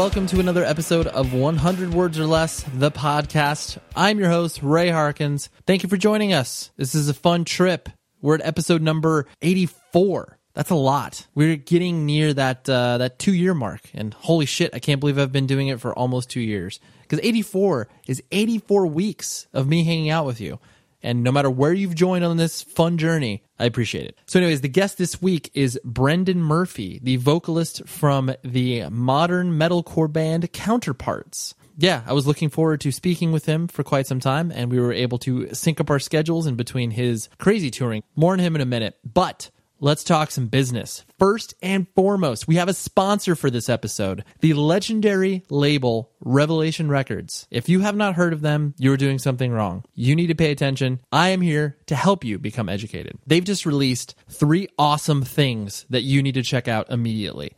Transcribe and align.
welcome 0.00 0.26
to 0.26 0.40
another 0.40 0.64
episode 0.64 1.06
of 1.08 1.34
100 1.34 1.92
Words 1.92 2.18
or 2.18 2.24
Less, 2.24 2.64
the 2.72 2.90
podcast. 2.90 3.76
I'm 3.94 4.18
your 4.18 4.30
host, 4.30 4.62
Ray 4.62 4.88
Harkins. 4.88 5.50
Thank 5.66 5.82
you 5.82 5.90
for 5.90 5.98
joining 5.98 6.32
us. 6.32 6.70
This 6.78 6.94
is 6.94 7.10
a 7.10 7.14
fun 7.14 7.44
trip. 7.44 7.90
We're 8.22 8.36
at 8.36 8.40
episode 8.46 8.80
number 8.80 9.26
84. 9.42 10.38
That's 10.54 10.70
a 10.70 10.74
lot. 10.74 11.26
We're 11.34 11.56
getting 11.56 12.06
near 12.06 12.32
that 12.32 12.66
uh, 12.66 12.96
that 12.96 13.18
two 13.18 13.34
year 13.34 13.52
mark, 13.52 13.82
and 13.92 14.14
holy 14.14 14.46
shit, 14.46 14.74
I 14.74 14.78
can't 14.78 15.00
believe 15.00 15.18
I've 15.18 15.32
been 15.32 15.46
doing 15.46 15.68
it 15.68 15.82
for 15.82 15.92
almost 15.92 16.30
two 16.30 16.40
years. 16.40 16.80
Because 17.02 17.20
84 17.22 17.88
is 18.06 18.22
84 18.32 18.86
weeks 18.86 19.48
of 19.52 19.68
me 19.68 19.84
hanging 19.84 20.08
out 20.08 20.24
with 20.24 20.40
you. 20.40 20.60
And 21.02 21.22
no 21.22 21.32
matter 21.32 21.50
where 21.50 21.72
you've 21.72 21.94
joined 21.94 22.24
on 22.24 22.36
this 22.36 22.62
fun 22.62 22.98
journey, 22.98 23.42
I 23.58 23.64
appreciate 23.64 24.06
it. 24.06 24.18
So, 24.26 24.38
anyways, 24.38 24.60
the 24.60 24.68
guest 24.68 24.98
this 24.98 25.20
week 25.20 25.50
is 25.54 25.78
Brendan 25.84 26.42
Murphy, 26.42 27.00
the 27.02 27.16
vocalist 27.16 27.86
from 27.86 28.32
the 28.42 28.88
modern 28.90 29.58
metalcore 29.58 30.12
band 30.12 30.52
Counterparts. 30.52 31.54
Yeah, 31.76 32.02
I 32.06 32.12
was 32.12 32.26
looking 32.26 32.50
forward 32.50 32.82
to 32.82 32.92
speaking 32.92 33.32
with 33.32 33.46
him 33.46 33.66
for 33.66 33.82
quite 33.82 34.06
some 34.06 34.20
time, 34.20 34.52
and 34.54 34.70
we 34.70 34.78
were 34.78 34.92
able 34.92 35.16
to 35.20 35.54
sync 35.54 35.80
up 35.80 35.88
our 35.88 35.98
schedules 35.98 36.46
in 36.46 36.54
between 36.54 36.90
his 36.90 37.30
crazy 37.38 37.70
touring. 37.70 38.02
More 38.14 38.34
on 38.34 38.38
him 38.38 38.54
in 38.54 38.60
a 38.60 38.66
minute. 38.66 38.98
But 39.02 39.50
Let's 39.82 40.04
talk 40.04 40.30
some 40.30 40.48
business. 40.48 41.06
First 41.18 41.54
and 41.62 41.86
foremost, 41.94 42.46
we 42.46 42.56
have 42.56 42.68
a 42.68 42.74
sponsor 42.74 43.34
for 43.34 43.48
this 43.48 43.70
episode 43.70 44.24
the 44.40 44.52
legendary 44.52 45.42
label 45.48 46.10
Revelation 46.20 46.90
Records. 46.90 47.48
If 47.50 47.70
you 47.70 47.80
have 47.80 47.96
not 47.96 48.14
heard 48.14 48.34
of 48.34 48.42
them, 48.42 48.74
you're 48.76 48.98
doing 48.98 49.18
something 49.18 49.50
wrong. 49.50 49.82
You 49.94 50.14
need 50.14 50.26
to 50.26 50.34
pay 50.34 50.50
attention. 50.50 51.00
I 51.10 51.30
am 51.30 51.40
here 51.40 51.78
to 51.86 51.96
help 51.96 52.24
you 52.24 52.38
become 52.38 52.68
educated. 52.68 53.16
They've 53.26 53.42
just 53.42 53.64
released 53.64 54.14
three 54.28 54.68
awesome 54.78 55.22
things 55.22 55.86
that 55.88 56.02
you 56.02 56.22
need 56.22 56.34
to 56.34 56.42
check 56.42 56.68
out 56.68 56.90
immediately. 56.90 57.52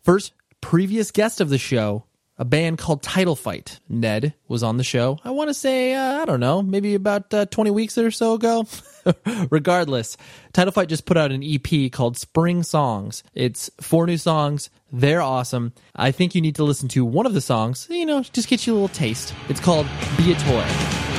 First, 0.00 0.32
previous 0.60 1.10
guest 1.10 1.40
of 1.40 1.48
the 1.48 1.58
show, 1.58 2.04
a 2.38 2.44
band 2.44 2.78
called 2.78 3.02
Title 3.02 3.36
Fight. 3.36 3.80
Ned 3.88 4.34
was 4.48 4.62
on 4.62 4.76
the 4.76 4.84
show. 4.84 5.18
I 5.24 5.30
want 5.30 5.50
to 5.50 5.54
say, 5.54 5.94
uh, 5.94 6.22
I 6.22 6.24
don't 6.24 6.40
know, 6.40 6.62
maybe 6.62 6.94
about 6.94 7.32
uh, 7.32 7.46
20 7.46 7.70
weeks 7.70 7.96
or 7.98 8.10
so 8.10 8.34
ago. 8.34 8.66
Regardless, 9.50 10.16
Title 10.52 10.72
Fight 10.72 10.88
just 10.88 11.06
put 11.06 11.16
out 11.16 11.30
an 11.30 11.42
EP 11.44 11.92
called 11.92 12.16
Spring 12.16 12.62
Songs. 12.62 13.22
It's 13.34 13.70
four 13.80 14.06
new 14.06 14.16
songs. 14.16 14.70
They're 14.92 15.22
awesome. 15.22 15.72
I 15.94 16.10
think 16.10 16.34
you 16.34 16.40
need 16.40 16.56
to 16.56 16.64
listen 16.64 16.88
to 16.90 17.04
one 17.04 17.26
of 17.26 17.34
the 17.34 17.40
songs, 17.40 17.86
you 17.90 18.06
know, 18.06 18.22
just 18.22 18.48
get 18.48 18.66
you 18.66 18.72
a 18.72 18.74
little 18.74 18.88
taste. 18.88 19.34
It's 19.48 19.60
called 19.60 19.86
Be 20.16 20.32
a 20.32 20.36
Toy. 20.36 21.13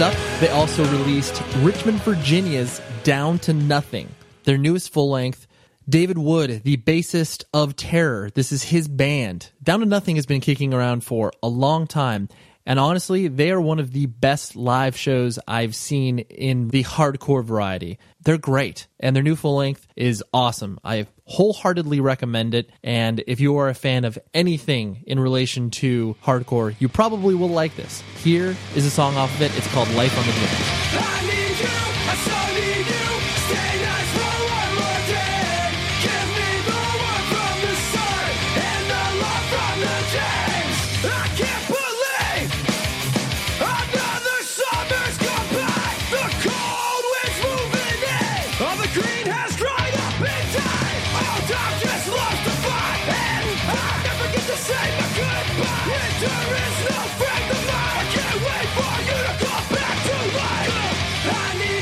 Up, 0.00 0.14
they 0.40 0.48
also 0.48 0.82
released 0.92 1.42
Richmond, 1.58 2.00
Virginia's 2.00 2.80
Down 3.04 3.38
to 3.40 3.52
Nothing, 3.52 4.08
their 4.44 4.56
newest 4.56 4.94
full 4.94 5.10
length. 5.10 5.46
David 5.86 6.16
Wood, 6.16 6.62
the 6.64 6.78
bassist 6.78 7.44
of 7.52 7.76
Terror, 7.76 8.30
this 8.30 8.50
is 8.50 8.62
his 8.62 8.88
band. 8.88 9.50
Down 9.62 9.80
to 9.80 9.86
Nothing 9.86 10.16
has 10.16 10.24
been 10.24 10.40
kicking 10.40 10.72
around 10.72 11.04
for 11.04 11.32
a 11.42 11.48
long 11.48 11.86
time. 11.86 12.30
And 12.64 12.78
honestly, 12.78 13.28
they 13.28 13.50
are 13.50 13.60
one 13.60 13.78
of 13.78 13.92
the 13.92 14.06
best 14.06 14.56
live 14.56 14.96
shows 14.96 15.38
I've 15.46 15.74
seen 15.74 16.20
in 16.20 16.68
the 16.68 16.84
hardcore 16.84 17.44
variety. 17.44 17.98
They're 18.22 18.38
great, 18.38 18.86
and 19.00 19.14
their 19.14 19.22
new 19.22 19.36
full 19.36 19.56
length 19.56 19.86
is 19.96 20.24
awesome. 20.32 20.78
I 20.82 21.08
wholeheartedly 21.30 22.00
recommend 22.00 22.54
it. 22.54 22.68
And 22.82 23.22
if 23.26 23.40
you 23.40 23.56
are 23.58 23.68
a 23.68 23.74
fan 23.74 24.04
of 24.04 24.18
anything 24.34 25.04
in 25.06 25.20
relation 25.20 25.70
to 25.70 26.16
hardcore, 26.24 26.74
you 26.80 26.88
probably 26.88 27.34
will 27.34 27.48
like 27.48 27.76
this. 27.76 28.02
Here 28.22 28.56
is 28.74 28.84
a 28.84 28.90
song 28.90 29.16
off 29.16 29.32
of 29.36 29.42
it. 29.42 29.56
It's 29.56 29.72
called 29.72 29.88
Life 29.92 30.18
on 30.18 30.26
the 30.26 30.32
James. 30.32 31.29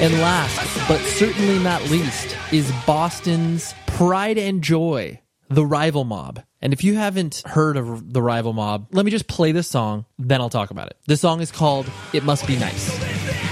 And 0.01 0.15
last, 0.21 0.89
but 0.89 1.01
certainly 1.01 1.59
not 1.59 1.83
least, 1.91 2.37
is 2.53 2.71
Boston's 2.87 3.75
pride 3.89 4.39
and 4.39 4.63
joy, 4.63 5.21
The 5.49 5.67
Rival 5.67 6.05
Mob. 6.05 6.41
And 6.63 6.73
if 6.73 6.85
you 6.85 6.95
haven't 6.95 7.43
heard 7.45 7.77
of 7.77 8.13
The 8.13 8.23
Rival 8.23 8.53
Mob, 8.53 8.87
let 8.93 9.05
me 9.05 9.11
just 9.11 9.27
play 9.27 9.51
this 9.51 9.67
song, 9.67 10.05
then 10.17 10.41
I'll 10.41 10.51
talk 10.51 10.71
about 10.71 10.87
it. 10.87 10.99
This 11.09 11.21
song 11.21 11.41
is 11.41 11.51
called 11.51 11.91
It 12.13 12.23
Must 12.23 12.47
Be 12.47 12.57
Nice. 12.57 13.48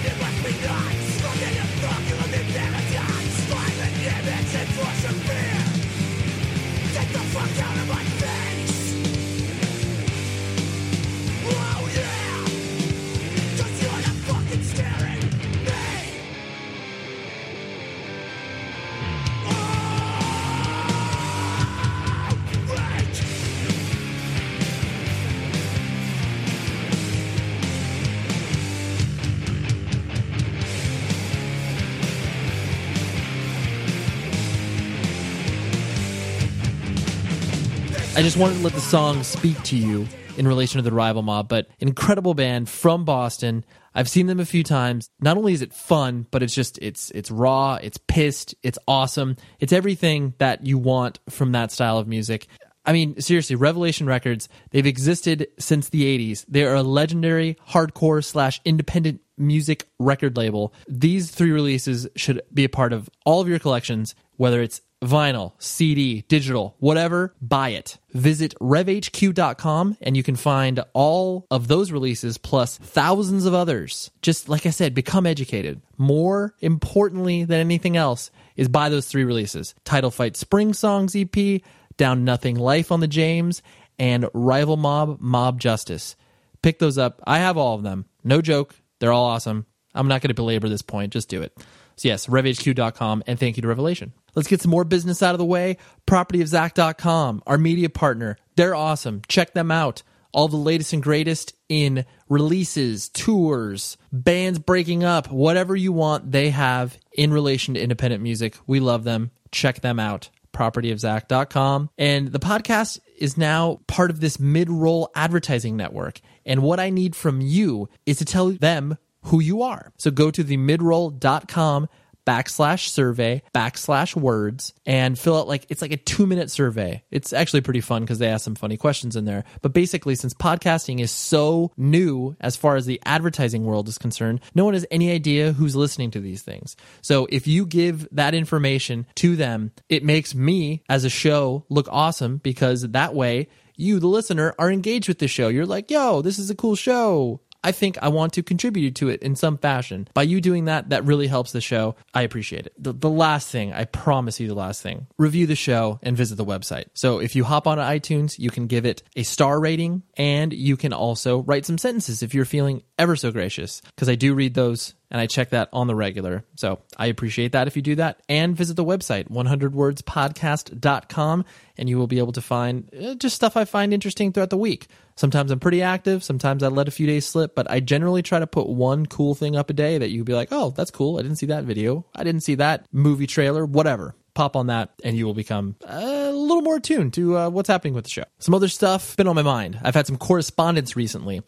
I 38.17 38.23
just 38.23 38.39
wanted 38.39 38.57
to 38.57 38.65
let 38.65 38.73
the 38.73 38.81
song 38.81 39.23
speak 39.23 39.63
to 39.65 39.77
you 39.77 40.09
in 40.39 40.49
relation 40.49 40.79
to 40.79 40.83
the 40.83 40.91
rival 40.91 41.21
mob, 41.21 41.51
but 41.51 41.69
incredible 41.81 42.33
band 42.33 42.67
from 42.67 43.05
Boston. 43.05 43.63
I've 43.95 44.09
seen 44.09 44.27
them 44.27 44.41
a 44.41 44.47
few 44.47 44.65
times. 44.65 45.11
Not 45.21 45.37
only 45.37 45.53
is 45.53 45.61
it 45.61 45.75
fun, 45.75 46.27
but 46.31 46.43
it's 46.43 46.55
just 46.55 46.79
it's 46.79 47.11
it's 47.11 47.31
raw, 47.31 47.75
it's 47.75 47.99
pissed, 47.99 48.55
it's 48.63 48.79
awesome. 48.89 49.37
It's 49.61 49.71
everything 49.71 50.33
that 50.39 50.67
you 50.67 50.79
want 50.79 51.19
from 51.29 51.53
that 51.53 51.71
style 51.71 51.99
of 51.99 52.09
music. 52.09 52.47
I 52.87 52.95
mean, 52.95 53.21
seriously, 53.21 53.55
Revelation 53.55 54.07
Records, 54.07 54.49
they've 54.71 54.87
existed 54.87 55.49
since 55.59 55.91
the 55.91 56.05
80s. 56.19 56.47
They 56.49 56.65
are 56.65 56.77
a 56.77 56.83
legendary 56.83 57.59
hardcore 57.69 58.25
slash 58.25 58.63
independent 58.65 59.21
music 59.37 59.91
record 59.99 60.39
label. 60.39 60.73
These 60.89 61.31
three 61.33 61.51
releases 61.51 62.09
should 62.17 62.41
be 62.55 62.65
a 62.65 62.71
part 62.71 62.95
of 62.95 63.11
all 63.27 63.43
of 63.43 63.49
your 63.49 63.59
collections, 63.59 64.15
whether 64.37 64.63
it's 64.63 64.81
vinyl, 65.07 65.53
CD, 65.59 66.25
digital, 66.29 66.77
whatever, 66.79 67.35
buy 67.41 67.71
it. 67.71 67.99
Visit 68.13 68.55
revhq.com 68.61 69.97
and 70.01 70.17
you 70.17 70.23
can 70.23 70.37
find 70.37 70.83
all 70.93 71.47
of 71.51 71.69
those 71.69 71.93
releases 71.93 72.39
plus 72.39 72.79
thousands 72.79 73.47
of 73.47 73.55
others. 73.55 74.11
Just 74.23 74.49
like 74.49 74.67
I 74.67 74.71
said, 74.71 74.95
become 74.95 75.27
educated. 75.27 75.81
More 75.97 76.55
importantly 76.61 77.45
than 77.45 77.61
anything 77.61 77.97
else 77.97 78.31
is 78.57 78.69
buy 78.69 78.89
those 78.89 79.07
three 79.07 79.25
releases 79.25 79.75
Title 79.85 80.11
Fight 80.11 80.37
Spring 80.37 80.73
Songs 80.73 81.15
EP, 81.15 81.63
Down 81.97 82.25
Nothing 82.25 82.57
Life 82.57 82.91
on 82.93 83.01
the 83.01 83.09
James, 83.09 83.63
and 83.99 84.29
Rival 84.35 84.77
Mob 84.77 85.21
Mob 85.21 85.61
Justice. 85.61 86.17
Pick 86.63 86.79
those 86.79 86.99
up. 86.99 87.23
I 87.27 87.39
have 87.39 87.57
all 87.57 87.75
of 87.75 87.83
them. 87.83 88.07
No 88.25 88.41
joke. 88.41 88.75
They're 88.99 89.13
all 89.13 89.27
awesome. 89.27 89.67
I'm 89.95 90.09
not 90.09 90.21
going 90.21 90.29
to 90.29 90.35
belabor 90.35 90.69
this 90.69 90.83
point. 90.83 91.13
Just 91.13 91.29
do 91.29 91.43
it. 91.43 91.57
So, 91.97 92.09
yes, 92.09 92.27
revhq.com, 92.27 93.25
and 93.27 93.41
thank 93.41 93.57
you 93.57 93.63
to 93.63 93.69
Revelation. 93.69 94.13
Let's 94.35 94.49
get 94.49 94.61
some 94.61 94.71
more 94.71 94.85
business 94.85 95.23
out 95.23 95.35
of 95.35 95.39
the 95.39 95.47
way. 95.47 95.79
Propertyofzach.com, 96.07 97.43
our 97.47 97.57
media 97.57 97.89
partner. 97.89 98.37
They're 98.57 98.75
awesome. 98.75 99.23
Check 99.29 99.55
them 99.55 99.71
out. 99.71 100.03
All 100.33 100.49
the 100.49 100.57
latest 100.59 100.93
and 100.93 101.03
greatest 101.03 101.55
in 101.71 102.05
releases, 102.29 103.09
tours, 103.09 103.97
bands 104.13 104.59
breaking 104.59 105.05
up, 105.05 105.31
whatever 105.31 105.75
you 105.75 105.93
want, 105.93 106.33
they 106.33 106.51
have 106.51 106.99
in 107.13 107.33
relation 107.33 107.73
to 107.75 107.81
independent 107.81 108.23
music. 108.23 108.57
We 108.67 108.79
love 108.79 109.05
them. 109.05 109.31
Check 109.51 109.81
them 109.81 109.99
out. 109.99 110.29
Propertyofzach.com. 110.53 111.91
And 111.97 112.29
the 112.29 112.39
podcast 112.39 113.01
is 113.19 113.39
now 113.39 113.81
part 113.87 114.11
of 114.11 114.21
this 114.21 114.39
mid 114.39 114.69
roll 114.69 115.11
advertising 115.15 115.77
network. 115.77 116.21
And 116.45 116.63
what 116.63 116.81
I 116.81 116.91
need 116.91 117.17
from 117.17 117.41
you 117.41 117.89
is 118.05 118.19
to 118.19 118.27
tell 118.27 118.51
them 118.51 118.99
who 119.27 119.41
you 119.41 119.63
are. 119.63 119.93
So 119.99 120.11
go 120.11 120.31
to 120.31 120.43
the 120.43 120.57
midroll.com 120.57 121.89
backslash 122.27 122.89
survey 122.89 123.41
backslash 123.55 124.17
words 124.17 124.75
and 124.85 125.17
fill 125.17 125.39
out 125.39 125.47
like 125.47 125.65
it's 125.69 125.81
like 125.81 125.93
a 125.93 125.97
two 125.97 126.27
minute 126.27 126.51
survey 126.51 127.01
it's 127.13 127.33
actually 127.33 127.61
pretty 127.61 127.81
fun 127.81 128.03
because 128.03 128.19
they 128.19 128.27
ask 128.27 128.45
some 128.45 128.57
funny 128.57 128.77
questions 128.77 129.15
in 129.15 129.25
there 129.25 129.45
but 129.63 129.73
basically 129.73 130.17
since 130.17 130.35
podcasting 130.35 130.99
is 130.99 131.13
so 131.13 131.71
new 131.77 132.35
as 132.41 132.57
far 132.57 132.75
as 132.75 132.85
the 132.85 133.01
advertising 133.05 133.65
world 133.65 133.87
is 133.87 133.97
concerned 133.97 134.41
no 134.57 134.65
one 134.65 134.75
has 134.75 134.85
any 134.91 135.13
idea 135.13 135.53
who's 135.53 135.77
listening 135.77 136.11
to 136.11 136.19
these 136.19 136.43
things 136.43 136.75
so 137.01 137.29
if 137.31 137.47
you 137.47 137.65
give 137.65 138.09
that 138.11 138.35
information 138.35 139.07
to 139.15 139.37
them 139.37 139.71
it 139.89 140.03
makes 140.03 140.35
me 140.35 140.83
as 140.89 141.05
a 141.05 141.11
show 141.11 141.65
look 141.69 141.87
awesome 141.93 142.39
because 142.39 142.83
that 142.83 143.15
way 143.15 143.47
you, 143.77 144.01
the 144.01 144.07
listener, 144.07 144.55
are 144.59 144.71
engaged 144.71 145.09
with 145.09 145.19
the 145.19 145.29
show. 145.29 145.49
You're 145.49 145.67
like, 145.67 145.91
yo, 145.91 146.23
this 146.23 146.39
is 146.39 146.51
a 146.51 146.55
cool 146.55 146.77
show. 146.77 147.41
I 147.63 147.73
think 147.73 147.99
I 148.01 148.09
want 148.09 148.33
to 148.35 148.43
contribute 148.43 148.95
to 148.97 149.09
it 149.09 149.23
in 149.23 149.37
some 149.37 149.59
fashion. 149.59 150.09
By 150.15 150.23
you 150.23 150.41
doing 150.41 150.67
that, 150.67 150.91
that 150.91 151.05
really 151.05 151.27
helps 151.27 151.53
the 151.53 151.61
show. 151.61 151.97
I 152.15 152.23
appreciate 152.23 152.67
it. 152.67 152.73
The, 152.79 152.93
the 152.93 153.11
last 153.11 153.51
thing, 153.51 153.73
I 153.73 153.85
promise 153.85 154.41
you 154.41 154.49
the 154.49 154.55
last 154.55 154.83
thing, 154.83 155.07
review 155.19 155.47
the 155.47 155.57
show 155.57 155.99
and 156.03 156.17
visit 156.17 156.37
the 156.37 156.45
website. 156.45 156.87
So 156.95 157.19
if 157.19 157.35
you 157.35 157.45
hop 157.45 157.67
on 157.67 157.79
iTunes, 157.79 158.39
you 158.39 158.51
can 158.51 158.67
give 158.67 158.87
it 158.87 159.03
a 159.15 159.23
star 159.23 159.59
rating 159.61 160.03
and 160.17 160.53
you 160.53 160.77
can 160.77 160.93
also 160.93 161.43
write 161.43 161.67
some 161.67 161.79
sentences 161.79 162.23
if 162.23 162.35
you're 162.35 162.45
feeling 162.45 162.83
ever 162.99 163.17
so 163.17 163.31
gracious, 163.31 163.83
because 163.95 164.09
I 164.09 164.15
do 164.15 164.35
read 164.35 164.55
those 164.55 164.95
and 165.11 165.21
I 165.21 165.27
check 165.27 165.51
that 165.51 165.69
on 165.73 165.87
the 165.87 165.95
regular. 165.95 166.45
So 166.57 166.81
I 166.97 167.07
appreciate 167.07 167.53
that 167.53 167.67
if 167.67 167.77
you 167.77 167.83
do 167.83 167.97
that. 167.97 168.21
And 168.29 168.57
visit 168.57 168.75
the 168.75 168.85
website, 168.85 169.31
100wordspodcast.com, 169.31 171.45
and 171.79 171.89
you 171.89 171.99
will 171.99 172.07
be 172.07 172.19
able 172.19 172.33
to 172.33 172.43
find 172.43 172.91
uh, 172.95 173.15
just 173.15 173.37
stuff 173.37 173.57
I 173.57 173.65
find 173.65 173.93
interesting 173.93 174.33
throughout 174.33 174.51
the 174.51 174.57
week. 174.57 174.89
Sometimes 175.17 175.51
I'm 175.51 175.61
pretty 175.61 175.83
active, 175.83 176.23
sometimes 176.23 176.63
I 176.63 176.69
let 176.69 176.89
a 176.89 176.91
few 176.91 177.07
days 177.07 177.25
slip, 177.25 177.55
but 177.55 177.71
I 177.71 177.81
generally 177.81 178.23
try 178.23 178.39
to 178.39 178.47
put 178.47 178.69
one 178.69 179.07
cool 179.07 179.35
thing 179.35 179.57
up 179.57 179.71
a 179.71 179.73
day 179.73 179.97
that 179.97 180.11
you'd 180.11 180.27
be 180.27 180.35
like, 180.35 180.49
oh, 180.51 180.71
that's 180.71 180.91
cool. 180.91 181.19
I 181.19 181.23
didn't 181.23 181.37
see 181.37 181.47
that 181.47 181.65
video. 181.65 182.05
I 182.15 182.23
didn't 182.23 182.43
see 182.43 182.57
that 182.57 182.85
movie 182.93 183.27
trailer, 183.27 183.65
whatever 183.65 184.15
pop 184.37 184.55
on 184.55 184.67
that 184.67 184.91
and 185.03 185.17
you 185.17 185.25
will 185.25 185.33
become 185.33 185.75
a 185.83 186.31
little 186.31 186.61
more 186.61 186.77
attuned 186.77 187.15
to 187.15 187.39
uh, 187.39 187.49
what's 187.49 187.69
happening 187.69 187.95
with 187.95 188.05
the 188.05 188.11
show. 188.11 188.25
Some 188.39 188.55
other 188.55 188.69
stuff 188.69 189.17
been 189.17 189.27
on 189.27 189.35
my 189.35 189.43
mind. 189.43 189.81
I've 189.83 189.95
had 189.95 190.07
some 190.07 190.19
correspondence 190.19 190.95
recently. 190.95 191.41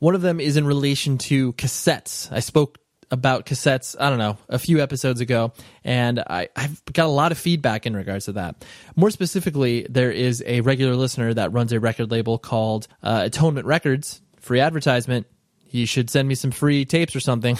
One 0.00 0.16
of 0.16 0.22
them 0.22 0.40
is 0.40 0.56
in 0.56 0.66
relation 0.66 1.18
to 1.18 1.52
cassettes. 1.52 2.30
I 2.32 2.40
spoke 2.40 2.78
about 3.12 3.44
cassettes, 3.44 3.94
I 4.00 4.08
don't 4.08 4.18
know, 4.18 4.38
a 4.48 4.58
few 4.58 4.80
episodes 4.80 5.20
ago, 5.20 5.52
and 5.84 6.18
I, 6.18 6.48
have 6.56 6.82
got 6.86 7.06
a 7.06 7.10
lot 7.10 7.30
of 7.30 7.38
feedback 7.38 7.86
in 7.86 7.94
regards 7.94 8.24
to 8.24 8.32
that. 8.32 8.64
More 8.96 9.10
specifically, 9.10 9.86
there 9.88 10.10
is 10.10 10.42
a 10.46 10.62
regular 10.62 10.96
listener 10.96 11.32
that 11.34 11.52
runs 11.52 11.72
a 11.72 11.78
record 11.78 12.10
label 12.10 12.38
called 12.38 12.88
uh, 13.02 13.22
Atonement 13.26 13.66
Records, 13.66 14.22
free 14.40 14.60
advertisement. 14.60 15.26
He 15.66 15.86
should 15.86 16.10
send 16.10 16.26
me 16.26 16.34
some 16.34 16.50
free 16.50 16.84
tapes 16.84 17.14
or 17.14 17.20
something. 17.20 17.58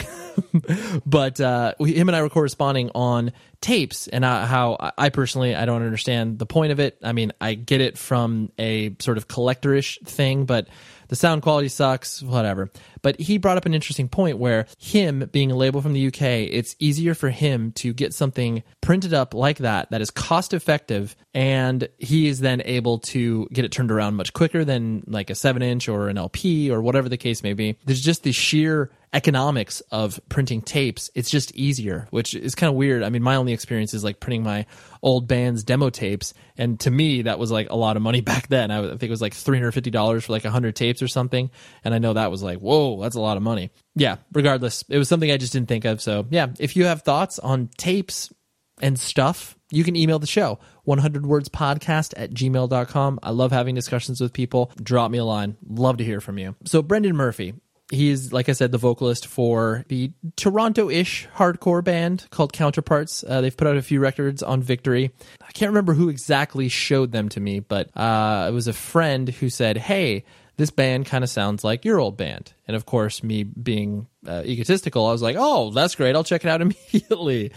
but 1.07 1.41
uh, 1.41 1.75
we, 1.79 1.95
him 1.95 2.09
and 2.09 2.17
I 2.17 2.23
were 2.23 2.29
corresponding 2.29 2.91
on 2.95 3.33
tapes 3.61 4.09
and 4.09 4.25
uh, 4.25 4.47
how 4.47 4.93
I 4.99 5.09
personally 5.09 5.55
I 5.55 5.65
don't 5.65 5.83
understand 5.83 6.39
the 6.39 6.47
point 6.47 6.73
of 6.73 6.81
it. 6.81 6.99
I 7.03 7.13
mean, 7.13 7.33
I 7.41 7.55
get 7.55 7.81
it 7.81 7.97
from 7.97 8.53
a 8.59 8.95
sort 8.99 9.17
of 9.17 9.29
collectorish 9.29 10.07
thing, 10.07 10.45
but 10.45 10.69
the 11.13 11.17
sound 11.17 11.43
quality 11.43 11.69
sucks, 11.69 12.23
whatever. 12.23 12.71
But 13.03 13.21
he 13.21 13.37
brought 13.37 13.59
up 13.59 13.67
an 13.67 13.75
interesting 13.75 14.09
point 14.09 14.39
where 14.39 14.65
him 14.79 15.29
being 15.31 15.51
a 15.51 15.55
label 15.55 15.83
from 15.83 15.93
the 15.93 16.07
UK, 16.07 16.23
it's 16.23 16.75
easier 16.79 17.13
for 17.13 17.29
him 17.29 17.71
to 17.73 17.93
get 17.93 18.15
something 18.15 18.63
printed 18.81 19.13
up 19.13 19.35
like 19.35 19.59
that 19.59 19.91
that 19.91 20.01
is 20.01 20.11
cost 20.11 20.55
effective 20.55 21.15
and 21.35 21.87
he 21.99 22.29
is 22.29 22.41
then 22.41 22.63
able 22.65 22.99
to 22.99 23.47
get 23.53 23.67
it 23.67 23.73
turned 23.73 23.91
around 23.91 24.15
much 24.15 24.33
quicker 24.33 24.65
than 24.65 25.05
like 25.07 25.29
a 25.29 25.35
7 25.35 25.61
inch 25.61 25.87
or 25.87 26.09
an 26.09 26.17
LP 26.17 26.71
or 26.71 26.81
whatever 26.81 27.11
the 27.11 27.19
case 27.19 27.43
may 27.43 27.53
be. 27.53 27.77
There's 27.85 28.01
just 28.01 28.23
the 28.23 28.33
sheer 28.33 28.91
economics 29.13 29.83
of 29.91 30.19
printing 30.31 30.63
tapes, 30.63 31.11
it's 31.15 31.31
just 31.31 31.55
easier, 31.55 32.07
which 32.11 32.35
is 32.35 32.55
kind 32.55 32.71
of 32.71 32.77
weird. 32.77 33.03
I 33.03 33.11
mean, 33.11 33.23
my 33.23 33.37
only 33.37 33.53
experience 33.53 33.93
is 33.93 34.03
like 34.03 34.21
printing 34.21 34.43
my 34.43 34.65
old 35.03 35.27
band's 35.29 35.65
demo 35.65 35.91
tapes, 35.91 36.33
and 36.57 36.79
to 36.81 36.91
me, 36.91 37.23
that 37.23 37.39
was 37.39 37.51
like 37.51 37.71
a 37.71 37.77
lot 37.77 37.97
of 37.97 38.03
money 38.03 38.21
back 38.33 38.49
then. 38.49 38.71
I 38.71 38.83
think 38.83 39.03
it 39.05 39.11
was 39.11 39.23
like 39.23 39.35
three 39.35 39.59
hundred 39.59 39.73
fifty 39.73 39.91
dollars 39.91 40.25
for 40.25 40.33
like 40.33 40.45
hundred 40.45 40.77
tapes 40.77 41.03
or 41.03 41.09
something, 41.09 41.51
and 41.85 41.95
I 41.95 41.99
know 41.99 42.13
that 42.13 42.31
was 42.31 42.43
like, 42.43 42.59
whoa, 42.59 43.01
that's 43.01 43.17
a 43.17 43.21
lot 43.21 43.37
of 43.37 43.43
money. 43.43 43.71
Yeah, 43.95 44.17
regardless, 44.33 44.85
it 44.89 44.99
was 44.99 45.09
something 45.09 45.31
I 45.31 45.37
just 45.37 45.53
didn't 45.53 45.69
think 45.69 45.85
of. 45.85 46.01
So 46.01 46.27
yeah, 46.31 46.49
if 46.59 46.77
you 46.77 46.87
have 46.87 47.03
thoughts 47.03 47.39
on 47.39 47.69
tapes 47.77 48.33
and 48.81 48.99
stuff, 48.99 49.57
you 49.71 49.85
can 49.85 49.97
email 49.97 50.19
the 50.19 50.27
show 50.27 50.59
100 50.85 51.27
words 51.27 51.49
podcast 51.49 52.15
at 52.17 52.33
gmail.com. 52.33 53.19
I 53.23 53.31
love 53.31 53.53
having 53.53 53.75
discussions 53.75 54.21
with 54.21 54.33
people. 54.33 54.73
Drop 54.83 55.11
me 55.11 55.19
a 55.19 55.25
line. 55.25 55.57
Love 55.67 55.99
to 55.99 56.05
hear 56.05 56.21
from 56.21 56.39
you. 56.39 56.55
So, 56.65 56.83
Brendan 56.83 57.17
Murphy, 57.17 57.55
He's, 57.93 58.33
like 58.33 58.49
I 58.49 58.53
said, 58.53 58.73
the 58.73 58.79
vocalist 58.79 59.27
for 59.27 59.85
the 59.89 60.13
Toronto 60.37 60.89
ish 60.89 61.29
hardcore 61.37 61.85
band 61.85 62.27
called 62.31 62.53
Counterparts. 62.55 63.23
Uh, 63.23 63.43
they've 63.43 63.57
put 63.57 63.69
out 63.69 63.77
a 63.77 63.83
few 63.83 64.01
records 64.01 64.43
on 64.43 64.63
Victory. 64.63 65.11
I 65.47 65.53
can't 65.53 65.69
remember 65.69 65.93
who 65.93 66.09
exactly 66.09 66.71
showed 66.71 67.13
them 67.13 67.29
to 67.29 67.41
me, 67.41 67.61
but 67.61 67.95
uh, 67.95 68.47
it 68.49 68.53
was 68.53 68.67
a 68.67 68.73
friend 68.73 69.29
who 69.29 69.51
said, 69.51 69.77
Hey, 69.77 70.25
this 70.63 70.71
band 70.71 71.07
kind 71.07 71.25
of 71.25 71.29
sounds 71.29 71.65
like 71.65 71.85
your 71.85 71.99
old 71.99 72.17
band. 72.17 72.53
And 72.69 72.77
of 72.77 72.87
course, 72.87 73.25
me 73.25 73.43
being 73.43 74.07
uh, 74.25 74.45
egotistical, 74.47 75.05
I 75.05 75.11
was 75.11 75.21
like, 75.21 75.35
oh, 75.37 75.73
that's 75.73 75.97
great. 75.97 76.15
I'll 76.15 76.23
check 76.23 76.45
it 76.45 76.49
out 76.49 76.61
immediately. 76.93 77.51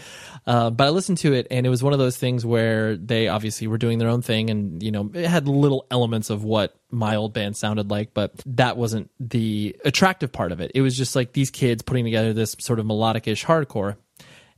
Uh, 0.44 0.70
but 0.70 0.88
I 0.88 0.90
listened 0.90 1.18
to 1.18 1.32
it, 1.32 1.46
and 1.48 1.64
it 1.64 1.68
was 1.68 1.84
one 1.84 1.92
of 1.92 2.00
those 2.00 2.16
things 2.16 2.44
where 2.44 2.96
they 2.96 3.28
obviously 3.28 3.68
were 3.68 3.78
doing 3.78 3.98
their 3.98 4.08
own 4.08 4.22
thing, 4.22 4.50
and 4.50 4.82
you 4.82 4.90
know, 4.90 5.08
it 5.14 5.28
had 5.28 5.46
little 5.46 5.86
elements 5.88 6.30
of 6.30 6.42
what 6.42 6.74
my 6.90 7.14
old 7.14 7.32
band 7.32 7.56
sounded 7.56 7.92
like, 7.92 8.12
but 8.12 8.32
that 8.44 8.76
wasn't 8.76 9.08
the 9.20 9.76
attractive 9.84 10.32
part 10.32 10.50
of 10.50 10.60
it. 10.60 10.72
It 10.74 10.80
was 10.80 10.96
just 10.96 11.14
like 11.14 11.32
these 11.32 11.52
kids 11.52 11.82
putting 11.82 12.06
together 12.06 12.32
this 12.32 12.56
sort 12.58 12.80
of 12.80 12.86
melodic-ish 12.86 13.44
hardcore. 13.44 13.98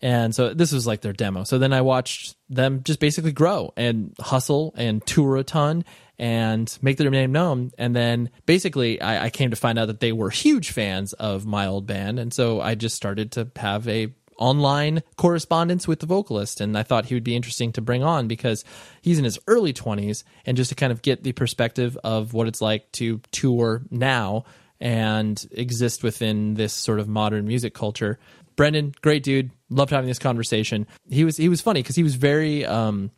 And 0.00 0.34
so 0.34 0.54
this 0.54 0.72
was 0.72 0.86
like 0.86 1.02
their 1.02 1.12
demo. 1.12 1.44
So 1.44 1.58
then 1.58 1.74
I 1.74 1.82
watched 1.82 2.36
them 2.48 2.82
just 2.82 3.00
basically 3.00 3.32
grow 3.32 3.74
and 3.76 4.14
hustle 4.20 4.72
and 4.76 5.04
tour 5.04 5.36
a 5.36 5.44
ton 5.44 5.84
and 6.18 6.76
make 6.82 6.96
their 6.96 7.10
name 7.10 7.32
known. 7.32 7.70
And 7.78 7.94
then 7.94 8.30
basically, 8.46 9.00
I, 9.00 9.26
I, 9.26 9.30
came 9.30 9.50
to 9.50 9.56
find 9.56 9.78
out 9.78 9.86
that 9.86 10.00
they 10.00 10.12
were 10.12 10.30
huge 10.30 10.72
fans 10.72 11.12
of 11.12 11.46
my 11.46 11.66
old 11.66 11.86
band, 11.86 12.18
and 12.18 12.34
so 12.34 12.60
I 12.60 12.74
just 12.74 12.96
started 12.96 13.32
to 13.32 13.50
have 13.56 13.86
a 13.88 14.12
online 14.38 15.02
correspondence 15.16 15.88
with 15.88 15.98
the 15.98 16.06
vocalist 16.06 16.60
and 16.60 16.78
I 16.78 16.84
thought 16.84 17.06
he 17.06 17.14
would 17.14 17.24
be 17.24 17.34
interesting 17.34 17.72
to 17.72 17.80
bring 17.80 18.04
on 18.04 18.28
because 18.28 18.64
he's 19.02 19.18
in 19.18 19.24
his 19.24 19.38
early 19.48 19.72
20s 19.72 20.22
and 20.46 20.56
just 20.56 20.68
to 20.68 20.76
kind 20.76 20.92
of 20.92 21.02
get 21.02 21.24
the 21.24 21.32
perspective 21.32 21.98
of 22.04 22.32
what 22.32 22.46
it's 22.46 22.60
like 22.60 22.90
to 22.92 23.20
tour 23.32 23.82
now 23.90 24.44
and 24.80 25.44
exist 25.50 26.04
within 26.04 26.54
this 26.54 26.72
sort 26.72 27.00
of 27.00 27.08
modern 27.08 27.46
music 27.46 27.74
culture. 27.74 28.18
Brendan, 28.56 28.94
great 29.02 29.22
dude. 29.22 29.50
Loved 29.70 29.90
having 29.90 30.08
this 30.08 30.18
conversation. 30.18 30.86
He 31.08 31.24
was 31.24 31.36
he 31.36 31.48
was 31.48 31.60
funny 31.60 31.82
because 31.82 31.96
he 31.96 32.02
was 32.02 32.14
very 32.14 32.64
um, 32.64 33.10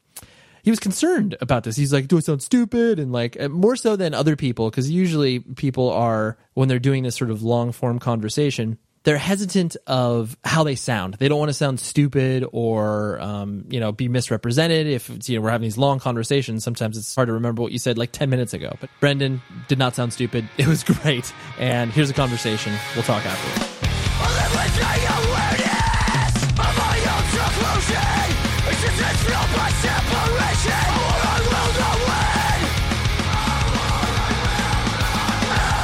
he 0.63 0.71
was 0.71 0.81
concerned 0.81 1.37
about 1.41 1.65
this. 1.65 1.77
He's 1.77 1.93
like, 1.93 2.09
"Do 2.09 2.17
I 2.17 2.21
sound 2.21 2.43
stupid?" 2.43 2.99
And 2.99 3.13
like 3.13 3.41
uh, 3.41 3.49
more 3.49 3.77
so 3.77 3.97
than 3.97 4.15
other 4.15 4.37
people, 4.37 4.71
because 4.71 4.91
usually 4.91 5.41
people 5.41 5.91
are 5.91 6.39
when 6.55 6.69
they're 6.69 6.79
doing 6.79 7.03
this 7.03 7.17
sort 7.17 7.31
of 7.31 7.43
long 7.43 7.73
form 7.73 7.99
conversation, 7.99 8.79
they're 9.05 9.19
hesitant 9.19 9.77
of 9.87 10.37
how 10.45 10.65
they 10.65 10.75
sound. 10.75 11.15
They 11.15 11.29
don't 11.29 11.39
want 11.39 11.49
to 11.49 11.55
sound 11.55 11.81
stupid 11.81 12.45
or 12.53 13.21
um, 13.21 13.65
you 13.69 13.81
know 13.81 13.93
be 13.93 14.09
misrepresented. 14.09 14.87
If 14.87 15.29
you 15.29 15.37
know 15.37 15.43
we're 15.43 15.51
having 15.51 15.67
these 15.67 15.79
long 15.79 15.99
conversations, 15.99 16.65
sometimes 16.65 16.99
it's 16.99 17.15
hard 17.15 17.29
to 17.29 17.35
remember 17.35 17.63
what 17.63 17.73
you 17.73 17.79
said 17.79 17.99
like 17.99 18.13
ten 18.13 18.31
minutes 18.31 18.55
ago. 18.55 18.77
But 18.81 18.91
Brendan 19.01 19.43
did 19.69 19.79
not 19.79 19.95
sound 19.95 20.13
stupid. 20.13 20.49
It 20.59 20.67
was 20.67 20.85
great. 21.01 21.33
And 21.59 21.91
here's 21.91 22.11
a 22.11 22.15
conversation. 22.15 22.75
We'll 22.95 23.05
talk 23.05 23.25
after. 23.25 23.90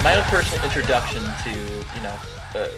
My 0.06 0.14
own 0.14 0.22
personal 0.26 0.64
introduction 0.64 1.20
to 1.42 1.50
you 1.50 2.02
know 2.04 2.14
uh, 2.54 2.68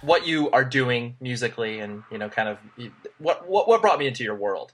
what 0.00 0.26
you 0.26 0.50
are 0.52 0.64
doing 0.64 1.14
musically 1.20 1.80
and 1.80 2.02
you 2.10 2.16
know 2.16 2.30
kind 2.30 2.48
of 2.48 2.56
what 3.18 3.46
what, 3.46 3.68
what 3.68 3.82
brought 3.82 3.98
me 3.98 4.06
into 4.06 4.24
your 4.24 4.34
world. 4.34 4.72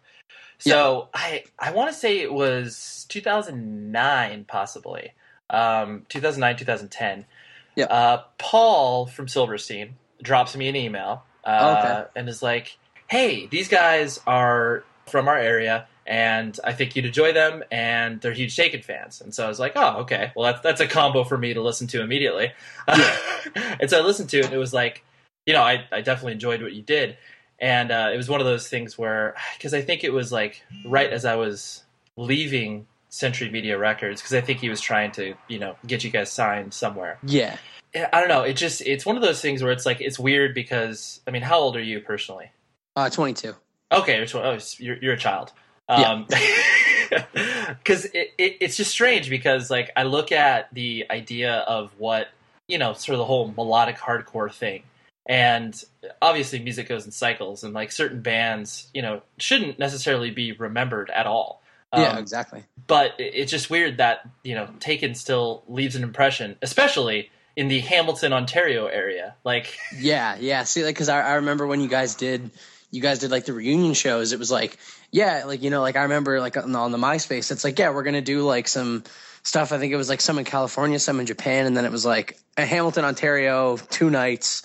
So 0.58 1.08
I 1.12 1.42
I 1.58 1.72
want 1.72 1.90
to 1.90 1.92
say 1.92 2.20
it 2.20 2.32
was 2.32 3.04
2009 3.08 4.44
possibly, 4.46 5.12
um, 5.50 6.06
2009 6.08 6.56
2010. 6.56 7.26
Yeah. 7.74 7.86
Uh, 7.86 8.22
Paul 8.38 9.06
from 9.06 9.26
Silverstein 9.26 9.96
drops 10.22 10.56
me 10.56 10.68
an 10.68 10.76
email 10.76 11.24
uh, 11.44 11.58
Oh, 11.60 11.90
okay. 11.90 12.04
and 12.14 12.28
is 12.28 12.44
like, 12.44 12.78
"Hey, 13.08 13.48
these 13.48 13.66
guys 13.66 14.20
are 14.24 14.84
from 15.06 15.26
our 15.26 15.36
area." 15.36 15.88
And 16.06 16.58
I 16.62 16.72
think 16.72 16.94
you'd 16.94 17.04
enjoy 17.04 17.32
them, 17.32 17.64
and 17.70 18.20
they're 18.20 18.32
huge 18.32 18.54
Taken 18.54 18.80
fans. 18.80 19.20
And 19.20 19.34
so 19.34 19.44
I 19.44 19.48
was 19.48 19.58
like, 19.58 19.72
"Oh, 19.74 20.02
okay. 20.02 20.32
Well, 20.36 20.52
that's 20.52 20.62
that's 20.62 20.80
a 20.80 20.86
combo 20.86 21.24
for 21.24 21.36
me 21.36 21.54
to 21.54 21.60
listen 21.60 21.88
to 21.88 22.00
immediately." 22.00 22.52
and 22.88 23.90
so 23.90 23.98
I 23.98 24.02
listened 24.02 24.30
to 24.30 24.38
it, 24.38 24.44
and 24.44 24.54
it 24.54 24.58
was 24.58 24.72
like, 24.72 25.04
you 25.46 25.52
know, 25.52 25.62
I, 25.62 25.84
I 25.92 26.00
definitely 26.02 26.32
enjoyed 26.32 26.62
what 26.62 26.72
you 26.72 26.82
did. 26.82 27.16
And 27.58 27.90
uh, 27.90 28.10
it 28.12 28.16
was 28.16 28.28
one 28.28 28.40
of 28.40 28.46
those 28.46 28.68
things 28.68 28.98
where, 28.98 29.34
because 29.56 29.72
I 29.72 29.80
think 29.80 30.04
it 30.04 30.12
was 30.12 30.30
like 30.30 30.62
right 30.84 31.10
as 31.10 31.24
I 31.24 31.36
was 31.36 31.84
leaving 32.16 32.86
Century 33.08 33.48
Media 33.48 33.78
Records, 33.78 34.20
because 34.20 34.34
I 34.34 34.40
think 34.40 34.60
he 34.60 34.68
was 34.68 34.80
trying 34.80 35.12
to, 35.12 35.34
you 35.48 35.58
know, 35.58 35.76
get 35.86 36.04
you 36.04 36.10
guys 36.10 36.30
signed 36.30 36.74
somewhere. 36.74 37.18
Yeah. 37.22 37.56
Yeah, 37.94 38.10
I 38.12 38.20
don't 38.20 38.28
know. 38.28 38.42
It 38.42 38.54
just, 38.54 38.82
it's 38.82 39.06
one 39.06 39.16
of 39.16 39.22
those 39.22 39.40
things 39.40 39.62
where 39.62 39.72
it's 39.72 39.86
like, 39.86 40.02
it's 40.02 40.18
weird 40.18 40.54
because, 40.54 41.20
I 41.26 41.30
mean, 41.30 41.42
how 41.42 41.58
old 41.58 41.76
are 41.76 41.82
you 41.82 42.00
personally? 42.00 42.50
Uh, 42.94 43.08
22. 43.08 43.54
Okay, 43.92 44.18
you're, 44.18 44.44
oh, 44.44 44.58
you're, 44.78 44.96
you're 44.98 45.14
a 45.14 45.18
child. 45.18 45.52
Um, 45.88 46.26
Because 47.08 48.04
it, 48.06 48.32
it, 48.36 48.56
it's 48.60 48.76
just 48.76 48.90
strange 48.90 49.30
because, 49.30 49.70
like, 49.70 49.90
I 49.96 50.02
look 50.02 50.32
at 50.32 50.72
the 50.74 51.06
idea 51.08 51.52
of 51.58 51.92
what, 51.98 52.28
you 52.66 52.78
know, 52.78 52.94
sort 52.94 53.14
of 53.14 53.18
the 53.18 53.24
whole 53.24 53.52
melodic 53.56 53.96
hardcore 53.96 54.52
thing. 54.52 54.82
And 55.28 55.80
obviously, 56.20 56.58
music 56.58 56.88
goes 56.88 57.04
in 57.04 57.12
cycles, 57.12 57.62
and 57.64 57.72
like 57.74 57.92
certain 57.92 58.22
bands, 58.22 58.88
you 58.92 59.02
know, 59.02 59.22
shouldn't 59.38 59.78
necessarily 59.78 60.30
be 60.30 60.52
remembered 60.52 61.08
at 61.10 61.26
all. 61.26 61.62
yeah, 61.94 62.10
Um, 62.10 62.18
exactly. 62.18 62.64
but 62.88 63.14
it- 63.18 63.34
it's 63.34 63.50
just 63.52 63.70
weird 63.70 63.98
that 63.98 64.28
you 64.42 64.54
know 64.56 64.68
Taken 64.80 65.14
still 65.14 65.62
leaves 65.68 65.94
an 65.96 66.02
impression, 66.02 66.56
especially 66.62 67.30
in 67.56 67.68
the 67.68 67.78
Hamilton, 67.80 68.32
Ontario 68.32 68.86
area. 68.86 69.34
Like, 69.44 69.78
Yeah, 69.96 70.36
yeah. 70.40 70.64
See, 70.64 70.84
like, 70.84 70.94
because 70.94 71.08
I, 71.08 71.20
I 71.22 71.34
remember 71.34 71.66
when 71.68 71.80
you 71.80 71.88
guys 71.88 72.14
did, 72.16 72.50
you 72.90 73.02
guys 73.02 73.18
did 73.18 73.30
like 73.30 73.44
the 73.44 73.52
reunion 73.52 73.94
shows. 73.94 74.32
It 74.32 74.38
was 74.38 74.50
like, 74.50 74.78
yeah, 75.10 75.44
like 75.46 75.62
you 75.62 75.70
know, 75.70 75.80
like 75.80 75.96
I 75.96 76.02
remember 76.02 76.40
like 76.40 76.56
on 76.56 76.72
the, 76.72 76.78
on 76.78 76.92
the 76.92 76.98
MySpace, 76.98 77.50
it's 77.50 77.64
like, 77.64 77.78
yeah, 77.78 77.90
we're 77.90 78.02
gonna 78.02 78.20
do 78.20 78.42
like 78.42 78.68
some 78.68 79.04
stuff. 79.42 79.72
I 79.72 79.78
think 79.78 79.92
it 79.92 79.96
was 79.96 80.08
like 80.08 80.20
some 80.20 80.38
in 80.38 80.44
California, 80.44 80.98
some 80.98 81.20
in 81.20 81.26
Japan, 81.26 81.66
and 81.66 81.76
then 81.76 81.84
it 81.84 81.92
was 81.92 82.04
like 82.04 82.38
a 82.56 82.64
Hamilton, 82.64 83.04
Ontario, 83.04 83.76
two 83.76 84.10
nights 84.10 84.62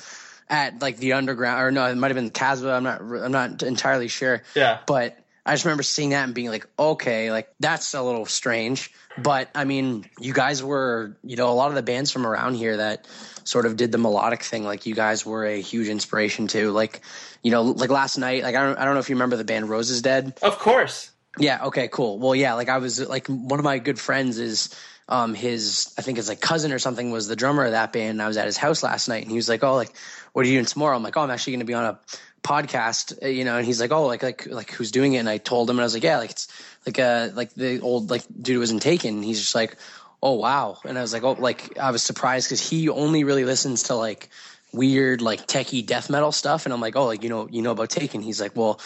at 0.50 0.82
like 0.82 0.98
the 0.98 1.14
underground, 1.14 1.62
or 1.62 1.72
no, 1.72 1.86
it 1.86 1.96
might 1.96 2.10
have 2.10 2.16
been 2.16 2.30
Casbah. 2.30 2.74
I'm 2.74 2.84
not, 2.84 3.02
I'm 3.02 3.32
not 3.32 3.64
entirely 3.64 4.08
sure. 4.08 4.44
yeah, 4.56 4.80
but 4.86 5.18
I 5.46 5.54
just 5.54 5.66
remember 5.66 5.84
seeing 5.84 6.12
that 6.12 6.24
and 6.24 6.34
being 6.34 6.50
like, 6.50 6.68
okay, 6.78 7.32
like 7.32 7.50
that's 7.60 7.94
a 7.94 8.02
little 8.02 8.26
strange. 8.26 8.92
But 9.18 9.50
I 9.56 9.66
mean, 9.66 10.06
you 10.20 10.34
guys 10.34 10.64
were, 10.64 11.18
you 11.24 11.36
know, 11.36 11.50
a 11.50 11.54
lot 11.54 11.70
of 11.70 11.76
the 11.76 11.82
bands 11.82 12.12
from 12.12 12.28
around 12.28 12.56
here 12.56 12.78
that 12.78 13.08
sort 13.44 13.66
of 13.66 13.76
did 13.76 13.92
the 13.92 13.98
melodic 13.98 14.44
thing, 14.44 14.64
like 14.64 14.86
you 14.86 14.94
guys 14.94 15.26
were 15.26 15.46
a 15.46 15.60
huge 15.60 15.88
inspiration 15.88 16.48
to. 16.48 16.72
Like, 16.72 17.02
you 17.44 17.52
know, 17.52 17.64
like 17.64 17.90
last 17.90 18.18
night, 18.18 18.44
like 18.44 18.56
I 18.56 18.64
don't, 18.64 18.78
I 18.78 18.86
don't 18.86 18.94
know 18.94 19.00
if 19.00 19.10
you 19.10 19.16
remember 19.16 19.36
the 19.36 19.44
band 19.44 19.68
Roses 19.70 20.02
Dead. 20.02 20.38
of 20.44 20.60
course. 20.60 21.12
Yeah. 21.40 21.66
Okay. 21.66 21.88
Cool. 21.88 22.20
Well, 22.20 22.36
yeah. 22.36 22.54
Like 22.54 22.70
I 22.70 22.78
was 22.78 23.00
like 23.08 23.28
one 23.28 23.60
of 23.60 23.64
my 23.66 23.80
good 23.80 24.00
friends 24.00 24.38
is 24.38 24.76
um 25.10 25.34
his 25.34 25.94
I 25.98 26.02
think 26.04 26.18
his 26.18 26.30
like 26.30 26.40
cousin 26.40 26.72
or 26.72 26.80
something 26.80 27.10
was 27.10 27.28
the 27.28 27.36
drummer 27.36 27.66
of 27.66 27.72
that 27.72 27.94
band. 27.94 28.12
And 28.12 28.22
I 28.22 28.28
was 28.28 28.38
at 28.38 28.46
his 28.46 28.58
house 28.58 28.84
last 28.84 29.08
night, 29.08 29.24
and 29.24 29.32
he 29.32 29.38
was 29.38 29.50
like, 29.50 29.64
"Oh, 29.64 29.76
like 29.76 29.92
what 30.34 30.46
are 30.46 30.50
you 30.50 30.56
doing 30.56 30.66
tomorrow?" 30.66 30.96
I'm 30.96 31.04
like, 31.04 31.18
"Oh, 31.18 31.22
I'm 31.22 31.32
actually 31.32 31.54
going 31.54 31.62
to 31.62 31.66
be 31.66 31.74
on 31.74 31.86
a 31.86 32.00
podcast." 32.44 33.24
uh, 33.24 33.28
You 33.28 33.46
know, 33.46 33.58
and 33.58 33.66
he's 33.66 33.82
like, 33.82 33.92
"Oh, 33.92 34.06
like 34.06 34.24
like 34.24 34.48
like 34.48 34.72
who's 34.72 34.92
doing 34.92 35.14
it?" 35.14 35.18
And 35.20 35.30
I 35.30 35.38
told 35.38 35.70
him, 35.70 35.78
and 35.78 35.82
I 35.82 35.86
was 35.86 35.94
like, 35.94 36.04
"Yeah, 36.04 36.18
like 36.18 36.32
it's 36.32 36.48
like 36.86 37.00
uh 37.00 37.30
like 37.34 37.54
the 37.54 37.80
old 37.82 38.10
like 38.10 38.24
dude 38.42 38.60
was 38.60 38.72
in 38.72 38.80
Taken." 38.80 39.16
And 39.16 39.26
he's 39.26 39.40
just 39.40 39.56
like, 39.56 39.78
"Oh 40.22 40.34
wow," 40.34 40.78
and 40.86 40.98
I 40.98 41.02
was 41.02 41.14
like, 41.14 41.24
"Oh, 41.24 41.34
like 41.34 41.78
I 41.78 41.92
was 41.92 42.04
surprised 42.04 42.48
because 42.48 42.68
he 42.68 42.90
only 42.90 43.24
really 43.24 43.46
listens 43.46 43.84
to 43.84 43.96
like." 43.96 44.30
weird 44.74 45.22
like 45.22 45.48
techie 45.48 45.86
death 45.86 46.10
metal 46.10 46.32
stuff 46.32 46.66
and 46.66 46.72
I'm 46.74 46.80
like 46.80 46.96
oh 46.96 47.06
like 47.06 47.24
you 47.24 47.30
know 47.30 47.46
you 47.52 47.62
know 47.62 47.72
about 47.72 47.90
Taken 47.90 48.22
he's 48.22 48.40
like 48.40 48.56
well 48.56 48.80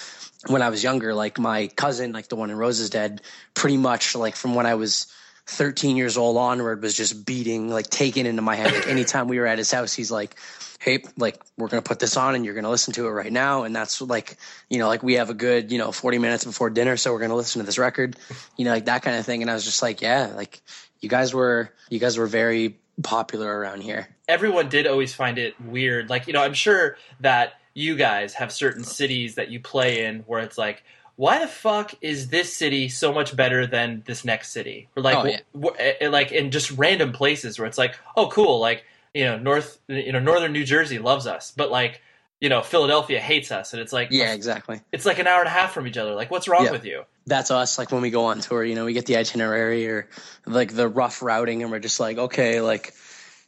when 0.47 0.61
I 0.61 0.69
was 0.69 0.83
younger, 0.83 1.13
like 1.13 1.39
my 1.39 1.67
cousin, 1.67 2.11
like 2.11 2.27
the 2.27 2.35
one 2.35 2.49
in 2.49 2.57
Roses 2.57 2.89
Dead, 2.89 3.21
pretty 3.53 3.77
much 3.77 4.15
like 4.15 4.35
from 4.35 4.55
when 4.55 4.65
I 4.65 4.75
was 4.75 5.07
13 5.47 5.95
years 5.95 6.17
old 6.17 6.37
onward 6.37 6.81
was 6.81 6.95
just 6.95 7.25
beating, 7.25 7.69
like 7.69 7.87
taken 7.89 8.25
into 8.25 8.41
my 8.41 8.55
head. 8.55 8.73
Like 8.73 8.87
anytime 8.87 9.27
we 9.27 9.39
were 9.39 9.45
at 9.45 9.57
his 9.57 9.71
house, 9.71 9.93
he's 9.93 10.11
like, 10.11 10.35
Hey, 10.79 11.03
like 11.17 11.41
we're 11.57 11.67
going 11.67 11.81
to 11.81 11.87
put 11.87 11.99
this 11.99 12.17
on 12.17 12.35
and 12.35 12.45
you're 12.45 12.53
going 12.53 12.63
to 12.63 12.69
listen 12.69 12.93
to 12.93 13.07
it 13.07 13.11
right 13.11 13.31
now. 13.31 13.63
And 13.63 13.75
that's 13.75 14.01
like, 14.01 14.37
you 14.69 14.77
know, 14.77 14.87
like 14.87 15.03
we 15.03 15.13
have 15.13 15.29
a 15.29 15.33
good, 15.33 15.71
you 15.71 15.77
know, 15.77 15.91
40 15.91 16.17
minutes 16.19 16.45
before 16.45 16.69
dinner. 16.69 16.97
So 16.97 17.11
we're 17.11 17.19
going 17.19 17.29
to 17.29 17.35
listen 17.35 17.59
to 17.59 17.65
this 17.65 17.77
record, 17.77 18.17
you 18.57 18.65
know, 18.65 18.71
like 18.71 18.85
that 18.85 19.01
kind 19.01 19.17
of 19.17 19.25
thing. 19.25 19.41
And 19.41 19.49
I 19.49 19.53
was 19.53 19.65
just 19.65 19.81
like, 19.81 20.01
yeah, 20.01 20.33
like 20.35 20.61
you 20.99 21.09
guys 21.09 21.33
were, 21.33 21.71
you 21.89 21.99
guys 21.99 22.17
were 22.17 22.27
very 22.27 22.77
popular 23.01 23.47
around 23.57 23.81
here. 23.81 24.07
Everyone 24.27 24.69
did 24.69 24.87
always 24.87 25.13
find 25.13 25.37
it 25.37 25.59
weird. 25.61 26.09
Like, 26.09 26.27
you 26.27 26.33
know, 26.33 26.41
I'm 26.41 26.53
sure 26.53 26.97
that 27.19 27.53
you 27.73 27.95
guys 27.95 28.33
have 28.35 28.51
certain 28.51 28.83
cities 28.83 29.35
that 29.35 29.49
you 29.49 29.59
play 29.59 30.05
in 30.05 30.19
where 30.21 30.41
it's 30.41 30.57
like, 30.57 30.83
why 31.17 31.39
the 31.39 31.47
fuck 31.47 31.93
is 32.01 32.27
this 32.29 32.51
city 32.53 32.89
so 32.89 33.13
much 33.13 33.35
better 33.35 33.65
than 33.65 34.03
this 34.05 34.25
next 34.25 34.51
city? 34.51 34.89
Or 34.97 35.03
like, 35.03 35.15
Oh, 35.17 35.25
yeah. 35.25 35.39
wh- 35.59 35.79
eh, 35.79 35.93
wh- 35.99 36.03
eh, 36.03 36.09
like 36.09 36.31
in 36.31 36.51
just 36.51 36.71
random 36.71 37.11
places 37.13 37.57
where 37.57 37.67
it's 37.67 37.77
like, 37.77 37.95
oh, 38.17 38.27
cool, 38.27 38.59
like 38.59 38.83
you 39.13 39.23
know, 39.23 39.37
North, 39.37 39.79
you 39.87 40.11
know, 40.11 40.19
Northern 40.19 40.51
New 40.51 40.65
Jersey 40.65 40.99
loves 40.99 41.25
us, 41.25 41.53
but 41.55 41.71
like, 41.71 42.01
you 42.41 42.49
know, 42.49 42.61
Philadelphia 42.61 43.21
hates 43.21 43.49
us, 43.49 43.71
and 43.71 43.81
it's 43.81 43.93
like, 43.93 44.09
Yeah, 44.11 44.33
exactly. 44.33 44.81
it's 44.91 45.05
like 45.05 45.19
an 45.19 45.27
hour 45.27 45.39
and 45.39 45.47
a 45.47 45.51
half 45.51 45.71
from 45.73 45.87
each 45.87 45.97
other. 45.97 46.13
Like, 46.13 46.29
what's 46.31 46.49
wrong 46.49 46.65
Yeah. 46.65 46.71
with 46.71 46.83
you? 46.85 47.03
that's 47.27 47.49
us 47.49 47.79
like 47.79 47.91
when 47.91 48.03
we 48.03 48.11
go 48.11 48.25
on 48.25 48.39
tour 48.39 48.63
you 48.63 48.75
know 48.75 48.85
we 48.85 48.93
get 48.93 49.07
the 49.07 49.17
itinerary 49.17 49.87
or 49.87 50.07
like 50.45 50.75
the 50.75 50.87
rough 50.87 51.23
routing 51.23 51.63
and 51.63 51.71
we're 51.71 51.79
just 51.79 51.99
like 51.99 52.19
okay 52.19 52.61
like 52.61 52.93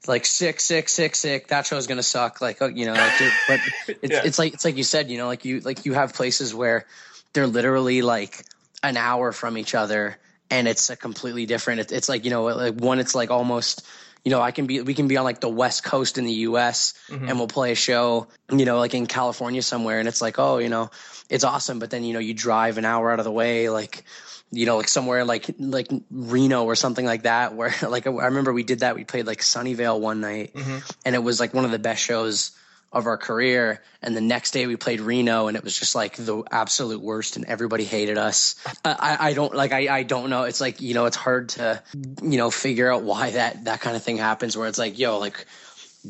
like 0.07 0.25
sick 0.25 0.59
sick 0.59 0.89
sick 0.89 1.15
sick 1.15 1.49
that 1.49 1.63
show's 1.67 1.85
gonna 1.85 2.01
suck 2.01 2.41
like 2.41 2.57
oh, 2.61 2.65
you 2.65 2.87
know 2.87 2.93
like, 2.93 3.17
dude, 3.19 3.31
but 3.47 3.59
it's, 4.01 4.13
Yeah. 4.13 4.21
it's 4.25 4.39
like 4.39 4.55
it's 4.55 4.65
like 4.65 4.77
you 4.77 4.83
said 4.83 5.11
you 5.11 5.19
know 5.19 5.27
like 5.27 5.45
you 5.45 5.59
like 5.59 5.85
you 5.85 5.93
have 5.93 6.13
places 6.15 6.55
where 6.55 6.85
they're 7.33 7.47
literally 7.47 8.01
like 8.01 8.45
an 8.83 8.97
hour 8.97 9.31
from 9.31 9.57
each 9.57 9.75
other 9.75 10.17
and 10.49 10.67
it's 10.67 10.89
a 10.89 10.95
completely 10.95 11.45
different 11.45 11.79
it, 11.81 11.91
it's 11.91 12.09
like 12.09 12.25
you 12.25 12.31
know 12.31 12.43
like 12.43 12.75
one 12.75 12.99
it's 12.99 13.15
like 13.15 13.31
almost 13.31 13.85
you 14.23 14.31
know 14.31 14.41
i 14.41 14.51
can 14.51 14.65
be 14.65 14.81
we 14.81 14.93
can 14.93 15.07
be 15.07 15.17
on 15.17 15.23
like 15.23 15.41
the 15.41 15.49
west 15.49 15.83
coast 15.83 16.17
in 16.17 16.25
the 16.25 16.33
us 16.33 16.93
mm-hmm. 17.09 17.27
and 17.27 17.37
we'll 17.37 17.47
play 17.47 17.71
a 17.71 17.75
show 17.75 18.27
you 18.51 18.65
know 18.65 18.77
like 18.77 18.93
in 18.93 19.07
california 19.07 19.61
somewhere 19.61 19.99
and 19.99 20.07
it's 20.07 20.21
like 20.21 20.39
oh 20.39 20.57
you 20.57 20.69
know 20.69 20.89
it's 21.29 21.43
awesome 21.43 21.79
but 21.79 21.89
then 21.89 22.03
you 22.03 22.13
know 22.13 22.19
you 22.19 22.33
drive 22.33 22.77
an 22.77 22.85
hour 22.85 23.11
out 23.11 23.19
of 23.19 23.25
the 23.25 23.31
way 23.31 23.69
like 23.69 24.03
you 24.51 24.65
know 24.65 24.77
like 24.77 24.87
somewhere 24.87 25.25
like 25.25 25.49
like 25.59 25.87
reno 26.09 26.63
or 26.63 26.75
something 26.75 27.05
like 27.05 27.23
that 27.23 27.53
where 27.55 27.73
like 27.87 28.07
i 28.07 28.09
remember 28.09 28.53
we 28.53 28.63
did 28.63 28.79
that 28.79 28.95
we 28.95 29.03
played 29.03 29.27
like 29.27 29.39
sunnyvale 29.39 29.99
one 29.99 30.21
night 30.21 30.53
mm-hmm. 30.53 30.77
and 31.05 31.15
it 31.15 31.19
was 31.19 31.39
like 31.39 31.53
one 31.53 31.65
of 31.65 31.71
the 31.71 31.79
best 31.79 32.01
shows 32.01 32.56
of 32.91 33.05
our 33.05 33.17
career 33.17 33.81
and 34.01 34.15
the 34.15 34.21
next 34.21 34.51
day 34.51 34.65
we 34.65 34.75
played 34.77 35.01
reno 35.01 35.47
and 35.47 35.57
it 35.57 35.63
was 35.63 35.77
just 35.77 35.93
like 35.93 36.15
the 36.15 36.43
absolute 36.49 37.01
worst 37.01 37.35
and 37.35 37.45
everybody 37.45 37.83
hated 37.83 38.17
us. 38.17 38.55
I 38.85 38.95
i 38.99 39.29
I 39.29 39.33
don't 39.33 39.53
like 39.53 39.73
i 39.73 39.93
i 39.93 40.03
don't 40.03 40.29
know. 40.29 40.43
It's 40.43 40.61
like 40.61 40.81
you 40.81 40.93
know 40.93 41.05
it's 41.05 41.17
hard 41.17 41.49
to 41.49 41.83
you 42.21 42.37
know 42.37 42.49
figure 42.49 42.91
out 42.91 43.03
why 43.03 43.31
that 43.31 43.65
that 43.65 43.81
kind 43.81 43.95
of 43.95 44.03
thing 44.03 44.17
happens 44.17 44.55
where 44.55 44.67
it's 44.67 44.77
like 44.77 44.97
yo 44.97 45.19
like 45.19 45.45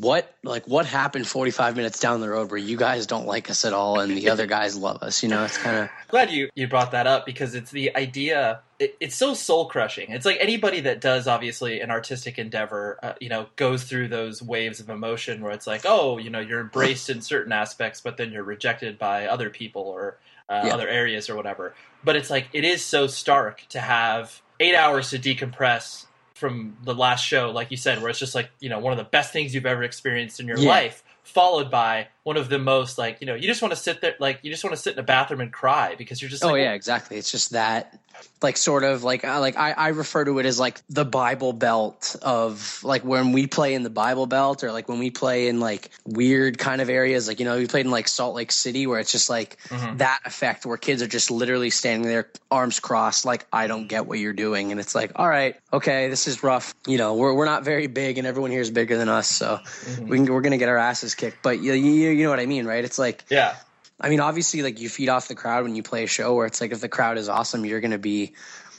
what 0.00 0.34
like 0.44 0.66
what 0.66 0.86
happened 0.86 1.26
45 1.26 1.76
minutes 1.76 1.98
down 2.00 2.20
the 2.20 2.28
road 2.28 2.50
where 2.50 2.58
you 2.58 2.76
guys 2.76 3.06
don't 3.06 3.26
like 3.26 3.50
us 3.50 3.64
at 3.64 3.72
all 3.72 4.00
and 4.00 4.16
the 4.16 4.30
other 4.30 4.46
guys 4.58 4.76
love 4.76 5.02
us? 5.02 5.22
You 5.22 5.28
know 5.28 5.44
it's 5.44 5.58
kind 5.58 5.76
of 5.76 5.90
glad 6.08 6.30
you 6.30 6.48
you 6.54 6.68
brought 6.68 6.92
that 6.92 7.06
up 7.06 7.26
because 7.26 7.54
it's 7.54 7.70
the 7.70 7.94
idea 7.96 8.60
it, 8.78 8.96
it's 9.00 9.16
so 9.16 9.34
soul 9.34 9.66
crushing. 9.66 10.10
It's 10.10 10.24
like 10.24 10.38
anybody 10.40 10.80
that 10.82 11.00
does 11.00 11.26
obviously 11.26 11.80
an 11.80 11.90
artistic 11.90 12.38
endeavor 12.38 12.98
uh, 13.02 13.12
you 13.20 13.28
know 13.28 13.46
goes 13.56 13.84
through 13.84 14.08
those 14.08 14.42
waves 14.42 14.80
of 14.80 14.88
emotion 14.90 15.40
where 15.42 15.52
it's 15.52 15.66
like 15.66 15.82
oh 15.84 16.18
you 16.18 16.30
know 16.30 16.40
you're 16.40 16.60
embraced 16.60 17.10
in 17.10 17.20
certain 17.20 17.52
aspects 17.52 18.00
but 18.00 18.16
then 18.16 18.30
you're 18.32 18.44
rejected 18.44 18.98
by 18.98 19.26
other 19.26 19.50
people 19.50 19.82
or 19.82 20.18
uh, 20.48 20.62
Yeah. 20.64 20.74
other 20.74 20.88
areas 20.88 21.28
or 21.28 21.36
whatever. 21.36 21.74
But 22.04 22.16
it's 22.16 22.30
like 22.30 22.48
it 22.52 22.64
is 22.64 22.84
so 22.84 23.06
stark 23.06 23.64
to 23.70 23.80
have 23.80 24.40
eight 24.60 24.74
hours 24.74 25.10
to 25.10 25.18
decompress 25.18 26.06
from 26.38 26.76
the 26.84 26.94
last 26.94 27.24
show 27.24 27.50
like 27.50 27.70
you 27.70 27.76
said 27.76 28.00
where 28.00 28.08
it's 28.08 28.18
just 28.18 28.34
like 28.34 28.50
you 28.60 28.68
know 28.68 28.78
one 28.78 28.92
of 28.92 28.98
the 28.98 29.04
best 29.04 29.32
things 29.32 29.54
you've 29.54 29.66
ever 29.66 29.82
experienced 29.82 30.38
in 30.40 30.46
your 30.46 30.58
Yeah. 30.58 30.68
life 30.68 31.02
followed 31.24 31.70
by 31.70 32.08
one 32.28 32.36
of 32.36 32.50
the 32.50 32.58
most 32.58 32.98
like 32.98 33.16
you 33.22 33.26
know 33.26 33.34
you 33.34 33.46
just 33.48 33.62
want 33.62 33.72
to 33.72 33.80
sit 33.86 34.02
there 34.02 34.14
like 34.20 34.38
you 34.42 34.50
just 34.50 34.62
want 34.62 34.76
to 34.76 34.82
sit 34.82 34.92
in 34.92 34.98
a 34.98 35.02
bathroom 35.02 35.40
and 35.40 35.50
cry 35.50 35.94
because 35.96 36.20
you're 36.20 36.28
just 36.28 36.44
oh 36.44 36.48
like, 36.48 36.60
yeah 36.60 36.74
exactly. 36.74 37.16
It's 37.16 37.30
just 37.32 37.52
that 37.52 37.98
like 38.42 38.56
sort 38.56 38.82
of 38.84 39.04
like 39.04 39.24
uh, 39.24 39.38
like 39.40 39.56
I, 39.56 39.70
I 39.72 39.88
refer 39.88 40.24
to 40.24 40.38
it 40.40 40.44
as 40.44 40.58
like 40.58 40.82
the 40.90 41.04
bible 41.04 41.52
belt 41.52 42.16
of 42.20 42.80
like 42.82 43.02
when 43.04 43.32
we 43.32 43.46
play 43.46 43.72
in 43.74 43.82
the 43.84 43.90
bible 44.04 44.26
belt 44.26 44.62
or 44.64 44.72
like 44.72 44.88
when 44.88 44.98
we 44.98 45.10
play 45.10 45.46
in 45.48 45.58
like 45.60 45.88
weird 46.04 46.58
kind 46.58 46.80
of 46.82 46.90
areas. 46.90 47.28
Like 47.28 47.38
you 47.40 47.46
know 47.46 47.56
we 47.56 47.66
played 47.66 47.86
in 47.86 47.92
like 47.92 48.08
salt 48.08 48.34
lake 48.34 48.52
city 48.52 48.86
where 48.86 48.98
it's 49.00 49.12
just 49.12 49.30
like 49.30 49.56
Mhm. 49.70 49.98
that 49.98 50.20
effect 50.26 50.66
where 50.66 50.76
kids 50.76 51.00
are 51.00 51.06
just 51.06 51.30
literally 51.30 51.70
standing 51.70 52.08
there 52.08 52.28
arms 52.50 52.80
crossed 52.80 53.24
like 53.24 53.46
i 53.52 53.66
don't 53.66 53.86
get 53.88 54.06
what 54.06 54.18
you're 54.18 54.32
doing. 54.46 54.70
And 54.72 54.80
it's 54.80 54.94
like 54.94 55.12
all 55.16 55.28
right 55.28 55.56
okay 55.72 56.08
this 56.10 56.26
is 56.28 56.42
rough. 56.42 56.74
You 56.86 56.98
know 56.98 57.14
we're, 57.14 57.32
we're 57.32 57.46
not 57.54 57.64
very 57.64 57.86
big 57.86 58.18
and 58.18 58.26
everyone 58.26 58.50
here 58.50 58.60
is 58.60 58.70
bigger 58.70 58.98
than 58.98 59.08
us 59.08 59.28
so 59.28 59.60
Mhm. 59.86 60.08
we 60.08 60.16
can, 60.18 60.26
we're 60.34 60.42
gonna 60.42 60.58
get 60.58 60.68
our 60.68 60.76
asses 60.76 61.14
kicked. 61.14 61.38
But 61.42 61.60
you, 61.60 61.72
you, 61.72 62.10
you 62.18 62.24
know 62.24 62.30
what 62.30 62.40
i 62.40 62.46
mean 62.46 62.66
right 62.66 62.84
it's 62.84 62.98
like 62.98 63.24
yeah 63.30 63.54
I 64.00 64.08
mean, 64.08 64.20
obviously, 64.20 64.62
like 64.62 64.80
you 64.80 64.88
feed 64.88 65.08
off 65.08 65.28
the 65.28 65.34
crowd 65.34 65.64
when 65.64 65.74
you 65.74 65.82
play 65.82 66.04
a 66.04 66.06
show 66.06 66.34
where 66.34 66.46
it's 66.46 66.60
like 66.60 66.72
if 66.72 66.80
the 66.80 66.88
crowd 66.88 67.18
is 67.18 67.28
awesome, 67.28 67.64
you're 67.64 67.80
gonna 67.80 67.98
be 67.98 68.34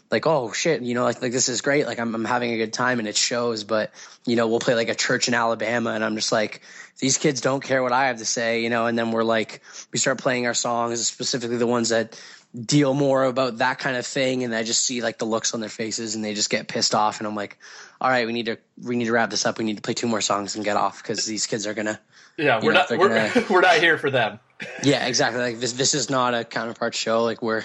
like, 0.10 0.26
oh 0.26 0.52
shit, 0.54 0.82
you 0.82 0.94
know, 0.94 1.04
like 1.04 1.22
like 1.22 1.34
this 1.34 1.50
is 1.50 1.62
great, 1.62 1.86
like 1.86 2.00
I'm 2.00 2.16
I'm 2.16 2.26
having 2.26 2.54
a 2.54 2.58
good 2.58 2.72
time 2.72 3.00
and 3.00 3.08
it 3.08 3.18
shows. 3.18 3.66
But 3.66 3.92
you 4.26 4.38
know, 4.38 4.48
we'll 4.48 4.60
play 4.60 4.76
like 4.76 4.88
a 4.88 4.96
church 4.96 5.28
in 5.28 5.34
Alabama, 5.34 5.92
and 5.92 6.06
I'm 6.06 6.16
just 6.16 6.32
like, 6.32 6.62
these 7.00 7.18
kids 7.18 7.42
don't 7.42 7.62
care 7.62 7.84
what 7.84 7.92
I 7.92 8.08
have 8.08 8.18
to 8.20 8.26
say, 8.26 8.64
you 8.64 8.70
know. 8.70 8.86
And 8.86 8.98
then 8.98 9.12
we're 9.12 9.24
like, 9.24 9.62
we 9.92 10.00
start 10.00 10.20
playing 10.20 10.48
our 10.48 10.54
songs, 10.54 11.06
specifically 11.06 11.58
the 11.58 11.68
ones 11.68 11.90
that 11.90 12.20
deal 12.66 12.94
more 12.94 13.26
about 13.26 13.58
that 13.60 13.80
kind 13.80 13.96
of 13.98 14.06
thing, 14.06 14.44
and 14.44 14.56
I 14.56 14.64
just 14.64 14.86
see 14.86 15.02
like 15.02 15.18
the 15.18 15.26
looks 15.26 15.54
on 15.54 15.60
their 15.60 15.70
faces, 15.70 16.16
and 16.16 16.24
they 16.24 16.34
just 16.34 16.50
get 16.50 16.68
pissed 16.68 16.96
off, 16.96 17.20
and 17.20 17.28
I'm 17.28 17.36
like, 17.36 17.58
all 18.02 18.10
right, 18.10 18.26
we 18.26 18.34
need 18.34 18.46
to 18.48 18.58
we 18.82 18.96
need 18.96 19.06
to 19.06 19.12
wrap 19.12 19.30
this 19.30 19.46
up. 19.46 19.58
We 19.58 19.66
need 19.66 19.76
to 19.78 19.82
play 19.82 19.94
two 19.94 20.08
more 20.08 20.22
songs 20.22 20.56
and 20.56 20.66
get 20.66 20.78
off 20.78 21.02
because 21.02 21.26
these 21.26 21.46
kids 21.48 21.68
are 21.68 21.74
gonna 21.74 22.00
yeah 22.38 22.60
we're 22.64 22.72
know, 22.72 22.80
not 22.90 22.90
we're, 22.98 23.10
gonna- 23.10 23.46
we're 23.50 23.60
not 23.62 23.78
here 23.80 23.98
for 23.98 24.10
them 24.10 24.40
Yeah, 24.84 25.06
exactly. 25.08 25.42
Like 25.42 25.60
this, 25.60 25.74
this 25.74 25.94
is 25.94 26.10
not 26.10 26.34
a 26.34 26.44
counterpart 26.44 26.94
show. 26.94 27.24
Like 27.24 27.42
we're, 27.42 27.64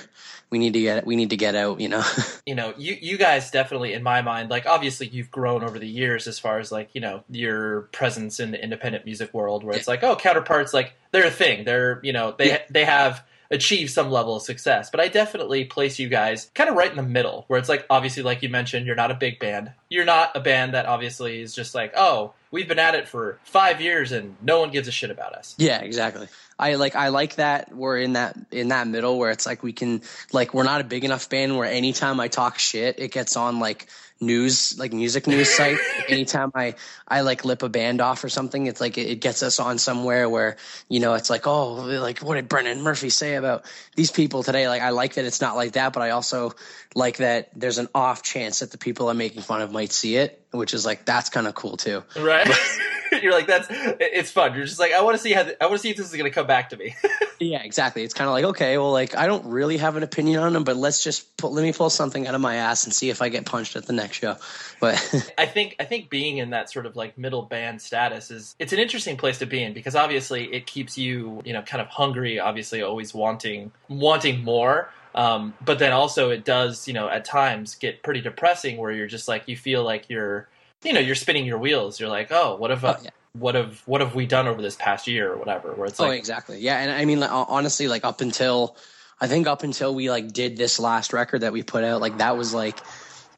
we 0.50 0.58
need 0.60 0.74
to 0.74 0.80
get, 0.80 1.04
we 1.06 1.16
need 1.16 1.30
to 1.30 1.36
get 1.36 1.54
out. 1.56 1.80
You 1.80 1.88
know. 1.88 2.04
you 2.46 2.54
know 2.54 2.72
you 2.76 2.96
you 3.00 3.16
guys 3.18 3.50
definitely 3.50 3.92
in 3.94 4.02
my 4.02 4.20
mind 4.22 4.50
like 4.50 4.66
obviously 4.66 5.06
you've 5.08 5.30
grown 5.30 5.64
over 5.64 5.78
the 5.78 5.86
years 5.88 6.26
as 6.28 6.38
far 6.38 6.58
as 6.58 6.70
like 6.70 6.90
you 6.92 7.00
know 7.00 7.22
your 7.30 7.82
presence 7.92 8.38
in 8.40 8.50
the 8.52 8.62
independent 8.62 9.04
music 9.04 9.32
world 9.32 9.64
where 9.64 9.76
it's 9.76 9.88
like 9.88 10.02
oh 10.04 10.14
counterparts 10.16 10.72
like 10.74 10.92
they're 11.10 11.26
a 11.26 11.30
thing 11.30 11.64
they're 11.64 12.00
you 12.04 12.12
know 12.12 12.34
they 12.36 12.48
Yeah. 12.50 12.62
they 12.70 12.84
have 12.84 13.24
achieved 13.50 13.90
some 13.90 14.10
level 14.10 14.36
of 14.36 14.42
success. 14.42 14.90
But 14.90 15.00
i 15.00 15.08
definitely 15.08 15.64
place 15.64 15.98
you 15.98 16.08
guys 16.08 16.50
kind 16.54 16.70
of 16.70 16.76
right 16.76 16.90
in 16.90 16.96
the 16.96 17.02
middle 17.02 17.44
where 17.48 17.58
it's 17.58 17.68
like 17.68 17.86
obviously 17.90 18.22
like 18.22 18.42
you 18.42 18.48
mentioned 18.48 18.86
you're 18.86 18.96
not 18.96 19.10
a 19.10 19.14
big 19.14 19.38
band. 19.38 19.72
You're 19.88 20.04
not 20.04 20.34
a 20.34 20.40
band 20.40 20.74
that 20.74 20.86
obviously 20.86 21.40
is 21.40 21.54
just 21.54 21.74
like 21.74 21.92
oh 21.96 22.32
we've 22.54 22.68
been 22.68 22.78
at 22.78 22.94
it 22.94 23.08
for 23.08 23.38
five 23.44 23.80
years 23.80 24.12
and 24.12 24.36
no 24.40 24.60
one 24.60 24.70
gives 24.70 24.86
a 24.86 24.92
shit 24.92 25.10
about 25.10 25.34
us. 25.34 25.56
Yeah, 25.58 25.80
exactly. 25.80 26.28
I 26.56 26.76
like, 26.76 26.94
I 26.94 27.08
like 27.08 27.34
that 27.34 27.74
we're 27.74 27.98
in 27.98 28.12
that 28.12 28.36
in 28.52 28.68
that 28.68 28.86
middle 28.86 29.18
where 29.18 29.32
it's 29.32 29.44
like 29.44 29.64
we 29.64 29.72
can, 29.72 30.02
like, 30.32 30.54
we're 30.54 30.62
not 30.62 30.80
a 30.80 30.84
big 30.84 31.04
enough 31.04 31.28
band 31.28 31.58
where 31.58 31.68
anytime 31.68 32.20
I 32.20 32.28
talk 32.28 32.60
shit, 32.60 33.00
it 33.00 33.10
gets 33.10 33.36
on 33.36 33.58
like 33.58 33.88
news, 34.20 34.78
like 34.78 34.92
music 34.92 35.26
news 35.26 35.48
site. 35.56 35.78
anytime 36.08 36.50
I, 36.54 36.74
I 37.06 37.22
like 37.22 37.44
lip 37.44 37.62
a 37.62 37.68
band 37.68 38.00
off 38.00 38.24
or 38.24 38.28
something, 38.28 38.66
it's 38.66 38.80
like 38.80 38.98
it, 38.98 39.08
it 39.08 39.20
gets 39.20 39.42
us 39.42 39.60
on 39.60 39.78
somewhere 39.78 40.28
where 40.28 40.56
you 40.88 41.00
know 41.00 41.14
it's 41.14 41.30
like, 41.30 41.46
oh, 41.46 41.74
like 41.74 42.18
what 42.20 42.34
did 42.34 42.48
Brendan 42.48 42.82
Murphy 42.82 43.10
say 43.10 43.34
about 43.34 43.64
these 43.96 44.10
people 44.10 44.42
today? 44.42 44.68
Like, 44.68 44.82
I 44.82 44.90
like 44.90 45.14
that 45.14 45.24
it's 45.24 45.40
not 45.40 45.56
like 45.56 45.72
that, 45.72 45.92
but 45.92 46.02
I 46.02 46.10
also 46.10 46.52
like 46.94 47.18
that 47.18 47.50
there's 47.54 47.78
an 47.78 47.88
off 47.94 48.22
chance 48.22 48.60
that 48.60 48.70
the 48.70 48.78
people 48.78 49.08
I'm 49.08 49.18
making 49.18 49.42
fun 49.42 49.62
of 49.62 49.72
might 49.72 49.92
see 49.92 50.16
it, 50.16 50.43
which 50.54 50.74
is 50.74 50.86
like 50.86 51.04
that's 51.04 51.28
kind 51.28 51.46
of 51.46 51.54
cool 51.54 51.76
too. 51.76 52.02
right 52.18 52.48
you're 53.22 53.32
like 53.32 53.46
that's 53.46 53.66
it's 53.70 54.30
fun 54.30 54.54
you're 54.54 54.64
just 54.64 54.80
like 54.80 54.92
i 54.92 55.00
want 55.02 55.16
to 55.16 55.22
see 55.22 55.32
how 55.32 55.46
i 55.60 55.66
want 55.66 55.74
to 55.74 55.78
see 55.78 55.90
if 55.90 55.96
this 55.96 56.06
is 56.06 56.12
going 56.12 56.24
to 56.24 56.34
come 56.34 56.46
back 56.46 56.70
to 56.70 56.76
me 56.76 56.94
Yeah, 57.40 57.62
exactly. 57.62 58.02
It's 58.02 58.14
kind 58.14 58.28
of 58.28 58.32
like 58.32 58.44
okay, 58.44 58.78
well, 58.78 58.92
like 58.92 59.16
I 59.16 59.26
don't 59.26 59.46
really 59.46 59.76
have 59.78 59.96
an 59.96 60.02
opinion 60.02 60.40
on 60.40 60.52
them, 60.52 60.64
but 60.64 60.76
let's 60.76 61.02
just 61.02 61.36
pull, 61.36 61.52
let 61.52 61.62
me 61.62 61.72
pull 61.72 61.90
something 61.90 62.26
out 62.26 62.34
of 62.34 62.40
my 62.40 62.56
ass 62.56 62.84
and 62.84 62.94
see 62.94 63.10
if 63.10 63.22
I 63.22 63.28
get 63.28 63.44
punched 63.44 63.76
at 63.76 63.86
the 63.86 63.92
next 63.92 64.18
show. 64.18 64.36
But 64.80 64.94
I 65.38 65.46
think 65.46 65.76
I 65.80 65.84
think 65.84 66.10
being 66.10 66.38
in 66.38 66.50
that 66.50 66.70
sort 66.70 66.86
of 66.86 66.96
like 66.96 67.18
middle 67.18 67.42
band 67.42 67.82
status 67.82 68.30
is 68.30 68.54
it's 68.58 68.72
an 68.72 68.78
interesting 68.78 69.16
place 69.16 69.38
to 69.38 69.46
be 69.46 69.62
in 69.62 69.72
because 69.74 69.96
obviously 69.96 70.52
it 70.52 70.66
keeps 70.66 70.96
you 70.96 71.42
you 71.44 71.52
know 71.52 71.62
kind 71.62 71.80
of 71.80 71.88
hungry, 71.88 72.38
obviously 72.38 72.82
always 72.82 73.12
wanting 73.12 73.72
wanting 73.88 74.42
more. 74.44 74.90
Um, 75.14 75.54
but 75.64 75.78
then 75.78 75.92
also 75.92 76.30
it 76.30 76.44
does 76.44 76.88
you 76.88 76.94
know 76.94 77.08
at 77.08 77.24
times 77.24 77.76
get 77.76 78.02
pretty 78.02 78.20
depressing 78.20 78.76
where 78.76 78.90
you're 78.90 79.06
just 79.06 79.28
like 79.28 79.46
you 79.46 79.56
feel 79.56 79.84
like 79.84 80.10
you're 80.10 80.48
you 80.82 80.92
know 80.92 81.00
you're 81.00 81.14
spinning 81.14 81.46
your 81.46 81.58
wheels. 81.58 82.00
You're 82.00 82.08
like 82.08 82.32
oh 82.32 82.56
what 82.56 82.70
have 82.70 82.84
uh, 82.84 82.96
Oh, 82.98 83.02
yeah. 83.04 83.10
what 83.32 83.54
have 83.54 83.82
what 83.86 84.00
have 84.00 84.14
we 84.14 84.26
done 84.26 84.46
over 84.48 84.60
this 84.60 84.76
past 84.76 85.06
year 85.06 85.32
or 85.32 85.36
whatever? 85.36 85.72
Where 85.72 85.86
it's 85.86 86.00
oh, 86.00 86.06
like 86.08 86.18
exactly. 86.18 86.58
Yeah, 86.60 86.78
and 86.78 86.90
I 86.90 87.04
mean, 87.04 87.20
like, 87.20 87.30
honestly, 87.32 87.88
like 87.88 88.04
up 88.04 88.20
until 88.20 88.76
I 89.20 89.26
think 89.28 89.46
up 89.46 89.62
until 89.62 89.94
we 89.94 90.10
like 90.10 90.32
did 90.32 90.56
this 90.56 90.78
last 90.78 91.12
record 91.12 91.42
that 91.42 91.52
we 91.52 91.62
put 91.62 91.84
out, 91.84 92.00
like 92.00 92.18
that 92.18 92.36
was 92.36 92.52
like 92.52 92.78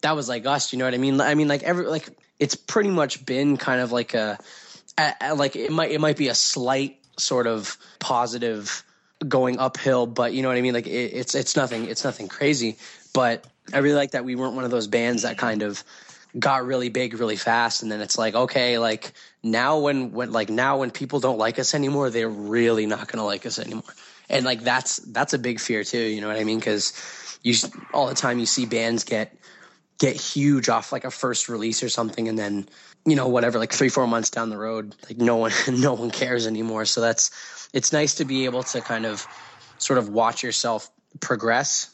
that 0.03 0.17
was 0.17 0.29
like 0.29 0.47
us. 0.47 0.73
You 0.73 0.79
know 0.79 0.85
what 0.85 0.95
I 0.95 0.99
mean? 0.99 1.21
I 1.21 1.35
mean, 1.35 1.49
like 1.49 1.63
every 1.63 1.87
like 1.87 2.09
it's 2.39 2.55
pretty 2.55 2.91
much 2.91 3.25
been 3.25 3.57
kind 3.57 3.81
of 3.81 3.93
like 3.93 4.15
a, 4.15 4.39
a, 4.99 5.13
a- 5.21 5.35
like 5.35 5.57
it 5.57 5.71
might 5.73 5.91
it 5.91 6.01
might 6.01 6.17
be 6.17 6.29
a 6.29 6.35
slight 6.35 6.99
sort 7.19 7.47
of 7.47 7.77
positive 7.99 8.83
going 9.27 9.59
uphill, 9.59 10.07
but 10.07 10.33
you 10.33 10.43
know 10.43 10.49
what 10.49 10.57
I 10.57 10.61
mean? 10.61 10.75
Like 10.75 10.87
it, 10.87 11.13
it's 11.13 11.35
it's 11.35 11.57
nothing 11.57 11.87
it's 11.87 12.05
nothing 12.05 12.29
crazy. 12.29 12.77
But 13.13 13.47
I 13.73 13.79
really 13.79 13.97
like 13.97 14.13
that 14.13 14.25
we 14.25 14.37
weren't 14.37 14.55
one 14.55 14.65
of 14.65 14.71
those 14.71 14.87
bands 14.87 15.23
that 15.23 15.39
kind 15.39 15.63
of 15.63 15.83
got 16.39 16.67
really 16.67 16.89
big 16.89 17.15
really 17.15 17.37
fast 17.37 17.83
and 17.83 17.91
then 17.91 18.03
it's 18.03 18.19
like 18.19 18.35
okay 18.35 18.79
like 18.79 19.13
now 19.43 19.79
when 19.79 20.13
when 20.13 20.33
like 20.33 20.51
now 20.51 20.77
when 20.79 20.91
people 20.91 21.19
don't 21.19 21.39
like 21.39 21.59
us 21.59 21.75
anymore 21.75 22.11
they're 22.11 22.29
really 22.29 22.85
not 22.85 23.09
going 23.09 23.19
to 23.19 23.25
like 23.25 23.47
us 23.47 23.59
anymore 23.59 23.95
and 24.29 24.45
like 24.45 24.61
that's 24.61 24.97
that's 24.97 25.33
a 25.33 25.39
big 25.39 25.59
fear 25.59 25.83
too 25.83 25.99
you 25.99 26.21
know 26.21 26.29
what 26.29 26.37
i 26.37 26.45
mean 26.45 26.59
because 26.59 27.39
you 27.43 27.55
all 27.95 28.07
the 28.07 28.15
time 28.15 28.39
you 28.39 28.45
see 28.45 28.67
bands 28.67 29.05
get 29.05 29.35
get 29.99 30.15
huge 30.15 30.69
off 30.69 30.93
like 30.93 31.05
a 31.05 31.11
first 31.11 31.49
release 31.49 31.83
or 31.83 31.89
something 31.89 32.29
and 32.29 32.39
then 32.39 32.69
you 33.07 33.17
know 33.17 33.29
whatever 33.29 33.59
like 33.59 33.73
three 33.73 33.89
four 33.89 34.07
months 34.07 34.31
down 34.31 34.51
the 34.51 34.59
road 34.59 34.95
like 35.09 35.19
no 35.19 35.37
one 35.37 35.53
no 35.69 35.95
one 35.95 36.11
cares 36.11 36.47
anymore 36.47 36.85
so 36.85 37.01
that's 37.01 37.69
it's 37.73 37.93
nice 37.93 38.17
to 38.17 38.25
be 38.25 38.45
able 38.45 38.63
to 38.63 38.81
kind 38.81 39.07
of 39.07 39.27
sort 39.79 39.99
of 39.99 40.09
watch 40.09 40.43
yourself 40.43 40.91
progress 41.21 41.91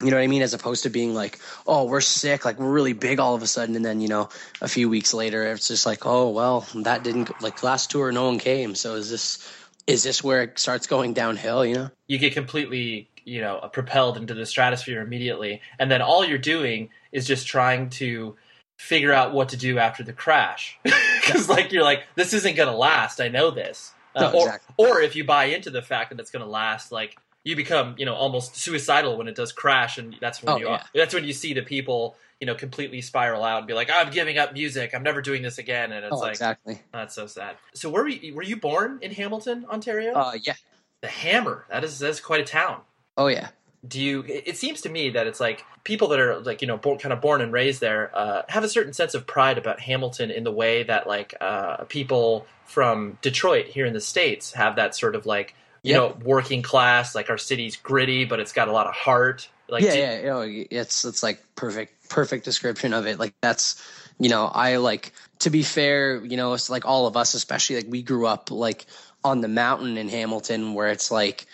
you 0.00 0.10
know 0.12 0.16
what 0.16 0.22
I 0.22 0.28
mean? 0.28 0.42
As 0.42 0.54
opposed 0.54 0.84
to 0.84 0.90
being 0.90 1.12
like, 1.12 1.40
oh, 1.66 1.84
we're 1.84 2.00
sick, 2.00 2.44
like 2.44 2.60
we're 2.60 2.70
really 2.70 2.92
big 2.92 3.18
all 3.18 3.34
of 3.34 3.42
a 3.42 3.48
sudden, 3.48 3.74
and 3.74 3.84
then 3.84 4.00
you 4.00 4.06
know, 4.06 4.28
a 4.60 4.68
few 4.68 4.88
weeks 4.88 5.12
later, 5.12 5.42
it's 5.50 5.66
just 5.66 5.86
like, 5.86 6.06
oh, 6.06 6.30
well, 6.30 6.64
that 6.76 7.02
didn't 7.02 7.42
like 7.42 7.64
last 7.64 7.90
tour, 7.90 8.12
no 8.12 8.26
one 8.26 8.38
came. 8.38 8.76
So 8.76 8.94
is 8.94 9.10
this 9.10 9.52
is 9.88 10.04
this 10.04 10.22
where 10.22 10.42
it 10.42 10.58
starts 10.60 10.86
going 10.86 11.14
downhill? 11.14 11.66
You 11.66 11.74
know? 11.74 11.90
you 12.06 12.18
get 12.18 12.32
completely 12.32 13.08
you 13.24 13.40
know 13.40 13.68
propelled 13.72 14.16
into 14.16 14.34
the 14.34 14.46
stratosphere 14.46 15.02
immediately 15.02 15.60
and 15.78 15.90
then 15.90 16.00
all 16.00 16.24
you're 16.24 16.38
doing 16.38 16.88
is 17.12 17.26
just 17.26 17.46
trying 17.46 17.90
to 17.90 18.34
figure 18.78 19.12
out 19.12 19.32
what 19.34 19.50
to 19.50 19.56
do 19.56 19.78
after 19.78 20.02
the 20.02 20.12
crash 20.12 20.78
because 20.84 21.48
like 21.54 21.72
you're 21.72 21.82
like 21.82 22.04
this 22.14 22.32
isn't 22.32 22.54
going 22.56 22.68
to 22.68 22.74
last 22.76 23.20
i 23.20 23.28
know 23.28 23.50
this 23.50 23.92
uh, 24.14 24.20
No, 24.22 24.32
or, 24.38 24.46
exactly. 24.46 24.74
or 24.78 25.00
if 25.02 25.14
you 25.16 25.24
buy 25.24 25.44
into 25.46 25.68
the 25.70 25.82
fact 25.82 26.10
that 26.10 26.18
it's 26.20 26.30
going 26.30 26.44
to 26.44 26.50
last 26.50 26.90
like 26.92 27.16
you 27.44 27.56
become 27.56 27.94
you 27.98 28.06
know 28.06 28.14
almost 28.14 28.56
suicidal 28.56 29.18
when 29.18 29.26
it 29.28 29.34
does 29.34 29.52
crash 29.52 29.98
and 29.98 30.16
that's 30.20 30.42
when 30.42 30.54
Oh, 30.54 30.58
you 30.58 30.68
yeah. 30.68 30.82
that's 30.94 31.12
when 31.12 31.24
you 31.24 31.32
see 31.32 31.54
the 31.54 31.62
people 31.62 32.16
you 32.40 32.46
know 32.46 32.54
completely 32.54 33.00
spiral 33.00 33.42
out 33.42 33.58
and 33.58 33.66
be 33.66 33.74
like 33.74 33.90
i'm 33.92 34.10
giving 34.10 34.38
up 34.38 34.52
music 34.52 34.94
i'm 34.94 35.02
never 35.02 35.20
doing 35.22 35.42
this 35.42 35.58
again 35.58 35.90
and 35.90 36.04
it's 36.04 36.14
oh, 36.14 36.18
like 36.20 36.30
exactly. 36.32 36.80
that's 36.92 37.14
so 37.16 37.26
sad 37.26 37.56
so 37.74 37.90
were 37.90 38.06
you, 38.06 38.32
were 38.34 38.44
you 38.44 38.56
born 38.56 38.98
in 39.02 39.10
hamilton 39.10 39.66
ontario 39.68 40.12
Uh, 40.14 40.32
yeah. 40.44 40.54
the 41.00 41.08
hammer 41.08 41.64
that 41.68 41.82
is 41.82 41.98
that's 41.98 42.20
quite 42.20 42.40
a 42.40 42.44
town 42.44 42.80
Oh 43.16 43.26
yeah. 43.26 43.48
Do 43.86 44.00
you 44.00 44.24
it 44.26 44.56
seems 44.56 44.80
to 44.82 44.88
me 44.88 45.10
that 45.10 45.26
it's 45.26 45.40
like 45.40 45.64
people 45.84 46.08
that 46.08 46.18
are 46.20 46.40
like 46.40 46.62
you 46.62 46.68
know 46.68 46.76
born, 46.76 46.98
kind 46.98 47.12
of 47.12 47.20
born 47.20 47.40
and 47.40 47.52
raised 47.52 47.80
there 47.80 48.10
uh, 48.16 48.42
have 48.48 48.64
a 48.64 48.68
certain 48.68 48.92
sense 48.92 49.14
of 49.14 49.26
pride 49.26 49.58
about 49.58 49.80
hamilton 49.80 50.30
in 50.30 50.44
the 50.44 50.52
way 50.52 50.82
that 50.82 51.06
like 51.06 51.34
uh, 51.40 51.84
people 51.84 52.46
from 52.64 53.18
detroit 53.22 53.66
here 53.66 53.86
in 53.86 53.92
the 53.92 54.00
states 54.00 54.52
have 54.52 54.76
that 54.76 54.94
sort 54.94 55.14
of 55.14 55.26
like 55.26 55.54
you 55.84 55.92
Yep. 55.92 55.94
know 55.94 56.16
working 56.24 56.62
class 56.62 57.14
like 57.14 57.30
our 57.30 57.38
city's 57.38 57.76
gritty 57.76 58.24
but 58.24 58.40
it's 58.40 58.52
got 58.52 58.68
a 58.68 58.72
lot 58.72 58.86
of 58.86 58.94
heart 58.94 59.48
like 59.68 59.84
yeah, 59.84 59.90
do- 59.90 60.08
yeah, 60.12 60.18
you 60.18 60.26
know, 60.26 60.64
it's 60.70 61.04
it's 61.04 61.22
like 61.22 61.42
perfect, 61.54 62.08
perfect 62.08 62.44
description 62.44 62.92
of 62.92 63.06
it. 63.06 63.18
Like 63.18 63.34
that's, 63.40 63.82
you 64.18 64.28
know, 64.28 64.46
I 64.46 64.76
like 64.76 65.12
to 65.40 65.50
be 65.50 65.62
fair, 65.62 66.24
you 66.24 66.36
know, 66.36 66.54
it's 66.54 66.68
like 66.68 66.84
all 66.84 67.06
of 67.06 67.16
us, 67.16 67.34
especially 67.34 67.76
like 67.76 67.86
we 67.88 68.02
grew 68.02 68.26
up 68.26 68.50
like 68.50 68.86
on 69.24 69.40
the 69.40 69.48
mountain 69.48 69.96
in 69.96 70.08
Hamilton, 70.08 70.74
where 70.74 70.88
it's 70.88 71.10
like, 71.10 71.46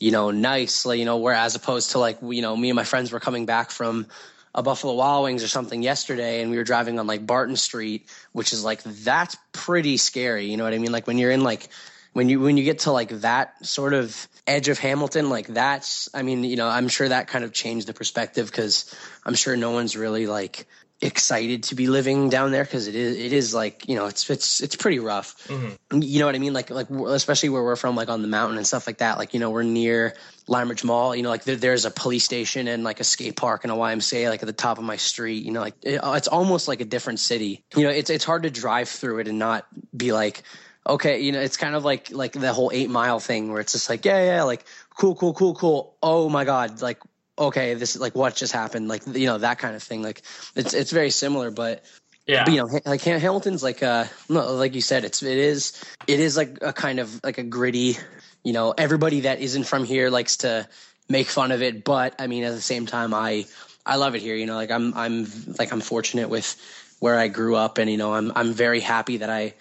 you 0.00 0.10
know, 0.10 0.30
nice, 0.30 0.84
like 0.86 0.98
you 0.98 1.04
know, 1.04 1.18
where 1.18 1.34
as 1.34 1.54
opposed 1.54 1.90
to 1.90 1.98
like, 1.98 2.18
you 2.22 2.42
know, 2.42 2.56
me 2.56 2.70
and 2.70 2.76
my 2.76 2.84
friends 2.84 3.12
were 3.12 3.20
coming 3.20 3.46
back 3.46 3.70
from 3.70 4.06
a 4.54 4.62
Buffalo 4.62 4.94
Wild 4.94 5.24
Wings 5.24 5.44
or 5.44 5.48
something 5.48 5.82
yesterday, 5.82 6.42
and 6.42 6.50
we 6.50 6.56
were 6.56 6.64
driving 6.64 6.98
on 6.98 7.06
like 7.06 7.24
Barton 7.24 7.56
Street, 7.56 8.08
which 8.32 8.52
is 8.52 8.64
like 8.64 8.82
that's 8.82 9.36
pretty 9.52 9.96
scary. 9.98 10.46
You 10.46 10.56
know 10.56 10.64
what 10.64 10.74
I 10.74 10.78
mean? 10.78 10.90
Like 10.90 11.06
when 11.06 11.18
you're 11.18 11.30
in 11.30 11.44
like 11.44 11.68
when 12.12 12.28
you 12.28 12.40
when 12.40 12.56
you 12.56 12.64
get 12.64 12.80
to 12.80 12.92
like 12.92 13.10
that 13.20 13.64
sort 13.64 13.92
of 13.92 14.28
edge 14.46 14.68
of 14.68 14.78
Hamilton, 14.78 15.28
like 15.28 15.46
that's 15.46 16.08
I 16.14 16.22
mean, 16.22 16.44
you 16.44 16.56
know, 16.56 16.68
I'm 16.68 16.88
sure 16.88 17.08
that 17.08 17.28
kind 17.28 17.44
of 17.44 17.52
changed 17.52 17.86
the 17.86 17.94
perspective 17.94 18.46
because 18.50 18.92
I'm 19.24 19.34
sure 19.34 19.56
no 19.56 19.70
one's 19.70 19.96
really 19.96 20.26
like 20.26 20.66
excited 21.02 21.62
to 21.62 21.74
be 21.74 21.86
living 21.86 22.28
down 22.28 22.50
there 22.50 22.64
because 22.64 22.86
it 22.86 22.94
is 22.94 23.16
it 23.16 23.32
is 23.32 23.54
like 23.54 23.88
you 23.88 23.96
know 23.96 24.06
it's 24.06 24.28
it's 24.28 24.60
it's 24.60 24.76
pretty 24.76 24.98
rough. 24.98 25.46
Mm-hmm. 25.48 26.02
You 26.02 26.20
know 26.20 26.26
what 26.26 26.34
I 26.34 26.38
mean? 26.38 26.52
Like 26.52 26.70
like 26.70 26.90
especially 26.90 27.48
where 27.48 27.62
we're 27.62 27.76
from, 27.76 27.96
like 27.96 28.08
on 28.08 28.22
the 28.22 28.28
mountain 28.28 28.58
and 28.58 28.66
stuff 28.66 28.86
like 28.86 28.98
that. 28.98 29.18
Like 29.18 29.32
you 29.32 29.40
know 29.40 29.50
we're 29.50 29.62
near 29.62 30.14
Lime 30.46 30.68
Ridge 30.68 30.84
Mall. 30.84 31.16
You 31.16 31.22
know 31.22 31.30
like 31.30 31.44
there, 31.44 31.56
there's 31.56 31.86
a 31.86 31.90
police 31.90 32.24
station 32.24 32.68
and 32.68 32.84
like 32.84 33.00
a 33.00 33.04
skate 33.04 33.36
park 33.36 33.64
and 33.64 33.72
a 33.72 33.76
YMCA 33.76 34.28
like 34.28 34.42
at 34.42 34.46
the 34.46 34.52
top 34.52 34.78
of 34.78 34.84
my 34.84 34.96
street. 34.96 35.44
You 35.44 35.52
know 35.52 35.60
like 35.60 35.74
it, 35.82 36.00
it's 36.02 36.28
almost 36.28 36.68
like 36.68 36.80
a 36.80 36.86
different 36.86 37.18
city. 37.18 37.64
You 37.74 37.84
know 37.84 37.90
it's 37.90 38.10
it's 38.10 38.24
hard 38.24 38.42
to 38.42 38.50
drive 38.50 38.88
through 38.88 39.20
it 39.20 39.28
and 39.28 39.38
not 39.38 39.66
be 39.96 40.12
like 40.12 40.42
okay, 40.86 41.20
you 41.20 41.32
know, 41.32 41.40
it's 41.40 41.56
kind 41.56 41.74
of 41.74 41.84
like 41.84 42.10
like 42.10 42.32
the 42.32 42.52
whole 42.52 42.70
eight 42.72 42.90
mile 42.90 43.20
thing 43.20 43.50
where 43.50 43.60
it's 43.60 43.72
just 43.72 43.88
like, 43.88 44.04
yeah, 44.04 44.24
yeah, 44.24 44.42
like 44.42 44.64
cool, 44.96 45.14
cool, 45.14 45.34
cool, 45.34 45.54
cool. 45.54 45.96
Oh 46.02 46.28
my 46.28 46.44
god, 46.44 46.82
like 46.82 46.98
okay, 47.40 47.74
this 47.74 47.96
is 47.96 48.00
like 48.00 48.14
what 48.14 48.36
just 48.36 48.52
happened, 48.52 48.88
like 48.88 49.02
you 49.06 49.26
know 49.26 49.38
that 49.38 49.58
kind 49.58 49.74
of 49.74 49.82
thing. 49.82 50.02
Like 50.02 50.22
it's 50.54 50.74
it's 50.74 50.90
very 50.92 51.10
similar, 51.10 51.50
but 51.50 51.84
Yeah. 52.26 52.44
but, 52.44 52.52
you 52.52 52.58
know, 52.60 52.80
like 52.86 53.02
Hamilton's 53.02 53.62
like 53.62 53.82
uh 53.82 54.04
no, 54.28 54.54
like 54.54 54.74
you 54.74 54.82
said, 54.82 55.04
it's 55.04 55.22
it 55.22 55.38
is 55.38 55.82
it 56.06 56.20
is 56.20 56.36
like 56.36 56.58
a 56.60 56.72
kind 56.72 57.00
of 57.00 57.20
like 57.24 57.38
a 57.38 57.42
gritty, 57.42 57.96
you 58.44 58.52
know, 58.52 58.74
everybody 58.76 59.20
that 59.20 59.40
isn't 59.40 59.64
from 59.64 59.84
here 59.84 60.10
likes 60.10 60.38
to 60.38 60.68
make 61.08 61.26
fun 61.26 61.50
of 61.50 61.62
it, 61.62 61.82
but 61.82 62.14
I 62.18 62.26
mean 62.26 62.44
at 62.44 62.54
the 62.54 62.60
same 62.60 62.86
time 62.86 63.14
I 63.14 63.46
I 63.86 63.96
love 63.96 64.14
it 64.14 64.22
here, 64.22 64.36
you 64.36 64.46
know, 64.46 64.54
like 64.54 64.70
I'm 64.70 64.94
I'm 64.94 65.26
like 65.58 65.72
I'm 65.72 65.80
fortunate 65.80 66.28
with 66.28 66.54
where 67.00 67.18
I 67.18 67.28
grew 67.28 67.56
up 67.56 67.78
and 67.78 67.90
you 67.90 67.96
know, 67.96 68.12
I'm 68.14 68.30
I'm 68.36 68.52
very 68.52 68.80
happy 68.80 69.18
that 69.18 69.30
I 69.30 69.54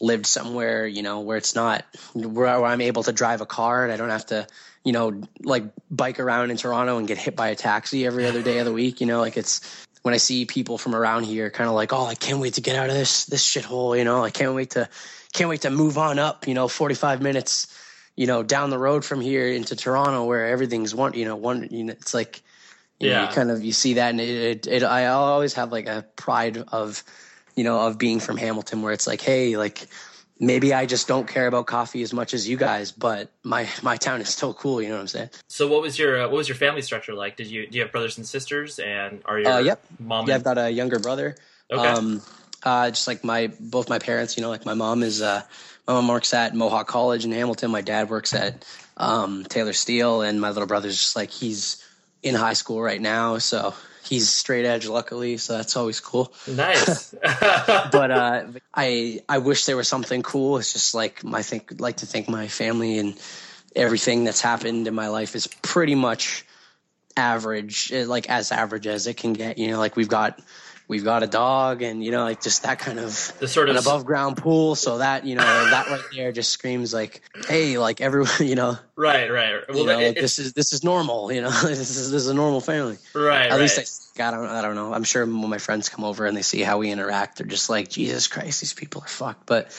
lived 0.00 0.26
somewhere, 0.26 0.86
you 0.86 1.02
know, 1.02 1.20
where 1.20 1.38
it's 1.38 1.54
not 1.54 1.84
where 2.14 2.46
I'm 2.46 2.80
able 2.80 3.04
to 3.04 3.12
drive 3.12 3.40
a 3.40 3.46
car 3.46 3.84
and 3.84 3.92
I 3.92 3.96
don't 3.96 4.10
have 4.10 4.26
to, 4.26 4.46
you 4.84 4.92
know, 4.92 5.22
like 5.42 5.64
bike 5.90 6.18
around 6.18 6.50
in 6.50 6.56
Toronto 6.56 6.98
and 6.98 7.06
get 7.06 7.18
hit 7.18 7.36
by 7.36 7.48
a 7.48 7.54
taxi 7.54 8.04
every 8.06 8.26
other 8.26 8.42
day 8.42 8.58
of 8.58 8.66
the 8.66 8.72
week, 8.72 9.00
you 9.00 9.06
know, 9.06 9.20
like 9.20 9.36
it's 9.36 9.60
when 10.02 10.14
I 10.14 10.16
see 10.16 10.44
people 10.44 10.78
from 10.78 10.94
around 10.94 11.24
here 11.24 11.50
kind 11.50 11.68
of 11.68 11.74
like, 11.74 11.92
oh, 11.92 12.04
I 12.04 12.16
can't 12.16 12.40
wait 12.40 12.54
to 12.54 12.60
get 12.60 12.76
out 12.76 12.88
of 12.88 12.94
this 12.94 13.26
this 13.26 13.46
shithole, 13.46 13.96
you 13.96 14.04
know, 14.04 14.24
I 14.24 14.30
can't 14.30 14.54
wait 14.54 14.70
to 14.70 14.88
can't 15.32 15.48
wait 15.48 15.62
to 15.62 15.70
move 15.70 15.98
on 15.98 16.18
up, 16.18 16.46
you 16.48 16.54
know, 16.54 16.68
45 16.68 17.22
minutes, 17.22 17.68
you 18.16 18.26
know, 18.26 18.42
down 18.42 18.70
the 18.70 18.78
road 18.78 19.04
from 19.04 19.20
here 19.20 19.48
into 19.48 19.76
Toronto 19.76 20.24
where 20.24 20.48
everything's 20.48 20.94
one, 20.94 21.14
you 21.14 21.24
know, 21.24 21.36
one, 21.36 21.68
you 21.70 21.84
know, 21.84 21.92
it's 21.92 22.12
like, 22.12 22.42
you 22.98 23.08
know, 23.08 23.16
Yeah. 23.16 23.28
you 23.28 23.34
kind 23.34 23.50
of 23.50 23.62
you 23.64 23.72
see 23.72 23.94
that, 23.94 24.10
and 24.10 24.20
it, 24.20 24.66
it, 24.66 24.66
it 24.66 24.82
I 24.82 25.06
always 25.06 25.54
have 25.54 25.70
like 25.72 25.86
a 25.86 26.04
pride 26.16 26.56
of, 26.58 27.04
you 27.54 27.64
know, 27.64 27.86
of 27.86 27.98
being 27.98 28.20
from 28.20 28.36
Hamilton, 28.36 28.82
where 28.82 28.92
it's 28.92 29.06
like, 29.06 29.20
hey, 29.20 29.56
like 29.56 29.86
maybe 30.38 30.74
I 30.74 30.86
just 30.86 31.08
don't 31.08 31.28
care 31.28 31.46
about 31.46 31.66
coffee 31.66 32.02
as 32.02 32.12
much 32.12 32.34
as 32.34 32.48
you 32.48 32.56
guys, 32.56 32.92
but 32.92 33.30
my 33.42 33.68
my 33.82 33.96
town 33.96 34.20
is 34.20 34.28
still 34.28 34.54
cool. 34.54 34.82
You 34.82 34.88
know 34.88 34.94
what 34.96 35.02
I'm 35.02 35.08
saying? 35.08 35.30
So 35.48 35.68
what 35.68 35.82
was 35.82 35.98
your 35.98 36.22
uh, 36.22 36.28
what 36.28 36.36
was 36.36 36.48
your 36.48 36.56
family 36.56 36.82
structure 36.82 37.14
like? 37.14 37.36
Did 37.36 37.46
you 37.46 37.66
do 37.66 37.78
you 37.78 37.84
have 37.84 37.92
brothers 37.92 38.18
and 38.18 38.26
sisters 38.26 38.78
and 38.78 39.22
are 39.24 39.38
your 39.38 39.52
Uh, 39.52 39.58
yep. 39.58 39.84
mom 39.98 40.28
Yeah, 40.28 40.36
I've 40.36 40.44
got 40.44 40.58
a 40.58 40.70
younger 40.70 40.98
brother. 40.98 41.36
Okay. 41.70 41.88
Um, 41.88 42.22
uh, 42.64 42.90
just 42.90 43.08
like 43.08 43.24
my 43.24 43.52
both 43.58 43.88
my 43.88 43.98
parents, 43.98 44.36
you 44.36 44.42
know, 44.42 44.50
like 44.50 44.64
my 44.64 44.74
mom 44.74 45.02
is 45.02 45.22
uh, 45.22 45.42
my 45.86 45.94
mom 45.94 46.08
works 46.08 46.32
at 46.34 46.54
Mohawk 46.54 46.86
College 46.86 47.24
in 47.24 47.32
Hamilton. 47.32 47.70
My 47.70 47.80
dad 47.80 48.08
works 48.10 48.34
at 48.34 48.64
um, 48.96 49.44
Taylor 49.48 49.72
Steel, 49.72 50.22
and 50.22 50.40
my 50.40 50.50
little 50.50 50.66
brother's 50.66 50.96
just 50.96 51.16
like 51.16 51.30
he's 51.30 51.84
in 52.22 52.34
high 52.34 52.52
school 52.52 52.80
right 52.80 53.00
now, 53.00 53.38
so 53.38 53.74
he's 54.02 54.28
straight 54.28 54.64
edge, 54.64 54.86
luckily. 54.86 55.36
So 55.36 55.56
that's 55.56 55.76
always 55.76 56.00
cool. 56.00 56.32
nice. 56.46 57.14
But 57.92 58.10
uh, 58.10 58.44
I 58.74 59.20
I 59.28 59.38
wish 59.38 59.66
there 59.66 59.76
was 59.76 59.88
something 59.88 60.22
cool. 60.22 60.58
It's 60.58 60.72
just 60.72 60.94
like 60.94 61.22
I 61.24 61.42
think 61.42 61.80
like 61.80 61.98
to 61.98 62.06
think 62.06 62.28
my 62.28 62.48
family 62.48 62.98
and 62.98 63.18
everything 63.74 64.24
that's 64.24 64.40
happened 64.40 64.86
in 64.86 64.94
my 64.94 65.08
life 65.08 65.34
is 65.34 65.46
pretty 65.46 65.94
much 65.94 66.44
average, 67.16 67.92
eh, 67.92 68.04
like 68.06 68.28
as 68.28 68.52
average 68.52 68.86
as 68.86 69.06
it 69.06 69.16
can 69.16 69.32
get. 69.32 69.58
You 69.58 69.68
know, 69.68 69.78
like 69.78 69.96
we've 69.96 70.08
got 70.08 70.40
we've 70.92 71.04
got 71.04 71.22
a 71.22 71.26
dog, 71.26 71.80
and 71.80 72.04
you 72.04 72.10
know, 72.10 72.22
like 72.24 72.42
just 72.42 72.62
that 72.64 72.78
kind 72.78 72.98
of 73.00 73.32
the 73.40 73.48
sort 73.48 73.70
an 73.70 73.76
of 73.76 73.86
above 73.86 74.04
ground 74.04 74.36
pool. 74.36 74.74
So 74.74 74.98
that 74.98 75.24
you 75.24 75.34
know 75.34 75.42
that 75.70 75.88
right 75.88 76.04
there 76.14 76.30
just 76.32 76.50
screams 76.50 76.92
like, 76.92 77.22
hey, 77.48 77.78
like 77.78 78.00
everyone, 78.02 78.30
you 78.40 78.54
know, 78.54 78.76
right, 78.94 79.30
right. 79.32 79.62
Well, 79.68 79.78
you 79.78 79.86
know, 79.86 79.98
it- 79.98 80.06
like 80.08 80.16
this 80.20 80.38
is 80.38 80.52
this 80.52 80.72
is 80.74 80.84
normal. 80.84 81.32
You 81.32 81.40
know, 81.40 81.50
this 81.64 81.80
is 81.80 82.10
this 82.12 82.22
is 82.22 82.28
a 82.28 82.34
normal 82.34 82.60
family. 82.60 82.98
right, 83.14 83.46
At 83.46 83.52
right. 83.52 83.60
least 83.60 83.78
I, 84.20 84.28
I 84.28 84.30
don't, 84.30 84.46
I 84.46 84.60
don't 84.60 84.74
know. 84.74 84.92
I'm 84.92 85.04
sure 85.04 85.24
when 85.24 85.48
my 85.48 85.56
friends 85.56 85.88
come 85.88 86.04
over 86.04 86.26
and 86.26 86.36
they 86.36 86.42
see 86.42 86.60
how 86.60 86.76
we 86.76 86.90
interact, 86.90 87.38
they're 87.38 87.46
just 87.46 87.70
like, 87.70 87.88
Jesus 87.88 88.28
Christ, 88.28 88.60
these 88.60 88.74
people 88.74 89.00
are 89.02 89.08
fucked. 89.08 89.46
But 89.46 89.72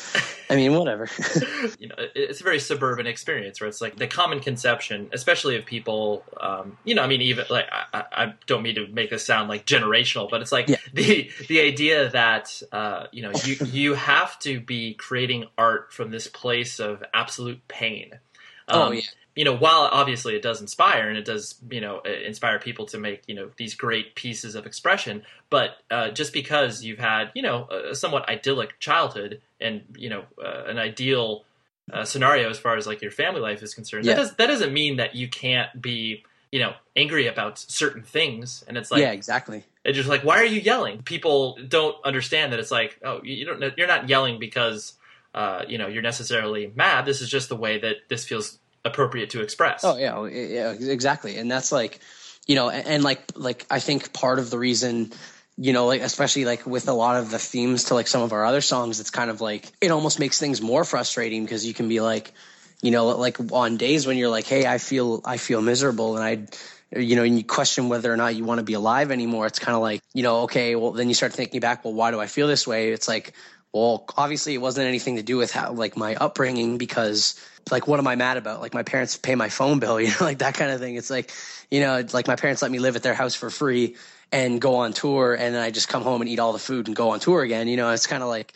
I 0.50 0.56
mean, 0.56 0.74
whatever. 0.74 1.08
you 1.80 1.88
know, 1.88 1.96
it's 2.16 2.42
a 2.42 2.44
very 2.44 2.60
suburban 2.60 3.06
experience 3.06 3.62
where 3.62 3.68
it's 3.68 3.80
like 3.80 3.96
the 3.96 4.08
common 4.08 4.40
conception, 4.40 5.08
especially 5.14 5.56
of 5.56 5.66
people, 5.66 6.24
um, 6.42 6.78
you 6.84 6.96
know, 6.96 7.04
I 7.04 7.08
mean, 7.08 7.22
even 7.22 7.46
like, 7.52 7.66
I, 7.72 7.86
I 7.94 8.24
I 8.24 8.34
don't 8.48 8.64
mean 8.64 8.74
to 8.76 8.88
make 8.88 9.12
this 9.12 9.24
sound 9.24 9.50
like 9.50 9.66
generational, 9.68 10.28
but 10.30 10.42
it's 10.42 10.52
like 10.52 10.68
Yeah. 10.68 10.78
the, 10.94 11.03
the 11.48 11.60
idea 11.62 12.10
that, 12.10 12.62
uh, 12.72 13.08
you 13.12 13.22
know, 13.24 13.32
you, 13.44 13.56
you 13.66 13.94
have 13.94 14.38
to 14.40 14.60
be 14.60 14.94
creating 14.94 15.46
art 15.58 15.94
from 15.94 16.12
this 16.12 16.28
place 16.28 16.80
of 16.80 17.04
absolute 17.14 17.68
pain. 17.68 18.20
Oh, 18.68 18.88
Um, 18.88 18.94
yeah. 18.96 19.02
You 19.36 19.46
know, 19.46 19.56
while 19.58 19.90
obviously 19.92 20.36
it 20.36 20.44
does 20.44 20.62
inspire 20.62 21.10
and 21.10 21.18
it 21.18 21.26
does, 21.26 21.56
you 21.72 21.82
know, 21.82 22.02
uh, 22.06 22.10
inspire 22.10 22.60
people 22.60 22.86
to 22.88 23.00
make, 23.00 23.24
you 23.26 23.34
know, 23.34 23.50
these 23.58 23.74
great 23.74 24.14
pieces 24.14 24.54
of 24.54 24.68
expression, 24.68 25.24
but 25.50 25.78
uh, 25.90 26.12
just 26.12 26.34
because 26.34 26.84
you've 26.84 27.00
had, 27.00 27.32
you 27.34 27.42
know, 27.42 27.68
a 27.68 27.96
somewhat 27.96 28.30
idyllic 28.30 28.78
childhood 28.80 29.42
and, 29.60 29.82
you 29.98 30.10
know, 30.10 30.26
uh, 30.40 30.66
an 30.68 30.78
ideal 30.78 31.46
uh, 31.92 32.06
scenario 32.06 32.48
as 32.52 32.60
far 32.60 32.78
as 32.78 32.86
like 32.86 33.02
your 33.02 33.10
family 33.10 33.42
life 33.42 33.64
is 33.64 33.74
concerned, 33.74 34.06
Yeah. 34.06 34.14
that, 34.14 34.22
does, 34.22 34.36
that 34.36 34.48
doesn't 34.48 34.72
mean 34.72 34.98
that 34.98 35.16
you 35.16 35.28
can't 35.28 35.82
be, 35.82 36.24
you 36.52 36.60
know, 36.60 36.76
angry 36.96 37.26
about 37.26 37.58
certain 37.58 38.04
things. 38.04 38.64
And 38.68 38.78
it's 38.78 38.92
like, 38.92 39.02
yeah, 39.02 39.12
exactly. 39.14 39.64
It's 39.84 39.98
just 39.98 40.10
like, 40.10 40.24
why 40.24 40.38
are 40.38 40.46
you 40.46 40.62
yelling? 40.62 41.02
People 41.04 41.58
don't 41.68 41.96
understand 42.06 42.54
that 42.54 42.60
it's 42.60 42.72
like, 42.72 42.98
oh, 43.04 43.22
you 43.24 43.46
don't, 43.46 43.78
you're 43.78 43.88
not 43.88 44.08
yelling 44.08 44.40
because, 44.40 44.94
uh, 45.34 45.64
you 45.68 45.78
know, 45.78 45.88
you're 45.88 46.02
necessarily 46.02 46.72
mad. 46.76 47.06
This 47.06 47.22
is 47.22 47.30
just 47.30 47.50
the 47.50 47.56
way 47.56 47.80
that 47.80 47.98
this 48.08 48.26
feels 48.26 48.60
appropriate 48.86 49.32
to 49.32 49.42
express. 49.42 49.84
Oh 49.84 49.98
yeah, 49.98 50.26
yeah, 50.26 50.72
exactly. 50.72 51.38
And 51.38 51.50
that's 51.52 51.72
like, 51.72 52.00
you 52.48 52.56
know, 52.56 52.70
and, 52.70 52.88
and 52.88 53.04
like, 53.04 53.22
like 53.36 53.66
I 53.70 53.80
think 53.80 54.14
part 54.14 54.40
of 54.40 54.50
the 54.50 54.58
reason, 54.58 55.12
you 55.58 55.74
know, 55.74 55.86
like 55.86 56.02
especially 56.02 56.46
like 56.46 56.66
with 56.66 56.88
a 56.88 56.94
lot 56.94 57.18
of 57.18 57.30
the 57.30 57.40
themes 57.40 57.86
to 57.86 57.94
like 57.94 58.08
some 58.08 58.22
of 58.22 58.34
our 58.34 58.46
other 58.46 58.62
songs, 58.62 59.00
it's 59.00 59.12
kind 59.12 59.30
of 59.30 59.42
like 59.42 59.72
it 59.82 59.92
almost 59.92 60.20
makes 60.20 60.40
things 60.40 60.62
more 60.62 60.84
frustrating 60.84 61.44
because 61.44 61.66
you 61.66 61.74
can 61.74 61.88
be 61.88 62.00
like, 62.00 62.34
you 62.82 62.92
know, 62.92 63.08
like 63.08 63.38
on 63.52 63.78
days 63.78 64.06
when 64.06 64.18
you're 64.18 64.30
like, 64.30 64.46
hey, 64.46 64.66
I 64.66 64.78
feel, 64.78 65.22
I 65.24 65.38
feel 65.38 65.62
miserable, 65.62 66.18
and 66.18 66.24
I, 66.24 66.48
you 66.96 67.16
know, 67.16 67.24
and 67.24 67.38
you 67.38 67.44
question 67.44 67.90
whether 67.90 68.12
or 68.12 68.18
not 68.18 68.36
you 68.36 68.44
want 68.44 68.60
to 68.60 68.64
be 68.64 68.74
alive 68.74 69.12
anymore. 69.12 69.48
It's 69.48 69.60
kind 69.60 69.76
of 69.76 69.82
like, 69.82 70.02
you 70.14 70.24
know, 70.24 70.42
okay, 70.42 70.76
well, 70.76 70.92
then 70.92 71.08
you 71.08 71.16
start 71.16 71.34
thinking 71.34 71.60
back, 71.60 71.84
well, 71.84 71.94
why 71.94 72.12
do 72.12 72.20
I 72.20 72.28
feel 72.28 72.48
this 72.48 72.68
way? 72.68 72.92
It's 72.92 73.08
like, 73.08 73.34
well, 73.72 74.06
obviously 74.16 74.54
it 74.54 74.60
wasn't 74.60 74.88
anything 74.88 75.16
to 75.16 75.24
do 75.24 75.38
with 75.38 75.52
how 75.52 75.74
like 75.74 75.98
my 75.98 76.16
upbringing 76.16 76.78
because 76.78 77.40
like 77.72 77.88
what 77.88 78.00
am 78.00 78.08
I 78.08 78.16
mad 78.16 78.38
about? 78.38 78.62
Like 78.62 78.74
my 78.74 78.84
parents 78.84 79.18
pay 79.18 79.34
my 79.36 79.50
phone 79.50 79.80
bill, 79.80 80.00
you 80.02 80.10
know, 80.10 80.18
like 80.22 80.40
that 80.40 80.54
kind 80.54 80.72
of 80.72 80.80
thing. 80.80 80.96
It's 80.96 81.10
like, 81.10 81.32
you 81.72 81.80
know, 81.80 82.06
like 82.14 82.28
my 82.28 82.36
parents 82.36 82.62
let 82.62 82.72
me 82.72 82.80
live 82.80 82.96
at 82.96 83.04
their 83.04 83.16
house 83.16 83.34
for 83.34 83.50
free 83.50 83.96
and 84.32 84.62
go 84.62 84.76
on 84.76 84.94
tour 84.94 85.34
and 85.34 85.56
then 85.56 85.62
I 85.62 85.72
just 85.72 85.90
come 85.90 86.04
home 86.04 86.22
and 86.22 86.30
eat 86.30 86.40
all 86.40 86.54
the 86.54 86.60
food 86.60 86.88
and 86.88 86.96
go 86.96 87.10
on 87.10 87.20
tour 87.20 87.42
again. 87.42 87.68
You 87.68 87.78
know, 87.78 87.90
it's 87.90 88.08
kind 88.08 88.22
of 88.22 88.30
like, 88.30 88.54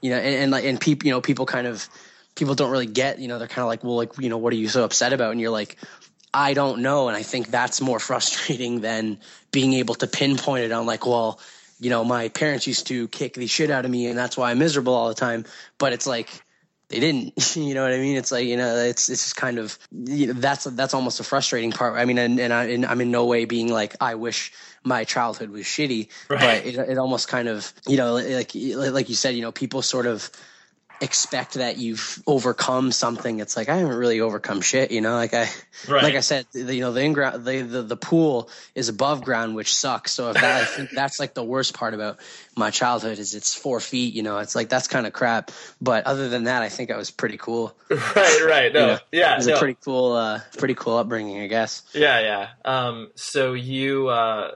you 0.00 0.10
know, 0.10 0.16
and, 0.16 0.34
and 0.34 0.52
like 0.52 0.64
and 0.64 0.80
people, 0.80 1.06
you 1.06 1.12
know, 1.12 1.20
people 1.20 1.46
kind 1.46 1.66
of 1.66 1.88
people 2.34 2.54
don't 2.54 2.70
really 2.70 2.86
get, 2.86 3.18
you 3.18 3.28
know, 3.28 3.38
they're 3.38 3.48
kind 3.48 3.62
of 3.62 3.68
like, 3.68 3.82
well, 3.82 3.96
like, 3.96 4.18
you 4.18 4.28
know, 4.28 4.38
what 4.38 4.52
are 4.52 4.56
you 4.56 4.68
so 4.68 4.84
upset 4.84 5.12
about? 5.12 5.32
And 5.32 5.40
you're 5.40 5.50
like, 5.50 5.76
I 6.32 6.54
don't 6.54 6.82
know. 6.82 7.08
And 7.08 7.16
I 7.16 7.22
think 7.22 7.50
that's 7.50 7.80
more 7.80 7.98
frustrating 8.10 8.80
than 8.80 9.18
being 9.50 9.74
able 9.74 9.94
to 9.96 10.06
pinpoint 10.06 10.64
it 10.64 10.72
on 10.72 10.86
like, 10.86 11.06
well, 11.06 11.40
you 11.80 11.90
know, 11.90 12.04
my 12.04 12.28
parents 12.28 12.66
used 12.66 12.86
to 12.88 13.08
kick 13.08 13.34
the 13.34 13.46
shit 13.46 13.70
out 13.70 13.84
of 13.84 13.90
me 13.90 14.06
and 14.06 14.18
that's 14.18 14.36
why 14.36 14.50
I'm 14.50 14.58
miserable 14.58 14.94
all 14.94 15.08
the 15.08 15.14
time. 15.14 15.44
But 15.78 15.92
it's 15.92 16.06
like, 16.06 16.28
they 16.88 17.00
didn't, 17.00 17.32
you 17.56 17.74
know 17.74 17.82
what 17.82 17.92
I 17.92 17.98
mean? 17.98 18.16
It's 18.16 18.30
like, 18.30 18.46
you 18.46 18.56
know, 18.56 18.76
it's, 18.76 19.08
it's 19.08 19.22
just 19.22 19.36
kind 19.36 19.58
of, 19.58 19.78
you 19.90 20.28
know, 20.28 20.32
that's, 20.34 20.64
that's 20.64 20.92
almost 20.92 21.20
a 21.20 21.24
frustrating 21.24 21.72
part. 21.72 21.96
I 21.96 22.04
mean, 22.04 22.18
and, 22.18 22.38
and, 22.38 22.52
I, 22.52 22.64
I'm 22.90 23.00
in 23.00 23.10
no 23.10 23.24
way 23.24 23.44
being 23.44 23.72
like, 23.72 23.96
I 24.00 24.16
wish 24.16 24.52
my 24.84 25.04
childhood 25.04 25.50
was 25.50 25.64
shitty, 25.64 26.08
Right. 26.28 26.40
but 26.40 26.66
it, 26.66 26.90
it 26.90 26.98
almost 26.98 27.28
kind 27.28 27.48
of, 27.48 27.72
you 27.86 27.96
know, 27.96 28.14
like, 28.14 28.52
like 28.54 29.08
you 29.08 29.14
said, 29.14 29.34
you 29.34 29.42
know, 29.42 29.52
people 29.52 29.82
sort 29.82 30.06
of, 30.06 30.30
expect 31.00 31.54
that 31.54 31.78
you've 31.78 32.22
overcome 32.26 32.92
something. 32.92 33.38
It's 33.40 33.56
like 33.56 33.68
I 33.68 33.76
haven't 33.76 33.96
really 33.96 34.20
overcome 34.20 34.60
shit, 34.60 34.90
you 34.90 35.00
know. 35.00 35.14
Like 35.14 35.34
I, 35.34 35.48
Right. 35.88 36.02
like 36.02 36.14
I 36.14 36.20
said, 36.20 36.46
the, 36.52 36.74
you 36.74 36.82
know, 36.82 36.92
the 36.92 37.00
in-ground, 37.02 37.44
the, 37.46 37.62
the 37.62 37.82
the 37.82 37.96
pool 37.96 38.50
is 38.74 38.88
above 38.90 39.22
ground, 39.24 39.54
which 39.54 39.74
sucks. 39.74 40.12
So 40.12 40.28
if 40.28 40.34
that, 40.34 40.62
I 40.62 40.64
think 40.64 40.90
that's 40.90 41.18
like 41.18 41.32
the 41.34 41.42
worst 41.44 41.72
part 41.74 41.94
about 41.94 42.18
my 42.56 42.70
childhood 42.70 43.18
is 43.18 43.34
it's 43.34 43.54
four 43.54 43.80
feet. 43.80 44.12
You 44.14 44.22
know, 44.22 44.38
it's 44.38 44.54
like 44.54 44.68
that's 44.68 44.88
kind 44.88 45.06
of 45.06 45.12
crap. 45.14 45.50
But 45.80 46.06
other 46.06 46.28
than 46.28 46.44
that, 46.44 46.62
I 46.62 46.68
think 46.68 46.90
I 46.90 46.96
was 46.98 47.10
pretty 47.10 47.38
cool. 47.38 47.74
right, 47.90 48.40
right. 48.46 48.72
No, 48.72 48.80
You 48.80 48.86
know, 48.86 48.98
yeah, 49.12 49.32
it 49.34 49.36
was 49.38 49.46
no. 49.46 49.54
a 49.54 49.58
pretty 49.58 49.78
cool, 49.82 50.12
uh, 50.12 50.40
pretty 50.58 50.74
cool 50.74 50.96
upbringing, 50.98 51.40
I 51.40 51.46
guess. 51.46 51.82
Yeah, 51.94 52.20
yeah. 52.20 52.48
Um, 52.64 53.10
so 53.14 53.54
you 53.54 54.08
uh, 54.08 54.50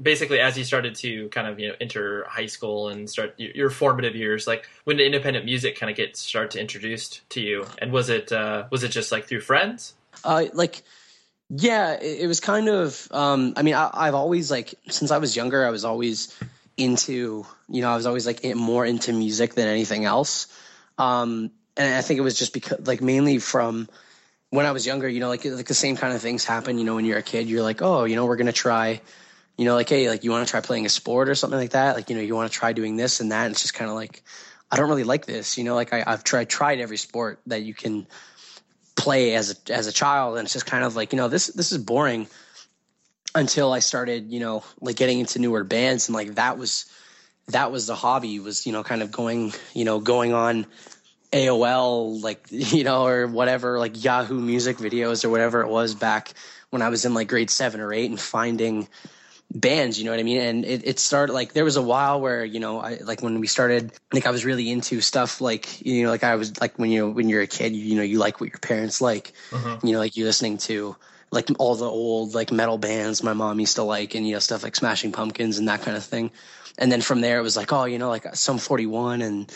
basically, 0.00 0.40
as 0.40 0.56
you 0.56 0.64
started 0.64 0.94
to 0.96 1.28
kind 1.28 1.46
of 1.46 1.58
you 1.58 1.68
know 1.68 1.74
enter 1.80 2.24
high 2.28 2.46
school 2.46 2.88
and 2.88 3.08
start 3.08 3.34
your, 3.36 3.50
your 3.52 3.70
formative 3.70 4.14
years, 4.14 4.46
like 4.46 4.68
when 4.84 4.96
did 4.96 5.06
independent 5.06 5.44
music 5.44 5.78
kind 5.78 5.90
of 5.90 5.96
get 5.96 6.16
start 6.16 6.52
to 6.52 6.60
introduced 6.60 7.28
to 7.30 7.40
you? 7.40 7.66
And 7.78 7.92
was 7.92 8.08
it 8.08 8.32
uh, 8.32 8.64
was 8.70 8.82
it 8.82 8.88
just 8.88 9.12
like 9.12 9.26
through 9.26 9.40
friends? 9.40 9.94
Uh, 10.24 10.46
like 10.54 10.82
Yeah, 11.50 11.94
it, 11.94 12.20
it 12.20 12.26
was 12.28 12.40
kind 12.40 12.68
of. 12.68 13.08
Um, 13.10 13.54
I 13.56 13.62
mean, 13.62 13.74
I, 13.74 13.90
I've 13.92 14.14
always 14.14 14.50
like 14.50 14.74
since 14.88 15.10
I 15.10 15.18
was 15.18 15.34
younger, 15.34 15.66
I 15.66 15.70
was 15.70 15.84
always 15.84 16.36
into. 16.76 17.44
You 17.68 17.82
know, 17.82 17.90
I 17.90 17.96
was 17.96 18.06
always 18.06 18.26
like 18.26 18.44
more 18.54 18.86
into 18.86 19.12
music 19.12 19.54
than 19.54 19.66
anything 19.66 20.04
else. 20.04 20.46
Um, 20.96 21.50
and 21.76 21.94
I 21.94 22.02
think 22.02 22.18
it 22.18 22.22
was 22.22 22.38
just 22.38 22.52
because, 22.52 22.86
like, 22.86 23.00
mainly 23.00 23.38
from 23.38 23.88
when 24.50 24.66
I 24.66 24.72
was 24.72 24.86
younger. 24.86 25.08
You 25.08 25.20
know, 25.20 25.28
like 25.28 25.44
like 25.44 25.66
the 25.66 25.74
same 25.74 25.96
kind 25.96 26.14
of 26.14 26.22
things 26.22 26.44
happen. 26.44 26.78
You 26.78 26.84
know, 26.84 26.94
when 26.94 27.04
you're 27.04 27.18
a 27.18 27.22
kid, 27.22 27.48
you're 27.48 27.62
like, 27.62 27.82
oh, 27.82 28.04
you 28.04 28.14
know, 28.14 28.26
we're 28.26 28.36
gonna 28.36 28.52
try. 28.52 29.00
You 29.60 29.66
know, 29.66 29.74
like, 29.74 29.90
hey, 29.90 30.08
like 30.08 30.24
you 30.24 30.30
want 30.30 30.46
to 30.46 30.50
try 30.50 30.62
playing 30.62 30.86
a 30.86 30.88
sport 30.88 31.28
or 31.28 31.34
something 31.34 31.58
like 31.58 31.72
that. 31.72 31.94
Like, 31.94 32.08
you 32.08 32.16
know, 32.16 32.22
you 32.22 32.34
want 32.34 32.50
to 32.50 32.58
try 32.58 32.72
doing 32.72 32.96
this 32.96 33.20
and 33.20 33.30
that. 33.30 33.44
And 33.44 33.52
it's 33.52 33.60
just 33.60 33.74
kind 33.74 33.90
of 33.90 33.94
like, 33.94 34.22
I 34.70 34.76
don't 34.76 34.88
really 34.88 35.04
like 35.04 35.26
this. 35.26 35.58
You 35.58 35.64
know, 35.64 35.74
like 35.74 35.92
I, 35.92 36.02
I've 36.06 36.24
tried 36.24 36.48
tried 36.48 36.80
every 36.80 36.96
sport 36.96 37.42
that 37.46 37.60
you 37.60 37.74
can 37.74 38.06
play 38.96 39.34
as 39.34 39.50
a 39.50 39.74
as 39.74 39.86
a 39.86 39.92
child, 39.92 40.38
and 40.38 40.46
it's 40.46 40.54
just 40.54 40.64
kind 40.64 40.82
of 40.82 40.96
like, 40.96 41.12
you 41.12 41.18
know, 41.18 41.28
this 41.28 41.48
this 41.48 41.72
is 41.72 41.76
boring. 41.76 42.26
Until 43.34 43.70
I 43.70 43.80
started, 43.80 44.32
you 44.32 44.40
know, 44.40 44.64
like 44.80 44.96
getting 44.96 45.20
into 45.20 45.38
newer 45.38 45.62
bands, 45.62 46.08
and 46.08 46.14
like 46.14 46.36
that 46.36 46.56
was 46.56 46.86
that 47.48 47.70
was 47.70 47.86
the 47.86 47.94
hobby 47.94 48.40
was 48.40 48.66
you 48.66 48.72
know 48.72 48.82
kind 48.82 49.02
of 49.02 49.10
going 49.10 49.52
you 49.74 49.84
know 49.84 50.00
going 50.00 50.32
on 50.32 50.64
AOL 51.34 52.22
like 52.22 52.46
you 52.50 52.82
know 52.82 53.06
or 53.06 53.26
whatever 53.26 53.78
like 53.78 54.02
Yahoo 54.02 54.40
music 54.40 54.78
videos 54.78 55.22
or 55.22 55.28
whatever 55.28 55.60
it 55.60 55.68
was 55.68 55.94
back 55.94 56.32
when 56.70 56.80
I 56.80 56.88
was 56.88 57.04
in 57.04 57.12
like 57.12 57.28
grade 57.28 57.50
7 57.50 57.78
or 57.78 57.92
8 57.92 58.10
and 58.10 58.18
finding 58.20 58.88
bands 59.52 59.98
you 59.98 60.04
know 60.04 60.12
what 60.12 60.20
I 60.20 60.22
mean? 60.22 60.40
And 60.40 60.64
it, 60.64 60.86
it 60.86 60.98
started 60.98 61.32
like 61.32 61.52
there 61.52 61.64
was 61.64 61.76
a 61.76 61.82
while 61.82 62.20
where 62.20 62.44
you 62.44 62.60
know 62.60 62.80
I 62.80 62.98
like 63.02 63.22
when 63.22 63.40
we 63.40 63.46
started 63.46 63.92
like 64.12 64.26
I 64.26 64.30
was 64.30 64.44
really 64.44 64.70
into 64.70 65.00
stuff 65.00 65.40
like 65.40 65.84
you 65.84 66.04
know 66.04 66.10
like 66.10 66.22
I 66.22 66.36
was 66.36 66.60
like 66.60 66.78
when 66.78 66.90
you 66.90 67.08
when 67.10 67.28
you're 67.28 67.42
a 67.42 67.46
kid 67.48 67.74
you, 67.74 67.82
you 67.82 67.96
know 67.96 68.02
you 68.02 68.18
like 68.18 68.40
what 68.40 68.50
your 68.50 68.58
parents 68.60 69.00
like. 69.00 69.32
Mhm. 69.50 69.84
you 69.84 69.92
know 69.92 69.98
like 69.98 70.16
you're 70.16 70.26
listening 70.26 70.58
to 70.58 70.96
like 71.32 71.48
all 71.58 71.74
the 71.74 71.84
old 71.84 72.34
like 72.34 72.52
metal 72.52 72.78
bands 72.78 73.22
my 73.22 73.32
mom 73.32 73.58
used 73.60 73.76
to 73.76 73.82
like 73.82 74.14
and 74.14 74.26
you 74.26 74.34
know 74.34 74.38
stuff 74.38 74.62
like 74.62 74.76
Smashing 74.76 75.12
Pumpkins 75.12 75.58
and 75.58 75.68
that 75.68 75.82
kind 75.82 75.96
of 75.96 76.04
thing. 76.04 76.30
And 76.78 76.90
then 76.90 77.00
from 77.00 77.20
there 77.20 77.38
it 77.38 77.42
was 77.42 77.56
like 77.56 77.72
oh 77.72 77.84
you 77.84 77.98
know 77.98 78.08
like 78.08 78.32
Sum 78.36 78.58
41 78.58 79.22
and 79.22 79.52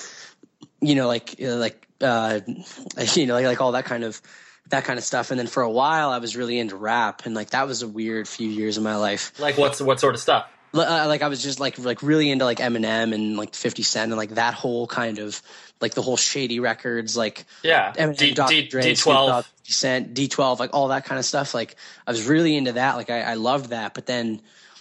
you 0.80 0.96
know 0.96 1.06
like 1.06 1.36
like 1.38 1.86
uh 2.00 2.40
you 3.14 3.26
know 3.26 3.34
like, 3.34 3.46
like 3.46 3.60
all 3.60 3.72
that 3.72 3.84
kind 3.84 4.02
of 4.02 4.20
that 4.70 4.84
kind 4.84 4.98
of 4.98 5.04
stuff 5.04 5.30
and 5.30 5.38
then 5.38 5.46
for 5.46 5.62
a 5.62 5.70
while 5.70 6.10
i 6.10 6.18
was 6.18 6.36
really 6.36 6.58
into 6.58 6.76
rap 6.76 7.26
and 7.26 7.34
like 7.34 7.50
that 7.50 7.66
was 7.66 7.82
a 7.82 7.88
weird 7.88 8.26
few 8.26 8.48
years 8.48 8.76
of 8.76 8.82
my 8.82 8.96
life 8.96 9.38
Like 9.38 9.58
what's 9.58 9.80
what 9.80 10.00
sort 10.00 10.14
of 10.14 10.20
stuff? 10.20 10.46
Uh, 10.72 11.04
like 11.06 11.22
i 11.22 11.28
was 11.28 11.42
just 11.42 11.60
like 11.60 11.78
like 11.78 12.02
really 12.02 12.30
into 12.30 12.44
like 12.44 12.58
eminem 12.58 13.14
and 13.14 13.36
like 13.36 13.54
50 13.54 13.82
cent 13.82 14.10
and 14.10 14.18
like 14.18 14.30
that 14.30 14.54
whole 14.54 14.86
kind 14.86 15.18
of 15.18 15.40
like 15.80 15.94
the 15.94 16.02
whole 16.02 16.16
shady 16.16 16.60
records 16.60 17.16
like 17.16 17.44
Yeah, 17.62 17.92
Eminem, 17.92 18.16
D, 18.16 18.32
Dr. 18.32 18.50
D, 18.52 18.68
Dre, 18.68 18.82
D12 18.82 19.44
50 19.44 19.72
Cent, 19.72 20.14
D12, 20.14 20.58
like 20.58 20.70
all 20.72 20.88
that 20.88 21.04
kind 21.04 21.18
of 21.18 21.24
stuff. 21.24 21.54
Like 21.54 21.76
I 22.06 22.10
was 22.10 22.26
really 22.26 22.56
into 22.56 22.72
that. 22.72 22.96
Like 22.96 23.10
I, 23.10 23.22
I 23.22 23.34
loved 23.34 23.70
that. 23.70 23.94
But 23.94 24.06
then 24.06 24.40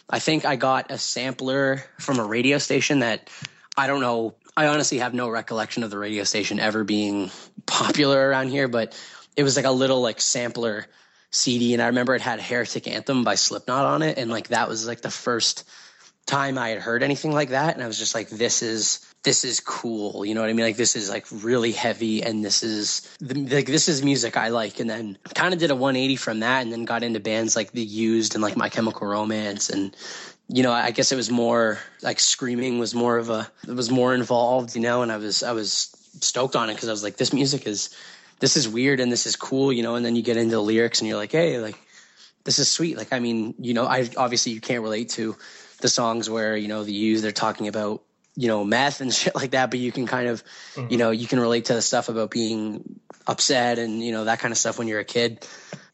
I 0.09 0.19
think 0.19 0.45
I 0.45 0.55
got 0.55 0.91
a 0.91 0.97
sampler 0.97 1.83
from 1.99 2.19
a 2.19 2.25
radio 2.25 2.57
station 2.57 2.99
that 2.99 3.29
I 3.77 3.87
don't 3.87 4.01
know. 4.01 4.35
I 4.55 4.67
honestly 4.67 4.99
have 4.99 5.13
no 5.13 5.29
recollection 5.29 5.83
of 5.83 5.89
the 5.89 5.97
radio 5.97 6.23
station 6.23 6.59
ever 6.59 6.83
being 6.83 7.31
popular 7.65 8.29
around 8.29 8.49
here, 8.49 8.67
but 8.67 8.97
it 9.35 9.43
was 9.43 9.55
like 9.55 9.65
a 9.65 9.71
little 9.71 10.01
like 10.01 10.21
sampler 10.21 10.85
CD. 11.31 11.73
And 11.73 11.81
I 11.81 11.87
remember 11.87 12.15
it 12.15 12.21
had 12.21 12.39
Heretic 12.39 12.87
Anthem 12.87 13.23
by 13.23 13.35
Slipknot 13.35 13.85
on 13.85 14.01
it. 14.01 14.17
And 14.17 14.29
like 14.29 14.49
that 14.49 14.69
was 14.69 14.87
like 14.87 15.01
the 15.01 15.11
first 15.11 15.67
time 16.25 16.57
I 16.57 16.69
had 16.69 16.79
heard 16.79 17.03
anything 17.03 17.31
like 17.31 17.49
that. 17.49 17.73
And 17.73 17.83
I 17.83 17.87
was 17.87 17.97
just 17.97 18.15
like, 18.15 18.29
this 18.29 18.61
is 18.61 19.05
this 19.23 19.43
is 19.43 19.59
cool. 19.59 20.25
You 20.25 20.35
know 20.35 20.41
what 20.41 20.49
I 20.49 20.53
mean? 20.53 20.65
Like 20.65 20.77
this 20.77 20.95
is 20.95 21.09
like 21.09 21.25
really 21.31 21.71
heavy 21.71 22.21
and 22.23 22.43
this 22.43 22.61
is 22.61 23.15
the, 23.19 23.35
like 23.35 23.65
this 23.65 23.89
is 23.89 24.03
music 24.03 24.37
I 24.37 24.49
like. 24.49 24.79
And 24.79 24.89
then 24.89 25.17
kind 25.33 25.53
of 25.53 25.59
did 25.59 25.71
a 25.71 25.75
180 25.75 26.15
from 26.17 26.41
that 26.41 26.61
and 26.61 26.71
then 26.71 26.85
got 26.85 27.03
into 27.03 27.19
bands 27.19 27.55
like 27.55 27.71
The 27.71 27.83
Used 27.83 28.35
and 28.35 28.43
like 28.43 28.55
My 28.55 28.69
Chemical 28.69 29.07
Romance 29.07 29.69
and 29.69 29.95
you 30.49 30.61
know, 30.61 30.73
I 30.73 30.91
guess 30.91 31.11
it 31.11 31.15
was 31.15 31.31
more 31.31 31.79
like 32.01 32.19
screaming 32.19 32.77
was 32.77 32.93
more 32.93 33.17
of 33.17 33.29
a 33.29 33.49
it 33.67 33.73
was 33.73 33.89
more 33.89 34.13
involved, 34.13 34.75
you 34.75 34.81
know, 34.81 35.01
and 35.01 35.11
I 35.11 35.17
was 35.17 35.41
I 35.41 35.53
was 35.53 35.95
stoked 36.19 36.55
on 36.55 36.69
it 36.69 36.75
because 36.75 36.89
I 36.89 36.91
was 36.91 37.03
like, 37.03 37.17
this 37.17 37.33
music 37.33 37.65
is 37.65 37.95
this 38.43 38.58
is 38.58 38.67
weird 38.67 38.99
and 38.99 39.10
this 39.10 39.25
is 39.25 39.38
cool, 39.38 39.71
you 39.71 39.84
know, 39.84 39.95
and 39.95 40.06
then 40.06 40.17
you 40.17 40.21
get 40.21 40.36
into 40.36 40.56
the 40.56 40.62
lyrics 40.62 40.99
and 40.99 41.08
you're 41.08 41.15
like, 41.15 41.32
hey, 41.32 41.60
like 41.60 41.79
this 42.43 42.60
is 42.60 42.69
sweet. 42.69 42.97
Like 42.97 43.13
I 43.13 43.19
mean, 43.19 43.56
you 43.58 43.73
know, 43.73 43.86
I 43.86 44.10
obviously 44.17 44.51
you 44.51 44.60
can't 44.60 44.84
relate 44.84 45.08
to 45.12 45.38
the 45.79 45.88
songs 45.88 46.29
where, 46.29 46.58
you 46.58 46.67
know, 46.67 46.84
the 46.84 46.91
used 46.91 47.23
they're 47.23 47.32
talking 47.32 47.69
about 47.69 48.03
you 48.36 48.49
know 48.49 48.65
meth 48.65 48.99
and 48.99 49.13
shit 49.19 49.34
like 49.34 49.51
that 49.51 49.69
but 49.69 49.79
you 49.79 49.93
can 49.93 50.08
kind 50.08 50.27
of 50.27 50.43
mm-hmm. 50.73 50.91
you 50.91 50.97
know 50.97 51.12
you 51.12 51.25
can 51.25 51.39
relate 51.39 51.65
to 51.65 51.73
the 51.75 51.82
stuff 51.82 52.10
about 52.10 52.32
being 52.32 52.99
upset 53.27 53.79
and 53.79 54.03
you 54.03 54.12
know 54.12 54.25
that 54.25 54.39
kind 54.39 54.51
of 54.51 54.58
stuff 54.58 54.77
when 54.77 54.89
you're 54.89 54.99
a 54.99 55.06
kid. 55.06 55.47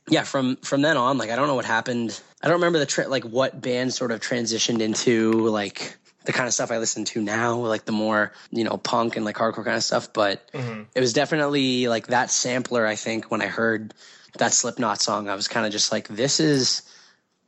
Yeah 0.08 0.24
from 0.24 0.56
from 0.56 0.82
then 0.82 0.98
on 0.98 1.20
like 1.20 1.30
i 1.30 1.36
don't 1.36 1.46
know 1.46 1.54
what 1.54 1.66
happened. 1.66 2.20
I 2.42 2.48
don't 2.48 2.56
remember 2.56 2.80
the 2.80 2.88
tra- 2.88 3.10
like 3.10 3.26
what 3.26 3.62
band 3.62 3.94
sort 3.94 4.12
of 4.12 4.22
transitioned 4.22 4.82
into 4.82 5.48
like 5.50 5.99
the 6.26 6.34
kind 6.34 6.48
of 6.48 6.54
stuff 6.54 6.72
i 6.72 6.78
listen 6.78 7.06
to 7.06 7.22
now 7.22 7.56
like 7.56 7.86
the 7.86 7.92
more 7.92 8.32
you 8.52 8.64
know 8.64 8.78
punk 8.78 9.16
and 9.16 9.26
like 9.26 9.36
hardcore 9.36 9.64
kind 9.66 9.78
of 9.78 9.84
stuff 9.84 10.12
but 10.14 10.50
Mm-hmm. 10.54 10.84
it 10.96 11.00
was 11.00 11.14
definitely 11.14 11.88
like 11.88 12.08
that 12.08 12.30
sampler 12.30 12.86
i 12.86 12.96
think 12.96 13.32
when 13.32 13.42
i 13.42 13.48
heard 13.48 13.94
that 14.38 14.54
slipknot 14.54 15.02
song 15.02 15.30
i 15.30 15.36
was 15.36 15.48
kind 15.48 15.66
of 15.66 15.72
just 15.72 15.92
like 15.92 16.08
this 16.08 16.40
is 16.40 16.82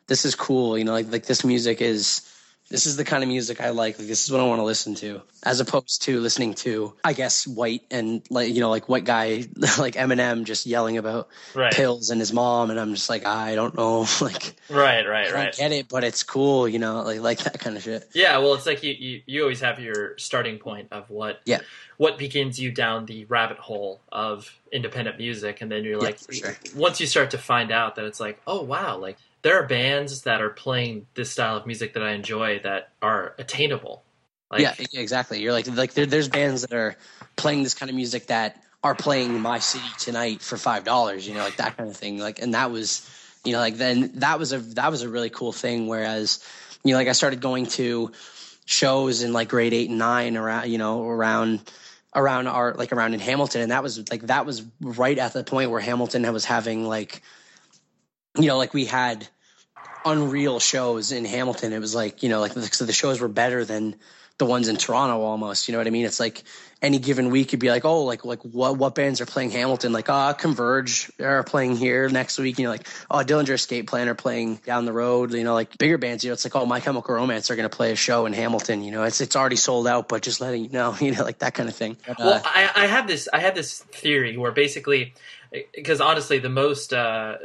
this 0.08 0.26
is 0.26 0.36
cool 0.36 0.78
you 0.78 0.84
know 0.84 0.94
like 0.94 1.12
like 1.12 1.26
this 1.26 1.44
music 1.44 1.82
is 1.82 2.22
this 2.72 2.86
is 2.88 2.96
the 2.98 3.04
kind 3.04 3.22
of 3.22 3.28
music 3.30 3.62
I 3.62 3.70
like. 3.70 4.00
Like, 4.00 4.08
this 4.08 4.24
is 4.24 4.32
what 4.32 4.42
I 4.42 4.46
want 4.48 4.60
to 4.60 4.64
listen 4.64 4.96
to, 4.96 5.22
as 5.44 5.60
opposed 5.60 6.02
to 6.04 6.20
listening 6.20 6.54
to, 6.56 6.96
I 7.04 7.14
guess, 7.14 7.46
white 7.46 7.82
and 7.92 8.24
like 8.30 8.54
you 8.54 8.62
know, 8.62 8.70
like 8.70 8.90
white 8.90 9.04
guy 9.04 9.44
like 9.78 9.96
Eminem 9.96 10.46
just 10.46 10.66
yelling 10.66 10.98
about 10.98 11.28
Right. 11.54 11.74
pills 11.74 12.10
and 12.10 12.20
his 12.20 12.34
mom, 12.34 12.72
and 12.72 12.80
I'm 12.80 12.94
just 12.96 13.10
like, 13.10 13.26
I 13.26 13.56
don't 13.56 13.76
know, 13.76 14.08
like 14.22 14.56
Right, 14.70 15.06
right, 15.06 15.26
don't 15.26 15.34
right. 15.36 15.56
get 15.56 15.72
it, 15.74 15.90
but 15.90 16.04
it's 16.04 16.24
cool, 16.24 16.68
you 16.68 16.80
know, 16.80 17.02
like 17.04 17.20
like 17.20 17.40
that 17.40 17.60
kind 17.60 17.76
of 17.78 17.84
shit. 17.84 18.10
Yeah, 18.16 18.38
well, 18.40 18.54
it's 18.56 18.66
like 18.66 18.82
you, 18.84 18.94
you, 18.94 19.22
you 19.26 19.42
always 19.44 19.60
have 19.60 19.80
your 19.80 20.18
starting 20.18 20.58
point 20.58 20.88
of 20.92 21.10
what 21.10 21.42
Yeah. 21.46 21.60
what 21.98 22.18
begins 22.18 22.58
you 22.60 22.72
down 22.72 23.06
the 23.06 23.26
rabbit 23.26 23.58
hole 23.58 24.00
of 24.12 24.50
independent 24.72 25.18
music, 25.18 25.62
and 25.62 25.70
then 25.70 25.84
you're 25.84 25.98
like, 25.98 26.18
for 26.20 26.32
sure. 26.34 26.58
once 26.76 27.02
you 27.02 27.06
start 27.08 27.32
to 27.32 27.38
find 27.38 27.72
out 27.72 27.96
that 27.98 28.06
it's 28.06 28.20
like, 28.22 28.42
oh 28.48 28.62
wow, 28.64 28.98
like 28.98 29.18
there 29.42 29.62
are 29.62 29.66
bands 29.66 30.24
that 30.24 30.42
are 30.42 30.50
playing 30.50 31.08
this 31.14 31.32
style 31.32 31.58
of 31.58 31.66
music 31.66 31.94
that 31.94 32.04
I 32.04 32.12
enjoy 32.12 32.60
that 32.60 32.92
are 33.02 33.36
attainable. 33.38 34.04
Like, 34.52 34.62
yeah, 34.62 34.76
exactly. 34.94 35.42
You're 35.42 35.54
like 35.54 35.68
like 35.68 35.94
there, 35.94 36.06
there's 36.06 36.28
bands 36.28 36.62
that 36.62 36.74
are 36.74 36.96
playing 37.36 37.64
this 37.64 37.74
kind 37.74 37.90
of 37.90 37.96
music 37.96 38.28
that 38.28 38.62
are 38.84 38.96
playing 38.96 39.40
my 39.40 39.60
city 39.60 39.88
tonight 39.98 40.42
for 40.42 40.58
five 40.58 40.84
dollars. 40.84 41.28
You 41.28 41.34
know, 41.34 41.44
like 41.44 41.58
that 41.58 41.78
kind 41.78 41.90
of 41.90 41.96
thing. 41.96 42.20
Like, 42.20 42.42
and 42.42 42.54
that 42.54 42.70
was, 42.70 43.10
you 43.46 43.54
know, 43.54 43.60
like 43.60 43.76
then 43.76 44.12
that 44.16 44.40
was 44.40 44.52
a 44.52 44.60
that 44.60 44.92
was 44.92 45.04
a 45.04 45.10
really 45.10 45.30
cool 45.30 45.54
thing. 45.54 45.88
Whereas, 45.88 46.46
you 46.84 46.92
know, 46.92 46.98
like 46.98 47.08
I 47.08 47.14
started 47.14 47.40
going 47.40 47.68
to 47.68 48.12
shows 48.66 49.24
in 49.24 49.34
like 49.34 49.50
grade 49.50 49.74
eight 49.74 49.90
and 49.90 50.00
nine 50.00 50.36
around, 50.36 50.70
you 50.70 50.78
know, 50.78 51.08
around 51.08 51.62
around 52.14 52.48
our 52.48 52.74
like 52.74 52.92
around 52.92 53.14
in 53.14 53.22
Hamilton, 53.22 53.62
and 53.62 53.72
that 53.72 53.84
was 53.84 54.10
like 54.12 54.24
that 54.24 54.46
was 54.46 54.64
right 54.82 55.18
at 55.18 55.34
the 55.34 55.44
point 55.46 55.72
where 55.72 55.80
Hamilton 55.80 56.32
was 56.34 56.44
having 56.44 56.86
like, 56.86 57.22
you 58.38 58.48
know, 58.48 58.58
like 58.58 58.74
we 58.74 58.86
had 58.86 59.28
unreal 60.06 60.60
shows 60.60 61.12
in 61.12 61.26
Hamilton. 61.26 61.74
It 61.74 61.80
was 61.80 61.96
like, 61.96 62.24
you 62.24 62.30
know, 62.30 62.40
like 62.40 62.54
so 62.54 62.86
the 62.86 62.94
shows 62.94 63.20
were 63.20 63.28
better 63.28 63.66
than 63.66 63.96
the 64.38 64.46
ones 64.46 64.68
in 64.68 64.76
Toronto 64.76 65.22
almost. 65.22 65.68
You 65.68 65.74
know 65.74 65.78
what 65.78 65.88
I 65.88 65.92
mean? 65.92 66.06
It's 66.06 66.20
like 66.20 66.44
any 66.82 66.98
given 66.98 67.30
week 67.30 67.52
you'd 67.52 67.60
be 67.60 67.70
like, 67.70 67.86
oh, 67.86 68.06
like 68.06 68.26
like 68.26 68.42
what 68.42 68.76
what 68.76 68.96
bands 68.96 69.22
are 69.22 69.28
playing 69.28 69.52
Hamilton? 69.52 69.94
Like, 69.94 70.10
ah, 70.10 70.34
Converge 70.34 71.12
are 71.20 71.44
playing 71.44 71.76
here 71.76 72.10
next 72.10 72.40
week. 72.40 72.58
You 72.58 72.66
know, 72.66 72.72
like 72.72 72.88
oh, 73.12 73.18
Dillinger 73.18 73.54
Escape 73.54 73.88
Plan 73.88 74.10
are 74.10 74.16
playing 74.16 74.56
down 74.66 74.86
the 74.86 74.94
road. 74.94 75.32
You 75.34 75.44
know, 75.44 75.54
like 75.54 75.78
bigger 75.78 76.00
bands. 76.00 76.24
You 76.24 76.32
know, 76.32 76.34
it's 76.34 76.44
like 76.44 76.56
oh, 76.56 76.66
My 76.66 76.80
Chemical 76.80 77.14
Romance 77.14 77.52
are 77.52 77.56
going 77.56 77.70
to 77.70 77.76
play 77.76 77.92
a 77.92 77.96
show 77.96 78.26
in 78.26 78.34
Hamilton. 78.34 78.84
You 78.84 78.92
know, 78.92 79.04
it's 79.04 79.22
it's 79.22 79.36
already 79.36 79.58
sold 79.58 79.88
out, 79.88 80.08
but 80.10 80.24
just 80.24 80.42
letting 80.42 80.64
you 80.64 80.72
know, 80.72 80.96
you 81.00 81.12
know, 81.12 81.24
like 81.24 81.40
that 81.40 81.54
kind 81.54 81.70
of 81.70 81.76
thing. 81.76 81.98
But, 82.08 82.20
uh, 82.20 82.24
Well, 82.26 82.42
I, 82.44 82.72
I 82.76 82.86
have 82.88 83.08
this. 83.08 83.30
I 83.32 83.40
have 83.40 83.54
this 83.54 83.84
theory 83.84 84.38
where 84.38 84.52
basically, 84.52 85.14
because 85.76 86.02
honestly, 86.02 86.40
the 86.40 86.50
most 86.50 86.94
uh, 86.94 87.38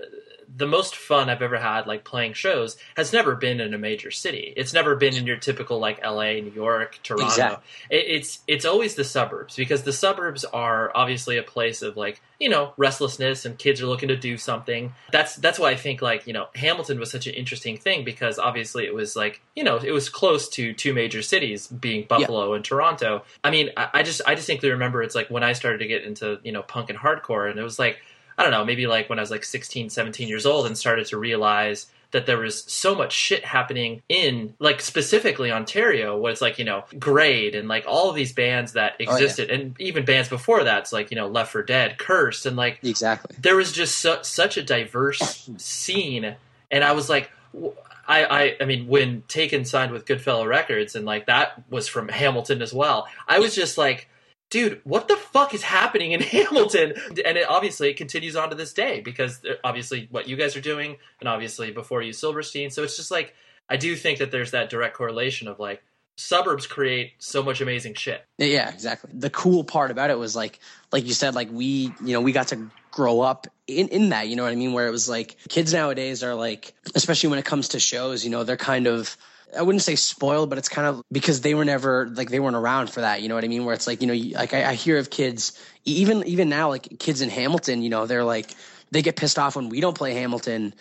the 0.55 0.67
most 0.67 0.97
fun 0.97 1.29
I've 1.29 1.43
ever 1.43 1.59
had, 1.59 1.87
like 1.87 2.05
playing 2.05 2.35
shows, 2.35 2.77
has 2.97 3.13
never 3.13 3.35
been 3.35 3.61
in 3.61 3.75
a 3.75 3.79
major 3.79 4.11
city. 4.11 4.53
It's 4.57 4.73
never 4.73 4.97
been 4.97 5.15
in 5.15 5.27
your 5.27 5.37
typical 5.37 5.79
like 5.79 5.99
L.A., 6.03 6.41
New 6.41 6.53
York, 6.53 6.99
Toronto. 7.03 7.27
Exactly. 7.27 7.65
It, 7.91 8.05
it's 8.09 8.41
it's 8.47 8.65
always 8.65 8.95
the 8.95 9.05
suburbs 9.05 9.57
because 9.57 9.83
the 9.83 9.93
suburbs 9.93 10.45
are 10.45 10.93
obviously 10.95 11.37
a 11.39 11.43
place 11.43 11.83
of 11.83 11.97
like 11.97 12.21
you 12.41 12.49
know 12.49 12.73
restlessness 12.77 13.45
and 13.45 13.59
kids 13.59 13.81
are 13.81 13.87
looking 13.87 14.09
to 14.09 14.17
do 14.17 14.37
something. 14.37 14.93
That's 15.13 15.37
that's 15.37 15.59
why 15.59 15.71
I 15.71 15.77
think 15.77 16.03
like 16.03 16.27
you 16.27 16.33
know 16.33 16.49
Hamilton 16.55 16.99
was 16.99 17.11
such 17.11 17.27
an 17.27 17.35
interesting 17.35 17.77
thing 17.77 18.05
because 18.05 18.39
obviously 18.39 18.85
it 18.85 18.95
was 18.95 19.17
like 19.17 19.41
you 19.55 19.65
know 19.65 19.77
it 19.77 19.93
was 19.93 20.09
close 20.09 20.49
to 20.51 20.73
two 20.73 20.95
major 20.95 21.23
cities 21.23 21.67
being 21.67 22.07
Buffalo 22.07 22.55
and 22.55 22.65
Toronto. 22.65 23.25
I 23.43 23.51
mean 23.51 23.71
I, 23.77 23.89
I 23.95 24.03
just 24.03 24.21
I 24.27 24.35
distinctly 24.35 24.71
remember 24.71 25.03
it's 25.03 25.15
like 25.15 25.31
when 25.31 25.43
I 25.43 25.53
started 25.53 25.79
to 25.79 25.87
get 25.87 26.05
into 26.05 26.39
you 26.45 26.53
know 26.53 26.63
punk 26.63 26.91
and 26.91 26.99
hardcore 26.99 27.51
and 27.51 27.59
it 27.59 27.63
was 27.63 27.79
like 27.79 27.99
I 28.39 28.43
don't 28.43 28.53
know 28.53 28.65
maybe 28.65 28.87
like 28.87 29.09
when 29.09 29.19
I 29.19 29.23
was 29.23 29.31
like 29.31 29.45
16 29.45 29.91
17 29.91 30.29
years 30.29 30.47
old 30.47 30.67
and 30.67 30.77
started 30.77 31.07
to 31.07 31.19
realize 31.19 31.87
that 32.13 32.25
there 32.27 32.39
was 32.39 32.63
so 32.65 32.95
much 32.95 33.13
shit 33.13 33.45
happening 33.45 34.01
in 34.09 34.55
like 34.61 34.81
specifically 34.81 35.51
Ontario, 35.51 36.17
where 36.17 36.31
it's 36.33 36.41
like 36.41 36.59
you 36.59 36.65
know 36.65 36.85
Grade 36.99 37.55
and 37.57 37.67
like 37.69 37.85
all 37.87 38.09
of 38.11 38.15
these 38.17 38.33
bands 38.33 38.73
that 38.75 38.93
Oh, 38.95 38.97
yeah. 39.05 39.13
existed, 39.13 39.51
and 39.51 39.75
even 39.81 40.05
bands 40.05 40.29
before 40.29 40.63
that, 40.65 40.79
it's 40.81 40.93
like 40.93 41.11
you 41.11 41.17
know 41.17 41.27
Left 41.27 41.51
for 41.53 41.63
Dead, 41.63 41.99
Cursed, 41.99 42.47
and 42.47 42.57
like 42.57 42.79
exactly. 42.85 43.35
there 43.41 43.57
was 43.57 43.73
just 43.73 43.99
su- 43.99 44.23
such 44.23 44.57
a 44.57 44.63
diverse 44.63 45.51
scene, 45.59 46.37
and 46.71 46.85
I 46.85 46.93
was 46.93 47.09
like. 47.11 47.31
w- 47.53 47.75
I, 48.09 48.25
I, 48.25 48.57
I 48.61 48.65
mean, 48.67 48.87
when 48.87 49.23
Taken 49.27 49.65
signed 49.65 49.91
with 49.91 50.07
Goodfellow 50.07 50.47
Records, 50.47 50.95
and 50.95 51.05
like 51.05 51.27
that 51.27 51.61
was 51.71 51.89
from 51.89 52.07
Hamilton 52.09 52.63
as 52.63 52.73
well. 52.73 53.09
I 53.27 53.41
was 53.41 53.53
just 53.53 53.77
like, 53.77 54.09
dude, 54.51 54.81
what 54.85 55.09
the 55.09 55.17
fuck 55.17 55.55
is 55.55 55.63
happening 55.63 56.13
in 56.13 56.21
Hamilton? 56.23 56.95
And 57.25 57.37
it 57.37 57.49
obviously 57.49 57.95
continues 57.95 58.37
on 58.37 58.51
to 58.51 58.57
this 58.57 58.73
day 58.73 59.01
because 59.01 59.45
uh, 59.45 59.55
obviously 59.65 60.09
what 60.11 60.29
you 60.29 60.37
guys 60.37 60.57
are 60.57 60.61
doing, 60.61 60.97
and 61.21 61.29
obviously 61.29 61.71
before 61.71 62.03
you 62.03 62.13
Silverstein. 62.13 62.71
So 62.71 62.83
it's 62.83 62.97
just 62.97 63.11
like 63.11 63.35
I 63.69 63.77
do 63.77 63.97
think 63.97 64.19
that 64.19 64.31
there's 64.31 64.53
that 64.53 64.71
direct 64.71 64.97
correlation 64.97 65.49
of 65.49 65.59
like 65.59 65.83
suburbs 66.17 66.67
create 66.67 67.13
so 67.19 67.43
much 67.43 67.61
amazing 67.61 67.95
shit. 67.95 68.25
Yeah, 68.39 68.71
exactly. 68.71 69.11
The 69.15 69.31
cool 69.31 69.65
part 69.65 69.91
about 69.91 70.11
it 70.11 70.19
was 70.19 70.35
like, 70.35 70.61
like 70.93 71.07
you 71.07 71.13
said, 71.13 71.35
like 71.35 71.51
we, 71.51 71.93
you 72.01 72.13
know, 72.13 72.21
we 72.21 72.33
got 72.33 72.49
to 72.49 72.71
grow 72.91 73.21
up 73.21 73.47
in 73.67 73.89
in 73.89 74.11
that. 74.11 74.29
You 74.29 74.37
know 74.37 74.45
what 74.45 74.53
I 74.53 74.57
mean? 74.57 74.73
Where 74.73 74.87
it 74.87 74.93
was 74.93 75.09
like 75.09 75.37
kids 75.49 75.73
nowadays 75.73 76.23
are 76.23 76.35
like, 76.35 76.75
especially 76.95 77.31
when 77.31 77.39
it 77.39 77.45
comes 77.45 77.69
to 77.69 77.81
shows, 77.81 78.25
you 78.25 78.31
know, 78.31 78.45
they're 78.45 78.57
kind 78.57 78.87
of. 78.87 79.17
I 79.57 79.63
wouldn't 79.63 79.83
say 79.83 79.97
spoiled, 79.97 80.51
but 80.51 80.59
it's 80.59 80.69
kind 80.69 80.87
of 80.87 81.03
because 81.11 81.41
they 81.41 81.55
were 81.55 81.65
never 81.65 82.09
like 82.09 82.31
they 82.31 82.41
weren't 82.41 82.57
around 82.57 82.91
for 82.91 83.01
that. 83.01 83.23
You 83.23 83.29
know 83.29 83.35
what 83.35 83.45
I 83.45 83.49
mean? 83.49 83.65
Where 83.65 83.75
it's 83.75 83.87
like 83.87 84.01
you 84.01 84.07
know, 84.07 84.39
like 84.39 84.55
I, 84.55 84.71
I 84.71 84.75
hear 84.75 84.99
of 84.99 85.11
kids 85.11 85.61
even 85.85 86.27
even 86.27 86.49
now, 86.49 86.69
like 86.69 86.99
kids 86.99 87.21
in 87.21 87.31
Hamilton. 87.31 87.83
You 87.83 87.91
know, 87.91 88.07
they're 88.07 88.25
like 88.25 88.55
they 88.91 89.03
get 89.03 89.17
pissed 89.17 89.39
off 89.39 89.57
when 89.57 89.69
we 89.69 89.81
don't 89.81 89.97
play 89.97 90.15
Hamilton. 90.15 90.75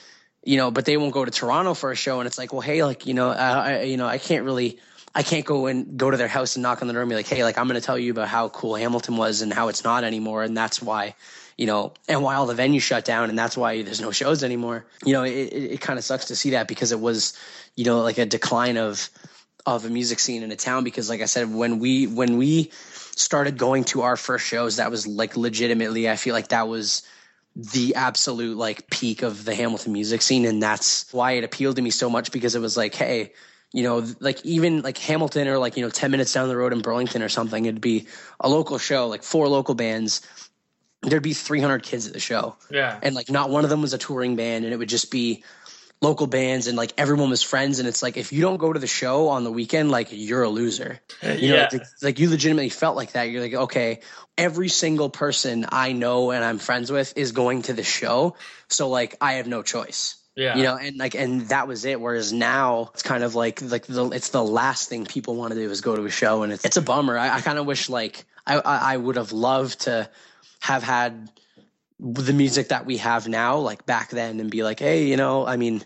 You 0.44 0.58
know, 0.58 0.70
but 0.70 0.86
they 0.86 0.96
won't 0.96 1.14
go 1.14 1.26
to 1.26 1.32
Toronto 1.32 1.74
for 1.74 1.92
a 1.92 1.96
show, 1.96 2.20
and 2.20 2.28
it's 2.28 2.38
like, 2.38 2.54
well, 2.54 2.62
hey, 2.62 2.84
like 2.84 3.08
you 3.08 3.16
know, 3.16 3.30
uh, 3.30 3.64
I, 3.66 3.82
you 3.82 3.98
know, 3.98 4.08
I 4.08 4.18
can't 4.18 4.46
really. 4.46 4.80
I 5.18 5.24
can't 5.24 5.46
go 5.46 5.68
and 5.68 5.98
go 5.98 6.12
to 6.12 6.18
their 6.18 6.28
house 6.28 6.58
and 6.58 6.64
knock 6.64 6.82
on 6.82 6.90
the 6.90 6.94
door 6.94 7.02
and 7.02 7.10
be 7.10 7.16
like, 7.16 7.26
hey, 7.26 7.46
like 7.46 7.58
I'm 7.58 7.70
going 7.70 7.80
to 7.80 7.86
tell 7.86 7.98
you 7.98 8.12
about 8.12 8.28
how 8.28 8.50
cool 8.50 8.76
Hamilton 8.76 9.16
was 9.16 9.42
and 9.42 9.54
how 9.54 9.70
it's 9.70 9.86
not 9.86 10.04
anymore, 10.04 10.44
and 10.44 10.58
that's 10.58 10.82
why, 10.82 11.16
you 11.58 11.65
know, 11.65 11.94
and 12.08 12.22
why 12.22 12.36
all 12.36 12.46
the 12.46 12.54
venues 12.54 12.82
shut 12.82 13.06
down 13.06 13.30
and 13.30 13.39
that's 13.39 13.56
why 13.56 13.82
there's 13.82 14.02
no 14.02 14.12
shows 14.12 14.44
anymore. 14.44 14.86
You 15.06 15.13
know, 15.13 15.24
it, 15.24 15.32
it, 15.32 15.72
it 15.74 15.82
kind 15.82 15.98
of 15.98 16.04
sucks 16.04 16.26
to 16.26 16.36
see 16.36 16.52
that 16.52 16.68
because 16.68 16.91
it 16.91 17.00
was, 17.00 17.38
you 17.76 17.86
know, 17.86 18.02
like 18.02 18.18
a 18.18 18.26
decline 18.26 18.78
of 18.78 19.10
of 19.65 19.84
a 19.86 19.89
music 19.89 20.20
scene 20.20 20.44
in 20.44 20.52
a 20.52 20.56
town. 20.56 20.84
Because, 20.84 21.10
like 21.10 21.22
I 21.22 21.26
said, 21.26 21.54
when 21.54 21.80
we 21.80 22.08
when 22.08 22.38
we 22.38 22.72
started 23.15 23.58
going 23.58 23.86
to 23.86 24.02
our 24.02 24.18
first 24.18 24.46
shows, 24.46 24.78
that 24.78 24.91
was 24.91 25.08
like 25.08 25.38
legitimately, 25.38 26.10
I 26.10 26.18
feel 26.18 26.34
like 26.34 26.50
that 26.50 26.68
was 26.68 27.04
the 27.56 27.96
absolute 27.96 28.58
like 28.58 28.89
peak 28.89 29.24
of 29.24 29.46
the 29.46 29.56
Hamilton 29.56 29.94
music 29.94 30.22
scene, 30.22 30.46
and 30.46 30.62
that's 30.62 31.12
why 31.13 31.34
it 31.34 31.44
appealed 31.44 31.78
to 31.78 31.82
me 31.82 31.89
so 31.89 32.10
much 32.10 32.32
because 32.32 32.56
it 32.56 32.60
was 32.60 32.76
like, 32.76 32.94
hey, 32.94 33.32
you 33.72 33.84
know, 33.84 34.06
like 34.20 34.46
even 34.46 34.82
like 34.82 34.98
Hamilton 34.98 35.48
or 35.48 35.58
like 35.58 35.78
you 35.78 35.84
know, 35.84 35.89
ten 35.89 36.12
minutes 36.12 36.34
down 36.34 36.50
the 36.50 36.58
road 36.58 36.74
in 36.74 36.82
Burlington 36.82 37.22
or 37.24 37.30
something, 37.30 37.65
it'd 37.65 37.82
be 37.82 38.08
a 38.39 38.50
local 38.50 38.78
show, 38.78 39.08
like 39.08 39.24
four 39.24 39.48
local 39.48 39.76
bands. 39.76 40.22
There'd 41.10 41.24
be 41.24 41.34
300 41.34 41.84
kids 41.84 42.08
at 42.08 42.13
the 42.13 42.20
show, 42.20 42.56
Yeah, 42.70 43.00
and 43.02 43.15
like 43.15 43.30
not 43.30 43.50
one 43.50 43.63
of 43.63 43.70
them 43.70 43.82
was 43.82 43.94
a 43.94 43.98
touring 43.98 44.36
band, 44.36 44.65
and 44.65 44.74
it 44.74 44.78
would 44.78 44.89
just 44.89 45.12
be 45.12 45.44
local 46.02 46.28
bands, 46.28 46.68
and 46.68 46.78
like 46.78 46.94
everyone 46.98 47.30
was 47.30 47.41
friends. 47.41 47.80
And 47.80 47.88
it's 47.88 48.04
like 48.04 48.18
if 48.18 48.34
you 48.34 48.41
don't 48.41 48.58
go 48.58 48.72
to 48.72 48.80
the 48.80 48.88
show 48.88 49.30
on 49.30 49.44
the 49.44 49.52
weekend, 49.52 49.91
like 49.91 50.10
you're 50.12 50.44
a 50.44 50.50
loser. 50.50 51.00
You 51.24 51.50
know, 51.50 51.56
yeah, 51.56 51.70
like, 51.72 51.84
like 52.02 52.20
you 52.20 52.30
legitimately 52.30 52.70
felt 52.70 52.96
like 52.96 53.13
that. 53.13 53.30
You're 53.30 53.41
like, 53.41 53.54
okay, 53.54 54.02
every 54.38 54.70
single 54.70 55.10
person 55.10 55.65
I 55.70 55.94
know 55.94 56.32
and 56.32 56.44
I'm 56.44 56.60
friends 56.60 56.91
with 56.91 57.18
is 57.18 57.32
going 57.32 57.63
to 57.63 57.74
the 57.74 57.84
show, 57.84 58.36
so 58.68 58.89
like 58.89 59.15
I 59.22 59.34
have 59.34 59.48
no 59.48 59.63
choice. 59.63 60.18
yeah. 60.36 60.58
You 60.58 60.63
know, 60.63 60.76
and 60.76 60.98
like, 60.98 61.15
and 61.15 61.48
that 61.48 61.68
was 61.68 61.86
it. 61.86 62.00
Whereas 62.02 62.34
now 62.34 62.91
it's 62.94 63.02
kind 63.04 63.24
of 63.24 63.34
like, 63.36 63.62
like 63.62 63.86
the, 63.88 64.10
it's 64.10 64.30
the 64.30 64.44
last 64.44 64.89
thing 64.89 65.06
people 65.06 65.36
want 65.38 65.54
to 65.54 65.60
do 65.60 65.72
is 65.72 65.80
go 65.80 65.96
to 65.96 66.04
a 66.04 66.12
show, 66.12 66.44
and 66.44 66.52
it's, 66.52 66.65
it's 66.65 66.78
a 66.78 66.82
bummer. 66.82 67.18
I, 67.18 67.38
I 67.38 67.41
kind 67.41 67.58
of 67.58 67.65
wish 67.65 67.88
like 67.89 68.26
I, 68.46 68.58
I, 68.60 68.94
I 68.94 68.98
would 68.98 69.15
have 69.15 69.32
loved 69.32 69.82
to 69.84 70.10
have 70.65 70.82
had 70.82 71.30
the 71.99 72.34
music 72.34 72.69
that 72.69 72.88
we 72.88 72.97
have 72.97 73.28
now, 73.28 73.56
like 73.56 73.86
back 73.86 74.10
then, 74.10 74.39
and 74.39 74.49
be 74.49 74.63
like, 74.63 74.80
hey, 74.80 75.06
you 75.06 75.15
know, 75.15 75.45
I 75.45 75.58
mean, 75.58 75.84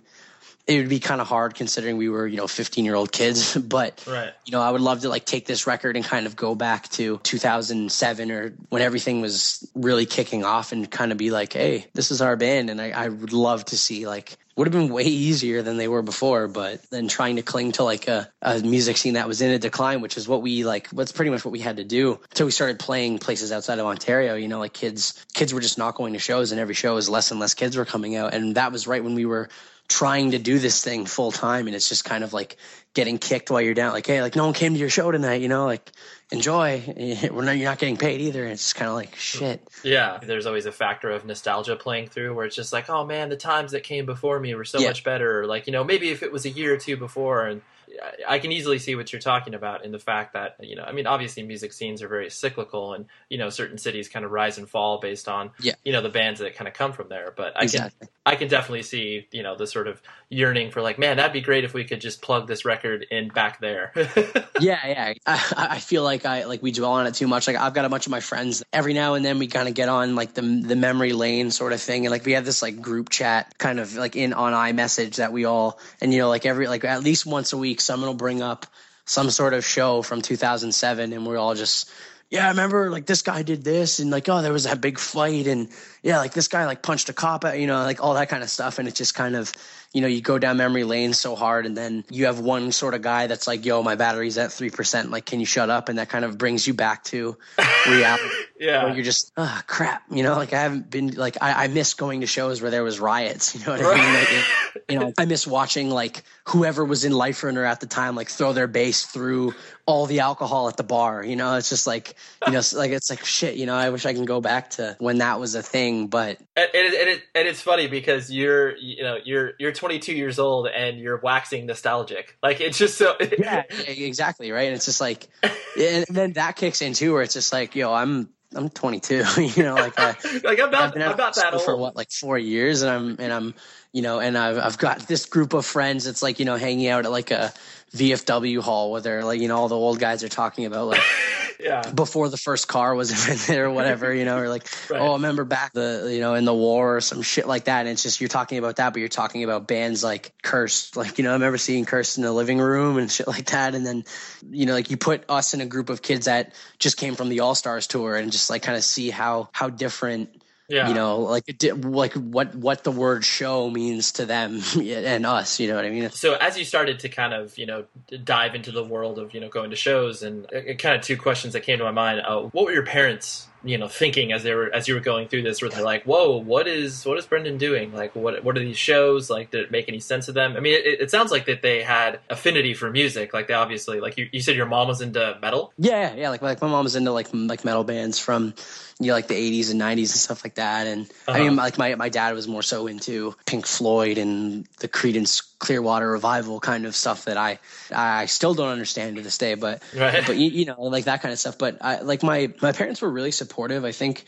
it 0.70 0.78
would 0.78 0.90
be 0.90 1.00
kind 1.00 1.20
of 1.20 1.28
hard 1.28 1.56
considering 1.56 1.98
we 1.98 2.10
were, 2.10 2.28
you 2.28 2.38
know, 2.38 2.46
15 2.46 2.86
year 2.86 2.94
old 2.94 3.12
kids, 3.12 3.56
but 3.58 4.04
right. 4.08 4.32
you 4.46 4.52
know, 4.52 4.62
I 4.62 4.70
would 4.70 4.82
love 4.82 5.02
to 5.02 5.10
like 5.10 5.26
take 5.26 5.48
this 5.48 5.66
record 5.66 5.96
and 5.96 6.06
kind 6.06 6.28
of 6.28 6.36
go 6.36 6.54
back 6.54 6.88
to 6.90 7.18
2007 7.24 8.32
or 8.32 8.54
when 8.70 8.84
everything 8.84 9.20
was 9.20 9.68
really 9.74 10.06
kicking 10.06 10.46
off 10.46 10.72
and 10.72 10.90
kind 10.90 11.12
of 11.12 11.18
be 11.18 11.32
like, 11.32 11.54
hey, 11.54 11.88
this 11.94 12.12
is 12.12 12.22
our 12.22 12.36
band. 12.36 12.70
And 12.70 12.80
I, 12.80 12.92
I 12.92 13.10
would 13.10 13.34
love 13.34 13.66
to 13.66 13.78
see 13.78 14.06
like, 14.06 14.38
would 14.56 14.68
have 14.68 14.74
been 14.74 14.94
way 14.94 15.04
easier 15.04 15.62
than 15.64 15.78
they 15.78 15.88
were 15.88 16.02
before, 16.02 16.48
but 16.48 16.84
then 16.92 17.08
trying 17.08 17.38
to 17.38 17.42
cling 17.42 17.72
to 17.72 17.84
like 17.84 18.08
a, 18.08 18.30
a 18.42 18.60
music 18.60 18.98
scene 18.98 19.14
that 19.14 19.28
was 19.28 19.42
in 19.42 19.50
a 19.52 19.58
decline, 19.58 20.02
which 20.02 20.18
is 20.18 20.28
what 20.28 20.42
we 20.42 20.66
like, 20.66 20.88
what's 20.90 21.14
pretty 21.14 21.32
much 21.32 21.44
what 21.46 21.52
we 21.52 21.60
had 21.60 21.78
to 21.78 21.84
do 21.84 22.20
until 22.30 22.46
we 22.46 22.52
started 22.52 22.78
playing 22.78 23.18
places 23.18 23.52
outside 23.52 23.80
of 23.80 23.86
Ontario. 23.86 24.36
You 24.36 24.50
know, 24.50 24.60
like 24.60 24.74
kids, 24.74 25.26
kids 25.34 25.52
were 25.52 25.62
just 25.62 25.78
not 25.78 25.96
going 25.96 26.14
to 26.14 26.20
shows 26.20 26.52
and 26.52 26.60
every 26.60 26.76
show 26.76 26.94
was 26.94 27.10
less 27.10 27.32
and 27.32 27.40
less 27.40 27.54
kids 27.54 27.78
were 27.78 27.86
coming 27.86 28.18
out. 28.18 28.34
And 28.34 28.56
that 28.56 28.72
was 28.72 28.86
right 28.86 29.04
when 29.04 29.16
we 29.16 29.26
were 29.26 29.50
trying 29.90 30.32
to 30.32 30.40
do 30.40 30.60
this 30.60 30.84
thing 30.84 31.06
full 31.06 31.32
time 31.32 31.68
and 31.68 31.76
it's 31.76 31.90
just 31.90 32.06
kind 32.06 32.24
of 32.24 32.32
like 32.32 32.56
getting 32.94 33.18
kicked 33.18 33.52
while 33.52 33.62
you're 33.62 33.74
down 33.74 33.92
like 33.92 34.06
hey 34.08 34.22
like 34.22 34.36
no 34.36 34.46
one 34.46 34.54
came 34.54 34.74
to 34.74 34.80
your 34.80 34.90
show 34.90 35.12
tonight 35.12 35.42
you 35.42 35.48
know 35.48 35.66
like 35.66 35.92
enjoy 36.32 36.82
we're 37.32 37.44
not, 37.44 37.58
you're 37.58 37.70
not 37.70 37.80
getting 37.80 37.98
paid 37.98 38.22
either 38.22 38.46
it's 38.46 38.62
just 38.62 38.76
kind 38.76 38.88
of 38.88 38.96
like 38.96 39.16
shit 39.16 39.62
Yeah, 39.84 40.20
there's 40.22 40.46
always 40.46 40.66
a 40.66 40.72
factor 40.72 41.10
of 41.10 41.26
nostalgia 41.26 41.76
playing 41.76 42.08
through 42.10 42.36
where 42.36 42.46
it's 42.46 42.56
just 42.56 42.74
like, 42.74 42.90
oh 42.90 43.06
man, 43.06 43.30
the 43.30 43.38
times 43.38 43.72
that 43.72 43.84
came 43.84 44.06
before 44.06 44.40
me 44.40 44.54
were 44.54 44.66
so 44.66 44.82
Yeah. 44.82 44.88
much 44.90 45.04
better. 45.06 45.46
Like, 45.46 45.68
you 45.68 45.74
know, 45.74 45.86
maybe 45.86 46.10
if 46.10 46.22
it 46.22 46.32
was 46.32 46.46
a 46.46 46.50
year 46.50 46.74
or 46.74 46.78
two 46.78 46.98
before, 46.98 47.46
and 47.46 47.62
I- 48.02 48.36
I 48.36 48.40
can 48.40 48.52
easily 48.52 48.80
see 48.80 48.96
what 48.96 49.12
you're 49.12 49.22
talking 49.22 49.54
about 49.56 49.84
in 49.86 49.92
the 49.92 50.00
fact 50.00 50.34
that, 50.34 50.56
you 50.62 50.76
know, 50.76 50.84
I 50.84 50.92
mean, 50.92 51.08
obviously 51.08 51.44
music 51.44 51.74
scenes 51.74 52.02
are 52.04 52.08
very 52.08 52.30
cyclical 52.30 52.94
and, 52.94 53.06
you 53.30 53.38
know, 53.38 53.50
certain 53.50 53.78
cities 53.78 54.08
kind 54.08 54.24
of 54.26 54.32
rise 54.32 54.58
and 54.58 54.70
fall 54.70 55.00
based 55.00 55.28
on, 55.28 55.52
Yeah. 55.60 55.74
you 55.84 55.92
know, 55.92 56.02
the 56.02 56.10
bands 56.10 56.40
that 56.40 56.56
kind 56.56 56.68
of 56.68 56.74
come 56.74 56.94
from 56.94 57.10
there. 57.10 57.34
But 57.36 57.54
I 57.58 57.64
exactly 57.64 58.08
can, 58.08 58.10
I 58.26 58.36
can 58.36 58.48
definitely 58.48 58.84
see, 58.84 59.28
you 59.32 59.42
know, 59.44 59.56
the 59.56 59.66
sort 59.68 59.88
of 59.88 60.02
yearning 60.30 60.70
for 60.72 60.82
like, 60.82 61.00
man, 61.00 61.18
that'd 61.18 61.34
be 61.34 61.42
great 61.42 61.64
if 61.64 61.74
we 61.74 61.84
could 61.84 62.02
just 62.02 62.22
plug 62.22 62.48
this 62.48 62.64
record 62.66 63.06
in 63.10 63.30
back 63.30 63.60
there. 63.60 63.92
yeah 64.60 64.86
yeah 64.88 65.14
I, 65.26 65.68
I 65.72 65.80
feel 65.80 66.04
like 66.04 66.26
i 66.26 66.44
like 66.46 66.62
we 66.62 66.72
dwell 66.72 66.92
on 66.92 67.08
it 67.08 67.14
too 67.16 67.28
much 67.28 67.48
like 67.48 67.56
i've 67.56 67.74
got 67.74 67.86
a 67.86 67.90
bunch 67.90 68.06
of 68.08 68.12
my 68.12 68.20
friends 68.20 68.62
every 68.74 68.94
now 68.94 69.14
and 69.14 69.24
then 69.24 69.40
we 69.40 69.48
kind 69.48 69.68
of 69.68 69.74
get 69.74 69.88
on 69.90 70.16
like 70.16 70.34
the 70.34 70.42
the 70.42 70.76
memory 70.76 71.14
lane 71.14 71.50
sort 71.52 71.72
of 71.74 71.82
thing 71.82 72.06
and 72.06 72.12
like 72.12 72.26
we 72.26 72.34
have 72.34 72.44
this 72.46 72.62
like 72.62 72.82
group 72.82 73.10
chat 73.10 73.54
kind 73.58 73.80
of 73.80 73.96
like 73.96 74.16
in 74.16 74.34
on 74.34 74.54
iMessage 74.54 75.16
that 75.16 75.32
we 75.32 75.46
all 75.46 75.80
and 76.02 76.14
you 76.14 76.20
know 76.20 76.28
like 76.30 76.46
every 76.46 76.68
like 76.68 76.84
at 76.84 77.04
least 77.04 77.26
once 77.26 77.54
a 77.54 77.58
week 77.58 77.79
someone 77.80 78.08
will 78.08 78.16
bring 78.16 78.42
up 78.42 78.66
some 79.06 79.30
sort 79.30 79.54
of 79.54 79.66
show 79.66 80.02
from 80.02 80.22
2007 80.22 81.14
and 81.14 81.26
we're 81.26 81.38
all 81.38 81.56
just 81.56 81.90
yeah, 82.30 82.46
I 82.46 82.50
remember 82.50 82.92
like 82.92 83.08
this 83.08 83.24
guy 83.24 83.42
did 83.42 83.64
this 83.64 83.98
and 83.98 84.12
like 84.12 84.30
oh 84.30 84.42
there 84.44 84.54
was 84.54 84.66
that 84.66 84.80
big 84.80 85.00
fight 85.00 85.48
and 85.48 85.70
yeah 86.04 86.18
like 86.18 86.34
this 86.34 86.48
guy 86.48 86.66
like 86.66 86.84
punched 86.84 87.10
a 87.10 87.14
cop 87.14 87.44
out 87.44 87.60
you 87.60 87.66
know 87.66 87.82
like 87.82 88.04
all 88.04 88.14
that 88.14 88.30
kind 88.30 88.44
of 88.44 88.50
stuff 88.50 88.78
and 88.78 88.88
it's 88.88 88.98
just 88.98 89.16
kind 89.16 89.36
of 89.36 89.52
you 89.94 90.02
know 90.02 90.08
you 90.08 90.22
go 90.22 90.38
down 90.38 90.58
memory 90.58 90.84
lane 90.84 91.14
so 91.14 91.36
hard 91.36 91.66
and 91.66 91.76
then 91.76 92.04
you 92.10 92.26
have 92.26 92.40
one 92.40 92.72
sort 92.72 92.94
of 92.94 93.02
guy 93.02 93.26
that's 93.28 93.48
like 93.48 93.66
yo 93.66 93.82
my 93.82 93.96
battery's 93.96 94.38
at 94.38 94.52
3% 94.52 95.10
like 95.10 95.26
can 95.26 95.40
you 95.40 95.46
shut 95.46 95.70
up? 95.70 95.90
And 95.90 95.98
that 95.98 96.10
kind 96.10 96.24
of 96.24 96.38
brings 96.38 96.68
you 96.68 96.74
back 96.74 97.04
to 97.06 97.38
reality. 97.88 98.24
Where 98.58 98.70
yeah. 98.70 98.94
you're 98.94 99.04
just 99.04 99.32
ah 99.38 99.64
crap 99.68 100.04
you 100.12 100.22
know 100.22 100.36
like 100.36 100.54
I 100.54 100.62
haven't 100.62 100.90
been 100.90 101.16
like 101.16 101.38
I, 101.42 101.64
I 101.64 101.68
miss 101.68 101.94
going 101.96 102.22
to 102.22 102.28
shows 102.28 102.62
where 102.62 102.70
there 102.70 102.84
was 102.84 103.00
riots 103.00 103.56
you 103.56 103.66
know 103.66 103.72
what 103.72 103.82
I 103.82 103.96
mean? 103.96 104.14
Like, 104.14 104.32
it- 104.32 104.46
you 104.90 105.00
know 105.00 105.14
I 105.18 105.26
miss 105.26 105.48
watching 105.48 105.90
like 105.90 106.24
whoever 106.48 106.86
was 106.86 107.06
in 107.06 107.12
Life 107.12 107.44
Runner 107.44 107.66
at 107.66 107.80
the 107.80 107.88
time 107.88 108.16
like 108.16 108.30
throw 108.30 108.54
their 108.54 108.68
bass 108.68 109.06
through 109.06 109.54
all 109.86 110.06
the 110.06 110.20
alcohol 110.20 110.68
at 110.68 110.78
the 110.78 110.84
bar 110.84 111.24
you 111.24 111.36
know? 111.36 111.56
It's 111.56 111.70
just 111.70 111.88
like 111.88 112.16
you 112.46 112.54
know 112.54 112.62
like 112.76 112.92
it's 112.92 113.10
like 113.10 113.26
shit 113.26 113.56
you 113.56 113.66
know 113.66 113.76
I 113.76 113.90
wish 113.90 114.06
I 114.06 114.14
can 114.14 114.26
go 114.26 114.40
back 114.40 114.72
to 114.72 114.96
when 115.00 115.18
that 115.18 115.40
was 115.40 115.56
a 115.56 115.64
thing 115.64 116.08
but 116.08 116.38
and, 116.56 116.70
and, 116.74 116.94
it, 116.94 117.02
and, 117.02 117.10
it, 117.10 117.24
and 117.34 117.48
it's 117.48 117.62
funny 117.62 117.88
because 117.88 118.32
you're 118.32 118.76
you 118.78 119.04
know 119.04 119.18
you're 119.24 119.54
you're 119.58 119.72
22 119.80 120.14
years 120.14 120.40
old 120.40 120.68
and 120.68 121.00
you're 121.00 121.18
waxing 121.18 121.66
nostalgic. 121.66 122.38
Like 122.44 122.60
it's 122.60 122.78
just 122.78 122.98
so 122.98 123.16
yeah 123.40 123.64
exactly 123.88 124.52
right? 124.52 124.68
And 124.68 124.76
it's 124.76 124.86
just 124.86 125.00
like 125.00 125.28
and 125.80 126.06
then 126.10 126.34
that 126.34 126.58
kicks 126.58 126.82
in 126.82 126.94
too 126.94 127.14
where 127.14 127.24
it's 127.24 127.34
just 127.34 127.54
like 127.54 127.76
yo 127.76 127.94
I'm 127.94 128.30
I'm 128.54 128.70
22 128.70 129.24
you 129.56 129.64
know 129.64 129.76
like 129.76 129.98
I, 129.98 130.16
like 130.44 130.60
I'm 130.60 130.66
I've 130.66 130.72
not 130.72 130.94
been 130.94 131.02
I'm 131.02 131.18
not 131.18 131.36
that 131.36 131.36
school 131.36 131.60
for 131.60 131.78
what 131.78 131.96
like 131.96 132.12
four 132.12 132.38
years 132.38 132.82
and 132.82 132.92
I'm 132.92 133.16
and 133.20 133.32
I'm 133.32 133.54
you 133.94 134.02
know 134.02 134.20
and 134.20 134.38
I've 134.38 134.58
I've 134.58 134.78
got 134.78 135.08
this 135.08 135.26
group 135.26 135.54
of 135.54 135.66
friends 135.66 136.04
that's 136.04 136.22
like 136.22 136.40
you 136.40 136.46
know 136.46 136.58
hanging 136.58 136.88
out 136.88 137.06
at 137.06 137.12
like 137.12 137.32
a 137.32 137.54
VFW 137.96 138.60
hall 138.62 138.92
where 138.92 139.02
they're 139.02 139.24
like 139.24 139.40
you 139.40 139.48
know 139.48 139.58
all 139.58 139.68
the 139.68 139.76
old 139.76 140.00
guys 140.00 140.24
are 140.24 140.30
talking 140.30 140.66
about 140.66 140.88
like 140.88 141.02
yeah 141.60 141.90
before 141.94 142.30
the 142.30 142.38
first 142.38 142.68
car 142.68 142.96
was 142.96 143.12
invented 143.30 143.58
or 143.58 143.70
whatever, 143.70 144.14
you 144.14 144.26
know, 144.26 144.38
or 144.38 144.50
like, 144.50 144.68
Right. 144.90 145.02
oh, 145.02 145.12
I 145.12 145.14
remember 145.14 145.44
back 145.44 145.74
the, 145.74 146.10
you 146.12 146.20
know, 146.20 146.34
in 146.36 146.46
the 146.46 146.54
war 146.54 146.98
or 146.98 147.02
some 147.02 147.22
shit 147.22 147.48
like 147.48 147.66
that. 147.66 147.82
And 147.82 147.90
it's 147.90 148.04
just, 148.04 148.22
you're 148.22 148.28
talking 148.28 148.58
about 148.58 148.78
that, 148.78 148.94
but 148.94 149.00
you're 149.00 149.10
talking 149.10 149.44
about 149.44 149.68
bands 149.68 150.04
like 150.04 150.34
Cursed. 150.42 150.96
Like, 150.96 151.18
you 151.18 151.24
know, 151.24 151.32
I 151.32 151.34
remember 151.34 151.58
seeing 151.58 151.86
Cursed 151.86 152.18
in 152.18 152.24
the 152.24 152.32
living 152.32 152.60
room 152.60 152.98
and 152.98 153.12
shit 153.12 153.28
like 153.28 153.48
that. 153.48 153.76
And 153.76 153.86
then, 153.86 154.04
you 154.50 154.66
know, 154.66 154.74
like 154.74 154.90
you 154.90 154.98
put 154.98 155.24
us 155.30 155.54
in 155.54 155.62
a 155.62 155.66
group 155.66 155.90
of 155.90 156.02
kids 156.02 156.26
that 156.26 156.54
just 156.80 156.98
came 156.98 157.16
from 157.16 157.30
the 157.30 157.42
All 157.42 157.56
Stars 157.56 157.88
tour 157.88 158.16
and 158.16 158.32
just 158.32 158.50
like 158.50 158.64
kind 158.64 158.78
of 158.78 158.84
see 158.84 159.10
how, 159.10 159.50
how 159.52 159.70
different 159.70 160.39
Yeah. 160.70 160.88
you 160.88 160.94
know, 160.94 161.22
like 161.22 161.46
like 161.84 162.14
what 162.14 162.54
what 162.54 162.84
the 162.84 162.92
word 162.92 163.26
show 163.26 163.70
means 163.72 164.12
to 164.14 164.26
them 164.26 164.62
and 164.80 165.26
us. 165.26 165.60
You 165.60 165.68
know 165.68 165.76
what 165.76 165.86
I 165.86 165.90
mean? 165.90 166.12
So 166.12 166.36
as 166.36 166.58
you 166.58 166.64
started 166.64 167.00
to 167.00 167.10
kind 167.10 167.34
of 167.34 167.58
you 167.58 167.66
know 167.66 167.86
dive 168.24 168.56
into 168.56 168.72
the 168.72 168.84
world 168.84 169.18
of 169.18 169.34
you 169.34 169.42
know 169.42 169.50
going 169.50 169.72
to 169.72 169.76
shows, 169.76 170.22
and 170.22 170.46
uh, 170.54 170.76
kind 170.76 170.96
of 170.96 171.02
two 171.02 171.18
questions 171.18 171.54
that 171.54 171.62
came 171.62 171.80
to 171.80 171.84
my 171.84 171.92
mind: 171.92 172.22
uh, 172.22 172.42
what 172.42 172.66
were 172.66 172.72
your 172.72 172.86
parents 172.86 173.49
you 173.64 173.78
know 173.78 173.88
thinking 173.88 174.32
as 174.32 174.44
they 174.44 174.54
were 174.54 174.74
as 174.74 174.88
you 174.88 174.94
were 174.94 175.00
going 175.02 175.28
through 175.28 175.42
this? 175.44 175.62
Were 175.62 175.70
they 175.70 175.82
like, 175.82 176.04
"Whoa, 176.04 176.38
what 176.38 176.68
is 176.68 177.06
what 177.06 177.18
is 177.18 177.26
Brendan 177.26 177.58
doing? 177.58 177.94
Like, 177.94 178.16
what 178.16 178.44
what 178.44 178.56
are 178.58 178.62
these 178.62 178.78
shows? 178.78 179.30
Like, 179.30 179.52
did 179.52 179.62
it 179.66 179.72
make 179.72 179.90
any 179.90 180.00
sense 180.00 180.28
to 180.28 180.32
them?" 180.32 180.56
I 180.56 180.60
mean, 180.62 180.74
it, 180.74 181.02
it 181.02 181.12
sounds 181.12 181.32
like 181.32 181.46
that 181.48 181.62
they 181.62 181.82
had 181.84 182.20
affinity 182.30 182.74
for 182.74 182.90
music. 182.90 183.34
Like, 183.34 183.48
they 183.48 183.54
obviously 183.54 184.00
like 184.00 184.18
you, 184.18 184.30
you 184.32 184.40
said 184.42 184.56
your 184.56 184.66
mom 184.66 184.88
was 184.88 185.02
into 185.02 185.38
metal. 185.42 185.74
yeah, 185.78 186.14
yeah. 186.16 186.30
Like 186.30 186.42
like 186.42 186.62
my 186.62 186.68
mom 186.68 186.84
was 186.86 186.96
into 186.96 187.12
like 187.12 187.28
like 187.34 187.66
metal 187.66 187.84
bands 187.84 188.18
from 188.20 188.54
you 189.00 189.08
know 189.08 189.14
like 189.14 189.28
the 189.28 189.36
'80s 189.36 189.72
and 189.72 189.82
'90s 189.82 189.98
and 189.98 190.08
stuff 190.10 190.44
like 190.46 190.56
that. 190.56 190.88
And 190.88 191.08
I 191.28 191.32
Uh-huh. 191.32 191.40
mean, 191.44 191.56
like 191.56 191.78
my 191.78 191.96
my 191.96 192.10
dad 192.10 192.34
was 192.36 192.48
more 192.48 192.64
so 192.64 192.88
into 192.88 193.36
Pink 193.46 193.66
Floyd 193.66 194.18
and 194.18 194.66
the 194.80 194.88
Creedence 194.88 195.44
Clearwater 195.60 196.10
Revival 196.10 196.60
kind 196.60 196.86
of 196.86 196.96
stuff 196.96 197.26
that 197.26 197.38
I 197.38 197.60
I 197.94 198.26
still 198.26 198.54
don't 198.54 198.70
understand 198.70 199.18
to 199.18 199.22
this 199.22 199.38
day. 199.38 199.56
But 199.56 199.84
Right. 199.96 200.26
but 200.26 200.38
you, 200.38 200.50
you 200.50 200.66
know 200.66 200.82
like 200.82 201.06
that 201.06 201.22
kind 201.22 201.34
of 201.34 201.40
stuff. 201.40 201.58
But 201.58 201.78
I, 201.82 202.00
like 202.02 202.24
my 202.24 202.52
my 202.62 202.72
parents 202.72 203.02
were 203.02 203.10
really 203.10 203.32
supportive. 203.32 203.86
I 203.86 203.92
think 203.92 204.26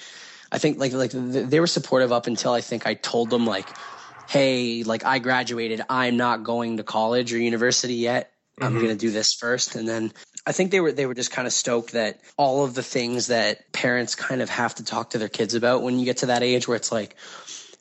I 0.52 0.58
think 0.58 0.78
like 0.78 0.94
like 0.94 1.12
th- 1.12 1.48
they 1.48 1.60
were 1.60 1.68
supportive 1.68 2.12
up 2.12 2.28
until 2.28 2.52
I 2.52 2.62
think 2.62 2.86
I 2.86 2.94
told 2.96 3.30
them 3.30 3.46
like, 3.46 3.68
hey, 4.30 4.84
like 4.84 5.06
I 5.06 5.20
graduated, 5.20 5.82
I'm 5.90 6.18
not 6.18 6.44
going 6.44 6.78
to 6.78 6.84
college 6.84 7.34
or 7.34 7.38
university 7.38 7.96
yet. 7.96 8.32
I'm 8.60 8.74
mm-hmm. 8.74 8.82
going 8.82 8.98
to 8.98 9.00
do 9.00 9.10
this 9.10 9.34
first, 9.34 9.76
and 9.76 9.88
then 9.88 10.12
I 10.46 10.52
think 10.52 10.72
they 10.72 10.82
were 10.82 10.92
they 10.92 11.06
were 11.06 11.14
just 11.14 11.32
kind 11.32 11.48
of 11.48 11.54
stoked 11.54 11.94
that 11.94 12.20
all 12.36 12.66
of 12.66 12.74
the 12.74 12.84
things 12.84 13.28
that 13.28 13.72
parents 13.72 14.16
kind 14.16 14.42
of 14.42 14.50
have 14.50 14.76
to 14.76 14.84
talk 14.84 15.12
to 15.12 15.18
their 15.18 15.30
kids 15.30 15.56
about 15.56 15.84
when 15.84 15.98
you 15.98 16.06
get 16.06 16.18
to 16.18 16.28
that 16.28 16.44
age 16.44 16.68
where 16.68 16.76
it's 16.76 16.92
like, 16.92 17.16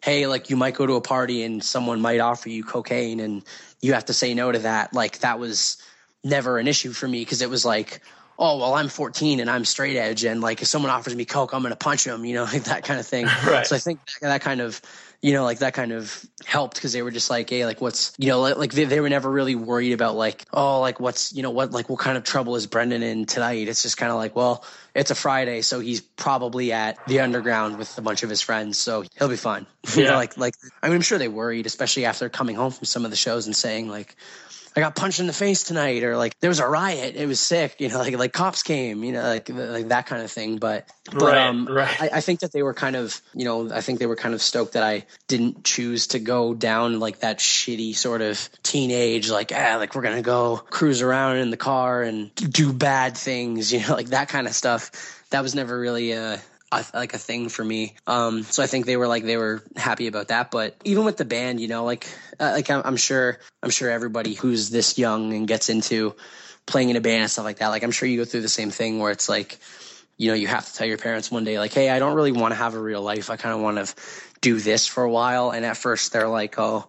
hey, 0.02 0.26
like 0.26 0.50
you 0.50 0.56
might 0.56 0.74
go 0.74 0.86
to 0.86 0.94
a 0.94 1.00
party 1.00 1.42
and 1.42 1.62
someone 1.62 2.00
might 2.00 2.20
offer 2.20 2.48
you 2.48 2.64
cocaine 2.64 3.20
and 3.20 3.42
you 3.80 3.92
have 3.92 4.06
to 4.06 4.14
say 4.14 4.34
no 4.34 4.50
to 4.50 4.60
that. 4.60 4.94
Like 4.94 5.18
that 5.20 5.38
was 5.38 5.76
never 6.24 6.58
an 6.58 6.68
issue 6.68 6.92
for 6.92 7.08
me 7.08 7.20
because 7.20 7.42
it 7.42 7.50
was 7.50 7.64
like, 7.64 8.00
oh 8.38 8.58
well, 8.58 8.74
I'm 8.74 8.88
14 8.88 9.40
and 9.40 9.50
I'm 9.50 9.64
straight 9.64 9.96
edge, 9.96 10.24
and 10.24 10.40
like 10.40 10.62
if 10.62 10.68
someone 10.68 10.90
offers 10.90 11.14
me 11.14 11.24
coke, 11.24 11.52
I'm 11.52 11.62
gonna 11.62 11.76
punch 11.76 12.04
them, 12.04 12.24
you 12.24 12.34
know, 12.34 12.44
like 12.52 12.64
that 12.64 12.84
kind 12.84 12.98
of 12.98 13.06
thing. 13.06 13.26
Right. 13.46 13.66
So 13.66 13.76
I 13.76 13.78
think 13.78 14.00
that, 14.20 14.28
that 14.28 14.40
kind 14.40 14.60
of, 14.60 14.80
you 15.22 15.32
know, 15.34 15.44
like 15.44 15.58
that 15.58 15.74
kind 15.74 15.92
of 15.92 16.24
helped 16.46 16.76
because 16.76 16.92
they 16.94 17.02
were 17.02 17.10
just 17.10 17.28
like, 17.28 17.50
hey, 17.50 17.66
like 17.66 17.80
what's, 17.80 18.14
you 18.16 18.28
know, 18.28 18.40
like, 18.40 18.72
they, 18.72 18.84
they 18.84 19.00
were 19.00 19.10
never 19.10 19.30
really 19.30 19.54
worried 19.54 19.92
about 19.92 20.16
like, 20.16 20.46
oh, 20.52 20.80
like 20.80 20.98
what's, 20.98 21.32
you 21.34 21.42
know, 21.42 21.50
what, 21.50 21.72
like 21.72 21.90
what 21.90 21.98
kind 21.98 22.16
of 22.16 22.24
trouble 22.24 22.56
is 22.56 22.66
Brendan 22.66 23.02
in 23.02 23.26
tonight? 23.26 23.68
It's 23.68 23.82
just 23.82 23.98
kind 23.98 24.10
of 24.10 24.16
like, 24.16 24.34
well, 24.34 24.64
it's 24.94 25.10
a 25.10 25.14
Friday, 25.14 25.60
so 25.60 25.78
he's 25.80 26.00
probably 26.00 26.72
at 26.72 26.98
the 27.06 27.20
underground 27.20 27.76
with 27.76 27.96
a 27.98 28.00
bunch 28.00 28.22
of 28.22 28.30
his 28.30 28.40
friends, 28.40 28.78
so 28.78 29.04
he'll 29.18 29.28
be 29.28 29.36
fine. 29.36 29.66
You 29.94 30.04
know, 30.04 30.10
Yeah. 30.10 30.16
like, 30.16 30.36
like 30.38 30.54
I 30.82 30.88
mean, 30.88 30.96
I'm 30.96 31.02
sure 31.02 31.18
they 31.18 31.28
worried, 31.28 31.66
especially 31.66 32.06
after 32.06 32.28
coming 32.28 32.56
home 32.56 32.70
from 32.72 32.86
some 32.86 33.04
of 33.04 33.10
the 33.10 33.16
shows 33.16 33.46
and 33.46 33.54
saying 33.54 33.88
like. 33.88 34.16
I 34.80 34.82
got 34.82 34.96
punched 34.96 35.20
in 35.20 35.26
the 35.26 35.34
face 35.34 35.64
tonight, 35.64 36.04
or 36.04 36.16
like 36.16 36.38
there 36.40 36.48
was 36.48 36.58
a 36.58 36.66
riot. 36.66 37.14
It 37.14 37.26
was 37.26 37.38
sick, 37.38 37.76
you 37.80 37.90
know, 37.90 37.98
like 38.04 38.16
like 38.16 38.32
cops 38.32 38.62
came, 38.62 39.04
you 39.04 39.12
know, 39.12 39.22
like 39.22 39.48
like 39.50 39.88
that 39.88 40.06
kind 40.06 40.22
of 40.22 40.30
thing. 40.30 40.56
But 40.56 40.88
but 41.12 41.22
Right, 41.22 41.46
um, 41.48 41.66
right. 41.66 42.02
I, 42.02 42.10
I 42.14 42.20
think 42.22 42.40
that 42.40 42.52
they 42.52 42.62
were 42.62 42.72
kind 42.72 42.96
of, 42.96 43.20
you 43.34 43.44
know, 43.44 43.70
I 43.70 43.82
think 43.82 43.98
they 43.98 44.06
were 44.06 44.16
kind 44.16 44.34
of 44.34 44.40
stoked 44.40 44.72
that 44.72 44.82
I 44.82 45.04
didn't 45.28 45.64
choose 45.64 46.08
to 46.08 46.18
go 46.18 46.54
down 46.54 46.98
like 46.98 47.20
that 47.20 47.40
shitty 47.40 47.94
sort 47.94 48.22
of 48.22 48.48
teenage, 48.62 49.28
like 49.30 49.52
ah, 49.54 49.76
like 49.78 49.94
we're 49.94 50.02
gonna 50.02 50.22
go 50.22 50.56
cruise 50.70 51.02
around 51.02 51.36
in 51.36 51.50
the 51.50 51.58
car 51.58 52.02
and 52.02 52.34
do 52.34 52.72
bad 52.72 53.18
things, 53.18 53.72
you 53.74 53.86
know, 53.86 53.94
like 53.94 54.08
that 54.08 54.28
kind 54.28 54.46
of 54.46 54.54
stuff. 54.54 55.26
That 55.30 55.42
was 55.42 55.54
never 55.54 55.78
really 55.78 56.12
a, 56.12 56.40
a 56.72 56.84
like 56.94 57.14
a 57.14 57.18
thing 57.18 57.48
for 57.48 57.64
me. 57.64 57.94
Um, 58.06 58.42
so 58.42 58.62
I 58.62 58.66
think 58.66 58.86
they 58.86 58.96
were 58.96 59.08
like 59.08 59.24
they 59.24 59.36
were 59.36 59.62
happy 59.76 60.06
about 60.06 60.28
that. 60.28 60.50
But 60.50 60.76
even 60.84 61.04
with 61.04 61.16
the 61.16 61.24
band, 61.24 61.60
you 61.60 61.68
know, 61.68 61.84
like 61.84 62.06
uh, 62.38 62.52
like 62.54 62.70
I'm, 62.70 62.82
I'm 62.84 62.96
sure 62.96 63.38
I'm 63.62 63.70
sure 63.70 63.90
everybody 63.90 64.34
who's 64.34 64.70
this 64.70 64.98
young 64.98 65.32
and 65.32 65.48
gets 65.48 65.68
into 65.68 66.14
playing 66.66 66.90
in 66.90 66.96
a 66.96 67.00
band 67.00 67.22
and 67.22 67.30
stuff 67.30 67.44
like 67.44 67.58
that, 67.58 67.68
like 67.68 67.82
I'm 67.82 67.90
sure 67.90 68.08
you 68.08 68.18
go 68.18 68.24
through 68.24 68.42
the 68.42 68.48
same 68.48 68.70
thing 68.70 68.98
where 68.98 69.10
it's 69.10 69.28
like 69.28 69.58
you 70.20 70.28
know, 70.28 70.34
you 70.34 70.48
have 70.48 70.66
to 70.66 70.74
tell 70.74 70.86
your 70.86 70.98
parents 70.98 71.30
one 71.30 71.44
day, 71.44 71.58
like, 71.58 71.72
hey, 71.72 71.88
I 71.88 71.98
don't 71.98 72.14
really 72.14 72.30
want 72.30 72.52
to 72.52 72.56
have 72.56 72.74
a 72.74 72.78
real 72.78 73.00
life. 73.00 73.30
I 73.30 73.36
kind 73.36 73.54
of 73.54 73.62
want 73.62 73.78
to 73.78 73.94
do 74.42 74.60
this 74.60 74.86
for 74.86 75.02
a 75.02 75.10
while. 75.10 75.50
And 75.50 75.64
at 75.64 75.78
first 75.78 76.12
they're 76.12 76.28
like, 76.28 76.58
oh, 76.58 76.86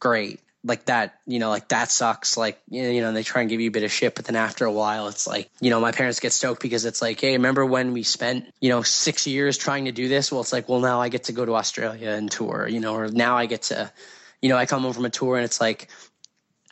great. 0.00 0.40
Like 0.64 0.84
that, 0.84 1.18
you 1.26 1.40
know, 1.40 1.48
like 1.48 1.68
that 1.68 1.90
sucks. 1.90 2.36
Like, 2.36 2.60
you 2.70 3.00
know, 3.00 3.12
they 3.12 3.24
try 3.24 3.40
and 3.40 3.50
give 3.50 3.60
you 3.60 3.68
a 3.68 3.72
bit 3.72 3.82
of 3.82 3.90
shit. 3.90 4.14
But 4.14 4.26
then 4.26 4.36
after 4.36 4.64
a 4.64 4.70
while, 4.72 5.08
it's 5.08 5.26
like, 5.26 5.50
you 5.60 5.70
know, 5.70 5.80
my 5.80 5.90
parents 5.90 6.20
get 6.20 6.32
stoked 6.32 6.62
because 6.62 6.84
it's 6.84 7.02
like, 7.02 7.20
hey, 7.20 7.32
remember 7.32 7.66
when 7.66 7.92
we 7.92 8.04
spent, 8.04 8.46
you 8.60 8.68
know, 8.68 8.82
six 8.82 9.26
years 9.26 9.58
trying 9.58 9.86
to 9.86 9.92
do 9.92 10.08
this? 10.08 10.30
Well, 10.30 10.40
it's 10.40 10.52
like, 10.52 10.68
well, 10.68 10.80
now 10.80 11.00
I 11.00 11.08
get 11.08 11.24
to 11.24 11.32
go 11.32 11.44
to 11.44 11.56
Australia 11.56 12.10
and 12.10 12.30
tour, 12.30 12.68
you 12.68 12.78
know, 12.78 12.94
or 12.94 13.08
now 13.08 13.36
I 13.36 13.46
get 13.46 13.62
to, 13.62 13.90
you 14.40 14.48
know, 14.48 14.56
I 14.56 14.66
come 14.66 14.82
home 14.82 14.92
from 14.92 15.04
a 15.04 15.10
tour 15.10 15.36
and 15.36 15.44
it's 15.44 15.60
like, 15.60 15.88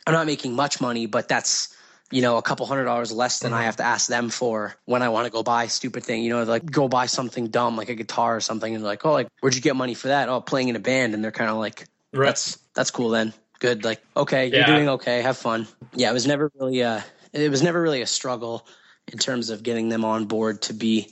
I'm 0.07 0.13
not 0.13 0.25
making 0.25 0.55
much 0.55 0.79
money, 0.79 1.05
but 1.05 1.27
that's, 1.27 1.75
you 2.11 2.21
know, 2.21 2.37
a 2.37 2.41
couple 2.41 2.65
hundred 2.65 2.85
dollars 2.85 3.11
less 3.11 3.39
than 3.39 3.53
I 3.53 3.57
mm-hmm. 3.57 3.65
have 3.65 3.75
to 3.77 3.83
ask 3.83 4.07
them 4.07 4.29
for 4.29 4.75
when 4.85 5.01
I 5.01 5.09
want 5.09 5.25
to 5.25 5.31
go 5.31 5.43
buy 5.43 5.65
a 5.65 5.69
stupid 5.69 6.03
thing, 6.03 6.23
you 6.23 6.29
know, 6.29 6.43
like 6.43 6.65
go 6.65 6.87
buy 6.87 7.05
something 7.05 7.47
dumb 7.47 7.77
like 7.77 7.89
a 7.89 7.95
guitar 7.95 8.35
or 8.35 8.41
something 8.41 8.73
and 8.73 8.83
like, 8.83 9.05
oh, 9.05 9.11
like 9.11 9.27
where'd 9.41 9.55
you 9.55 9.61
get 9.61 9.75
money 9.75 9.93
for 9.93 10.09
that? 10.09 10.27
Oh, 10.27 10.41
playing 10.41 10.69
in 10.69 10.75
a 10.75 10.79
band, 10.79 11.13
and 11.13 11.23
they're 11.23 11.31
kind 11.31 11.49
of 11.49 11.57
like, 11.57 11.85
Right. 12.13 12.25
that's 12.25 12.57
that's 12.75 12.91
cool 12.91 13.09
then, 13.09 13.33
good, 13.61 13.85
like 13.85 14.01
okay, 14.17 14.47
you're 14.47 14.65
doing 14.65 14.89
okay, 14.89 15.21
have 15.21 15.37
fun. 15.37 15.65
Yeah, 15.93 16.09
it 16.09 16.13
was 16.13 16.27
never 16.27 16.51
really 16.59 16.81
a, 16.81 17.05
it 17.31 17.49
was 17.49 17.63
never 17.63 17.81
really 17.81 18.01
a 18.01 18.07
struggle 18.07 18.67
in 19.07 19.17
terms 19.17 19.49
of 19.49 19.63
getting 19.63 19.87
them 19.87 20.03
on 20.03 20.25
board 20.25 20.61
to 20.63 20.73
be 20.73 21.09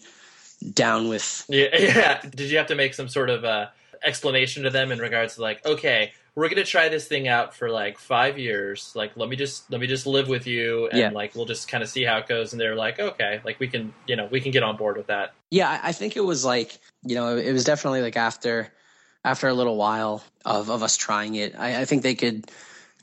down 0.74 1.08
with. 1.08 1.46
Yeah, 1.48 1.68
yeah. 1.80 2.22
Did 2.22 2.52
you 2.52 2.58
have 2.58 2.68
to 2.68 2.76
make 2.76 2.94
some 2.94 3.08
sort 3.08 3.30
of 3.30 3.46
uh, 3.46 3.68
explanation 4.04 4.64
to 4.64 4.70
them 4.70 4.92
in 4.92 5.00
regards 5.00 5.36
to 5.36 5.42
like, 5.42 5.66
okay, 5.66 6.12
we're 6.36 6.50
gonna 6.50 6.64
try 6.64 6.90
this 6.90 7.08
thing 7.08 7.28
out 7.28 7.56
for 7.56 7.70
like 7.70 7.98
five 7.98 8.38
years. 8.38 8.92
Like, 8.96 9.16
let 9.16 9.30
me 9.30 9.36
just 9.36 9.70
let 9.72 9.80
me 9.80 9.88
just 9.88 10.08
live 10.08 10.28
with 10.28 10.48
you, 10.48 10.88
and 10.90 11.00
Yeah. 11.00 11.10
like 11.12 11.36
we'll 11.36 11.46
just 11.46 11.68
kind 11.68 11.84
of 11.84 11.90
see 11.90 12.04
how 12.04 12.18
it 12.18 12.28
goes. 12.28 12.52
And 12.54 12.60
they're 12.60 12.76
like, 12.76 13.00
okay, 13.00 13.42
like 13.46 13.60
we 13.60 13.68
can, 13.68 13.94
you 14.08 14.16
know, 14.16 14.28
we 14.32 14.42
can 14.42 14.52
get 14.52 14.64
on 14.64 14.76
board 14.76 14.98
with 14.98 15.08
that. 15.08 15.34
Yeah, 15.52 15.80
I 15.84 15.92
think 15.92 16.16
it 16.16 16.22
was 16.22 16.44
like 16.44 16.78
you 17.04 17.16
know 17.16 17.38
it 17.38 17.52
was 17.54 17.64
definitely 17.64 18.02
like 18.02 18.18
after 18.18 18.72
after 19.24 19.48
a 19.48 19.54
little 19.54 19.76
while 19.76 20.24
of, 20.46 20.70
of 20.70 20.84
us 20.84 20.98
trying 20.98 21.36
it, 21.36 21.56
I, 21.58 21.82
I 21.82 21.86
think 21.86 22.04
they 22.04 22.16
could 22.16 22.50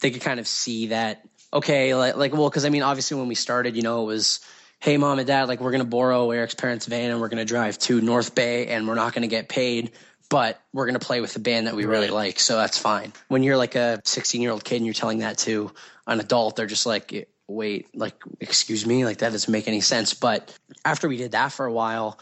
they 0.01 0.11
could 0.11 0.23
kind 0.23 0.41
of 0.41 0.47
see 0.47 0.89
that 0.89 1.27
okay, 1.53 1.95
like 1.95 2.17
like 2.17 2.33
well, 2.33 2.49
because 2.49 2.65
I 2.65 2.69
mean 2.69 2.83
obviously 2.83 3.19
when 3.19 3.29
we 3.29 3.35
started, 3.35 3.77
you 3.77 3.83
know, 3.83 4.03
it 4.03 4.07
was 4.07 4.41
hey 4.81 4.97
mom 4.97 5.19
and 5.19 5.27
dad, 5.27 5.49
like 5.49 5.61
we're 5.61 5.73
gonna 5.73 5.85
borrow 5.85 6.31
Eric's 6.31 6.55
parents' 6.55 6.87
van 6.87 7.11
and 7.11 7.21
we're 7.21 7.29
gonna 7.29 7.45
drive 7.45 7.79
to 7.79 8.01
North 8.01 8.35
Bay 8.35 8.69
and 8.69 8.87
we're 8.87 8.95
not 8.95 9.13
gonna 9.13 9.27
get 9.27 9.49
paid. 9.49 9.93
But 10.29 10.61
we're 10.73 10.87
gonna 10.87 10.99
play 10.99 11.21
with 11.21 11.35
the 11.35 11.39
band 11.39 11.69
that 11.69 11.77
we 11.77 11.85
really 11.85 12.09
like, 12.09 12.41
so 12.41 12.57
that's 12.57 12.77
fine. 12.79 13.13
When 13.29 13.45
you're 13.45 13.57
like 13.57 13.77
a 13.77 14.01
16 14.05 14.43
year 14.43 14.51
old 14.51 14.65
kid 14.65 14.77
and 14.77 14.85
you're 14.85 14.95
telling 14.95 15.19
that 15.19 15.39
to 15.39 15.71
an 16.07 16.19
adult, 16.19 16.57
they're 16.57 16.67
just 16.67 16.85
like, 16.85 17.29
wait, 17.49 17.87
like, 17.95 18.15
excuse 18.41 18.85
me, 18.87 19.05
like 19.05 19.19
that 19.19 19.31
doesn't 19.31 19.53
make 19.53 19.69
any 19.69 19.81
sense. 19.81 20.15
But 20.15 20.57
after 20.85 21.09
we 21.09 21.17
did 21.17 21.33
that 21.33 21.53
for 21.53 21.67
a 21.67 21.73
while, 21.73 22.19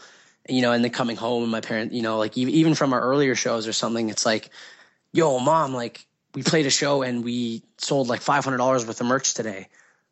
you 0.47 0.61
know, 0.61 0.71
and 0.71 0.83
then 0.83 0.91
coming 0.91 1.15
home 1.15 1.43
and 1.43 1.51
my 1.51 1.61
parents, 1.61 1.93
you 1.93 2.01
know, 2.01 2.17
like 2.17 2.37
even 2.37 2.75
from 2.75 2.93
our 2.93 3.01
earlier 3.01 3.35
shows 3.35 3.67
or 3.67 3.73
something, 3.73 4.09
it's 4.09 4.25
like, 4.25 4.49
yo, 5.11 5.39
mom, 5.39 5.73
like 5.73 6.05
we 6.33 6.43
played 6.43 6.65
a 6.65 6.69
show 6.69 7.01
and 7.01 7.23
we 7.23 7.63
sold 7.77 8.07
like 8.07 8.21
five 8.21 8.43
hundred 8.43 8.57
dollars 8.57 8.85
worth 8.85 9.01
of 9.01 9.07
merch 9.07 9.33
today. 9.33 9.67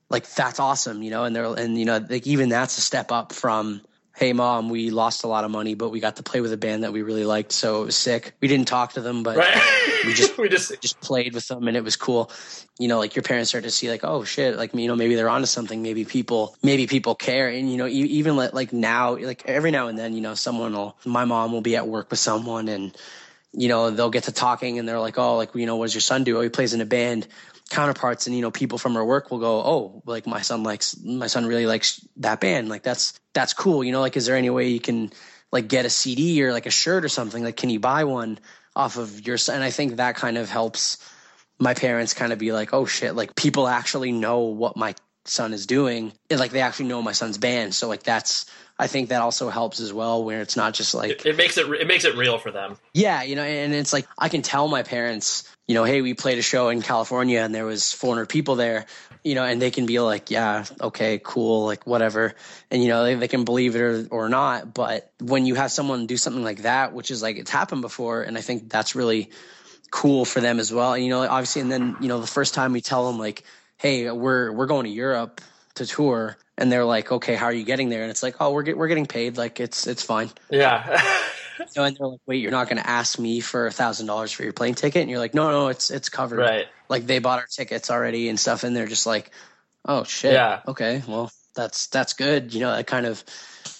Like 0.09 0.27
that's 0.33 0.59
awesome, 0.59 1.03
you 1.03 1.11
know, 1.11 1.23
and 1.23 1.35
they're 1.35 1.45
and 1.45 1.77
you 1.77 1.85
know, 1.85 2.05
like 2.09 2.25
even 2.27 2.49
that's 2.49 2.77
a 2.77 2.81
step 2.81 3.11
up 3.11 3.33
from 3.33 3.81
hey 4.15 4.31
mom, 4.31 4.69
we 4.69 4.91
lost 4.91 5.23
a 5.23 5.27
lot 5.27 5.43
of 5.43 5.49
money, 5.51 5.73
but 5.73 5.89
we 5.89 5.99
got 5.99 6.17
to 6.17 6.23
play 6.23 6.39
with 6.39 6.53
a 6.53 6.57
band 6.57 6.83
that 6.83 6.93
we 6.93 7.01
really 7.01 7.25
liked, 7.25 7.51
so 7.51 7.81
it 7.81 7.85
was 7.87 7.95
sick. 7.95 8.33
We 8.41 8.47
didn't 8.47 8.67
talk 8.67 8.93
to 8.93 9.01
them, 9.01 9.23
but 9.23 9.37
Right? 9.37 10.01
We 10.05 10.13
just- 10.13 10.37
we 10.37 10.49
just 10.49 10.79
just 10.81 11.01
played 11.01 11.33
with 11.33 11.47
them 11.47 11.67
and 11.67 11.75
it 11.75 11.83
was 11.83 11.95
cool. 11.95 12.31
You 12.79 12.87
know, 12.87 12.99
like 12.99 13.15
your 13.15 13.23
parents 13.23 13.49
start 13.49 13.63
to 13.63 13.71
see 13.71 13.89
like, 13.89 14.03
oh 14.03 14.23
shit, 14.23 14.55
like 14.55 14.73
you 14.73 14.87
know, 14.87 14.95
maybe 14.95 15.15
they're 15.15 15.29
onto 15.29 15.47
something. 15.47 15.81
Maybe 15.81 16.05
people, 16.05 16.55
maybe 16.61 16.85
people 16.87 17.15
care. 17.15 17.47
And 17.47 17.71
you 17.71 17.77
know, 17.77 17.87
even 17.87 18.35
like, 18.35 18.53
like 18.53 18.71
now, 18.73 19.15
like 19.17 19.43
every 19.45 19.71
now 19.71 19.87
and 19.87 19.97
then, 19.97 20.13
you 20.13 20.21
know, 20.21 20.35
someone 20.35 20.73
will, 20.73 20.95
my 21.05 21.25
mom 21.25 21.51
will 21.51 21.61
be 21.61 21.75
at 21.75 21.87
work 21.87 22.09
with 22.09 22.19
someone 22.19 22.67
and 22.67 22.95
you 23.55 23.67
know, 23.67 23.91
they'll 23.91 24.09
get 24.09 24.23
to 24.23 24.31
talking 24.31 24.79
and 24.79 24.89
they're 24.89 24.99
like, 24.99 25.17
oh, 25.19 25.37
like 25.37 25.53
you 25.55 25.65
know, 25.67 25.75
what 25.75 25.85
does 25.85 25.93
your 25.95 26.01
son 26.01 26.23
do? 26.23 26.37
Oh, 26.37 26.41
he 26.41 26.49
plays 26.49 26.73
in 26.73 26.81
a 26.81 26.85
band. 26.85 27.27
Counterparts 27.69 28.27
and 28.27 28.35
you 28.35 28.41
know, 28.41 28.51
people 28.51 28.77
from 28.77 28.93
her 28.95 29.03
work 29.03 29.31
will 29.31 29.39
go, 29.39 29.61
oh, 29.61 30.03
like 30.05 30.27
my 30.27 30.41
son 30.41 30.63
likes, 30.63 30.97
my 31.03 31.27
son 31.27 31.45
really 31.45 31.65
likes 31.65 32.05
that 32.17 32.39
band. 32.39 32.69
Like 32.69 32.83
that's 32.83 33.19
that's 33.33 33.53
cool. 33.53 33.83
You 33.83 33.91
know, 33.91 34.01
like 34.01 34.17
is 34.17 34.25
there 34.25 34.35
any 34.35 34.49
way 34.49 34.67
you 34.69 34.79
can 34.79 35.11
like 35.51 35.67
get 35.67 35.85
a 35.85 35.89
CD 35.89 36.43
or 36.43 36.51
like 36.51 36.65
a 36.65 36.71
shirt 36.71 37.03
or 37.05 37.09
something? 37.09 37.43
Like, 37.43 37.57
can 37.57 37.69
you 37.69 37.79
buy 37.79 38.03
one 38.03 38.39
off 38.75 38.97
of 38.97 39.25
your 39.25 39.37
son? 39.37 39.55
And 39.55 39.63
I 39.63 39.71
think 39.71 39.95
that 39.95 40.15
kind 40.15 40.37
of 40.37 40.49
helps 40.49 40.97
my 41.59 41.73
parents 41.73 42.13
kind 42.13 42.33
of 42.33 42.39
be 42.39 42.51
like, 42.51 42.73
oh 42.73 42.85
shit, 42.85 43.15
like 43.15 43.35
people 43.35 43.67
actually 43.67 44.11
know 44.11 44.39
what 44.39 44.75
my 44.75 44.95
son 45.25 45.53
is 45.53 45.65
doing. 45.65 46.13
And 46.29 46.39
like 46.39 46.51
they 46.51 46.61
actually 46.61 46.87
know 46.87 47.01
my 47.01 47.13
son's 47.13 47.37
band. 47.37 47.73
So 47.73 47.87
like 47.87 48.03
that's, 48.03 48.45
I 48.77 48.87
think 48.87 49.09
that 49.09 49.21
also 49.21 49.49
helps 49.49 49.79
as 49.79 49.93
well, 49.93 50.23
where 50.23 50.41
it's 50.41 50.57
not 50.57 50.73
just 50.73 50.93
like, 50.93 51.11
it, 51.11 51.25
it 51.25 51.37
makes 51.37 51.57
it 51.57 51.69
it 51.69 51.87
makes 51.87 52.05
it 52.05 52.15
real 52.15 52.37
for 52.37 52.51
them. 52.51 52.77
yeah, 52.93 53.21
you 53.21 53.35
know, 53.35 53.43
and 53.43 53.73
it's 53.73 53.93
like 53.93 54.07
I 54.17 54.29
can 54.29 54.41
tell 54.41 54.67
my 54.67 54.81
parents, 54.83 55.47
you 55.67 55.75
know, 55.75 55.83
hey, 55.85 56.01
we 56.01 56.13
played 56.13 56.37
a 56.37 56.41
show 56.41 56.69
in 56.69 56.81
California 56.81 57.39
and 57.39 57.55
there 57.55 57.65
was 57.65 57.93
400 57.93 58.27
people 58.27 58.55
there, 58.55 58.85
you 59.23 59.35
know, 59.35 59.43
and 59.43 59.61
they 59.61 59.71
can 59.71 59.85
be 59.85 59.99
like, 59.99 60.29
yeah, 60.29 60.65
okay, 60.81 61.21
cool, 61.23 61.65
like 61.65 61.87
whatever. 61.87 62.35
And, 62.69 62.81
you 62.83 62.89
know, 62.89 63.03
they, 63.03 63.15
they 63.15 63.27
can 63.29 63.45
believe 63.45 63.75
it 63.75 63.81
or, 63.81 64.07
or 64.09 64.29
not. 64.29 64.73
But 64.73 65.11
when 65.19 65.45
you 65.45 65.55
have 65.55 65.71
someone 65.71 66.05
do 66.05 66.17
something 66.17 66.43
like 66.43 66.63
that, 66.63 66.93
which 66.93 67.11
is 67.11 67.21
like 67.21 67.37
it's 67.37 67.51
happened 67.51 67.81
before, 67.81 68.23
and 68.23 68.37
I 68.37 68.41
think 68.41 68.69
that's 68.69 68.93
really 68.93 69.29
cool 69.89 70.25
for 70.25 70.41
them 70.41 70.59
as 70.59 70.73
well. 70.73 70.93
And, 70.93 71.03
you 71.03 71.09
know, 71.09 71.21
obviously, 71.21 71.61
and 71.61 71.71
then, 71.71 71.95
you 72.01 72.09
know, 72.09 72.19
the 72.19 72.27
first 72.27 72.53
time 72.53 72.73
we 72.73 72.81
tell 72.81 73.07
them, 73.09 73.17
like, 73.17 73.43
hey, 73.77 74.11
we're, 74.11 74.51
we're 74.51 74.65
going 74.65 74.85
to 74.85 74.91
Europe 74.91 75.39
to 75.75 75.85
tour. 75.85 76.37
And 76.57 76.71
they're 76.71 76.85
like, 76.85 77.11
okay, 77.11 77.35
how 77.35 77.45
are 77.45 77.53
you 77.53 77.63
getting 77.63 77.89
there? 77.89 78.01
And 78.01 78.11
it's 78.11 78.21
like, 78.21 78.35
oh, 78.39 78.51
we're 78.51 78.63
get, 78.63 78.77
we're 78.77 78.87
getting 78.87 79.05
paid. 79.07 79.37
Like 79.37 79.59
it's 79.59 79.87
it's 79.87 80.03
fine. 80.03 80.29
Yeah. 80.51 81.01
you 81.75 81.81
know, 81.81 81.85
and 81.85 81.97
they're 81.97 82.07
like, 82.07 82.19
wait, 82.25 82.41
you're 82.41 82.51
not 82.51 82.67
going 82.67 82.81
to 82.81 82.89
ask 82.89 83.19
me 83.19 83.39
for 83.39 83.67
a 83.67 83.71
thousand 83.71 84.07
dollars 84.07 84.31
for 84.31 84.43
your 84.43 84.53
plane 84.53 84.75
ticket? 84.75 85.01
And 85.01 85.09
you're 85.09 85.19
like, 85.19 85.33
no, 85.33 85.51
no, 85.51 85.67
it's 85.67 85.91
it's 85.91 86.09
covered. 86.09 86.39
Right. 86.39 86.67
Like 86.89 87.05
they 87.05 87.19
bought 87.19 87.39
our 87.39 87.47
tickets 87.47 87.89
already 87.89 88.29
and 88.29 88.39
stuff, 88.39 88.63
and 88.63 88.75
they're 88.75 88.87
just 88.87 89.05
like, 89.05 89.31
oh 89.85 90.03
shit. 90.03 90.33
Yeah. 90.33 90.61
Okay, 90.67 91.01
well 91.07 91.31
that's 91.55 91.87
that's 91.87 92.13
good. 92.13 92.53
You 92.53 92.61
know, 92.61 92.73
it 92.75 92.87
kind 92.87 93.05
of, 93.05 93.23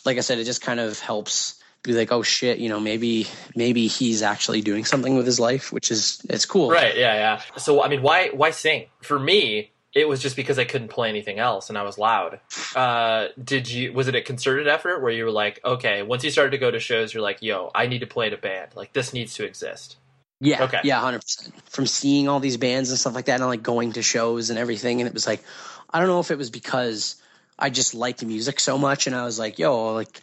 like 0.05 0.17
I 0.17 0.21
said, 0.21 0.37
it 0.39 0.45
just 0.45 0.61
kind 0.61 0.79
of 0.79 0.99
helps 0.99 1.61
be 1.83 1.91
like, 1.91 2.13
oh 2.13 2.23
shit, 2.23 2.59
you 2.59 2.69
know, 2.69 2.79
maybe 2.79 3.27
maybe 3.55 3.87
he's 3.87 4.21
actually 4.21 4.61
doing 4.61 4.85
something 4.85 5.15
with 5.15 5.25
his 5.25 5.39
life, 5.39 5.73
which 5.73 5.91
is 5.91 6.21
it's 6.29 6.45
cool. 6.45 6.69
Right. 6.69 6.95
Yeah. 6.95 7.13
Yeah. 7.13 7.41
So 7.57 7.83
I 7.83 7.89
mean, 7.89 8.01
why 8.01 8.29
why 8.29 8.51
sing? 8.51 8.87
For 9.01 9.19
me, 9.19 9.72
it 9.93 10.07
was 10.07 10.21
just 10.21 10.35
because 10.35 10.57
I 10.57 10.65
couldn't 10.65 10.87
play 10.87 11.09
anything 11.09 11.39
else 11.39 11.69
and 11.69 11.77
I 11.77 11.83
was 11.83 11.97
loud. 11.97 12.39
Uh, 12.75 13.27
did 13.41 13.69
you? 13.69 13.93
Was 13.93 14.07
it 14.07 14.15
a 14.15 14.21
concerted 14.21 14.67
effort 14.67 15.01
where 15.01 15.11
you 15.11 15.25
were 15.25 15.31
like, 15.31 15.59
okay, 15.63 16.01
once 16.01 16.23
you 16.23 16.31
started 16.31 16.51
to 16.51 16.57
go 16.57 16.71
to 16.71 16.79
shows, 16.79 17.13
you're 17.13 17.23
like, 17.23 17.41
yo, 17.41 17.69
I 17.75 17.87
need 17.87 17.99
to 17.99 18.07
play 18.07 18.27
in 18.27 18.33
a 18.33 18.37
band. 18.37 18.71
Like 18.75 18.93
this 18.93 19.13
needs 19.13 19.35
to 19.35 19.45
exist. 19.45 19.97
Yeah. 20.39 20.63
Okay. 20.63 20.79
Yeah, 20.83 20.99
hundred 20.99 21.21
percent. 21.21 21.53
From 21.69 21.85
seeing 21.85 22.27
all 22.27 22.39
these 22.39 22.57
bands 22.57 22.89
and 22.89 22.99
stuff 22.99 23.15
like 23.15 23.25
that, 23.25 23.39
and 23.39 23.49
like 23.49 23.63
going 23.63 23.93
to 23.93 24.01
shows 24.01 24.49
and 24.49 24.59
everything, 24.59 24.99
and 24.99 25.07
it 25.07 25.13
was 25.13 25.27
like, 25.27 25.43
I 25.89 25.99
don't 25.99 26.07
know 26.07 26.19
if 26.19 26.31
it 26.31 26.37
was 26.37 26.49
because 26.49 27.15
I 27.57 27.69
just 27.69 27.93
liked 27.93 28.25
music 28.25 28.59
so 28.59 28.77
much, 28.77 29.07
and 29.07 29.15
I 29.15 29.25
was 29.25 29.37
like, 29.37 29.59
yo, 29.59 29.93
like 29.93 30.21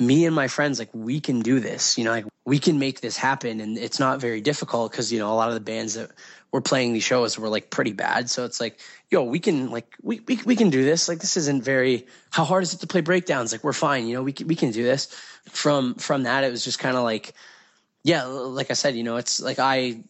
me 0.00 0.24
and 0.24 0.34
my 0.34 0.48
friends, 0.48 0.78
like 0.78 0.88
we 0.92 1.20
can 1.20 1.40
do 1.40 1.60
this. 1.60 1.98
You 1.98 2.04
know, 2.04 2.10
like 2.10 2.24
we 2.44 2.58
can 2.58 2.78
make 2.78 3.00
this 3.00 3.16
happen, 3.16 3.60
and 3.60 3.78
it's 3.78 3.98
not 3.98 4.20
very 4.20 4.40
difficult 4.40 4.90
because 4.90 5.12
you 5.12 5.18
know 5.18 5.32
a 5.32 5.36
lot 5.36 5.48
of 5.48 5.54
the 5.54 5.60
bands 5.60 5.94
that 5.94 6.10
were 6.52 6.60
playing 6.60 6.92
these 6.92 7.04
shows 7.04 7.38
were 7.38 7.48
like 7.48 7.70
pretty 7.70 7.92
bad. 7.92 8.28
So 8.28 8.44
it's 8.44 8.60
like, 8.60 8.80
yo, 9.10 9.22
we 9.22 9.38
can 9.38 9.70
like 9.70 9.94
we 10.02 10.20
we 10.26 10.40
we 10.44 10.56
can 10.56 10.70
do 10.70 10.82
this. 10.82 11.08
Like 11.08 11.20
this 11.20 11.36
isn't 11.36 11.62
very 11.62 12.06
how 12.30 12.44
hard 12.44 12.62
is 12.62 12.74
it 12.74 12.80
to 12.80 12.86
play 12.86 13.02
breakdowns? 13.02 13.52
Like 13.52 13.62
we're 13.62 13.72
fine. 13.72 14.06
You 14.06 14.14
know, 14.14 14.22
we 14.22 14.32
can, 14.32 14.46
we 14.48 14.56
can 14.56 14.70
do 14.72 14.82
this. 14.82 15.06
From 15.48 15.94
from 15.94 16.24
that, 16.24 16.44
it 16.44 16.50
was 16.50 16.64
just 16.64 16.78
kind 16.78 16.96
of 16.96 17.04
like 17.04 17.34
yeah, 18.02 18.24
like 18.24 18.70
I 18.70 18.74
said, 18.74 18.96
you 18.96 19.02
know, 19.02 19.16
it's 19.16 19.40
like 19.40 19.58
I 19.58 20.02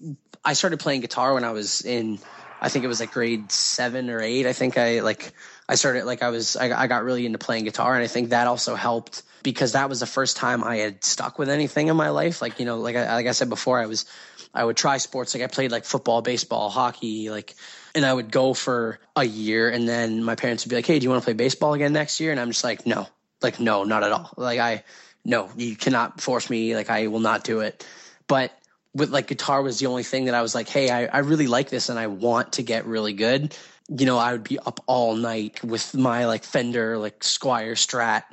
I 0.45 0.53
started 0.55 0.79
playing 0.81 1.01
guitar 1.01 1.35
when 1.35 1.45
I 1.45 1.51
was 1.51 1.83
in 1.83 2.19
I 2.61 2.69
think 2.69 2.85
it 2.85 2.89
was 2.89 3.01
like 3.01 3.13
grade 3.13 3.51
seven 3.51 4.11
or 4.11 4.21
eight. 4.21 4.47
I 4.47 4.53
think 4.53 4.77
I 4.77 5.01
like 5.01 5.33
I 5.69 5.75
started 5.75 6.05
like 6.05 6.23
I 6.23 6.29
was 6.29 6.57
I, 6.57 6.83
I 6.83 6.87
got 6.87 7.05
really 7.05 7.27
into 7.27 7.39
playing 7.39 7.65
guitar, 7.65 7.95
and 7.95 8.05
I 8.05 8.07
think 8.07 8.31
that 8.31 8.47
also 8.47 8.75
helped 8.75 9.23
because 9.43 9.73
that 9.73 9.89
was 9.89 10.01
the 10.01 10.07
first 10.07 10.37
time 10.37 10.63
I 10.65 10.77
had 10.77 11.05
stuck 11.05 11.39
with 11.39 11.49
anything 11.49 11.89
in 11.89 11.97
my 11.97 12.11
life. 12.11 12.43
Like 12.43 12.59
you 12.59 12.67
know, 12.67 12.79
like 12.79 12.97
I, 12.97 13.15
like 13.15 13.27
I 13.27 13.33
said 13.33 13.49
before, 13.49 13.79
I 13.79 13.87
was 13.87 14.07
I 14.55 14.65
would 14.65 14.77
try 14.77 14.99
sports. 14.99 15.35
Like 15.35 15.43
I 15.43 15.47
played 15.47 15.71
like 15.71 15.85
football, 15.85 16.23
baseball, 16.23 16.71
hockey, 16.71 17.31
like 17.31 17.55
and 17.95 18.05
I 18.05 18.13
would 18.13 18.31
go 18.31 18.55
for 18.55 18.99
a 19.17 19.25
year, 19.25 19.69
and 19.69 19.89
then 19.89 20.23
my 20.23 20.35
parents 20.35 20.65
would 20.65 20.71
be 20.71 20.77
like, 20.77 20.87
"Hey, 20.87 20.99
do 20.99 21.05
you 21.05 21.11
want 21.11 21.23
to 21.23 21.25
play 21.25 21.35
baseball 21.35 21.75
again 21.75 21.93
next 21.93 22.21
year?" 22.21 22.31
And 22.31 22.41
I'm 22.41 22.51
just 22.51 22.65
like, 22.65 22.87
"No, 22.87 23.09
like 23.43 23.61
no, 23.61 23.85
not 23.85 24.03
at 24.03 24.13
all. 24.13 24.33
Like 24.37 24.59
I." 24.59 24.85
no, 25.25 25.51
you 25.57 25.77
cannot 25.77 26.21
force 26.21 26.49
me. 26.49 26.75
Like 26.75 26.91
I 26.91 27.07
will 27.09 27.21
not 27.21 27.45
do 27.45 27.61
it. 27.61 27.87
But 28.27 28.53
with 28.95 29.11
like 29.11 29.27
guitar 29.27 29.63
was 29.63 29.79
the 29.79 29.87
only 29.87 30.03
thing 30.03 30.27
that 30.27 30.35
I 30.35 30.43
was 30.43 30.55
like, 30.55 30.69
hey, 30.69 30.91
I, 30.91 31.07
I 31.07 31.19
really 31.19 31.47
like 31.47 31.69
this 31.71 31.89
and 31.89 31.99
I 31.99 32.07
want 32.07 32.55
to 32.55 32.63
get 32.63 32.87
really 32.87 33.13
good. 33.13 33.57
You 33.89 34.07
know, 34.07 34.19
I 34.19 34.33
would 34.33 34.45
be 34.45 34.59
up 34.59 34.81
all 34.87 35.15
night 35.15 35.63
with 35.63 35.95
my 35.95 36.27
like 36.27 36.45
Fender, 36.45 36.97
like 36.99 37.21
Squier 37.21 37.73
Strat 37.73 38.25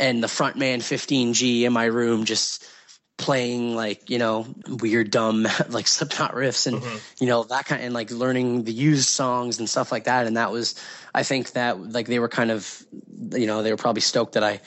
and 0.00 0.22
the 0.22 0.26
Frontman 0.26 0.78
15G 0.78 1.62
in 1.62 1.72
my 1.72 1.84
room, 1.84 2.24
just 2.24 2.66
playing 3.16 3.76
like, 3.76 4.08
you 4.08 4.18
know, 4.18 4.46
weird, 4.66 5.10
dumb, 5.10 5.46
like 5.68 5.86
Slipknot 5.86 6.32
riffs 6.32 6.66
and, 6.66 6.78
mm-hmm. 6.78 6.96
you 7.20 7.28
know, 7.28 7.44
that 7.44 7.66
kind 7.66 7.80
of, 7.80 7.86
and 7.86 7.94
like 7.94 8.10
learning 8.10 8.64
the 8.64 8.72
used 8.72 9.10
songs 9.10 9.58
and 9.58 9.68
stuff 9.68 9.92
like 9.92 10.04
that. 10.04 10.26
And 10.26 10.36
that 10.38 10.50
was, 10.50 10.74
I 11.14 11.22
think 11.22 11.52
that 11.52 11.92
like 11.92 12.06
they 12.06 12.18
were 12.18 12.30
kind 12.30 12.50
of, 12.50 12.82
you 13.32 13.46
know, 13.46 13.62
they 13.62 13.70
were 13.70 13.76
probably 13.76 14.00
stoked 14.00 14.32
that 14.32 14.42
I, 14.42 14.60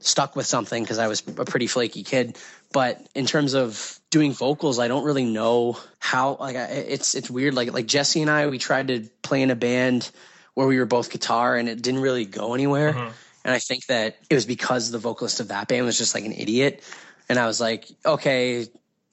stuck 0.00 0.36
with 0.36 0.46
something 0.46 0.82
because 0.82 0.98
I 0.98 1.08
was 1.08 1.22
a 1.26 1.44
pretty 1.44 1.66
flaky 1.66 2.02
kid. 2.02 2.38
But 2.72 3.06
in 3.14 3.26
terms 3.26 3.54
of 3.54 3.98
doing 4.10 4.32
vocals, 4.32 4.78
I 4.78 4.88
don't 4.88 5.04
really 5.04 5.24
know 5.24 5.78
how. 5.98 6.36
Like 6.36 6.56
it's 6.56 7.14
it's 7.14 7.30
weird. 7.30 7.54
Like 7.54 7.72
like 7.72 7.86
Jesse 7.86 8.20
and 8.20 8.30
I, 8.30 8.46
we 8.46 8.58
tried 8.58 8.88
to 8.88 9.08
play 9.22 9.42
in 9.42 9.50
a 9.50 9.56
band 9.56 10.10
where 10.54 10.66
we 10.66 10.78
were 10.78 10.86
both 10.86 11.10
guitar, 11.10 11.56
and 11.56 11.68
it 11.68 11.80
didn't 11.80 12.00
really 12.00 12.24
go 12.24 12.54
anywhere. 12.54 12.92
Mm-hmm. 12.92 13.08
And 13.48 13.54
I 13.54 13.60
think 13.60 13.86
that 13.86 14.16
it 14.28 14.34
was 14.34 14.44
because 14.44 14.90
the 14.90 14.98
vocalist 14.98 15.40
of 15.40 15.48
that 15.48 15.68
band 15.68 15.86
was 15.86 15.96
just 15.96 16.14
like 16.14 16.26
an 16.26 16.32
idiot. 16.32 16.82
And 17.30 17.38
I 17.38 17.46
was 17.46 17.60
like, 17.60 17.88
okay, 18.04 18.66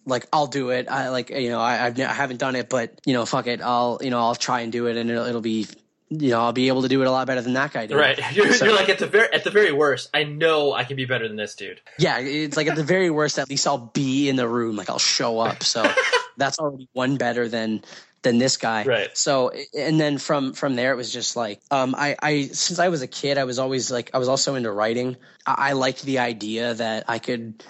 like 0.06 0.28
I'll 0.34 0.48
do 0.48 0.72
it. 0.72 0.90
I 0.90 1.10
like 1.10 1.30
you 1.30 1.50
know 1.50 1.62
I 1.62 1.86
I've, 1.86 1.98
I 1.98 2.14
haven't 2.14 2.38
done 2.38 2.56
it, 2.56 2.70
but 2.70 3.00
you 3.06 3.14
know 3.14 3.26
fuck 3.26 3.48
it. 3.48 3.62
I'll 3.62 4.00
you 4.02 4.10
know 4.10 4.20
I'll 4.20 4.36
try 4.36 4.60
and 4.62 4.72
do 4.72 4.88
it, 4.88 4.98
and 4.98 5.10
it'll, 5.10 5.26
it'll 5.26 5.42
be 5.42 5.68
you 6.10 6.30
know, 6.30 6.42
I'll 6.42 6.54
be 6.54 6.68
able 6.68 6.84
to 6.84 6.88
do 6.88 7.02
it 7.02 7.08
a 7.08 7.12
lot 7.12 7.26
better 7.26 7.42
than 7.42 7.54
that 7.54 7.74
guy 7.74 7.88
did. 7.88 7.96
Right. 7.96 8.20
You're, 8.36 8.54
so, 8.54 8.66
you're, 8.66 8.76
like 8.76 8.90
at 8.90 9.00
the 9.00 9.08
very 9.08 9.34
at 9.34 9.44
the 9.44 9.50
very 9.50 9.72
worst, 9.72 10.10
I 10.14 10.24
know 10.24 10.74
I 10.74 10.84
can 10.84 10.96
be 10.96 11.06
better 11.06 11.28
than 11.28 11.38
this 11.38 11.56
dude. 11.56 11.82
Yeah, 11.98 12.20
it's 12.20 12.58
like 12.58 12.68
at 12.68 12.76
the 12.76 12.84
very 12.84 13.10
worst, 13.10 13.40
at 13.40 13.50
least 13.50 13.66
I'll 13.66 13.90
be 13.94 14.30
in 14.30 14.36
the 14.36 14.48
room, 14.48 14.76
like 14.76 14.90
I'll 14.90 15.00
show 15.00 15.40
up. 15.40 15.64
So 15.64 15.90
that's 16.38 16.60
already 16.60 16.90
one 16.94 17.18
better 17.18 17.48
than 17.48 17.84
than 18.26 18.40
this 18.40 18.58
guy. 18.58 18.84
Right. 18.84 19.18
So 19.18 19.52
and 19.78 19.98
then 20.00 20.18
from 20.18 20.52
from 20.54 20.76
there 20.76 20.92
it 20.92 20.98
was 20.98 21.14
just 21.14 21.38
like 21.38 21.62
um 21.72 21.96
I 21.98 22.18
I 22.22 22.42
since 22.48 22.80
I 22.80 22.90
was 22.90 23.02
a 23.02 23.08
kid 23.08 23.38
I 23.38 23.46
was 23.46 23.58
always 23.58 23.90
like 23.90 24.10
I 24.14 24.18
was 24.18 24.28
also 24.28 24.56
into 24.56 24.72
writing. 24.72 25.16
I, 25.46 25.70
I 25.70 25.72
liked 25.74 26.04
the 26.04 26.20
idea 26.20 26.74
that 26.74 27.06
I 27.08 27.20
could 27.20 27.64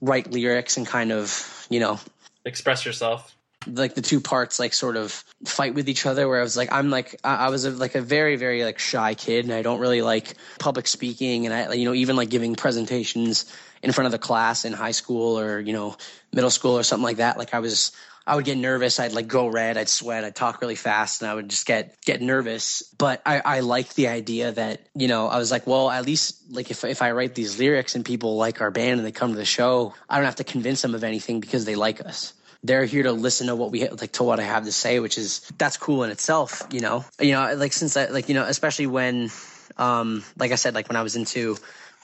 write 0.00 0.32
lyrics 0.32 0.76
and 0.76 0.86
kind 0.86 1.12
of, 1.12 1.66
you 1.70 1.78
know, 1.78 2.00
express 2.44 2.84
yourself 2.84 3.36
like 3.66 3.94
the 3.94 4.02
two 4.02 4.20
parts 4.20 4.58
like 4.58 4.72
sort 4.72 4.96
of 4.96 5.12
fight 5.44 5.74
with 5.74 5.88
each 5.88 6.06
other 6.06 6.28
where 6.28 6.38
i 6.38 6.42
was 6.42 6.56
like 6.56 6.72
i'm 6.72 6.90
like 6.90 7.18
i, 7.24 7.50
was 7.50 7.64
a, 7.64 7.70
like 7.72 7.96
a 7.96 8.00
very 8.00 8.36
very 8.36 8.64
like 8.64 8.78
shy 8.78 9.14
kid 9.14 9.44
and 9.44 9.52
i 9.52 9.62
don't 9.62 9.80
really 9.80 10.00
like 10.00 10.34
public 10.60 10.86
speaking 10.86 11.44
and 11.44 11.52
i 11.52 11.74
you 11.74 11.84
know 11.84 11.92
even 11.92 12.14
like 12.14 12.30
giving 12.30 12.54
presentations 12.54 13.52
in 13.82 13.90
front 13.92 14.06
of 14.06 14.12
the 14.12 14.18
class 14.18 14.64
in 14.64 14.72
high 14.72 14.92
school 14.92 15.38
or 15.38 15.58
you 15.58 15.72
know 15.72 15.96
middle 16.32 16.50
school 16.50 16.78
or 16.78 16.84
something 16.84 17.04
like 17.04 17.16
that 17.16 17.36
like 17.36 17.52
i 17.52 17.58
was 17.58 17.92
I 18.28 18.36
would 18.36 18.44
get 18.44 18.58
nervous. 18.58 19.00
I'd 19.00 19.12
like 19.12 19.26
go 19.26 19.46
red. 19.48 19.78
I'd 19.78 19.88
sweat. 19.88 20.24
I'd 20.24 20.36
talk 20.36 20.60
really 20.60 20.74
fast, 20.74 21.22
and 21.22 21.30
I 21.30 21.34
would 21.34 21.48
just 21.48 21.66
get 21.66 21.96
get 22.04 22.20
nervous. 22.20 22.82
But 22.98 23.22
I, 23.24 23.40
I 23.40 23.60
like 23.60 23.94
the 23.94 24.08
idea 24.08 24.52
that 24.52 24.82
you 24.94 25.08
know 25.08 25.28
I 25.28 25.38
was 25.38 25.50
like, 25.50 25.66
well, 25.66 25.90
at 25.90 26.04
least 26.04 26.36
like 26.50 26.70
if 26.70 26.84
if 26.84 27.02
I 27.02 27.12
write 27.12 27.34
these 27.34 27.58
lyrics 27.58 27.94
and 27.94 28.04
people 28.04 28.36
like 28.36 28.60
our 28.60 28.70
band 28.70 28.98
and 29.00 29.06
they 29.06 29.12
come 29.12 29.30
to 29.30 29.36
the 29.36 29.44
show, 29.44 29.94
I 30.08 30.16
don't 30.16 30.26
have 30.26 30.36
to 30.36 30.44
convince 30.44 30.82
them 30.82 30.94
of 30.94 31.04
anything 31.04 31.40
because 31.40 31.64
they 31.64 31.74
like 31.74 32.04
us 32.04 32.34
they're 32.64 32.84
here 32.84 33.04
to 33.04 33.12
listen 33.12 33.46
to 33.46 33.54
what 33.54 33.70
we 33.70 33.88
like 33.88 34.12
to 34.12 34.22
what 34.24 34.40
I 34.40 34.44
have 34.44 34.64
to 34.64 34.72
say, 34.72 35.00
which 35.00 35.16
is 35.16 35.40
that's 35.58 35.76
cool 35.76 36.02
in 36.02 36.10
itself, 36.10 36.66
you 36.70 36.80
know. 36.80 37.04
You 37.20 37.32
know, 37.32 37.54
like 37.54 37.72
since 37.72 37.96
I 37.96 38.06
like 38.06 38.28
you 38.28 38.34
know, 38.34 38.44
especially 38.44 38.86
when, 38.86 39.30
um, 39.76 40.24
like 40.36 40.52
I 40.52 40.56
said, 40.56 40.74
like 40.74 40.88
when 40.88 40.96
I 40.96 41.02
was 41.02 41.16
into 41.16 41.56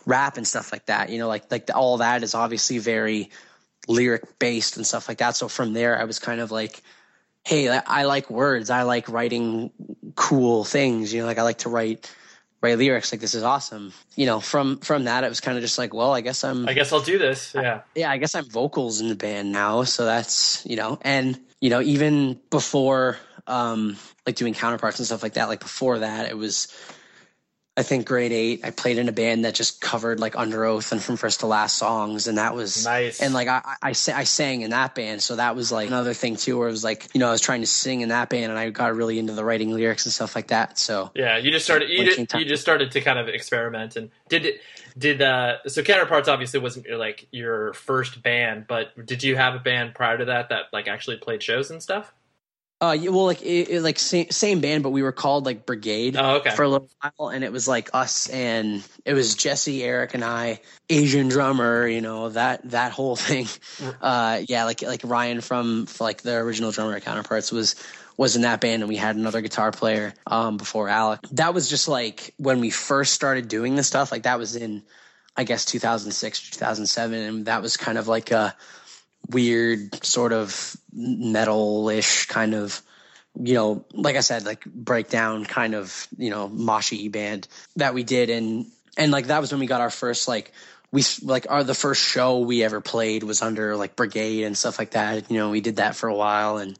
rap 0.07 0.37
and 0.37 0.47
stuff 0.47 0.73
like 0.73 0.87
that, 0.87 1.11
you 1.11 1.19
know, 1.19 1.29
like 1.29 1.51
like 1.51 1.67
the, 1.67 1.75
all 1.75 1.99
that 1.99 2.23
is 2.23 2.35
obviously 2.35 2.79
very 2.79 3.31
lyric 3.89 4.39
based 4.39 4.77
and 4.77 4.87
stuff 4.87 5.09
like 5.09 5.19
that. 5.19 5.37
So 5.37 5.49
from 5.49 5.73
there, 5.73 5.99
I 5.99 6.05
was 6.05 6.19
kind 6.19 6.41
of 6.41 6.51
like, 6.51 6.83
hey, 7.45 7.69
I, 7.69 8.05
like 8.05 8.31
words. 8.31 8.71
I 8.71 8.83
like 8.83 9.09
writing 9.09 9.71
cool 10.15 10.65
things. 10.65 11.13
You 11.13 11.21
know, 11.21 11.27
like 11.27 11.39
I 11.39 11.43
like 11.43 11.59
to 11.59 11.69
write 11.69 12.11
write 12.65 12.79
lyrics 12.79 13.13
like 13.13 13.21
this 13.21 13.35
is 13.35 13.43
awesome 13.43 13.93
you 14.17 14.25
know 14.25 14.41
from 14.41 14.79
from 14.79 15.05
that 15.05 15.23
it 15.23 15.29
was 15.29 15.39
kind 15.39 15.59
of 15.59 15.63
just 15.63 15.77
like 15.77 15.93
well 15.93 16.15
i 16.15 16.23
guess 16.23 16.43
i'm 16.45 16.67
i 16.67 16.73
guess 16.73 16.95
i'll 16.95 17.01
do 17.03 17.19
this 17.19 17.53
yeah 17.55 17.75
I, 17.75 17.83
yeah 17.95 18.11
i 18.11 18.17
guess 18.17 18.35
i'm 18.35 18.47
vocals 18.47 19.03
in 19.03 19.11
the 19.11 19.15
band 19.15 19.53
now 19.53 19.83
so 19.83 20.07
that's 20.07 20.65
you 20.65 20.77
know 20.77 20.99
and 21.03 21.39
you 21.61 21.69
know 21.69 21.83
even 21.83 22.41
before 22.49 23.19
um 23.47 23.99
like 24.27 24.37
doing 24.37 24.55
counterparts 24.55 24.99
and 24.99 25.05
stuff 25.05 25.23
like 25.23 25.35
that 25.35 25.49
like 25.49 25.61
before 25.61 25.99
that 25.99 26.31
it 26.31 26.39
was 26.39 26.75
I 27.77 27.83
think 27.83 28.07
grade 28.07 28.31
eight, 28.31 28.61
I 28.65 28.71
played 28.71 28.99
in 28.99 29.09
a 29.09 29.13
band 29.13 29.45
that 29.45 29.55
just 29.55 29.81
covered 29.81 30.21
like 30.21 30.35
Underoath 30.35 30.93
and 30.93 31.03
From 31.03 31.17
First 31.17 31.41
to 31.41 31.47
Last 31.47 31.77
songs, 31.77 32.29
and 32.29 32.39
that 32.39 32.55
was 32.55 32.85
nice. 32.85 33.21
And 33.21 33.35
like 33.35 33.49
I, 33.49 33.63
I, 33.83 33.89
I 33.89 33.93
sang 33.93 34.61
in 34.61 34.71
that 34.71 34.95
band, 34.95 35.23
so 35.23 35.35
that 35.37 35.57
was 35.57 35.73
like 35.73 35.89
another 35.89 36.15
thing 36.15 36.37
too, 36.37 36.57
where 36.57 36.69
it 36.69 36.71
was 36.71 36.85
like 36.85 37.09
you 37.15 37.19
know 37.19 37.29
I 37.29 37.33
was 37.33 37.41
trying 37.41 37.63
to 37.63 37.67
sing 37.67 38.03
in 38.03 38.11
that 38.11 38.29
band, 38.31 38.53
and 38.53 38.59
I 38.59 38.71
got 38.71 38.95
really 38.95 39.19
into 39.19 39.33
the 39.33 39.45
writing 39.45 39.73
lyrics 39.73 40.07
and 40.07 40.13
stuff 40.13 40.37
like 40.37 40.49
that. 40.49 40.79
So 40.79 41.11
yeah, 41.17 41.37
you 41.37 41.51
just 41.51 41.65
started 41.65 41.91
you, 41.91 42.05
did, 42.05 42.33
you 42.35 42.45
just 42.45 42.63
started 42.63 42.93
to 42.93 43.01
kind 43.01 43.19
of 43.19 43.27
experiment, 43.27 43.97
and 43.97 44.11
did 44.29 44.47
it 44.47 44.61
did 44.97 45.21
uh 45.21 45.57
so 45.67 45.83
counterparts 45.83 46.29
obviously 46.29 46.61
wasn't 46.61 46.89
like 46.93 47.27
your 47.33 47.73
first 47.73 48.23
band, 48.23 48.67
but 48.69 49.05
did 49.05 49.25
you 49.25 49.35
have 49.35 49.57
a 49.57 49.59
band 49.59 49.97
prior 49.97 50.17
to 50.17 50.27
that 50.27 50.51
that 50.51 50.67
like 50.73 50.87
actually 50.87 51.17
played 51.17 51.43
shows 51.43 51.73
and 51.73 51.83
stuff? 51.83 52.15
Uh, 52.85 52.93
yeah, 52.93 53.11
well, 53.11 53.25
like 53.25 53.41
it, 53.43 53.71
it, 53.71 53.83
like 53.83 53.99
same, 53.99 54.31
same 54.31 54.61
band, 54.61 54.83
but 54.83 54.91
we 54.91 55.03
were 55.03 55.13
called 55.13 55.47
like 55.47 55.65
Brigade 55.65 56.17
Oh, 56.17 56.37
okay. 56.37 56.51
for 56.51 56.65
a 56.65 56.69
little 56.69 56.89
while, 57.01 57.31
and 57.31 57.43
it 57.43 57.51
was 57.53 57.67
like 57.67 57.91
us 57.95 58.29
and 58.29 58.87
it 59.05 59.15
was 59.15 59.35
Jesse, 59.35 59.83
Eric, 59.83 60.15
and 60.15 60.25
I, 60.25 60.61
Asian 60.91 61.29
drummer, 61.29 61.87
you 61.87 62.01
know 62.01 62.29
that 62.31 62.69
that 62.71 62.93
whole 62.93 63.17
thing. 63.29 63.47
Uh, 64.01 64.43
yeah, 64.47 64.65
like 64.65 64.83
like 64.83 65.01
Ryan 65.05 65.41
from 65.41 65.87
like 65.99 66.23
the 66.23 66.35
original 66.37 66.73
drummer 66.73 67.01
Counterparts 67.01 67.51
was 67.51 67.77
was 68.17 68.37
in 68.37 68.43
that 68.43 68.61
band, 68.61 68.83
and 68.83 68.89
we 68.89 68.97
had 68.97 69.17
another 69.17 69.41
guitar 69.41 69.73
player 69.73 70.15
um, 70.27 70.57
before 70.57 70.89
Alec. 70.89 71.21
That 71.33 71.55
was 71.55 71.69
just 71.69 71.89
like 71.89 72.35
when 72.37 72.61
we 72.61 72.71
first 72.71 73.15
started 73.15 73.49
doing 73.49 73.77
this 73.77 73.87
stuff. 73.87 74.13
Like 74.13 74.25
that 74.25 74.39
was 74.39 74.57
in, 74.57 74.83
I 75.37 75.45
guess, 75.45 75.65
2006, 75.65 76.51
2007, 76.51 77.19
and 77.19 77.47
that 77.47 77.63
was 77.63 77.77
kind 77.77 77.99
of 77.99 78.09
like 78.09 78.31
a 78.31 78.55
weird 79.31 80.05
sort 80.05 80.33
of 80.33 80.77
metal-ish 80.95 82.27
kind 82.27 82.55
of 82.55 82.81
you 83.41 83.55
know 83.55 83.85
like 83.93 84.15
i 84.15 84.21
said 84.21 84.45
like 84.45 84.65
breakdown 84.65 85.45
kind 85.45 85.75
of 85.75 86.07
you 86.17 86.31
know 86.31 86.49
moshy 86.49 87.11
band 87.11 87.49
that 87.77 87.95
we 87.95 88.03
did. 88.03 88.31
And 88.31 88.67
and 88.97 89.13
like 89.13 89.27
that 89.27 89.41
was 89.41 89.51
when 89.51 89.61
we 89.61 89.67
got 89.67 89.81
our 89.81 89.91
first 89.91 90.29
like 90.29 90.53
we 90.93 91.03
like 91.23 91.47
our 91.51 91.65
the 91.65 91.75
first 91.75 92.03
show 92.03 92.41
we 92.41 92.63
ever 92.63 92.81
played 92.81 93.25
was 93.25 93.43
under 93.43 93.77
like 93.77 93.97
brigade 93.97 94.45
and 94.45 94.57
stuff 94.57 94.79
like 94.79 94.93
that. 94.93 95.31
You 95.31 95.39
know 95.39 95.51
we 95.51 95.61
did 95.61 95.77
that 95.77 95.97
for 95.97 96.09
a 96.09 96.15
while. 96.15 96.59
And 96.59 96.79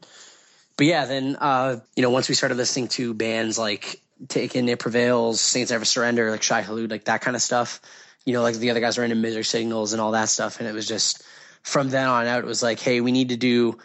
but 0.77 0.87
yeah 0.87 1.05
then 1.05 1.35
uh 1.39 1.77
you 1.95 2.03
know 2.03 2.09
once 2.09 2.29
we 2.29 2.35
started 2.35 2.55
listening 2.57 2.87
to 2.89 3.13
bands 3.13 3.57
like 3.57 4.01
taken 4.29 4.69
it 4.69 4.79
prevails 4.79 5.41
saints 5.41 5.71
ever 5.71 5.83
surrender 5.83 6.31
like 6.31 6.41
Shai 6.41 6.61
Hulud 6.61 6.89
like 6.89 7.05
that 7.05 7.19
kind 7.19 7.35
of 7.35 7.41
stuff 7.41 7.81
you 8.23 8.31
know 8.31 8.41
like 8.41 8.55
the 8.55 8.69
other 8.69 8.79
guys 8.79 8.97
were 8.97 9.03
into 9.03 9.15
misery 9.17 9.43
signals 9.43 9.91
and 9.91 10.01
all 10.01 10.11
that 10.11 10.29
stuff. 10.29 10.59
And 10.59 10.69
it 10.69 10.73
was 10.73 10.87
just 10.87 11.21
from 11.63 11.89
then 11.89 12.07
on 12.07 12.27
out 12.27 12.39
it 12.39 12.47
was 12.47 12.63
like 12.63 12.79
hey 12.79 13.01
we 13.01 13.11
need 13.11 13.29
to 13.29 13.37
do 13.37 13.77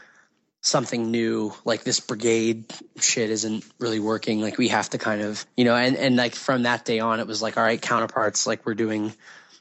something 0.62 1.10
new 1.10 1.52
like 1.64 1.84
this 1.84 2.00
brigade 2.00 2.64
shit 3.00 3.30
isn't 3.30 3.64
really 3.78 3.98
working 3.98 4.42
like 4.42 4.58
we 4.58 4.68
have 4.68 4.90
to 4.90 4.98
kind 4.98 5.22
of 5.22 5.46
you 5.56 5.64
know 5.64 5.74
and 5.74 5.96
and 5.96 6.16
like 6.16 6.34
from 6.34 6.64
that 6.64 6.84
day 6.84 7.00
on 7.00 7.18
it 7.18 7.26
was 7.26 7.40
like 7.40 7.56
all 7.56 7.62
right 7.62 7.80
counterparts 7.80 8.46
like 8.46 8.66
we're 8.66 8.74
doing 8.74 9.12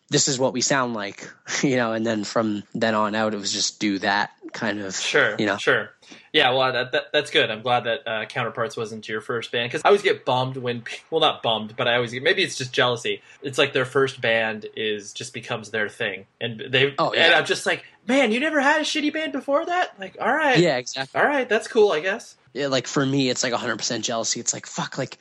this 0.10 0.28
is 0.28 0.38
what 0.38 0.52
we 0.52 0.60
sound 0.60 0.94
like 0.94 1.32
you 1.64 1.78
know 1.78 1.94
and 1.94 2.06
then 2.06 2.26
from 2.26 2.64
then 2.76 2.96
on 2.96 3.16
out 3.16 3.34
it 3.34 3.38
was 3.38 3.54
just 3.54 3.80
do 3.80 3.98
that 4.00 4.32
kind 4.52 4.80
of 4.80 4.94
Sure, 4.96 5.36
you 5.40 5.46
know 5.46 5.58
sure. 5.58 5.92
Yeah, 6.32 6.52
well, 6.52 6.72
that, 6.72 6.92
that 6.92 7.06
that's 7.12 7.32
good. 7.32 7.50
I'm 7.50 7.62
glad 7.62 7.86
that 7.86 8.08
uh, 8.08 8.26
Counterparts 8.26 8.78
wasn't 8.78 9.08
your 9.08 9.22
first 9.22 9.52
band 9.52 9.70
because 9.70 9.82
I 9.84 9.90
always 9.90 10.02
get 10.02 10.26
bummed 10.26 10.58
when, 10.58 10.84
well, 11.10 11.22
not 11.22 11.42
bummed, 11.42 11.76
but 11.76 11.88
I 11.88 11.96
always 11.96 12.12
get 12.12 12.22
maybe 12.24 12.44
it's 12.44 12.56
just 12.56 12.72
jealousy. 12.72 13.22
It's 13.42 13.58
like 13.58 13.74
their 13.74 13.86
first 13.86 14.22
band 14.22 14.68
is 14.76 15.14
just 15.14 15.34
becomes 15.34 15.72
their 15.72 15.90
thing, 15.90 16.26
and 16.40 16.62
they 16.68 16.94
Oh, 17.00 17.12
and. 17.12 17.34
I'm 17.34 17.46
just 17.46 17.66
like, 17.66 17.84
man, 18.10 18.32
you 18.34 18.42
never 18.42 18.60
had 18.60 18.82
a 18.82 18.84
shitty 18.84 19.14
band 19.14 19.32
before 19.32 19.66
that? 19.66 19.98
Like, 20.00 20.18
all 20.20 20.34
right, 20.34 20.58
yeah 20.60 20.76
exactly 20.78 21.22
all 21.22 21.26
right, 21.28 21.48
that's 21.48 21.68
cool, 21.70 21.94
I 21.94 22.02
guess. 22.02 22.36
yeah, 22.54 22.68
like 22.68 22.88
for 22.88 23.06
me 23.06 23.30
it's 23.30 23.44
like 23.44 23.54
100% 23.54 24.02
jealousy 24.02 24.40
it's 24.42 24.54
like 24.54 24.66
fuck 24.66 24.98
like 24.98 25.18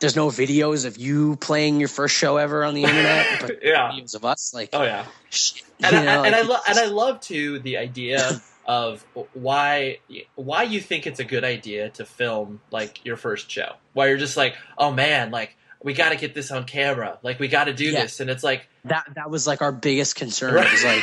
there's 0.00 0.14
no 0.16 0.28
videos 0.28 0.86
of 0.86 0.96
you 0.96 1.34
playing 1.36 1.80
your 1.80 1.88
first 1.88 2.14
show 2.16 2.36
ever 2.38 2.64
on 2.64 2.72
the 2.74 2.84
internet 2.84 3.26
but 3.40 3.58
Yeah. 3.62 3.90
videos 3.90 4.14
of 4.14 4.24
us 4.24 4.52
like 4.54 4.70
Oh 4.72 4.84
yeah. 4.84 5.04
shit, 5.28 5.64
and 5.82 5.94
I, 5.96 6.04
know, 6.04 6.24
and 6.24 6.34
I 6.34 6.42
lo- 6.42 6.60
and 6.68 6.78
I 6.78 6.86
love 6.86 7.20
too 7.20 7.58
the 7.58 7.76
idea 7.78 8.40
of 8.64 9.04
why 9.32 9.98
why 10.34 10.62
you 10.64 10.80
think 10.80 11.06
it's 11.06 11.20
a 11.20 11.24
good 11.24 11.42
idea 11.44 11.88
to 11.90 12.04
film 12.04 12.60
like 12.70 13.04
your 13.04 13.16
first 13.16 13.50
show. 13.50 13.72
Why 13.94 14.08
you're 14.08 14.18
just 14.18 14.36
like, 14.36 14.54
oh 14.76 14.92
man, 14.92 15.30
like 15.30 15.56
we 15.82 15.94
got 15.94 16.10
to 16.10 16.16
get 16.16 16.34
this 16.34 16.50
on 16.50 16.64
camera, 16.64 17.18
like 17.22 17.38
we 17.40 17.48
got 17.48 17.64
to 17.64 17.72
do 17.72 17.90
Yeah. 17.92 18.02
this, 18.02 18.20
and 18.20 18.28
it's 18.28 18.42
like, 18.44 18.68
that 18.84 19.06
that 19.14 19.30
was 19.30 19.46
like 19.46 19.62
our 19.62 19.72
biggest 19.72 20.16
concern 20.16 20.56
It 20.58 20.70
was 20.70 20.84
like 20.84 21.02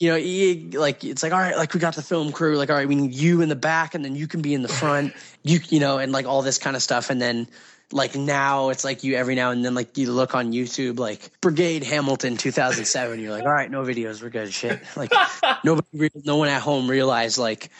you 0.00 0.10
know 0.10 0.80
like 0.80 1.04
it's 1.04 1.22
like 1.22 1.32
all 1.32 1.38
right 1.38 1.56
like 1.56 1.72
we 1.72 1.80
got 1.80 1.94
the 1.94 2.02
film 2.02 2.32
crew 2.32 2.56
like 2.56 2.70
all 2.70 2.76
right 2.76 2.88
we 2.88 2.94
need 2.94 3.14
you 3.14 3.40
in 3.40 3.48
the 3.48 3.56
back 3.56 3.94
and 3.94 4.04
then 4.04 4.16
you 4.16 4.26
can 4.26 4.42
be 4.42 4.54
in 4.54 4.62
the 4.62 4.68
front. 4.68 5.12
You 5.46 5.60
you 5.68 5.78
know 5.78 5.98
and 5.98 6.10
like 6.10 6.24
all 6.24 6.40
this 6.40 6.56
kind 6.56 6.74
of 6.74 6.82
stuff 6.82 7.10
and 7.10 7.20
then 7.20 7.46
like 7.92 8.16
now 8.16 8.70
it's 8.70 8.82
like 8.82 9.04
you 9.04 9.14
every 9.14 9.34
now 9.34 9.50
and 9.50 9.62
then 9.62 9.74
like 9.74 9.98
you 9.98 10.10
look 10.10 10.34
on 10.34 10.52
youtube 10.52 10.98
like 10.98 11.30
brigade 11.42 11.84
hamilton 11.84 12.38
2007 12.38 13.20
you're 13.20 13.30
like 13.30 13.44
all 13.44 13.52
right 13.52 13.70
no 13.70 13.82
videos 13.82 14.22
we're 14.22 14.30
good 14.30 14.50
shit. 14.50 14.80
Like 14.96 15.12
nobody 15.64 15.86
re- 15.92 16.10
no 16.24 16.36
one 16.36 16.48
at 16.48 16.62
home 16.62 16.88
realized 16.88 17.36
like 17.36 17.70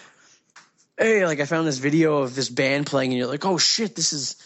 hey 0.99 1.25
like 1.25 1.41
i 1.41 1.47
found 1.47 1.67
this 1.67 1.79
video 1.79 2.19
of 2.19 2.35
this 2.35 2.51
band 2.51 2.85
playing 2.85 3.13
and 3.13 3.19
you're 3.19 3.29
like 3.29 3.47
oh 3.47 3.57
shit 3.57 3.97
this 3.97 4.13
is 4.13 4.37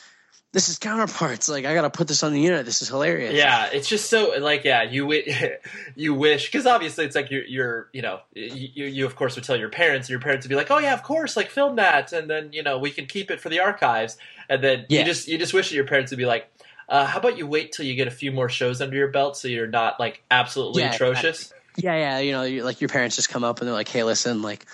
this 0.53 0.69
is 0.69 0.79
counterparts 0.79 1.49
like 1.49 1.65
i 1.65 1.75
gotta 1.75 1.91
put 1.91 2.09
this 2.09 2.23
on 2.23 2.33
the 2.33 2.45
internet 2.45 2.65
this 2.65 2.83
is 2.83 2.89
hilarious 2.89 3.35
yeah, 3.35 3.69
it's 3.73 3.89
just 3.89 4.09
so 4.09 4.33
like 4.41 4.65
yeah, 4.65 4.83
you 4.83 5.13
you 5.97 6.15
wish 6.15 6.51
because 6.51 6.67
obviously 6.67 7.05
it's 7.05 7.15
like 7.15 7.31
you're 7.31 7.45
you're 7.45 7.89
you 7.93 8.03
know 8.03 8.21
you 8.35 8.87
you 8.87 9.07
of 9.07 9.17
course 9.17 9.35
would 9.35 9.45
tell 9.45 9.57
your 9.57 9.69
parents 9.69 10.09
and 10.09 10.11
your 10.11 10.21
parents 10.21 10.45
would 10.45 10.49
be 10.49 10.57
like, 10.57 10.71
oh 10.71 10.79
yeah, 10.79 10.95
of 10.95 11.03
course, 11.03 11.37
like 11.37 11.51
film 11.51 11.77
that, 11.77 12.13
and 12.13 12.31
then 12.31 12.51
you 12.53 12.63
know 12.63 12.79
we 12.79 12.91
can 12.91 13.07
keep 13.07 13.31
it 13.31 13.41
for 13.41 13.49
the 13.49 13.61
archives, 13.61 14.17
and 14.49 14.63
then 14.65 14.87
Yeah. 14.89 15.01
you 15.01 15.05
just 15.05 15.29
you 15.29 15.37
just 15.39 15.53
wish 15.53 15.69
that 15.69 15.75
your 15.75 15.87
parents 15.87 16.11
would 16.11 16.19
be 16.19 16.27
like. 16.27 16.51
Uh, 16.91 17.05
how 17.05 17.19
about 17.19 17.37
you 17.37 17.47
wait 17.47 17.71
till 17.71 17.85
you 17.85 17.95
get 17.95 18.09
a 18.09 18.11
few 18.11 18.33
more 18.33 18.49
shows 18.49 18.81
under 18.81 18.97
your 18.97 19.09
belt 19.09 19.37
so 19.37 19.47
you're 19.47 19.67
not 19.67 20.01
like 20.01 20.23
absolutely 20.31 20.81
Yeah, 20.83 20.95
atrocious? 20.95 21.53
Yeah, 21.77 21.95
yeah, 21.95 22.19
you 22.21 22.33
know, 22.33 22.65
like 22.65 22.81
your 22.81 22.89
parents 22.89 23.15
just 23.15 23.29
come 23.29 23.45
up 23.45 23.61
and 23.61 23.69
they're 23.69 23.75
like, 23.75 23.89
"Hey, 23.89 24.05
listen, 24.05 24.41
like 24.41 24.65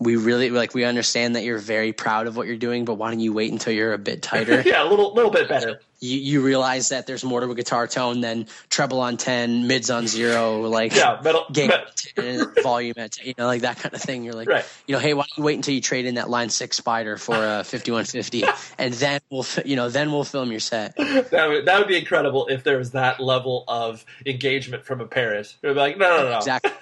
we 0.00 0.16
really 0.16 0.50
like 0.50 0.74
we 0.74 0.84
understand 0.84 1.36
that 1.36 1.44
you're 1.44 1.58
very 1.58 1.92
proud 1.92 2.26
of 2.26 2.36
what 2.36 2.46
you're 2.46 2.56
doing, 2.56 2.84
but 2.84 2.94
why 2.94 3.10
don't 3.10 3.20
you 3.20 3.32
wait 3.32 3.52
until 3.52 3.72
you're 3.72 3.92
a 3.92 3.98
bit 3.98 4.22
tighter? 4.22 4.60
yeah, 4.66 4.82
a 4.82 4.88
little 4.88 5.14
little 5.14 5.30
bit 5.30 5.48
better. 5.48 5.80
you 6.00 6.18
you 6.18 6.40
realize 6.42 6.88
that 6.88 7.06
there's 7.06 7.22
more 7.24 7.40
to 7.40 7.50
a 7.50 7.54
guitar 7.54 7.86
tone 7.86 8.20
than 8.20 8.46
treble 8.68 9.00
on 9.00 9.16
10, 9.16 9.66
mids 9.68 9.90
on 9.90 10.06
0, 10.08 10.62
like 10.62 10.94
Yeah, 10.94 11.20
metal. 11.22 11.46
gain 11.52 11.68
me- 11.68 11.74
at 11.74 11.96
10, 12.16 12.54
volume 12.62 12.94
at 12.96 13.12
10, 13.12 13.26
you 13.28 13.34
know, 13.38 13.46
like 13.46 13.62
that 13.62 13.78
kind 13.78 13.94
of 13.94 14.02
thing. 14.02 14.24
You're 14.24 14.34
like, 14.34 14.48
Right. 14.48 14.64
you 14.86 14.92
know, 14.94 14.98
hey, 14.98 15.14
why 15.14 15.22
don't 15.22 15.38
you 15.38 15.44
wait 15.44 15.54
until 15.54 15.74
you 15.74 15.80
trade 15.80 16.06
in 16.06 16.16
that 16.16 16.28
line 16.28 16.50
6 16.50 16.76
spider 16.76 17.16
for 17.16 17.36
a 17.36 17.62
5150 17.64 18.44
and 18.78 18.92
then 18.94 19.20
we'll 19.30 19.46
you 19.64 19.76
know, 19.76 19.88
then 19.88 20.10
we'll 20.10 20.24
film 20.24 20.50
your 20.50 20.60
set. 20.60 20.96
that 20.96 21.46
would 21.48 21.66
that 21.66 21.78
would 21.78 21.88
be 21.88 21.96
incredible 21.96 22.48
if 22.48 22.64
there 22.64 22.78
was 22.78 22.90
that 22.90 23.20
level 23.20 23.64
of 23.68 24.04
engagement 24.26 24.84
from 24.84 25.00
a 25.00 25.06
parent. 25.06 25.56
They'd 25.62 25.68
be 25.68 25.74
like, 25.74 25.96
no, 25.98 26.16
no, 26.16 26.30
no. 26.30 26.36
Exactly. 26.38 26.72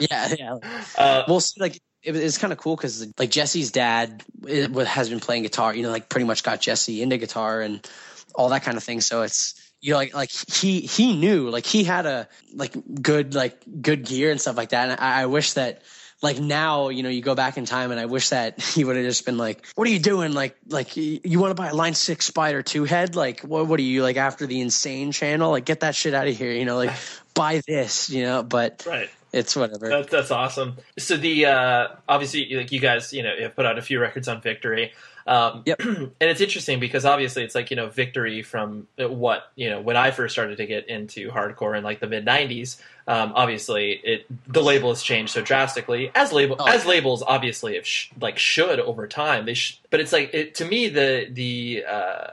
Yeah, 0.00 0.34
yeah. 0.38 0.58
Uh, 0.98 1.22
well, 1.28 1.40
see, 1.40 1.60
like 1.60 1.80
it, 2.04 2.14
it's 2.16 2.38
kind 2.38 2.52
of 2.52 2.58
cool 2.58 2.76
because 2.76 3.06
like 3.18 3.30
Jesse's 3.30 3.70
dad 3.72 4.22
eh, 4.48 4.66
i- 4.74 4.84
has 4.84 5.08
been 5.08 5.20
playing 5.20 5.42
guitar. 5.42 5.74
You 5.74 5.82
know, 5.82 5.90
like 5.90 6.08
pretty 6.08 6.26
much 6.26 6.42
got 6.42 6.60
Jesse 6.60 7.02
into 7.02 7.16
guitar 7.16 7.60
and 7.60 7.86
all 8.34 8.48
that 8.50 8.62
kind 8.62 8.76
of 8.76 8.84
thing. 8.84 9.00
So 9.00 9.22
it's 9.22 9.54
you 9.80 9.92
know 9.92 9.98
like 9.98 10.14
like 10.14 10.30
he 10.30 10.80
he 10.80 11.16
knew 11.16 11.50
like 11.50 11.66
he 11.66 11.84
had 11.84 12.06
a 12.06 12.28
like 12.54 12.74
good 13.02 13.34
like 13.34 13.56
good 13.82 14.04
gear 14.04 14.30
and 14.30 14.40
stuff 14.40 14.56
like 14.56 14.70
that. 14.70 14.90
And 14.90 15.00
I, 15.00 15.22
I 15.22 15.26
wish 15.26 15.54
that. 15.54 15.82
Like 16.22 16.40
now, 16.40 16.88
you 16.88 17.02
know, 17.02 17.10
you 17.10 17.20
go 17.20 17.34
back 17.34 17.58
in 17.58 17.66
time, 17.66 17.90
and 17.90 18.00
I 18.00 18.06
wish 18.06 18.30
that 18.30 18.58
he 18.74 18.82
would 18.82 18.96
have 18.96 19.04
just 19.04 19.26
been 19.26 19.36
like, 19.36 19.66
"What 19.74 19.86
are 19.86 19.90
you 19.90 19.98
doing? 19.98 20.32
Like, 20.32 20.56
like 20.68 20.96
you, 20.96 21.20
you 21.22 21.38
want 21.38 21.50
to 21.50 21.54
buy 21.54 21.68
a 21.68 21.74
Line 21.74 21.92
Six 21.92 22.24
Spider 22.24 22.62
two 22.62 22.84
head? 22.84 23.14
Like, 23.14 23.40
what? 23.40 23.66
What 23.66 23.78
are 23.78 23.82
you 23.82 24.02
like 24.02 24.16
after 24.16 24.46
the 24.46 24.58
Insane 24.62 25.12
channel? 25.12 25.50
Like, 25.50 25.66
get 25.66 25.80
that 25.80 25.94
shit 25.94 26.14
out 26.14 26.26
of 26.26 26.34
here! 26.34 26.50
You 26.52 26.64
know, 26.64 26.76
like 26.78 26.92
buy 27.34 27.60
this, 27.66 28.08
you 28.08 28.22
know." 28.22 28.42
But 28.42 28.86
right. 28.86 29.10
It's 29.34 29.54
whatever. 29.56 29.88
That's 29.88 30.10
that's 30.10 30.30
awesome. 30.30 30.76
So 30.98 31.16
the 31.16 31.46
uh, 31.46 31.88
obviously 32.08 32.54
like 32.54 32.72
you 32.72 32.80
guys 32.80 33.12
you 33.12 33.22
know 33.22 33.34
have 33.40 33.54
put 33.56 33.66
out 33.66 33.78
a 33.78 33.82
few 33.82 34.00
records 34.00 34.28
on 34.28 34.40
Victory. 34.40 34.92
Um, 35.26 35.62
Yep. 35.64 35.80
and 35.80 36.12
it's 36.20 36.42
interesting 36.42 36.80
because 36.80 37.06
obviously 37.06 37.44
it's 37.44 37.54
like 37.54 37.70
you 37.70 37.76
know 37.76 37.88
Victory 37.88 38.42
from 38.42 38.86
uh, 39.02 39.08
what 39.08 39.50
you 39.56 39.70
know 39.70 39.80
when 39.80 39.96
I 39.96 40.10
first 40.10 40.34
started 40.34 40.58
to 40.58 40.66
get 40.66 40.88
into 40.88 41.30
hardcore 41.30 41.76
in 41.76 41.82
like 41.84 42.00
the 42.00 42.06
mid 42.06 42.24
'90s. 42.26 42.80
Um, 43.06 43.32
obviously, 43.34 43.92
it 43.92 44.26
the 44.52 44.62
label 44.62 44.90
has 44.90 45.02
changed 45.02 45.32
so 45.32 45.42
drastically 45.42 46.10
as 46.14 46.32
label 46.32 46.56
Oh. 46.58 46.66
as 46.66 46.84
labels 46.86 47.22
obviously 47.26 47.74
have 47.76 47.86
sh- 47.86 48.10
like 48.20 48.38
should 48.38 48.80
over 48.80 49.06
time. 49.06 49.46
They 49.46 49.54
sh- 49.54 49.80
but 49.90 50.00
it's 50.00 50.12
like 50.12 50.32
it, 50.34 50.54
to 50.56 50.64
me 50.64 50.88
the 50.88 51.26
the 51.30 51.84
uh, 51.88 52.26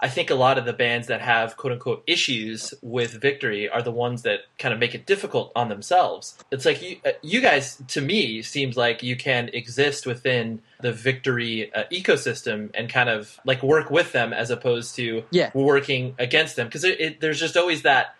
I 0.00 0.08
think 0.08 0.30
a 0.30 0.34
lot 0.34 0.58
of 0.58 0.64
the 0.64 0.72
bands 0.72 1.08
that 1.08 1.20
have 1.20 1.56
quote 1.56 1.72
unquote 1.72 2.04
issues 2.06 2.72
with 2.82 3.20
victory 3.20 3.68
are 3.68 3.82
the 3.82 3.90
ones 3.90 4.22
that 4.22 4.40
kind 4.58 4.72
of 4.72 4.78
make 4.78 4.94
it 4.94 5.06
difficult 5.06 5.50
on 5.56 5.68
themselves. 5.68 6.38
It's 6.52 6.64
like 6.64 6.80
you, 6.82 6.98
uh, 7.04 7.10
you 7.22 7.40
guys, 7.40 7.82
to 7.88 8.00
me, 8.00 8.42
seems 8.42 8.76
like 8.76 9.02
you 9.02 9.16
can 9.16 9.48
exist 9.52 10.06
within 10.06 10.62
the 10.80 10.92
victory 10.92 11.72
uh, 11.74 11.84
ecosystem 11.90 12.70
and 12.74 12.88
kind 12.88 13.08
of 13.08 13.40
like 13.44 13.62
work 13.62 13.90
with 13.90 14.12
them 14.12 14.32
as 14.32 14.50
opposed 14.50 14.94
to 14.96 15.24
Yeah. 15.30 15.50
working 15.54 16.14
against 16.18 16.54
them. 16.56 16.68
Because 16.68 16.86
there's 17.20 17.40
just 17.40 17.56
always 17.56 17.82
that. 17.82 18.14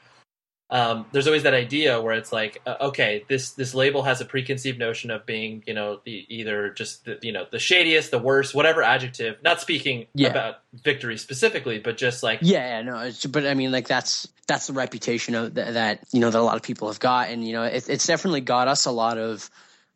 Um, 0.71 1.07
there's 1.13 1.27
always 1.27 1.45
that 1.45 1.55
idea 1.55 1.99
where 2.01 2.15
it's 2.15 2.31
like, 2.31 2.61
uh, 2.67 2.77
okay, 2.83 3.25
this 3.29 3.53
this 3.53 3.75
label 3.75 4.03
has 4.03 4.21
a 4.21 4.27
preconceived 4.27 4.79
notion 4.79 5.11
of 5.11 5.25
being, 5.25 5.63
you 5.67 5.73
know, 5.73 6.01
the, 6.05 6.27
either 6.29 6.69
just 6.71 7.07
the, 7.07 7.19
you 7.23 7.33
know 7.33 7.47
the 7.51 7.57
shadiest, 7.59 8.11
the 8.11 8.19
worst, 8.19 8.55
whatever 8.55 8.83
adjective. 8.83 9.37
Not 9.43 9.61
speaking 9.63 10.09
Yeah. 10.15 10.29
about 10.29 10.57
victory 10.85 11.17
specifically, 11.17 11.79
but 11.79 11.97
just 11.97 12.23
like 12.23 12.41
Yeah, 12.43 12.81
yeah, 12.81 12.83
no, 12.83 13.11
but 13.31 13.47
I 13.47 13.55
mean, 13.55 13.73
like 13.73 13.89
that's 13.89 14.29
that's 14.47 14.67
the 14.67 14.75
reputation 14.75 15.35
of 15.35 15.55
th- 15.55 15.73
that 15.73 16.01
you 16.13 16.21
know 16.21 16.31
that 16.31 16.39
a 16.39 16.43
lot 16.43 16.57
of 16.57 16.63
people 16.63 16.89
have 16.89 17.01
got, 17.01 17.31
and 17.31 17.47
you 17.47 17.55
know, 17.55 17.63
it, 17.63 17.89
it's 17.89 18.07
definitely 18.07 18.43
got 18.43 18.69
us 18.69 18.85
a 18.85 18.91
lot 18.91 19.17
of. 19.17 19.49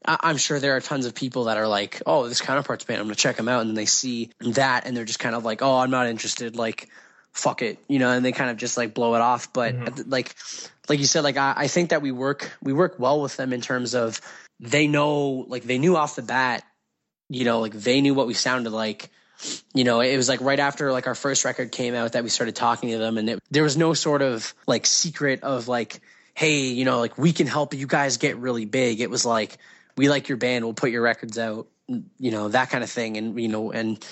I'm 0.04 0.36
sure 0.36 0.58
there 0.58 0.74
are 0.74 0.80
tons 0.80 1.06
of 1.06 1.14
people 1.14 1.44
that 1.44 1.58
are 1.58 1.68
like, 1.68 2.02
"Oh, 2.06 2.28
this 2.28 2.40
counterparts 2.40 2.84
band, 2.84 2.98
I'm 3.00 3.06
gonna 3.06 3.14
check 3.14 3.36
them 3.36 3.48
out," 3.48 3.60
and 3.60 3.68
then 3.70 3.74
they 3.76 3.86
see 3.86 4.30
that, 4.40 4.84
and 4.86 4.96
they're 4.96 5.04
just 5.04 5.20
kind 5.20 5.34
of 5.36 5.44
like, 5.44 5.60
"Oh, 5.62 5.78
I'm 5.78 5.90
not 5.90 6.06
interested." 6.08 6.56
Like, 6.56 6.88
fuck 7.32 7.62
it, 7.62 7.78
you 7.88 7.98
know, 7.98 8.10
and 8.10 8.24
they 8.24 8.32
kind 8.32 8.50
of 8.50 8.56
just 8.56 8.76
like 8.76 8.94
blow 8.94 9.14
it 9.14 9.20
off. 9.20 9.52
But 9.52 9.74
Mhm. 9.74 10.04
like, 10.08 10.34
like 10.88 10.98
you 10.98 11.06
said, 11.06 11.24
like 11.24 11.36
I, 11.36 11.54
I 11.56 11.66
think 11.68 11.90
that 11.90 12.02
we 12.02 12.12
work 12.12 12.52
we 12.62 12.72
work 12.72 12.98
well 12.98 13.20
with 13.20 13.36
them 13.36 13.52
in 13.52 13.60
terms 13.60 13.94
of 13.94 14.20
they 14.60 14.86
know, 14.86 15.44
like 15.48 15.64
they 15.64 15.78
knew 15.78 15.96
off 15.96 16.16
the 16.16 16.22
bat 16.22 16.64
you 17.32 17.44
know, 17.46 17.60
like 17.60 17.72
they 17.72 18.00
knew 18.02 18.14
what 18.14 18.26
we 18.26 18.34
sounded 18.34 18.70
like. 18.70 19.08
You 19.74 19.84
know, 19.84 20.00
it 20.00 20.16
was 20.16 20.28
like 20.28 20.40
right 20.40 20.60
after 20.60 20.92
like 20.92 21.06
our 21.06 21.14
first 21.14 21.44
record 21.44 21.72
came 21.72 21.94
out 21.94 22.12
that 22.12 22.22
we 22.22 22.28
started 22.28 22.54
talking 22.54 22.90
to 22.90 22.98
them, 22.98 23.16
and 23.18 23.28
it, 23.30 23.38
there 23.50 23.62
was 23.62 23.76
no 23.76 23.94
sort 23.94 24.22
of 24.22 24.54
like 24.66 24.86
secret 24.86 25.42
of 25.42 25.66
like, 25.66 26.00
hey, 26.34 26.60
you 26.60 26.84
know, 26.84 26.98
like 27.00 27.16
we 27.18 27.32
can 27.32 27.46
help 27.46 27.74
you 27.74 27.86
guys 27.86 28.18
get 28.18 28.36
really 28.36 28.66
big. 28.66 29.00
It 29.00 29.10
was 29.10 29.24
like 29.24 29.56
we 29.96 30.08
like 30.08 30.28
your 30.28 30.36
band, 30.38 30.64
we'll 30.64 30.74
put 30.74 30.90
your 30.90 31.02
records 31.02 31.38
out, 31.38 31.66
you 31.88 32.30
know, 32.30 32.48
that 32.48 32.70
kind 32.70 32.84
of 32.84 32.90
thing, 32.90 33.16
and 33.16 33.40
you 33.40 33.48
know, 33.48 33.72
and 33.72 34.04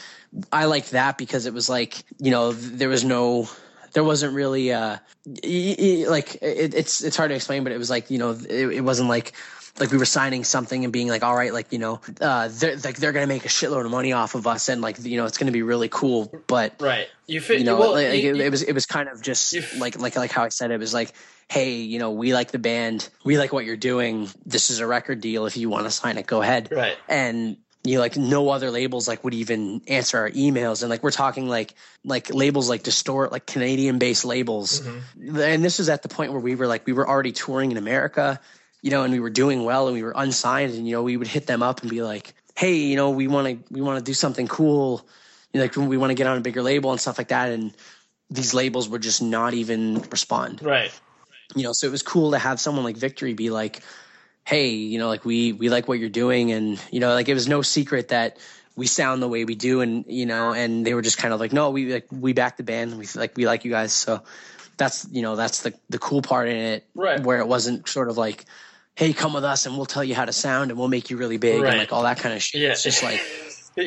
I 0.52 0.66
liked 0.66 0.92
that 0.92 1.18
because 1.18 1.46
it 1.46 1.54
was 1.54 1.68
like, 1.68 2.02
you 2.18 2.30
know, 2.30 2.52
there 2.52 2.88
was 2.88 3.04
no 3.04 3.48
there 3.92 4.04
wasn't 4.04 4.34
really 4.34 4.72
uh 4.72 4.98
like 5.26 6.36
it, 6.36 6.74
it's 6.74 7.02
it's 7.02 7.16
hard 7.16 7.30
to 7.30 7.34
explain 7.34 7.64
but 7.64 7.72
it 7.72 7.76
was 7.76 7.90
like 7.90 8.08
you 8.08 8.18
know 8.18 8.30
it, 8.30 8.68
it 8.70 8.80
wasn't 8.82 9.08
like 9.08 9.32
like 9.78 9.90
we 9.90 9.98
were 9.98 10.04
signing 10.04 10.44
something 10.44 10.84
and 10.84 10.92
being 10.92 11.08
like, 11.08 11.22
all 11.22 11.34
right, 11.34 11.52
like 11.52 11.72
you 11.72 11.78
know, 11.78 12.00
uh, 12.20 12.48
they're 12.50 12.76
like 12.76 12.96
they're 12.96 13.12
gonna 13.12 13.26
make 13.26 13.44
a 13.44 13.48
shitload 13.48 13.84
of 13.84 13.90
money 13.90 14.12
off 14.12 14.34
of 14.34 14.46
us, 14.46 14.68
and 14.68 14.82
like 14.82 15.02
you 15.02 15.16
know, 15.16 15.26
it's 15.26 15.38
gonna 15.38 15.52
be 15.52 15.62
really 15.62 15.88
cool. 15.88 16.32
But 16.46 16.74
right, 16.80 17.08
you 17.26 17.40
fit, 17.40 17.58
you 17.58 17.64
know, 17.64 17.78
well, 17.78 17.92
like, 17.92 18.22
you, 18.22 18.30
it, 18.30 18.36
you, 18.36 18.42
it, 18.42 18.50
was 18.50 18.62
it 18.62 18.72
was 18.72 18.86
kind 18.86 19.08
of 19.08 19.22
just 19.22 19.54
like 19.78 19.98
like 19.98 20.16
like 20.16 20.30
how 20.30 20.44
I 20.44 20.48
said 20.48 20.70
it, 20.70 20.74
it 20.74 20.80
was 20.80 20.94
like, 20.94 21.12
hey, 21.48 21.76
you 21.76 21.98
know, 21.98 22.10
we 22.10 22.34
like 22.34 22.50
the 22.50 22.58
band, 22.58 23.08
we 23.24 23.38
like 23.38 23.52
what 23.52 23.64
you're 23.64 23.76
doing. 23.76 24.28
This 24.44 24.70
is 24.70 24.80
a 24.80 24.86
record 24.86 25.20
deal. 25.20 25.46
If 25.46 25.56
you 25.56 25.70
want 25.70 25.84
to 25.84 25.90
sign 25.90 26.18
it, 26.18 26.26
go 26.26 26.42
ahead. 26.42 26.68
Right, 26.70 26.96
and 27.08 27.56
you 27.82 27.94
know, 27.94 28.00
like 28.00 28.16
no 28.16 28.50
other 28.50 28.70
labels 28.70 29.08
like 29.08 29.24
would 29.24 29.34
even 29.34 29.80
answer 29.88 30.18
our 30.18 30.30
emails. 30.30 30.82
And 30.82 30.90
like 30.90 31.02
we're 31.02 31.10
talking 31.10 31.48
like 31.48 31.74
like 32.04 32.32
labels 32.32 32.68
like 32.68 32.82
distort 32.82 33.32
like 33.32 33.46
canadian 33.46 33.98
based 33.98 34.24
labels. 34.24 34.80
Mm-hmm. 34.80 35.40
and 35.40 35.64
this 35.64 35.78
was 35.78 35.88
at 35.88 36.02
the 36.02 36.08
point 36.08 36.32
where 36.32 36.40
we 36.40 36.54
were 36.54 36.66
like 36.66 36.86
we 36.86 36.92
were 36.92 37.08
already 37.08 37.32
touring 37.32 37.70
in 37.70 37.76
america 37.76 38.40
you 38.82 38.90
know 38.90 39.02
and 39.02 39.12
we 39.12 39.20
were 39.20 39.30
doing 39.30 39.64
well 39.64 39.86
and 39.86 39.96
we 39.96 40.02
were 40.02 40.12
unsigned. 40.14 40.74
And 40.74 40.86
you 40.86 40.92
know 40.92 41.02
we 41.02 41.16
would 41.16 41.28
hit 41.28 41.46
them 41.46 41.62
up 41.62 41.80
and 41.80 41.90
be 41.90 42.02
like 42.02 42.34
hey 42.56 42.74
you 42.74 42.96
know 42.96 43.10
we 43.10 43.28
want 43.28 43.46
to 43.48 43.74
we 43.74 43.80
want 43.80 43.98
to 43.98 44.04
do 44.04 44.14
something 44.14 44.46
cool. 44.46 45.06
You 45.52 45.58
know, 45.58 45.64
like 45.64 45.76
we 45.76 45.96
want 45.96 46.10
to 46.10 46.14
get 46.14 46.26
on 46.26 46.36
a 46.36 46.42
bigger 46.42 46.62
label 46.62 46.92
and 46.92 47.00
stuff 47.00 47.18
like 47.18 47.28
that. 47.28 47.50
And 47.50 47.74
these 48.30 48.54
labels 48.54 48.88
would 48.88 49.02
just 49.02 49.20
not 49.20 49.52
even 49.54 50.00
respond. 50.10 50.62
Right. 50.62 50.92
You 51.56 51.64
know 51.64 51.72
so 51.72 51.86
it 51.86 51.90
was 51.90 52.02
cool 52.02 52.32
to 52.32 52.38
have 52.38 52.60
someone 52.60 52.84
like 52.84 52.96
victory 52.96 53.32
be 53.32 53.50
like 53.50 53.82
hey, 54.50 54.70
you 54.70 54.98
know, 54.98 55.06
like 55.06 55.24
we 55.24 55.52
we 55.52 55.68
like 55.68 55.86
what 55.86 56.00
you're 56.00 56.08
doing, 56.08 56.50
and 56.50 56.82
you 56.90 56.98
know, 56.98 57.14
like 57.14 57.28
it 57.28 57.34
was 57.34 57.46
no 57.46 57.62
secret 57.62 58.08
that 58.08 58.36
we 58.74 58.88
sound 58.88 59.22
the 59.22 59.28
way 59.28 59.44
we 59.44 59.54
do, 59.54 59.80
and 59.80 60.04
you 60.08 60.26
know, 60.26 60.52
and 60.52 60.84
they 60.84 60.92
were 60.92 61.02
just 61.02 61.18
kind 61.18 61.32
of 61.32 61.38
like, 61.38 61.52
no, 61.52 61.70
we 61.70 61.92
like 61.92 62.08
we 62.10 62.32
back 62.32 62.56
the 62.56 62.64
band, 62.64 62.98
we 62.98 63.06
like 63.14 63.36
we 63.36 63.46
like 63.46 63.64
you 63.64 63.70
guys, 63.70 63.92
so 63.92 64.24
that's 64.76 65.06
you 65.12 65.22
know 65.22 65.36
that's 65.36 65.62
the 65.62 65.72
the 65.88 66.00
cool 66.00 66.20
part 66.20 66.48
in 66.48 66.56
it, 66.56 66.84
right? 66.96 67.20
Where 67.20 67.38
it 67.38 67.46
wasn't 67.46 67.88
sort 67.88 68.08
of 68.08 68.18
like, 68.18 68.44
hey, 68.96 69.12
come 69.12 69.34
with 69.34 69.44
us 69.44 69.66
and 69.66 69.76
we'll 69.76 69.86
tell 69.86 70.02
you 70.02 70.16
how 70.16 70.24
to 70.24 70.32
sound 70.32 70.72
and 70.72 70.78
we'll 70.78 70.88
make 70.88 71.10
you 71.10 71.16
really 71.16 71.38
big 71.38 71.62
right. 71.62 71.70
and 71.70 71.78
like 71.78 71.92
all 71.92 72.02
that 72.02 72.18
kind 72.18 72.34
of 72.34 72.42
shit. 72.42 72.60
Yeah. 72.60 72.70
It's 72.70 72.82
just 72.82 73.04
like 73.04 73.20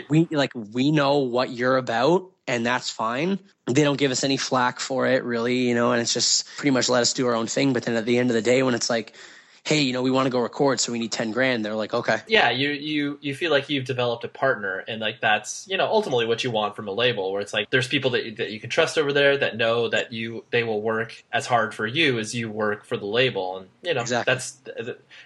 we 0.09 0.27
like 0.31 0.53
we 0.55 0.91
know 0.91 1.17
what 1.17 1.49
you're 1.49 1.75
about 1.75 2.31
and 2.47 2.65
that's 2.65 2.89
fine. 2.89 3.37
They 3.65 3.83
don't 3.83 3.97
give 3.97 4.11
us 4.11 4.23
any 4.23 4.37
flack 4.37 4.79
for 4.79 5.07
it 5.07 5.25
really, 5.25 5.67
you 5.67 5.75
know, 5.75 5.91
and 5.91 6.01
it's 6.01 6.13
just 6.13 6.47
pretty 6.55 6.71
much 6.71 6.87
let 6.87 7.01
us 7.01 7.11
do 7.11 7.27
our 7.27 7.35
own 7.35 7.47
thing. 7.47 7.73
But 7.73 7.83
then 7.83 7.95
at 7.95 8.05
the 8.05 8.17
end 8.17 8.29
of 8.29 8.33
the 8.33 8.41
day, 8.41 8.63
when 8.63 8.73
it's 8.73 8.89
like, 8.89 9.13
hey, 9.63 9.81
you 9.81 9.93
know, 9.93 10.01
we 10.01 10.11
want 10.11 10.25
to 10.25 10.29
go 10.29 10.39
record, 10.39 10.79
so 10.79 10.91
we 10.91 10.99
need 10.99 11.11
ten 11.11 11.31
grand. 11.31 11.63
They're 11.63 11.75
like, 11.75 11.93
okay. 11.93 12.19
Yeah, 12.27 12.49
you 12.49 12.69
you 12.69 13.17
you 13.21 13.33
feel 13.33 13.51
like 13.51 13.69
you've 13.69 13.85
developed 13.85 14.23
a 14.23 14.27
partner, 14.27 14.83
and 14.87 15.01
like 15.01 15.21
that's 15.21 15.67
you 15.67 15.77
know 15.77 15.85
ultimately 15.85 16.25
what 16.25 16.43
you 16.43 16.51
want 16.51 16.75
from 16.75 16.87
a 16.87 16.91
label, 16.91 17.31
where 17.31 17.41
it's 17.41 17.53
like 17.53 17.69
there's 17.69 17.87
people 17.87 18.11
that 18.11 18.37
that 18.37 18.51
you 18.51 18.59
can 18.59 18.69
trust 18.69 18.97
over 18.97 19.13
there 19.13 19.37
that 19.37 19.57
know 19.57 19.87
that 19.89 20.11
you 20.11 20.43
they 20.51 20.63
will 20.63 20.81
work 20.81 21.23
as 21.31 21.47
hard 21.47 21.73
for 21.73 21.87
you 21.87 22.19
as 22.19 22.35
you 22.35 22.49
work 22.49 22.85
for 22.85 22.97
the 22.97 23.05
label, 23.05 23.57
and 23.57 23.69
you 23.83 23.93
know 23.93 24.01
exactly. 24.01 24.33
that's 24.33 24.57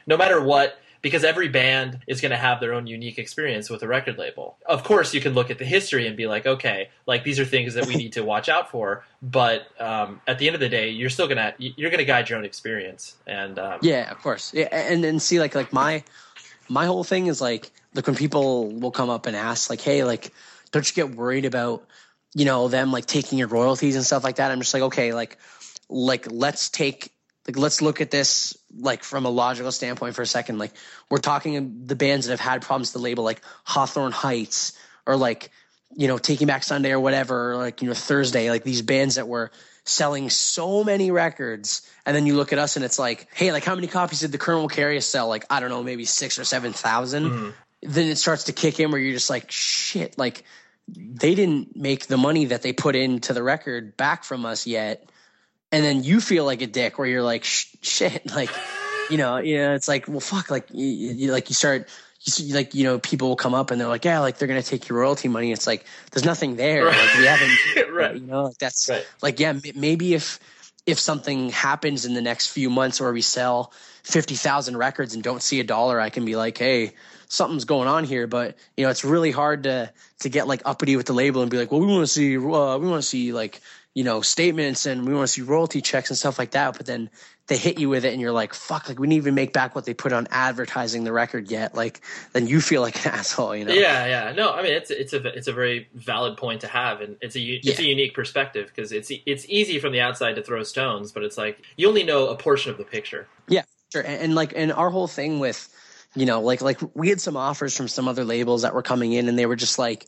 no 0.05 0.17
matter 0.17 0.41
what 0.41 0.79
because 1.07 1.23
every 1.23 1.47
band 1.47 2.01
is 2.05 2.19
going 2.19 2.31
to 2.31 2.37
have 2.37 2.59
their 2.59 2.73
own 2.73 2.85
unique 2.85 3.17
experience 3.17 3.69
with 3.69 3.81
a 3.81 3.87
record 3.87 4.17
label. 4.17 4.57
Of 4.65 4.83
course, 4.83 5.13
you 5.13 5.21
can 5.21 5.33
look 5.33 5.49
at 5.49 5.57
the 5.57 5.63
history 5.63 6.05
and 6.05 6.17
be 6.17 6.27
like, 6.27 6.45
okay, 6.45 6.89
like 7.05 7.23
these 7.23 7.39
are 7.39 7.45
things 7.45 7.75
that 7.75 7.85
we 7.85 7.95
need 7.95 8.11
to 8.13 8.23
watch 8.25 8.49
out 8.49 8.69
for. 8.69 9.05
But 9.21 9.67
um, 9.79 10.19
at 10.27 10.37
the 10.37 10.47
end 10.47 10.55
of 10.55 10.59
the 10.59 10.67
day, 10.67 10.89
you're 10.89 11.09
still 11.09 11.29
gonna 11.29 11.53
you're 11.57 11.89
gonna 11.89 12.03
guide 12.03 12.29
your 12.29 12.37
own 12.37 12.43
experience. 12.43 13.15
And 13.25 13.57
um, 13.57 13.79
yeah, 13.81 14.11
of 14.11 14.21
course, 14.21 14.53
yeah, 14.53 14.67
and 14.69 15.01
then 15.01 15.19
see 15.19 15.39
like 15.39 15.55
like 15.55 15.71
my 15.71 16.03
my 16.67 16.85
whole 16.85 17.05
thing 17.05 17.27
is 17.27 17.39
like 17.39 17.71
like 17.93 18.05
when 18.05 18.17
people 18.17 18.69
will 18.69 18.91
come 18.91 19.09
up 19.09 19.27
and 19.27 19.35
ask 19.35 19.69
like, 19.69 19.79
hey, 19.79 20.03
like 20.03 20.33
don't 20.71 20.85
you 20.85 20.93
get 20.93 21.15
worried 21.15 21.45
about 21.45 21.87
you 22.35 22.43
know 22.43 22.67
them 22.67 22.91
like 22.91 23.05
taking 23.05 23.39
your 23.39 23.47
royalties 23.47 23.95
and 23.95 24.05
stuff 24.05 24.25
like 24.25 24.35
that? 24.35 24.51
I'm 24.51 24.59
just 24.59 24.73
like, 24.73 24.83
okay, 24.83 25.13
like 25.13 25.37
like 25.87 26.27
let's 26.29 26.67
take 26.67 27.13
like 27.47 27.57
let's 27.57 27.81
look 27.81 28.01
at 28.01 28.11
this 28.11 28.57
like 28.77 29.03
from 29.03 29.25
a 29.25 29.29
logical 29.29 29.71
standpoint 29.71 30.15
for 30.15 30.21
a 30.21 30.27
second. 30.27 30.57
Like 30.57 30.73
we're 31.09 31.19
talking 31.19 31.85
the 31.85 31.95
bands 31.95 32.27
that 32.27 32.33
have 32.33 32.39
had 32.39 32.61
problems 32.61 32.89
with 32.89 33.01
the 33.01 33.05
label, 33.05 33.23
like 33.23 33.41
Hawthorne 33.63 34.11
Heights 34.11 34.77
or 35.05 35.15
like 35.15 35.49
you 35.95 36.07
know 36.07 36.17
Taking 36.17 36.47
Back 36.47 36.63
Sunday 36.63 36.91
or 36.91 36.99
whatever, 36.99 37.53
or 37.53 37.57
like 37.57 37.81
you 37.81 37.87
know 37.87 37.93
Thursday, 37.93 38.49
like 38.51 38.63
these 38.63 38.81
bands 38.81 39.15
that 39.15 39.27
were 39.27 39.51
selling 39.85 40.29
so 40.29 40.83
many 40.83 41.09
records, 41.09 41.89
and 42.05 42.13
then 42.13 42.25
you 42.25 42.35
look 42.35 42.51
at 42.51 42.59
us 42.59 42.75
and 42.75 42.83
it's 42.83 42.99
like, 42.99 43.29
hey, 43.33 43.53
like 43.53 43.63
how 43.63 43.75
many 43.75 43.87
copies 43.87 44.19
did 44.19 44.33
the 44.33 44.37
Current 44.37 44.61
Will 44.61 44.67
Carry 44.67 44.99
sell? 44.99 45.29
Like 45.29 45.45
I 45.49 45.61
don't 45.61 45.69
know, 45.69 45.83
maybe 45.83 46.03
six 46.03 46.37
or 46.37 46.43
seven 46.43 46.73
thousand. 46.73 47.23
Mm-hmm. 47.25 47.49
Then 47.83 48.07
it 48.07 48.17
starts 48.17 48.45
to 48.45 48.53
kick 48.53 48.79
in 48.79 48.91
where 48.91 48.99
you're 48.99 49.13
just 49.13 49.29
like, 49.29 49.49
shit, 49.51 50.17
like 50.17 50.43
they 50.87 51.35
didn't 51.35 51.75
make 51.77 52.07
the 52.07 52.17
money 52.17 52.45
that 52.45 52.61
they 52.61 52.73
put 52.73 52.95
into 52.95 53.33
the 53.33 53.43
record 53.43 53.95
back 53.95 54.23
from 54.23 54.45
us 54.45 54.67
yet 54.67 55.07
and 55.71 55.83
then 55.83 56.03
you 56.03 56.21
feel 56.21 56.45
like 56.45 56.61
a 56.61 56.67
dick 56.67 56.97
where 56.97 57.07
you're 57.07 57.23
like 57.23 57.43
shit 57.43 58.31
like 58.35 58.49
you 59.09 59.17
know 59.17 59.37
you 59.37 59.57
know 59.57 59.73
it's 59.73 59.87
like 59.87 60.07
well 60.07 60.19
fuck 60.19 60.49
like 60.49 60.67
you, 60.71 60.85
you 60.85 61.31
like 61.31 61.49
you 61.49 61.55
start 61.55 61.87
you, 62.21 62.53
like 62.53 62.73
you 62.73 62.83
know 62.83 62.99
people 62.99 63.29
will 63.29 63.35
come 63.35 63.53
up 63.53 63.71
and 63.71 63.79
they're 63.79 63.87
like 63.87 64.05
yeah 64.05 64.19
like 64.19 64.37
they're 64.37 64.47
gonna 64.47 64.61
take 64.61 64.87
your 64.87 64.99
royalty 64.99 65.27
money 65.27 65.51
it's 65.51 65.67
like 65.67 65.85
there's 66.11 66.25
nothing 66.25 66.55
there 66.55 66.85
right. 66.85 66.97
like 66.97 67.17
we 67.17 67.25
haven't 67.25 67.93
right 67.93 68.15
you 68.15 68.27
know 68.27 68.45
like 68.45 68.57
that's 68.57 68.89
right. 68.89 69.05
like 69.21 69.39
yeah 69.39 69.53
maybe 69.75 70.13
if 70.13 70.39
if 70.85 70.99
something 70.99 71.49
happens 71.49 72.05
in 72.05 72.13
the 72.13 72.21
next 72.21 72.47
few 72.47 72.69
months 72.69 73.01
where 73.01 73.11
we 73.11 73.21
sell 73.21 73.73
50,000 74.03 74.77
records 74.77 75.15
and 75.15 75.23
don't 75.23 75.41
see 75.41 75.59
a 75.59 75.63
dollar 75.63 75.99
I 75.99 76.09
can 76.09 76.25
be 76.25 76.35
like 76.35 76.57
hey 76.57 76.93
something's 77.29 77.65
going 77.65 77.87
on 77.89 78.05
here 78.05 78.25
but 78.25 78.55
you 78.77 78.85
know 78.85 78.89
it's 78.89 79.03
really 79.03 79.31
hard 79.31 79.63
to 79.63 79.91
to 80.19 80.29
get 80.29 80.47
like 80.47 80.61
uppity 80.65 80.95
with 80.95 81.05
the 81.05 81.13
label 81.13 81.41
and 81.41 81.51
be 81.51 81.57
like 81.57 81.71
well 81.71 81.81
we 81.81 81.87
want 81.87 82.03
to 82.03 82.07
see 82.07 82.37
uh, 82.37 82.77
we 82.77 82.87
want 82.87 83.01
to 83.01 83.07
see 83.07 83.33
like 83.33 83.61
you 83.97 84.03
know, 84.03 84.21
statements 84.21 84.85
and 84.85 85.07
we 85.07 85.13
want 85.15 85.23
to 85.23 85.27
see 85.27 85.41
royalty 85.41 85.81
checks 85.81 86.11
and 86.11 86.17
stuff 86.19 86.37
like 86.37 86.51
that. 86.51 86.77
But 86.77 86.85
then 86.85 87.09
they 87.47 87.57
hit 87.57 87.79
you 87.79 87.89
with 87.89 88.05
it 88.05 88.13
and 88.13 88.21
you're 88.21 88.31
like, 88.31 88.53
fuck, 88.53 88.87
like 88.87 88.99
we 88.99 89.07
didn't 89.07 89.17
even 89.17 89.33
make 89.33 89.53
back 89.53 89.73
what 89.73 89.85
they 89.85 89.95
put 89.95 90.13
on 90.13 90.27
advertising 90.29 91.03
the 91.03 91.11
record 91.11 91.49
yet. 91.49 91.73
Like 91.73 92.01
then 92.31 92.45
you 92.45 92.61
feel 92.61 92.83
like 92.83 93.03
an 93.07 93.11
asshole, 93.15 93.55
you 93.55 93.65
know? 93.65 93.73
Yeah, 93.73 94.05
yeah. 94.05 94.33
No, 94.33 94.51
I 94.53 94.61
mean 94.61 94.73
it's 94.73 94.91
it's 94.91 95.13
a 95.13 95.27
it's 95.35 95.47
a 95.47 95.51
very 95.51 95.89
valid 95.95 96.37
point 96.37 96.61
to 96.61 96.67
have, 96.67 97.01
and 97.01 97.17
it's 97.21 97.35
a 97.35 97.39
it's 97.39 97.65
yeah. 97.79 97.85
a 97.85 97.89
unique 97.89 98.13
perspective 98.13 98.67
because 98.67 98.91
it's 98.91 99.11
it's 99.25 99.47
easy 99.49 99.79
from 99.79 99.93
the 99.93 100.01
outside 100.01 100.35
to 100.35 100.43
throw 100.43 100.61
stones, 100.61 101.11
but 101.11 101.23
it's 101.23 101.35
like 101.35 101.65
you 101.75 101.87
only 101.87 102.03
know 102.03 102.27
a 102.27 102.37
portion 102.37 102.69
of 102.69 102.77
the 102.77 102.83
picture. 102.83 103.27
Yeah, 103.47 103.63
sure. 103.91 104.03
And, 104.03 104.21
and 104.21 104.35
like 104.35 104.53
and 104.55 104.71
our 104.71 104.91
whole 104.91 105.07
thing 105.07 105.39
with 105.39 105.67
you 106.13 106.27
know 106.27 106.41
like 106.41 106.61
like 106.61 106.79
we 106.93 107.09
had 107.09 107.19
some 107.19 107.35
offers 107.35 107.75
from 107.75 107.87
some 107.87 108.07
other 108.07 108.25
labels 108.25 108.61
that 108.61 108.75
were 108.75 108.83
coming 108.83 109.13
in 109.13 109.27
and 109.27 109.39
they 109.39 109.47
were 109.47 109.55
just 109.55 109.79
like 109.79 110.05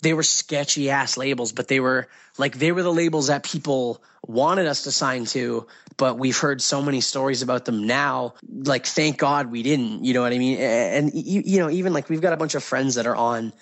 they 0.00 0.14
were 0.14 0.22
sketchy 0.22 0.90
ass 0.90 1.16
labels, 1.16 1.52
but 1.52 1.68
they 1.68 1.80
were 1.80 2.08
like 2.36 2.58
they 2.58 2.72
were 2.72 2.82
the 2.82 2.92
labels 2.92 3.26
that 3.28 3.42
people 3.42 4.02
wanted 4.26 4.66
us 4.66 4.84
to 4.84 4.92
sign 4.92 5.24
to, 5.24 5.66
but 5.96 6.18
we've 6.18 6.38
heard 6.38 6.60
so 6.60 6.82
many 6.82 7.00
stories 7.00 7.42
about 7.42 7.64
them 7.64 7.86
now. 7.86 8.34
Like, 8.48 8.86
thank 8.86 9.18
God 9.18 9.50
we 9.50 9.62
didn't. 9.62 10.04
You 10.04 10.14
know 10.14 10.22
what 10.22 10.32
I 10.32 10.38
mean? 10.38 10.58
And 10.58 11.12
you, 11.14 11.42
you 11.44 11.58
know, 11.58 11.70
even 11.70 11.92
like 11.92 12.08
we've 12.08 12.20
got 12.20 12.32
a 12.32 12.36
bunch 12.36 12.54
of 12.54 12.62
friends 12.62 12.94
that 12.96 13.06
are 13.06 13.16
on 13.16 13.52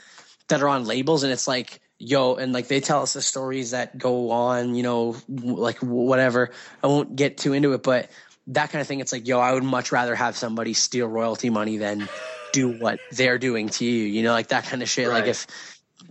that 0.48 0.62
are 0.62 0.68
on 0.68 0.84
labels, 0.84 1.22
and 1.22 1.32
it's 1.32 1.48
like, 1.48 1.80
yo, 1.98 2.34
and 2.34 2.52
like 2.52 2.68
they 2.68 2.80
tell 2.80 3.02
us 3.02 3.14
the 3.14 3.22
stories 3.22 3.70
that 3.70 3.96
go 3.96 4.30
on. 4.30 4.74
You 4.74 4.82
know, 4.82 5.16
like 5.28 5.78
whatever. 5.78 6.50
I 6.82 6.88
won't 6.88 7.16
get 7.16 7.38
too 7.38 7.52
into 7.52 7.72
it, 7.72 7.82
but 7.82 8.10
that 8.48 8.70
kind 8.70 8.80
of 8.80 8.86
thing. 8.86 9.00
It's 9.00 9.12
like, 9.12 9.26
yo, 9.26 9.40
I 9.40 9.52
would 9.52 9.64
much 9.64 9.92
rather 9.92 10.14
have 10.14 10.36
somebody 10.36 10.74
steal 10.74 11.06
royalty 11.06 11.50
money 11.50 11.78
than 11.78 12.08
do 12.52 12.78
what 12.78 13.00
they're 13.12 13.38
doing 13.38 13.68
to 13.68 13.84
you. 13.84 14.04
You 14.04 14.22
know, 14.22 14.32
like 14.32 14.48
that 14.48 14.64
kind 14.64 14.82
of 14.82 14.88
shit. 14.88 15.08
Right. 15.08 15.20
Like 15.20 15.26
if 15.26 15.46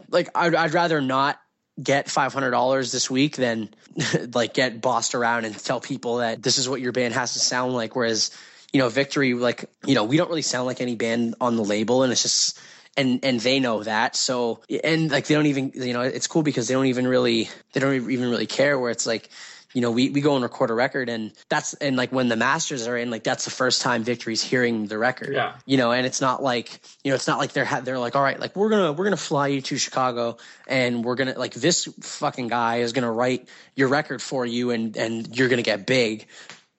like 0.09 0.29
I'd, 0.35 0.55
I'd 0.55 0.73
rather 0.73 1.01
not 1.01 1.39
get 1.81 2.07
$500 2.07 2.91
this 2.91 3.09
week 3.09 3.35
than 3.35 3.69
like 4.33 4.53
get 4.53 4.81
bossed 4.81 5.15
around 5.15 5.45
and 5.45 5.57
tell 5.57 5.81
people 5.81 6.17
that 6.17 6.41
this 6.41 6.57
is 6.57 6.69
what 6.69 6.81
your 6.81 6.91
band 6.91 7.13
has 7.13 7.33
to 7.33 7.39
sound 7.39 7.73
like. 7.73 7.95
Whereas 7.95 8.31
you 8.73 8.79
know 8.79 8.89
victory 8.89 9.33
like 9.33 9.69
you 9.85 9.95
know 9.95 10.03
we 10.03 10.17
don't 10.17 10.27
really 10.27 10.41
sound 10.41 10.65
like 10.65 10.81
any 10.81 10.95
band 10.95 11.35
on 11.39 11.55
the 11.55 11.63
label 11.63 12.03
and 12.03 12.11
it's 12.11 12.23
just 12.23 12.59
and 12.97 13.23
and 13.23 13.39
they 13.39 13.59
know 13.59 13.83
that. 13.83 14.15
So 14.15 14.61
and 14.83 15.11
like 15.11 15.27
they 15.27 15.35
don't 15.35 15.47
even 15.47 15.71
you 15.75 15.93
know 15.93 16.01
it's 16.01 16.27
cool 16.27 16.43
because 16.43 16.67
they 16.67 16.73
don't 16.73 16.87
even 16.87 17.07
really 17.07 17.49
they 17.73 17.79
don't 17.79 17.93
even 17.93 18.29
really 18.29 18.47
care. 18.47 18.79
Where 18.79 18.91
it's 18.91 19.05
like 19.05 19.29
you 19.75 19.81
know, 19.81 19.91
we, 19.91 20.09
we 20.09 20.21
go 20.21 20.35
and 20.35 20.41
record 20.41 20.69
a 20.69 20.73
record 20.73 21.09
and 21.09 21.33
that's, 21.49 21.73
and 21.73 21.97
like 21.97 22.09
when 22.13 22.29
the 22.29 22.37
masters 22.37 22.87
are 22.87 22.97
in, 22.97 23.11
like 23.11 23.25
that's 23.25 23.43
the 23.43 23.51
first 23.51 23.81
time 23.81 24.05
Victory's 24.05 24.41
hearing 24.41 24.87
the 24.87 24.97
record, 24.97 25.33
yeah. 25.33 25.57
you 25.65 25.75
know, 25.75 25.91
and 25.91 26.05
it's 26.05 26.21
not 26.21 26.41
like, 26.41 26.79
you 27.03 27.11
know, 27.11 27.15
it's 27.15 27.27
not 27.27 27.39
like 27.39 27.51
they're, 27.51 27.65
ha- 27.65 27.81
they're 27.81 27.99
like, 27.99 28.15
all 28.15 28.23
right, 28.23 28.39
like 28.39 28.55
we're 28.55 28.69
going 28.69 28.85
to, 28.85 28.93
we're 28.93 29.03
going 29.03 29.17
to 29.17 29.21
fly 29.21 29.47
you 29.47 29.59
to 29.59 29.77
Chicago 29.77 30.37
and 30.65 31.03
we're 31.03 31.15
going 31.15 31.33
to, 31.33 31.37
like 31.37 31.53
this 31.53 31.89
fucking 31.99 32.47
guy 32.47 32.77
is 32.77 32.93
going 32.93 33.03
to 33.03 33.11
write 33.11 33.49
your 33.75 33.89
record 33.89 34.21
for 34.21 34.45
you 34.45 34.71
and, 34.71 34.95
and 34.95 35.35
you're 35.35 35.49
going 35.49 35.57
to 35.57 35.63
get 35.63 35.85
big. 35.85 36.25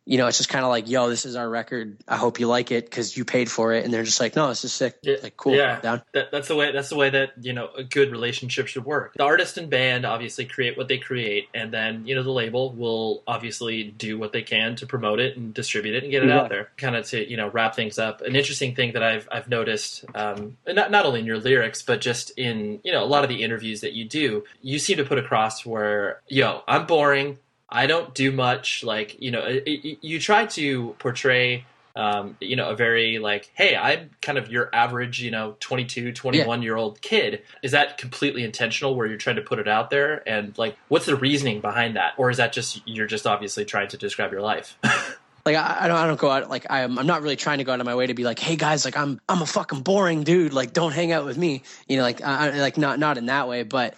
You 0.06 0.18
know, 0.18 0.28
it's 0.28 0.36
just 0.38 0.48
kind 0.48 0.64
of 0.64 0.70
like, 0.70 0.88
yo, 0.88 1.08
this 1.08 1.26
is 1.26 1.34
our 1.34 1.48
record. 1.48 1.96
I 2.06 2.16
hope 2.16 2.38
you 2.38 2.46
like 2.46 2.70
it 2.70 2.84
because 2.84 3.16
you 3.16 3.24
paid 3.24 3.50
for 3.50 3.72
it. 3.72 3.84
And 3.84 3.92
they're 3.92 4.04
just 4.04 4.20
like, 4.20 4.36
no, 4.36 4.48
this 4.48 4.64
is 4.64 4.72
sick. 4.72 4.98
Yeah, 5.02 5.16
like, 5.20 5.36
cool. 5.36 5.54
Yeah, 5.54 5.80
that, 6.12 6.30
that's 6.30 6.46
the 6.46 6.54
way. 6.54 6.70
That's 6.70 6.88
the 6.88 6.96
way 6.96 7.10
that 7.10 7.32
you 7.40 7.52
know 7.52 7.68
a 7.76 7.82
good 7.82 8.12
relationship 8.12 8.68
should 8.68 8.84
work. 8.84 9.14
The 9.16 9.24
artist 9.24 9.58
and 9.58 9.68
band 9.68 10.06
obviously 10.06 10.44
create 10.44 10.76
what 10.76 10.86
they 10.86 10.98
create, 10.98 11.48
and 11.52 11.72
then 11.72 12.06
you 12.06 12.14
know 12.14 12.22
the 12.22 12.30
label 12.30 12.72
will 12.72 13.24
obviously 13.26 13.82
do 13.82 14.16
what 14.16 14.32
they 14.32 14.42
can 14.42 14.76
to 14.76 14.86
promote 14.86 15.18
it 15.18 15.36
and 15.36 15.52
distribute 15.52 15.96
it 15.96 16.04
and 16.04 16.12
get 16.12 16.22
it 16.22 16.30
out 16.30 16.50
there. 16.50 16.70
Kind 16.76 16.94
of 16.94 17.04
to 17.06 17.28
you 17.28 17.36
know 17.36 17.48
wrap 17.48 17.74
things 17.74 17.98
up. 17.98 18.20
An 18.20 18.36
interesting 18.36 18.76
thing 18.76 18.92
that 18.92 19.02
I've 19.02 19.28
I've 19.32 19.48
noticed, 19.48 20.04
um, 20.14 20.56
not 20.68 20.92
not 20.92 21.04
only 21.04 21.18
in 21.18 21.26
your 21.26 21.38
lyrics, 21.38 21.82
but 21.82 22.00
just 22.00 22.30
in 22.38 22.78
you 22.84 22.92
know 22.92 23.02
a 23.02 23.06
lot 23.06 23.24
of 23.24 23.28
the 23.28 23.42
interviews 23.42 23.80
that 23.80 23.92
you 23.92 24.04
do, 24.04 24.44
you 24.62 24.78
seem 24.78 24.98
to 24.98 25.04
put 25.04 25.18
across 25.18 25.66
where 25.66 26.20
yo, 26.28 26.62
I'm 26.68 26.86
boring. 26.86 27.38
I 27.76 27.86
don't 27.86 28.14
do 28.14 28.32
much. 28.32 28.82
Like 28.82 29.20
you 29.20 29.30
know, 29.30 29.42
it, 29.46 29.98
you 30.02 30.18
try 30.18 30.46
to 30.46 30.94
portray 30.98 31.64
um, 31.96 32.36
you 32.42 32.56
know, 32.56 32.68
a 32.68 32.76
very 32.76 33.18
like, 33.18 33.50
hey, 33.54 33.74
I'm 33.74 34.10
kind 34.20 34.36
of 34.36 34.50
your 34.50 34.68
average, 34.74 35.22
you 35.22 35.30
know, 35.30 35.56
22, 35.60 36.12
21 36.12 36.60
year 36.62 36.76
old 36.76 37.00
kid. 37.00 37.42
Is 37.62 37.72
that 37.72 37.96
completely 37.96 38.44
intentional 38.44 38.94
where 38.94 39.06
you're 39.06 39.16
trying 39.16 39.36
to 39.36 39.42
put 39.42 39.58
it 39.58 39.66
out 39.66 39.88
there? 39.88 40.22
And 40.28 40.56
like, 40.58 40.76
what's 40.88 41.06
the 41.06 41.16
reasoning 41.16 41.62
behind 41.62 41.96
that? 41.96 42.12
Or 42.18 42.28
is 42.28 42.36
that 42.36 42.52
just, 42.52 42.86
you're 42.86 43.06
just 43.06 43.26
obviously 43.26 43.64
trying 43.64 43.88
to 43.88 43.96
describe 43.96 44.30
your 44.30 44.42
life? 44.42 44.76
Like 45.46 45.54
I, 45.54 45.84
I 45.84 45.86
don't, 45.86 45.96
I 45.96 46.06
don't 46.08 46.18
go 46.18 46.28
out. 46.28 46.50
Like 46.50 46.66
I'm, 46.68 46.98
I'm 46.98 47.06
not 47.06 47.22
really 47.22 47.36
trying 47.36 47.58
to 47.58 47.64
go 47.64 47.72
out 47.72 47.78
of 47.78 47.86
my 47.86 47.94
way 47.94 48.08
to 48.08 48.14
be 48.14 48.24
like, 48.24 48.40
hey 48.40 48.56
guys, 48.56 48.84
like 48.84 48.96
I'm, 48.96 49.20
I'm 49.28 49.42
a 49.42 49.46
fucking 49.46 49.82
boring 49.82 50.24
dude. 50.24 50.52
Like 50.52 50.72
don't 50.72 50.90
hang 50.90 51.12
out 51.12 51.24
with 51.24 51.38
me. 51.38 51.62
You 51.86 51.98
know, 51.98 52.02
like, 52.02 52.20
I, 52.20 52.48
I- 52.48 52.60
like 52.60 52.76
not, 52.76 52.98
not 52.98 53.16
in 53.16 53.26
that 53.26 53.46
way, 53.46 53.62
but 53.62 53.94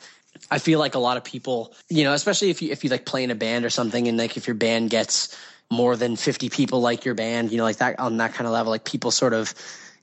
I 0.51 0.59
feel 0.59 0.79
like 0.79 0.95
a 0.95 0.99
lot 0.99 1.17
of 1.17 1.25
people, 1.25 1.75
you 1.89 2.05
know, 2.05 2.13
especially 2.13 2.51
if 2.51 2.63
you, 2.63 2.71
if 2.71 2.85
you 2.85 2.91
like 2.91 3.05
play 3.05 3.25
in 3.25 3.31
a 3.31 3.35
band 3.35 3.65
or 3.65 3.71
something, 3.71 4.09
and 4.09 4.19
like 4.19 4.37
if 4.37 4.47
your 4.47 4.55
band 4.55 4.91
gets 4.91 5.37
more 5.71 5.97
than 5.97 6.17
50 6.17 6.49
people 6.49 6.81
like 6.81 7.05
your 7.05 7.15
band, 7.15 7.51
you 7.51 7.59
know, 7.59 7.65
like 7.65 7.77
that 7.77 7.99
on 7.99 8.17
that 8.19 8.35
kind 8.35 8.47
of 8.47 8.53
level, 8.53 8.71
like 8.71 8.85
people 8.85 9.11
sort 9.11 9.35
of, 9.35 9.55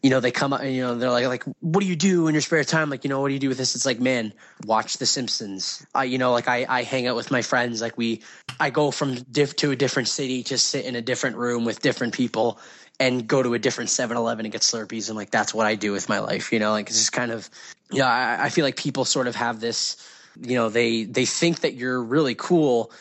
you 0.03 0.11
know, 0.11 0.19
they 0.19 0.29
come 0.29 0.53
up 0.53 0.61
and, 0.61 0.75
you 0.75 0.83
know, 0.83 0.93
they're 0.93 1.09
like, 1.09 1.25
like, 1.25 1.43
what 1.61 1.81
do 1.81 1.87
you 1.87 1.95
do 1.95 2.27
in 2.27 2.35
your 2.35 2.41
spare 2.41 2.63
time? 2.63 2.91
Like, 2.91 3.03
you 3.03 3.09
know, 3.09 3.21
what 3.21 3.29
do 3.29 3.33
you 3.33 3.39
do 3.39 3.49
with 3.49 3.57
this? 3.57 3.73
It's 3.73 3.87
like, 3.87 3.99
man, 3.99 4.33
watch 4.63 4.97
The 4.97 5.07
Simpsons. 5.07 5.83
I, 5.95 6.03
you 6.03 6.19
know, 6.19 6.31
like 6.31 6.47
I, 6.47 6.67
I 6.69 6.83
hang 6.83 7.07
out 7.07 7.15
with 7.15 7.31
my 7.31 7.41
friends. 7.41 7.81
Like 7.81 7.97
we, 7.97 8.21
I 8.59 8.69
go 8.69 8.91
from 8.91 9.15
diff 9.15 9.55
to 9.57 9.71
a 9.71 9.75
different 9.75 10.07
city, 10.07 10.43
just 10.43 10.67
sit 10.67 10.85
in 10.85 10.95
a 10.95 11.01
different 11.01 11.37
room 11.37 11.65
with 11.65 11.81
different 11.81 12.13
people 12.13 12.59
and 12.99 13.27
go 13.27 13.41
to 13.41 13.55
a 13.55 13.59
different 13.59 13.89
7-Eleven 13.89 14.45
and 14.45 14.53
get 14.53 14.61
Slurpees. 14.61 15.09
And 15.09 15.17
like, 15.17 15.31
that's 15.31 15.55
what 15.55 15.65
I 15.65 15.73
do 15.73 15.91
with 15.91 16.07
my 16.07 16.19
life, 16.19 16.53
you 16.53 16.59
know, 16.59 16.71
like 16.71 16.87
it's 16.87 16.99
just 16.99 17.11
kind 17.11 17.31
of, 17.31 17.49
you 17.91 17.99
know, 17.99 18.05
I, 18.05 18.45
I 18.45 18.49
feel 18.49 18.63
like 18.63 18.75
people 18.75 19.05
sort 19.05 19.27
of 19.27 19.35
have 19.35 19.59
this, 19.59 19.97
you 20.41 20.55
know, 20.55 20.69
they, 20.69 21.03
they 21.03 21.25
think 21.25 21.61
that 21.61 21.73
you're 21.73 22.01
really 22.01 22.35
cool. 22.35 22.91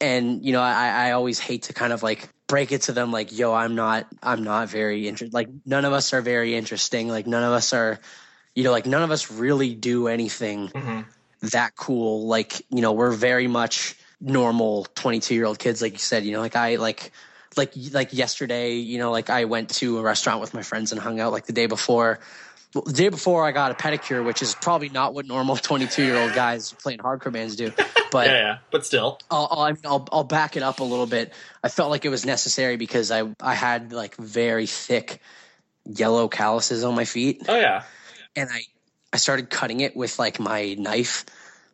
And 0.00 0.44
you 0.44 0.52
know 0.52 0.62
I, 0.62 1.08
I 1.08 1.10
always 1.12 1.40
hate 1.40 1.64
to 1.64 1.72
kind 1.72 1.92
of 1.92 2.04
like 2.04 2.28
break 2.46 2.70
it 2.70 2.82
to 2.82 2.92
them 2.92 3.12
like 3.12 3.36
yo 3.36 3.52
i'm 3.52 3.74
not 3.74 4.06
i'm 4.22 4.42
not 4.42 4.68
very 4.70 5.06
interested 5.08 5.34
like 5.34 5.48
none 5.66 5.84
of 5.84 5.92
us 5.92 6.14
are 6.14 6.22
very 6.22 6.54
interesting. 6.54 7.08
Like 7.08 7.26
none 7.26 7.42
of 7.42 7.52
us 7.52 7.72
are 7.72 7.98
you 8.54 8.62
know 8.62 8.70
like 8.70 8.86
none 8.86 9.02
of 9.02 9.10
us 9.10 9.30
really 9.30 9.74
do 9.74 10.06
anything 10.06 10.68
Mhm. 10.68 11.04
that 11.52 11.74
cool. 11.76 12.26
Like 12.28 12.62
you 12.70 12.80
know 12.80 12.92
we're 12.92 13.10
very 13.10 13.48
much 13.48 13.96
normal 14.20 14.86
22 14.94 15.34
year 15.34 15.44
old 15.44 15.58
kids 15.58 15.82
like 15.82 15.92
you 15.92 15.98
said 15.98 16.24
you 16.24 16.32
know 16.32 16.40
like 16.40 16.56
i 16.56 16.74
like 16.76 17.12
like 17.56 17.72
like 17.92 18.12
yesterday 18.12 18.74
you 18.74 18.98
know 18.98 19.12
like 19.12 19.30
i 19.30 19.44
went 19.44 19.70
to 19.70 19.98
a 19.98 20.02
restaurant 20.02 20.40
with 20.40 20.54
my 20.54 20.62
friends 20.62 20.90
and 20.90 21.00
hung 21.00 21.20
out 21.20 21.32
like 21.32 21.46
the 21.46 21.52
day 21.52 21.66
before 21.66 22.18
the 22.72 22.92
day 22.92 23.08
before 23.08 23.44
i 23.44 23.50
got 23.52 23.70
a 23.70 23.74
pedicure 23.74 24.24
which 24.24 24.42
is 24.42 24.54
probably 24.54 24.88
not 24.88 25.14
what 25.14 25.26
normal 25.26 25.56
22 25.68 26.04
year 26.04 26.16
old 26.16 26.32
guys 26.34 26.72
playing 26.72 26.98
hardcore 26.98 27.32
bands 27.32 27.56
do 27.56 27.72
but 28.10 28.26
yeah, 28.28 28.36
yeah. 28.38 28.58
But 28.70 28.86
still. 28.86 29.18
I'll, 29.30 29.48
I'll, 29.50 29.60
I 29.60 29.72
mean, 29.72 29.82
I'll, 29.84 30.08
I'll 30.10 30.24
back 30.24 30.56
it 30.56 30.62
up 30.62 30.80
a 30.80 30.84
little 30.84 31.04
bit. 31.06 31.30
I 31.62 31.68
felt 31.68 31.90
like 31.90 32.06
it 32.06 32.08
was 32.08 32.24
necessary 32.24 32.76
because 32.78 33.10
I, 33.10 33.24
I 33.38 33.52
had 33.52 33.92
like 33.92 34.16
very 34.16 34.64
thick 34.66 35.20
yellow 35.84 36.26
calluses 36.28 36.84
on 36.84 36.94
my 36.94 37.04
feet 37.04 37.42
Oh, 37.48 37.54
yeah. 37.54 37.82
and 38.34 38.48
I, 38.50 38.62
I 39.12 39.18
started 39.18 39.50
cutting 39.50 39.80
it 39.80 39.94
with 39.94 40.18
like 40.18 40.40
my 40.40 40.74
knife, 40.78 41.26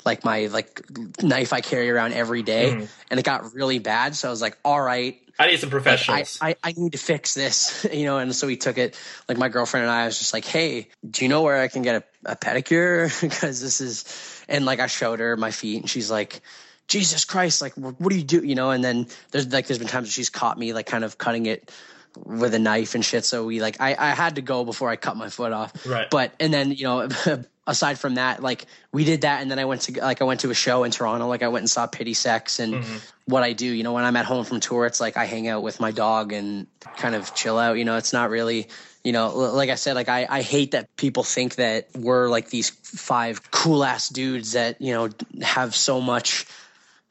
like 0.04 0.24
my 0.24 0.46
like 0.46 0.82
knife 1.22 1.52
I 1.52 1.60
carry 1.60 1.88
around 1.88 2.14
every 2.14 2.42
day, 2.42 2.72
Mhm. 2.72 2.88
and 3.12 3.20
it 3.20 3.24
got 3.24 3.54
really 3.54 3.78
bad. 3.78 4.16
So 4.16 4.26
I 4.26 4.30
was 4.32 4.40
like, 4.42 4.58
all 4.64 4.80
right, 4.80 5.16
I 5.38 5.48
need 5.48 5.58
some 5.58 5.68
like, 5.68 5.74
I, 5.74 5.82
professionals. 5.82 6.38
I, 6.40 6.56
I 6.62 6.72
need 6.76 6.92
to 6.92 6.98
fix 6.98 7.34
this, 7.34 7.86
you 7.92 8.04
know. 8.04 8.18
And 8.18 8.34
so 8.34 8.46
we 8.46 8.56
took 8.56 8.78
it. 8.78 8.98
Like 9.28 9.38
my 9.38 9.48
girlfriend 9.48 9.84
and 9.84 9.92
I 9.92 10.06
was 10.06 10.18
just 10.18 10.32
like, 10.32 10.44
"Hey, 10.44 10.88
do 11.08 11.24
you 11.24 11.28
know 11.28 11.42
where 11.42 11.60
I 11.60 11.68
can 11.68 11.82
get 11.82 11.96
a, 12.24 12.32
a 12.32 12.36
pedicure? 12.36 13.10
Because 13.20 13.60
this 13.60 13.80
is." 13.80 14.44
And 14.48 14.64
like 14.64 14.80
I 14.80 14.86
showed 14.86 15.20
her 15.20 15.36
my 15.36 15.50
feet, 15.50 15.80
and 15.80 15.90
she's 15.90 16.10
like, 16.10 16.40
"Jesus 16.86 17.24
Christ! 17.24 17.62
Like, 17.62 17.74
what 17.74 18.08
do 18.10 18.16
you 18.16 18.24
do?" 18.24 18.44
You 18.44 18.54
know. 18.54 18.70
And 18.70 18.84
then 18.84 19.06
there's 19.30 19.52
like 19.52 19.66
there's 19.66 19.78
been 19.78 19.88
times 19.88 20.12
she's 20.12 20.30
caught 20.30 20.58
me 20.58 20.72
like 20.72 20.86
kind 20.86 21.04
of 21.04 21.18
cutting 21.18 21.46
it 21.46 21.70
with 22.16 22.54
a 22.54 22.58
knife 22.58 22.94
and 22.94 23.04
shit. 23.04 23.24
So 23.24 23.44
we 23.46 23.60
like 23.60 23.80
I 23.80 23.94
I 23.98 24.10
had 24.14 24.36
to 24.36 24.42
go 24.42 24.64
before 24.64 24.90
I 24.90 24.96
cut 24.96 25.16
my 25.16 25.28
foot 25.28 25.52
off. 25.52 25.86
Right. 25.86 26.08
But 26.10 26.32
and 26.40 26.52
then 26.52 26.72
you 26.72 26.84
know. 26.84 27.08
Aside 27.66 27.98
from 27.98 28.16
that, 28.16 28.42
like 28.42 28.66
we 28.92 29.04
did 29.04 29.22
that, 29.22 29.40
and 29.40 29.50
then 29.50 29.58
I 29.58 29.64
went 29.64 29.80
to 29.88 29.98
like 29.98 30.20
I 30.20 30.24
went 30.26 30.40
to 30.40 30.50
a 30.50 30.54
show 30.54 30.84
in 30.84 30.90
Toronto. 30.90 31.26
Like 31.28 31.42
I 31.42 31.48
went 31.48 31.62
and 31.62 31.70
saw 31.70 31.86
Pity 31.86 32.12
Sex, 32.12 32.58
and 32.58 32.74
Mm-hmm. 32.74 32.96
what 33.24 33.42
I 33.42 33.54
do. 33.54 33.64
You 33.64 33.82
know, 33.82 33.94
when 33.94 34.04
I'm 34.04 34.16
at 34.16 34.26
home 34.26 34.44
from 34.44 34.60
tour, 34.60 34.84
it's 34.84 35.00
like 35.00 35.16
I 35.16 35.24
hang 35.24 35.48
out 35.48 35.62
with 35.62 35.80
my 35.80 35.90
dog 35.90 36.34
and 36.34 36.66
kind 36.98 37.14
of 37.14 37.34
chill 37.34 37.56
out. 37.56 37.78
You 37.78 37.86
know, 37.86 37.96
it's 37.96 38.12
not 38.12 38.28
really, 38.28 38.68
you 39.02 39.12
know, 39.12 39.34
like 39.34 39.70
I 39.70 39.76
said, 39.76 39.94
like 39.94 40.10
I, 40.10 40.26
I 40.28 40.42
hate 40.42 40.72
that 40.72 40.94
people 40.96 41.22
think 41.22 41.54
that 41.54 41.88
we're 41.96 42.28
like 42.28 42.50
these 42.50 42.68
five 42.68 43.50
cool 43.50 43.82
ass 43.82 44.10
dudes 44.10 44.52
that, 44.52 44.78
you 44.82 44.92
know, 44.92 45.08
have 45.40 45.74
so 45.74 46.02
much 46.02 46.44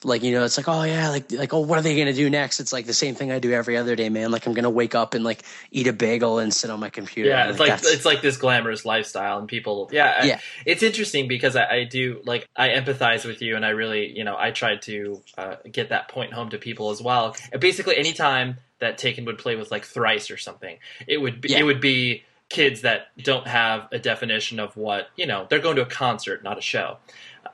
like, 0.05 0.23
you 0.23 0.31
know, 0.31 0.43
it's 0.43 0.57
like, 0.57 0.67
oh 0.67 0.83
yeah, 0.83 1.09
like, 1.09 1.31
like, 1.31 1.53
oh, 1.53 1.59
what 1.59 1.79
are 1.79 1.81
they 1.81 1.95
going 1.95 2.07
to 2.07 2.13
do 2.13 2.29
next? 2.29 2.59
It's 2.59 2.73
like 2.73 2.85
the 2.85 2.93
same 2.93 3.15
thing 3.15 3.31
I 3.31 3.39
do 3.39 3.51
every 3.51 3.77
other 3.77 3.95
day, 3.95 4.09
man. 4.09 4.31
Like 4.31 4.45
I'm 4.45 4.53
going 4.53 4.63
to 4.63 4.69
wake 4.69 4.95
up 4.95 5.13
and 5.13 5.23
like 5.23 5.43
eat 5.71 5.87
a 5.87 5.93
bagel 5.93 6.39
and 6.39 6.53
sit 6.53 6.69
on 6.69 6.79
my 6.79 6.89
computer. 6.89 7.29
Yeah, 7.29 7.49
it's 7.49 7.59
like 7.59 7.69
that's- 7.69 7.91
it's 7.93 8.05
like 8.05 8.21
this 8.21 8.37
glamorous 8.37 8.85
lifestyle, 8.85 9.39
and 9.39 9.47
people. 9.47 9.89
Yeah, 9.91 10.17
I- 10.21 10.25
Yeah. 10.25 10.39
it's 10.65 10.83
interesting 10.83 11.27
because 11.27 11.55
I, 11.55 11.65
I 11.69 11.83
do 11.85 12.21
like 12.25 12.47
I 12.55 12.69
empathize 12.69 13.25
with 13.25 13.41
you, 13.41 13.55
and 13.55 13.65
I 13.65 13.69
really, 13.69 14.15
you 14.17 14.23
know, 14.23 14.35
I 14.37 14.51
tried 14.51 14.81
to 14.83 15.21
uh, 15.37 15.55
get 15.71 15.89
that 15.89 16.07
point 16.09 16.33
home 16.33 16.49
to 16.49 16.57
people 16.57 16.89
as 16.91 17.01
well. 17.01 17.35
And 17.51 17.59
basically, 17.61 17.97
anytime 17.97 18.57
that 18.79 18.97
Taken 18.97 19.25
would 19.25 19.37
play 19.37 19.55
with 19.55 19.71
like 19.71 19.85
thrice 19.85 20.29
or 20.29 20.37
something, 20.37 20.77
it 21.07 21.17
would 21.17 21.39
be, 21.41 21.49
Yeah. 21.49 21.59
it 21.59 21.63
would 21.63 21.79
be 21.81 22.23
kids 22.49 22.81
that 22.81 23.07
don't 23.17 23.47
have 23.47 23.87
a 23.91 23.97
definition 23.97 24.59
of 24.59 24.75
what 24.75 25.07
you 25.15 25.25
know. 25.25 25.47
They're 25.49 25.59
going 25.59 25.77
to 25.77 25.81
a 25.83 25.85
concert, 25.87 26.43
not 26.43 26.57
a 26.57 26.61
show. 26.61 26.97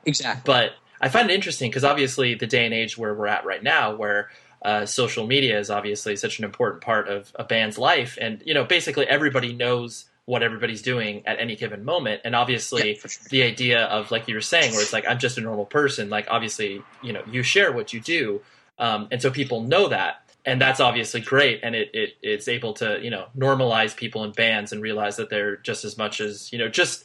exactly. 0.04 0.42
But 0.44 0.72
I 1.00 1.08
find 1.08 1.30
it 1.30 1.34
interesting 1.34 1.70
because 1.70 1.84
obviously 1.84 2.34
the 2.34 2.46
day 2.46 2.64
and 2.64 2.74
age 2.74 2.98
where 2.98 3.14
we're 3.14 3.26
at 3.26 3.44
right 3.44 3.62
now, 3.62 3.94
where 3.94 4.30
uh, 4.62 4.84
social 4.86 5.26
media 5.26 5.58
is 5.58 5.70
obviously 5.70 6.16
such 6.16 6.38
an 6.38 6.44
important 6.44 6.82
part 6.82 7.08
of 7.08 7.32
a 7.36 7.44
band's 7.44 7.78
life, 7.78 8.18
and 8.20 8.42
you 8.44 8.54
know, 8.54 8.64
basically 8.64 9.06
everybody 9.06 9.52
knows 9.54 10.04
what 10.26 10.42
everybody's 10.42 10.82
doing 10.82 11.26
at 11.26 11.40
any 11.40 11.56
given 11.56 11.84
moment, 11.84 12.20
and 12.24 12.36
obviously 12.36 12.90
Yeah, 12.90 13.00
sure. 13.00 13.10
the 13.30 13.42
idea 13.42 13.84
of 13.86 14.10
like 14.10 14.28
you 14.28 14.34
were 14.34 14.40
saying, 14.40 14.72
where 14.72 14.82
it's 14.82 14.92
like 14.92 15.06
I'm 15.08 15.18
just 15.18 15.38
a 15.38 15.40
normal 15.40 15.64
person, 15.64 16.10
like 16.10 16.26
obviously 16.30 16.82
you 17.02 17.12
know 17.12 17.22
you 17.30 17.42
share 17.42 17.72
what 17.72 17.92
you 17.92 18.00
do, 18.00 18.42
um, 18.78 19.08
and 19.10 19.20
so 19.22 19.30
people 19.30 19.62
know 19.62 19.88
that. 19.88 20.22
And 20.46 20.58
that's 20.58 20.80
obviously 20.80 21.20
great, 21.20 21.60
and 21.62 21.74
it, 21.74 21.90
it 21.92 22.10
it's 22.22 22.48
able 22.48 22.72
to 22.74 22.98
you 23.02 23.10
know 23.10 23.26
normalize 23.36 23.94
people 23.96 24.24
in 24.24 24.32
bands 24.32 24.72
and 24.72 24.80
realize 24.82 25.16
that 25.16 25.30
they're 25.30 25.56
just 25.56 25.84
as 25.84 25.98
much 25.98 26.20
as 26.20 26.50
you 26.52 26.58
know 26.58 26.68
just 26.68 27.04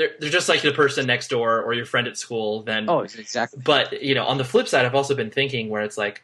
they're 0.00 0.10
they're 0.18 0.30
just 0.30 0.48
like 0.48 0.62
the 0.62 0.72
person 0.72 1.06
next 1.06 1.28
door 1.28 1.62
or 1.62 1.74
your 1.74 1.84
friend 1.86 2.06
at 2.08 2.16
school. 2.16 2.62
Then 2.62 2.88
Oh, 2.88 3.00
exactly. 3.00 3.60
but 3.64 4.02
you 4.02 4.14
know 4.14 4.24
on 4.24 4.38
the 4.38 4.44
flip 4.44 4.66
side 4.66 4.84
i've 4.86 4.94
also 4.94 5.14
been 5.14 5.30
thinking 5.30 5.68
where 5.68 5.82
it's 5.82 5.98
like 5.98 6.22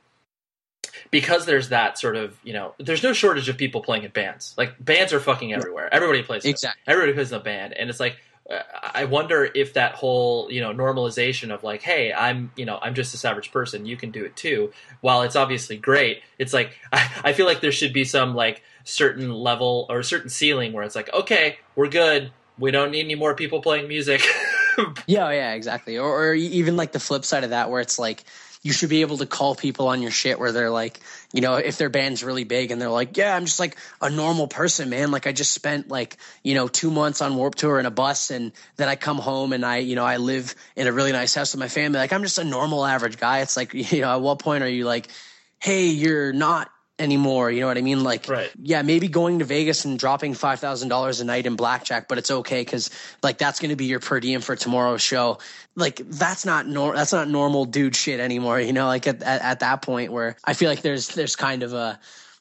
because 1.11 1.45
there's 1.47 1.68
that 1.68 1.99
sort 1.99 2.16
of 2.16 2.39
you 2.43 2.53
know 2.53 2.74
there's 2.79 3.03
no 3.03 3.12
shortage 3.12 3.49
of 3.49 3.57
people 3.57 3.81
playing 3.83 4.05
in 4.05 4.11
bands. 4.11 4.55
Like 4.57 4.83
bands 4.83 5.12
are 5.12 5.20
fucking 5.20 5.53
everywhere. 5.53 5.93
Everybody 5.93 6.22
plays 6.22 6.45
Exactly. 6.45 6.81
everybody 6.87 7.12
plays 7.12 7.31
in 7.33 7.39
a 7.39 7.43
band. 7.43 7.72
And 7.74 7.91
it's 7.91 8.01
like 8.01 8.16
uh, 8.49 8.62
i 8.95 9.05
wonder 9.05 9.49
if 9.57 9.74
that 9.74 9.93
whole 9.97 10.49
you 10.53 10.61
know 10.61 10.72
normalization 10.72 11.53
of 11.53 11.64
like 11.64 11.83
hey 11.83 12.12
i'm 12.12 12.53
you 12.55 12.64
know 12.64 12.79
i'm 12.81 12.95
just 12.95 13.11
this 13.12 13.24
average 13.24 13.51
person. 13.53 13.87
You 13.87 13.97
can 13.97 14.11
do 14.11 14.24
it 14.24 14.37
too. 14.37 14.72
While 15.01 15.22
it's 15.22 15.37
obviously 15.37 15.77
great 15.77 16.22
it's 16.39 16.53
like 16.53 16.70
i, 16.93 17.11
I 17.24 17.33
feel 17.33 17.47
like 17.47 17.61
there 17.61 17.72
should 17.72 17.93
be 17.93 18.05
some 18.05 18.35
like 18.35 18.62
certain 18.85 19.33
level 19.33 19.87
or 19.91 20.03
certain 20.03 20.31
ceiling 20.31 20.72
where 20.72 20.85
it's 20.85 20.95
like 20.97 21.12
okay 21.12 21.59
we're 21.74 21.89
good 21.89 22.31
we 22.59 22.71
don't 22.71 22.91
need 22.91 23.05
any 23.05 23.15
more 23.15 23.35
people 23.35 23.61
playing 23.61 23.89
music 23.89 24.23
Yeah, 25.07 25.27
oh, 25.27 25.31
yeah, 25.31 25.53
exactly. 25.55 25.99
Or, 25.99 26.31
or 26.31 26.35
even 26.35 26.77
like 26.77 26.93
the 26.93 27.01
flip 27.01 27.25
side 27.25 27.45
of 27.45 27.51
that, 27.51 27.71
where 27.71 27.81
it's 27.81 27.99
like 27.99 28.25
you 28.63 28.73
should 28.73 28.89
be 28.89 29.03
able 29.03 29.19
to 29.19 29.27
call 29.27 29.55
people 29.55 29.89
on 29.89 30.03
your 30.03 30.11
shit 30.11 30.41
where 30.41 30.51
they're 30.51 30.71
like, 30.71 31.01
you 31.33 31.41
know, 31.41 31.55
if 31.55 31.79
their 31.79 31.89
band's 31.89 32.25
really 32.25 32.45
big 32.45 32.71
and 32.71 32.81
they're 32.81 32.91
like, 32.91 33.17
yeah, 33.17 33.35
I'm 33.35 33.45
just 33.45 33.61
like 33.61 33.77
a 34.03 34.11
normal 34.11 34.49
person, 34.49 34.91
man. 34.91 35.11
Like 35.11 35.27
I 35.27 35.33
just 35.33 35.53
spent 35.53 35.89
like, 35.89 36.17
you 36.43 36.55
know, 36.55 36.67
two 36.67 36.91
months 36.91 37.23
on 37.23 37.37
Warped 37.37 37.59
Tour 37.59 37.79
in 37.79 37.87
a 37.87 37.91
bus 37.91 38.31
and 38.31 38.53
then 38.77 38.89
I 38.89 38.97
come 38.97 39.19
home 39.19 39.53
and 39.53 39.65
I, 39.65 39.79
you 39.79 39.95
know, 39.95 40.05
I 40.05 40.17
live 40.17 40.55
in 40.75 40.89
a 40.89 40.93
really 40.93 41.13
nice 41.13 41.35
house 41.35 41.55
with 41.55 41.61
my 41.61 41.69
family. 41.69 41.99
Like 41.99 42.13
I'm 42.13 42.23
just 42.23 42.39
a 42.39 42.45
normal 42.45 42.85
average 42.85 43.19
guy. 43.19 43.41
It's 43.41 43.57
like, 43.57 43.73
you 43.93 44.01
know, 44.01 44.13
at 44.13 44.21
what 44.21 44.41
point 44.41 44.65
are 44.65 44.69
you 44.69 44.85
like, 44.85 45.09
hey, 45.61 45.87
you're 45.87 46.33
not 46.33 46.71
anymore. 46.99 47.51
You 47.51 47.61
know 47.61 47.66
what 47.66 47.78
I 47.78 47.82
mean? 47.82 48.03
Like, 48.03 48.28
Right. 48.28 48.51
yeah, 48.62 48.82
maybe 48.82 49.09
going 49.09 49.40
to 49.40 49.44
Vegas 49.44 49.84
and 49.84 49.99
dropping 49.99 50.34
five 50.34 50.61
thousand 50.61 50.88
dollars 50.88 51.20
a 51.20 51.24
night 51.24 51.47
in 51.47 51.57
blackjack, 51.57 52.09
but 52.09 52.18
it's 52.18 52.30
okay 52.30 52.62
because 52.62 52.90
like 53.22 53.38
that's 53.38 53.61
going 53.61 53.70
to 53.70 53.76
be 53.76 53.86
your 53.86 54.01
per 54.01 54.20
diem 54.20 54.40
for 54.40 54.57
tomorrow's 54.57 55.03
show. 55.03 55.38
Like 55.74 55.97
that's 56.09 56.47
not 56.47 56.66
nor 56.66 56.94
that's 56.94 57.12
not 57.12 57.28
normal 57.28 57.64
dude 57.66 57.94
shit 57.97 58.20
anymore. 58.20 58.61
You 58.61 58.72
know, 58.72 58.86
like 58.86 59.07
at, 59.07 59.22
at 59.22 59.42
at 59.42 59.61
that 59.61 59.82
point 59.82 60.12
where 60.12 60.36
I 60.44 60.55
feel 60.55 60.70
like 60.70 60.82
there's 60.82 61.09
there's 61.09 61.36
kind 61.36 61.62
of 61.62 61.72
a 61.72 61.99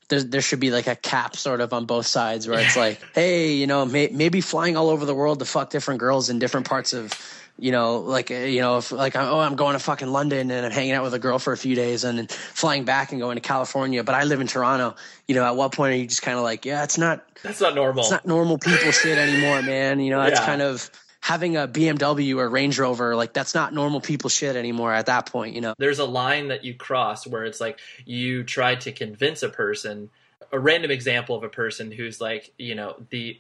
there, 0.08 0.24
there 0.24 0.42
should 0.42 0.60
be 0.60 0.72
like 0.72 0.88
a 0.88 0.96
cap 0.96 1.36
sort 1.36 1.62
of 1.62 1.74
on 1.74 1.86
both 1.86 2.06
sides 2.06 2.48
where 2.48 2.60
it's 2.60 2.78
like, 2.86 3.02
hey, 3.14 3.54
you 3.54 3.68
know, 3.68 3.86
may, 3.86 4.08
maybe 4.12 4.40
flying 4.42 4.78
all 4.78 4.90
over 4.90 5.06
the 5.06 5.16
world 5.16 5.40
to 5.40 5.46
fuck 5.46 5.70
different 5.70 6.00
girls 6.00 6.30
in 6.30 6.40
different 6.40 6.68
parts 6.68 6.94
of, 6.94 7.12
you 7.58 7.72
know, 7.72 8.00
like, 8.00 8.32
uh, 8.32 8.36
you 8.36 8.60
know, 8.62 8.78
if 8.78 8.92
like, 8.92 9.16
oh, 9.16 9.40
I'm 9.40 9.56
going 9.56 9.74
to 9.74 9.80
fucking 9.80 10.10
London 10.12 10.52
and 10.52 10.66
I'm 10.66 10.72
hanging 10.72 10.92
out 10.94 11.04
with 11.04 11.14
a 11.14 11.20
girl 11.20 11.40
for 11.40 11.54
a 11.54 11.58
few 11.58 11.76
days 11.76 12.04
and 12.04 12.18
then 12.18 12.28
flying 12.28 12.84
back 12.84 13.12
and 13.12 13.22
going 13.22 13.36
to 13.36 13.42
California, 13.42 14.04
but 14.04 14.14
I 14.16 14.24
live 14.26 14.42
in 14.42 14.48
Toronto. 14.48 14.96
You 15.28 15.36
know, 15.36 15.46
at 15.46 15.56
what 15.56 15.72
point 15.74 15.94
are 15.94 15.98
you 15.98 16.08
just 16.08 16.22
kind 16.22 16.38
of 16.38 16.44
like, 16.44 16.66
yeah, 16.66 16.84
it's 16.84 16.98
not, 16.98 17.26
That's 17.44 17.62
not 17.62 17.74
normal. 17.76 18.02
it's 18.04 18.12
not 18.12 18.26
normal 18.26 18.58
people 18.58 18.92
shit 18.92 19.18
anymore, 19.18 19.62
man. 19.62 20.00
You 20.00 20.10
know, 20.12 20.22
it's 20.24 20.40
Yeah. 20.40 20.46
kind 20.46 20.62
of 20.62 20.90
having 21.22 21.56
a 21.58 21.68
BMW 21.68 22.38
or 22.38 22.48
Range 22.50 22.78
Rover, 22.78 23.16
like 23.16 23.34
that's 23.34 23.56
not 23.56 23.74
normal 23.74 24.00
people 24.02 24.30
shit 24.30 24.56
anymore 24.56 24.94
at 24.94 25.08
that 25.08 25.26
point, 25.26 25.56
you 25.56 25.62
know. 25.62 25.74
there's 25.80 25.98
a 26.00 26.06
line 26.06 26.50
that 26.50 26.64
you 26.64 26.74
cross 26.76 27.26
where 27.26 27.46
it's 27.46 27.60
like 27.62 27.80
you 28.06 28.44
try 28.44 28.76
to 28.76 28.92
convince 28.92 29.42
a 29.44 29.50
person 29.50 30.10
a 30.52 30.60
random 30.60 30.92
example 30.92 31.36
of 31.36 31.44
a 31.44 31.50
person 31.50 31.92
who's 31.92 32.22
like 32.22 32.54
you 32.60 32.76
know 32.76 32.96
the 33.10 33.40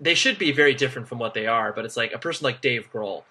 they 0.00 0.14
should 0.14 0.36
be 0.38 0.50
very 0.50 0.74
different 0.74 1.06
from 1.06 1.20
what 1.20 1.32
they 1.32 1.46
are 1.46 1.72
but 1.72 1.84
it's 1.84 1.96
like 1.96 2.12
a 2.12 2.18
person 2.18 2.44
like 2.44 2.60
dave 2.60 2.90
grohl 2.92 3.22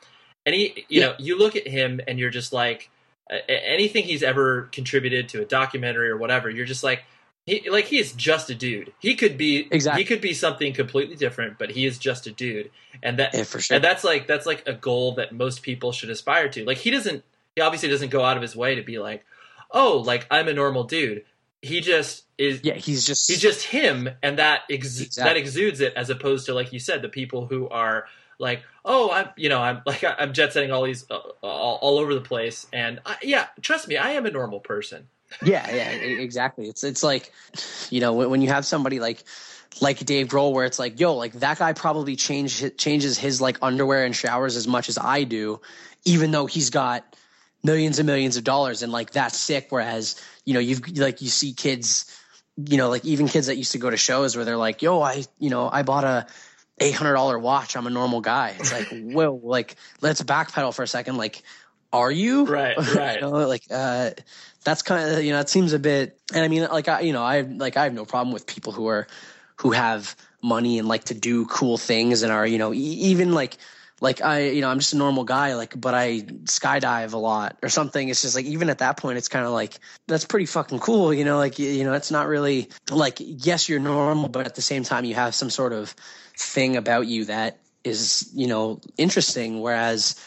and 0.50 0.56
he 0.56 0.86
you 0.90 1.02
Yeah. 1.02 1.06
know 1.08 1.16
you 1.20 1.38
look 1.38 1.56
at 1.56 1.68
him 1.68 2.02
and 2.08 2.18
you're 2.18 2.32
just 2.32 2.52
like 2.52 2.90
anything 3.48 4.04
he's 4.04 4.24
ever 4.24 4.64
contributed 4.72 5.30
to 5.30 5.42
a 5.42 5.46
documentary 5.46 6.10
or 6.10 6.18
whatever 6.18 6.50
you're 6.50 6.66
just 6.66 6.84
like 6.84 7.04
he 7.46 7.70
like 7.70 7.86
he 7.86 8.00
is 8.00 8.12
just 8.14 8.50
a 8.50 8.56
dude 8.56 8.92
he 9.00 9.16
could 9.16 9.38
be 9.38 9.68
Exactly. 9.72 10.02
he 10.02 10.08
could 10.08 10.22
be 10.22 10.34
something 10.34 10.74
completely 10.74 11.16
different 11.16 11.58
but 11.60 11.70
he 11.70 11.86
is 11.86 11.98
just 12.00 12.26
a 12.28 12.32
dude 12.32 12.72
and 13.04 13.20
that 13.20 13.34
Yeah, 13.36 13.44
for 13.44 13.60
sure. 13.60 13.76
and 13.76 13.84
that's 13.84 14.04
like 14.04 14.26
that's 14.28 14.46
like 14.48 14.68
a 14.68 14.74
goal 14.74 15.14
that 15.16 15.32
most 15.32 15.62
people 15.62 15.92
should 15.92 16.10
aspire 16.10 16.50
to. 16.50 16.66
Like 16.66 16.78
he 16.78 16.90
doesn't 16.92 17.24
he 17.56 17.62
obviously 17.62 17.90
doesn't 17.90 18.10
go 18.10 18.24
out 18.24 18.36
of 18.36 18.42
his 18.42 18.56
way 18.56 18.76
to 18.76 18.82
be 18.84 19.00
like, 19.00 19.24
"Oh, 19.72 20.00
like 20.06 20.26
I'm 20.32 20.48
a 20.48 20.54
normal 20.54 20.84
dude." 20.84 21.24
He 21.62 21.82
just 21.82 22.24
is 22.38 22.62
yeah, 22.64 22.74
he's 22.76 23.06
just, 23.06 23.28
he's 23.28 23.40
just 23.42 23.64
him 23.66 24.10
and 24.24 24.38
that 24.40 24.62
ex- 24.70 25.00
Exactly. 25.02 25.24
that 25.34 25.38
exudes 25.38 25.80
it 25.82 25.94
as 25.96 26.10
opposed 26.10 26.46
to 26.48 26.54
like 26.54 26.72
you 26.74 26.80
said 26.80 27.02
the 27.02 27.10
people 27.10 27.46
who 27.48 27.68
are 27.70 28.06
like, 28.40 28.64
"Oh, 28.84 29.12
I'm 29.12 29.30
you 29.36 29.50
know, 29.50 29.62
I'm 29.62 29.82
like 29.86 30.04
I'm 30.04 30.34
jet 30.34 30.54
setting 30.54 30.72
all 30.72 30.84
these 30.84 31.06
uh, 31.10 31.20
all, 31.44 31.80
all 31.82 32.00
over 32.00 32.14
the 32.14 32.22
place." 32.22 32.66
And 32.74 33.00
I, 33.06 33.18
yeah, 33.22 33.48
trust 33.62 33.88
me, 33.88 33.98
I 33.98 34.12
am 34.12 34.26
a 34.26 34.32
normal 34.32 34.60
person. 34.60 35.08
Yeah, 35.44 35.70
yeah, 35.72 35.90
exactly. 35.92 36.68
It's 36.68 36.84
it's 36.84 37.04
like, 37.04 37.32
you 37.92 38.02
know, 38.02 38.14
when, 38.14 38.32
when 38.32 38.42
you 38.42 38.50
have 38.50 38.66
somebody 38.66 39.00
like 39.00 39.24
like 39.82 40.00
Dave 40.00 40.28
Grohl, 40.28 40.54
where 40.54 40.66
it's 40.66 40.80
like, 40.80 41.00
yo, 41.00 41.16
like 41.16 41.34
that 41.34 41.60
guy 41.60 41.74
probably 41.74 42.16
change, 42.16 42.76
changes 42.78 43.18
his 43.18 43.40
like 43.40 43.58
underwear 43.62 44.06
and 44.06 44.16
showers 44.16 44.56
as 44.56 44.68
much 44.68 44.90
as 44.90 44.98
I 44.98 45.24
do, 45.24 45.62
even 46.04 46.32
though 46.32 46.46
he's 46.46 46.70
got 46.70 47.16
millions 47.64 48.00
and 48.00 48.08
millions 48.08 48.38
of 48.38 48.44
dollars, 48.44 48.84
and 48.84 48.92
like 48.92 49.12
that's 49.12 49.38
sick. 49.38 49.68
Whereas, 49.70 50.20
you 50.46 50.54
know, 50.54 50.60
you've 50.60 50.98
like 50.98 51.22
you 51.22 51.30
see 51.30 51.54
kids, 51.54 52.20
you 52.58 52.78
know, 52.78 52.90
like 52.90 53.06
even 53.06 53.28
kids 53.28 53.48
that 53.48 53.58
used 53.58 53.74
to 53.74 53.78
go 53.78 53.90
to 53.90 53.98
shows 53.98 54.36
where 54.36 54.46
they're 54.46 54.58
like, 54.58 54.82
yo, 54.82 55.02
I, 55.02 55.24
you 55.38 55.50
know, 55.50 55.70
I 55.72 55.84
bought 55.84 56.04
a 56.04 56.28
eight 56.80 56.96
hundred 56.96 57.14
dollar 57.14 57.38
watch. 57.38 57.76
I'm 57.76 57.88
a 57.88 57.92
normal 57.92 58.22
guy. 58.22 58.56
It's 58.60 58.72
like, 58.72 58.88
whoa, 58.92 59.40
like 59.44 59.76
let's 60.02 60.22
backpedal 60.22 60.74
for 60.74 60.84
a 60.84 60.88
second. 60.88 61.18
Like, 61.18 61.44
are 61.92 62.12
you 62.12 62.46
Right, 62.46 62.78
right. 62.96 63.16
you 63.16 63.22
know, 63.22 63.32
like 63.32 63.64
uh, 63.72 64.12
that's 64.64 64.82
kind 64.82 65.12
of 65.12 65.24
you 65.24 65.32
know 65.32 65.40
it 65.40 65.50
seems 65.50 65.74
a 65.74 65.80
bit. 65.80 66.20
And 66.34 66.44
I 66.44 66.48
mean, 66.48 66.64
like 66.64 66.88
I, 66.88 67.02
you 67.02 67.14
know, 67.14 67.24
I 67.24 67.42
like 67.42 67.78
I 67.78 67.84
have 67.84 67.94
no 67.94 68.06
problem 68.06 68.34
with 68.34 68.46
people 68.46 68.74
who 68.74 68.88
are 68.88 69.08
who 69.58 69.72
have 69.72 70.16
money 70.42 70.80
and 70.80 70.88
like 70.88 71.06
to 71.06 71.14
do 71.14 71.46
cool 71.46 71.78
things 71.78 72.24
and 72.24 72.32
are 72.32 72.48
you 72.48 72.58
know 72.58 72.74
e- 72.74 72.78
even 72.78 73.34
like 73.34 73.58
like 74.02 74.22
I 74.22 74.48
you 74.48 74.62
know 74.62 74.70
I'm 74.70 74.80
just 74.80 74.94
a 74.94 74.98
normal 74.98 75.26
guy 75.26 75.56
like 75.56 75.80
but 75.80 75.94
I 75.94 76.22
skydive 76.46 77.14
a 77.14 77.18
lot 77.18 77.58
or 77.62 77.70
something. 77.70 78.08
It's 78.08 78.22
just 78.22 78.36
like 78.36 78.46
even 78.46 78.70
at 78.70 78.78
that 78.78 78.98
point 78.98 79.18
it's 79.18 79.28
kind 79.28 79.46
of 79.46 79.52
like 79.52 79.78
that's 80.08 80.26
pretty 80.26 80.46
fucking 80.46 80.80
cool. 80.80 81.14
You 81.14 81.26
know, 81.26 81.38
like 81.38 81.60
you, 81.60 81.70
you 81.70 81.84
know 81.84 81.94
it's 81.94 82.12
not 82.12 82.28
really 82.28 82.70
like 82.90 83.18
yes 83.20 83.68
you're 83.68 83.80
normal, 83.80 84.30
but 84.30 84.46
at 84.46 84.56
the 84.56 84.62
same 84.62 84.84
time 84.84 85.06
you 85.06 85.16
have 85.16 85.36
some 85.36 85.50
sort 85.50 85.74
of 85.74 85.94
thing 86.40 86.78
about 86.78 87.08
you 87.08 87.26
that 87.26 87.60
is 87.84 88.30
you 88.34 88.48
know 88.48 88.80
interesting. 88.98 89.62
Whereas 89.62 90.24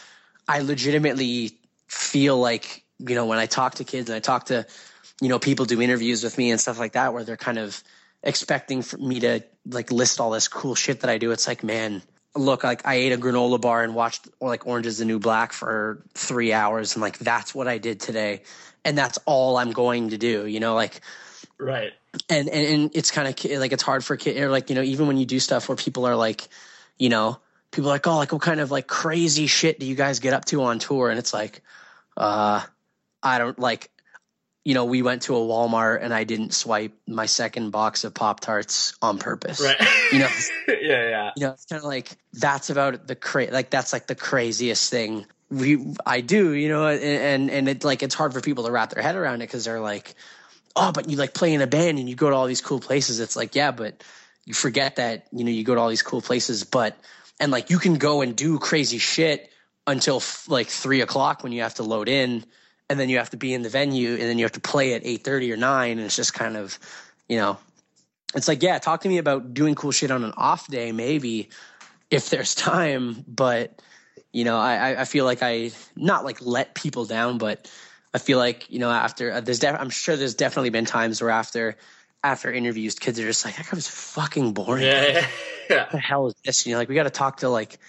I 0.47 0.59
legitimately 0.59 1.51
feel 1.87 2.37
like 2.37 2.83
you 2.99 3.15
know 3.15 3.25
when 3.25 3.39
I 3.39 3.45
talk 3.45 3.75
to 3.75 3.83
kids 3.83 4.09
and 4.09 4.15
I 4.15 4.19
talk 4.19 4.45
to 4.45 4.65
you 5.21 5.29
know 5.29 5.39
people 5.39 5.65
do 5.65 5.81
interviews 5.81 6.23
with 6.23 6.37
me 6.37 6.51
and 6.51 6.61
stuff 6.61 6.79
like 6.79 6.93
that 6.93 7.13
where 7.13 7.23
they're 7.23 7.37
kind 7.37 7.57
of 7.57 7.83
expecting 8.21 8.83
me 8.99 9.19
to 9.19 9.41
like 9.65 9.91
list 9.91 10.19
all 10.19 10.31
this 10.31 10.47
cool 10.47 10.75
shit 10.75 11.01
that 11.01 11.09
I 11.09 11.17
do. 11.17 11.31
It's 11.31 11.47
like, 11.47 11.63
man, 11.63 12.01
look, 12.35 12.63
like 12.63 12.85
I 12.85 12.95
ate 12.95 13.11
a 13.11 13.17
granola 13.17 13.59
bar 13.59 13.83
and 13.83 13.95
watched 13.95 14.27
or 14.39 14.49
like 14.49 14.67
Orange 14.67 14.85
is 14.85 14.99
the 14.99 15.05
New 15.05 15.19
Black 15.19 15.51
for 15.51 16.03
three 16.13 16.53
hours, 16.53 16.93
and 16.95 17.01
like 17.01 17.17
that's 17.17 17.55
what 17.55 17.67
I 17.67 17.79
did 17.79 17.99
today, 17.99 18.43
and 18.85 18.97
that's 18.97 19.17
all 19.25 19.57
I'm 19.57 19.71
going 19.71 20.09
to 20.09 20.17
do. 20.17 20.45
You 20.45 20.59
know, 20.59 20.75
like 20.75 21.01
Right. 21.59 21.93
and 22.29 22.49
and, 22.49 22.67
and 22.67 22.91
it's 22.93 23.11
kind 23.11 23.27
of 23.27 23.59
like 23.59 23.71
it's 23.71 23.83
hard 23.83 24.03
for 24.03 24.17
kid 24.17 24.37
or 24.41 24.49
like 24.49 24.69
you 24.69 24.75
know 24.75 24.81
even 24.81 25.07
when 25.07 25.17
you 25.17 25.25
do 25.25 25.39
stuff 25.39 25.69
where 25.69 25.75
people 25.75 26.05
are 26.05 26.15
like 26.15 26.47
you 26.97 27.09
know 27.09 27.39
people 27.71 27.89
are 27.89 27.93
like 27.93 28.07
oh 28.07 28.17
like 28.17 28.31
what 28.31 28.41
kind 28.41 28.59
of 28.59 28.69
like 28.71 28.87
crazy 28.87 29.47
shit 29.47 29.79
do 29.79 29.85
you 29.85 29.95
guys 29.95 30.19
get 30.19 30.33
up 30.33 30.45
to 30.45 30.61
on 30.63 30.79
tour 30.79 31.09
and 31.09 31.17
it's 31.19 31.33
like 31.33 31.61
uh 32.17 32.61
i 33.21 33.37
don't 33.37 33.57
like 33.59 33.89
you 34.65 34.73
know 34.73 34.85
we 34.85 35.01
went 35.01 35.23
to 35.23 35.35
a 35.35 35.39
walmart 35.39 35.99
and 36.03 36.13
i 36.13 36.23
didn't 36.23 36.53
swipe 36.53 36.93
my 37.07 37.25
second 37.25 37.71
box 37.71 38.03
of 38.03 38.13
pop 38.13 38.39
tarts 38.39 38.93
on 39.01 39.17
purpose 39.17 39.61
Right. 39.61 39.79
you 40.11 40.19
know 40.19 40.29
yeah, 40.67 41.09
yeah. 41.09 41.31
you 41.35 41.45
know 41.45 41.53
it's 41.53 41.65
kind 41.65 41.79
of 41.79 41.85
like 41.85 42.15
that's 42.33 42.69
about 42.69 43.07
the 43.07 43.15
cra- 43.15 43.51
like 43.51 43.69
that's 43.69 43.93
like 43.93 44.07
the 44.07 44.15
craziest 44.15 44.89
thing 44.91 45.25
we 45.49 45.93
i 46.05 46.21
do 46.21 46.51
you 46.53 46.69
know 46.69 46.87
and 46.87 47.01
and, 47.01 47.51
and 47.51 47.69
it 47.69 47.83
like 47.83 48.03
it's 48.03 48.15
hard 48.15 48.33
for 48.33 48.41
people 48.41 48.65
to 48.65 48.71
wrap 48.71 48.89
their 48.91 49.03
head 49.03 49.15
around 49.15 49.35
it 49.35 49.47
because 49.47 49.65
they're 49.65 49.79
like 49.79 50.13
oh 50.75 50.91
but 50.91 51.09
you 51.09 51.17
like 51.17 51.33
play 51.33 51.53
in 51.53 51.61
a 51.61 51.67
band 51.67 51.99
and 51.99 52.09
you 52.09 52.15
go 52.15 52.29
to 52.29 52.35
all 52.35 52.47
these 52.47 52.61
cool 52.61 52.79
places. 52.79 53.19
It's 53.19 53.35
like 53.35 53.55
yeah 53.55 53.71
but 53.71 54.03
you 54.45 54.53
forget 54.53 54.97
that 54.97 55.27
you 55.31 55.43
know 55.43 55.51
you 55.51 55.63
go 55.63 55.75
to 55.75 55.81
all 55.81 55.89
these 55.89 56.01
cool 56.01 56.21
places 56.21 56.63
but 56.63 56.97
and 57.39 57.51
like 57.51 57.69
you 57.69 57.79
can 57.79 57.95
go 57.95 58.21
and 58.21 58.35
do 58.35 58.59
crazy 58.59 58.97
shit 58.97 59.49
until 59.87 60.17
f- 60.17 60.47
like 60.49 60.67
three 60.67 61.01
o'clock 61.01 61.43
when 61.43 61.51
you 61.51 61.61
have 61.61 61.75
to 61.75 61.83
load 61.83 62.07
in 62.09 62.45
and 62.89 62.99
then 62.99 63.09
you 63.09 63.17
have 63.17 63.29
to 63.31 63.37
be 63.37 63.53
in 63.53 63.61
the 63.61 63.69
venue 63.69 64.11
and 64.11 64.21
then 64.21 64.37
you 64.37 64.45
have 64.45 64.51
to 64.51 64.59
play 64.59 64.93
at 64.93 65.03
8.30 65.03 65.53
or 65.53 65.57
9 65.57 65.91
and 65.91 66.01
it's 66.01 66.15
just 66.15 66.33
kind 66.33 66.57
of 66.57 66.77
you 67.27 67.37
know 67.37 67.57
it's 68.35 68.47
like 68.47 68.61
yeah 68.63 68.79
talk 68.79 69.01
to 69.01 69.09
me 69.09 69.17
about 69.17 69.53
doing 69.53 69.75
cool 69.75 69.91
shit 69.91 70.11
on 70.11 70.23
an 70.23 70.33
off 70.37 70.67
day 70.67 70.91
maybe 70.91 71.49
if 72.11 72.29
there's 72.29 72.55
time 72.71 73.23
but 73.27 73.81
you 74.31 74.43
know 74.43 74.57
i 74.57 74.75
I- 74.91 75.01
i 75.01 75.05
feel 75.05 75.25
like 75.25 75.39
i 75.41 75.71
not 75.95 76.23
like 76.25 76.41
let 76.41 76.75
people 76.75 77.05
down 77.05 77.37
but 77.37 77.69
i 78.13 78.17
feel 78.17 78.37
like 78.37 78.69
you 78.69 78.79
know 78.79 78.89
after 78.89 79.31
uh, 79.31 79.41
there's 79.41 79.59
def- 79.59 79.79
i'm 79.79 79.89
sure 79.89 80.15
there's 80.15 80.35
definitely 80.35 80.69
been 80.69 80.85
times 80.85 81.21
where 81.21 81.31
after 81.31 81.75
after 82.23 82.51
interviews 82.51 82.95
kids 82.95 83.19
are 83.19 83.25
just 83.25 83.45
like 83.45 83.55
that 83.57 83.65
guy 83.65 83.75
was 83.75 83.87
fucking 83.87 84.53
boring 84.53 84.83
Yeah, 84.83 85.27
yeah. 85.69 85.89
the 85.91 85.99
hell 85.99 86.27
is 86.27 86.35
this? 86.45 86.65
You 86.65 86.73
know, 86.73 86.79
like 86.79 86.89
we 86.89 86.95
got 86.95 87.03
to 87.03 87.09
talk 87.09 87.37
to 87.37 87.49
like 87.49 87.79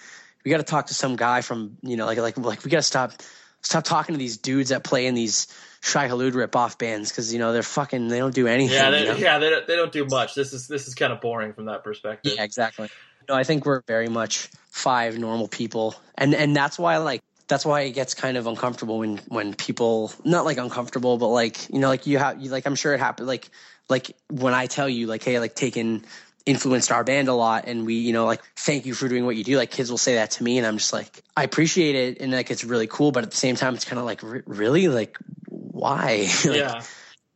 we 0.43 0.51
got 0.51 0.57
to 0.57 0.63
talk 0.63 0.87
to 0.87 0.93
some 0.93 1.15
guy 1.15 1.41
from 1.41 1.77
you 1.81 1.97
know 1.97 2.05
like 2.05 2.17
like 2.17 2.37
like 2.37 2.63
we 2.63 2.71
got 2.71 2.77
to 2.77 2.83
stop 2.83 3.13
stop 3.61 3.83
talking 3.83 4.13
to 4.13 4.19
these 4.19 4.37
dudes 4.37 4.69
that 4.69 4.83
play 4.83 5.07
in 5.07 5.15
these 5.15 5.47
Shai 5.81 6.07
Hulud 6.07 6.33
rip 6.33 6.55
off 6.55 6.77
bands 6.77 7.09
because 7.09 7.31
you 7.31 7.39
know 7.39 7.53
they're 7.53 7.63
fucking 7.63 8.07
they 8.09 8.19
don't 8.19 8.35
do 8.35 8.47
anything. 8.47 8.75
Yeah, 8.75 8.89
you 8.89 8.91
they, 8.91 9.11
know? 9.11 9.17
yeah, 9.17 9.39
they 9.39 9.49
don't, 9.49 9.67
they 9.67 9.75
don't 9.75 9.91
do 9.91 10.05
much. 10.05 10.35
This 10.35 10.53
is 10.53 10.67
this 10.67 10.87
is 10.87 10.95
kind 10.95 11.13
of 11.13 11.21
boring 11.21 11.53
from 11.53 11.65
that 11.65 11.83
perspective. 11.83 12.33
Yeah, 12.35 12.43
exactly. 12.43 12.89
No, 13.27 13.35
I 13.35 13.43
think 13.43 13.65
we're 13.65 13.81
very 13.87 14.09
much 14.09 14.49
five 14.69 15.17
normal 15.17 15.47
people, 15.47 15.95
and 16.15 16.35
and 16.35 16.55
that's 16.55 16.77
why 16.77 16.97
like 16.97 17.21
that's 17.47 17.65
why 17.65 17.81
it 17.81 17.91
gets 17.91 18.13
kind 18.13 18.37
of 18.37 18.47
uncomfortable 18.47 18.99
when 18.99 19.17
when 19.27 19.53
people 19.53 20.11
not 20.23 20.45
like 20.45 20.57
uncomfortable, 20.57 21.17
but 21.17 21.27
like 21.27 21.69
you 21.69 21.79
know 21.79 21.89
like 21.89 22.07
you 22.07 22.17
have 22.17 22.41
you 22.41 22.49
like 22.49 22.65
I'm 22.65 22.75
sure 22.75 22.93
it 22.93 22.99
happened 22.99 23.27
like 23.27 23.49
like 23.89 24.15
when 24.29 24.53
I 24.53 24.67
tell 24.67 24.89
you 24.89 25.07
like 25.07 25.23
hey 25.23 25.39
like 25.39 25.55
taking 25.55 26.03
influenced 26.45 26.91
our 26.91 27.03
band 27.03 27.27
a 27.27 27.33
lot 27.33 27.65
and 27.67 27.85
we 27.85 27.95
you 27.95 28.13
know 28.13 28.25
like 28.25 28.41
thank 28.55 28.85
you 28.85 28.93
for 28.93 29.07
doing 29.07 29.25
what 29.25 29.35
you 29.35 29.43
do 29.43 29.57
like 29.57 29.71
kids 29.71 29.89
will 29.89 29.97
say 29.97 30.13
that 30.13 30.29
to 30.29 30.43
me 30.43 30.59
and 30.59 30.67
i'm 30.67 30.77
just 30.77 30.93
like 30.93 31.23
i 31.35 31.43
appreciate 31.43 31.95
it 31.95 32.21
and 32.21 32.31
like 32.31 32.51
it's 32.51 32.63
really 32.63 32.85
cool 32.85 33.11
but 33.11 33.23
at 33.23 33.31
the 33.31 33.35
same 33.35 33.55
time 33.55 33.73
it's 33.73 33.83
kind 33.83 33.97
of 33.97 34.05
like 34.05 34.21
"Re- 34.21 34.43
really 34.45 34.87
like 34.87 35.17
why 35.47 36.27
Like, 36.45 36.55
yeah. 36.55 36.83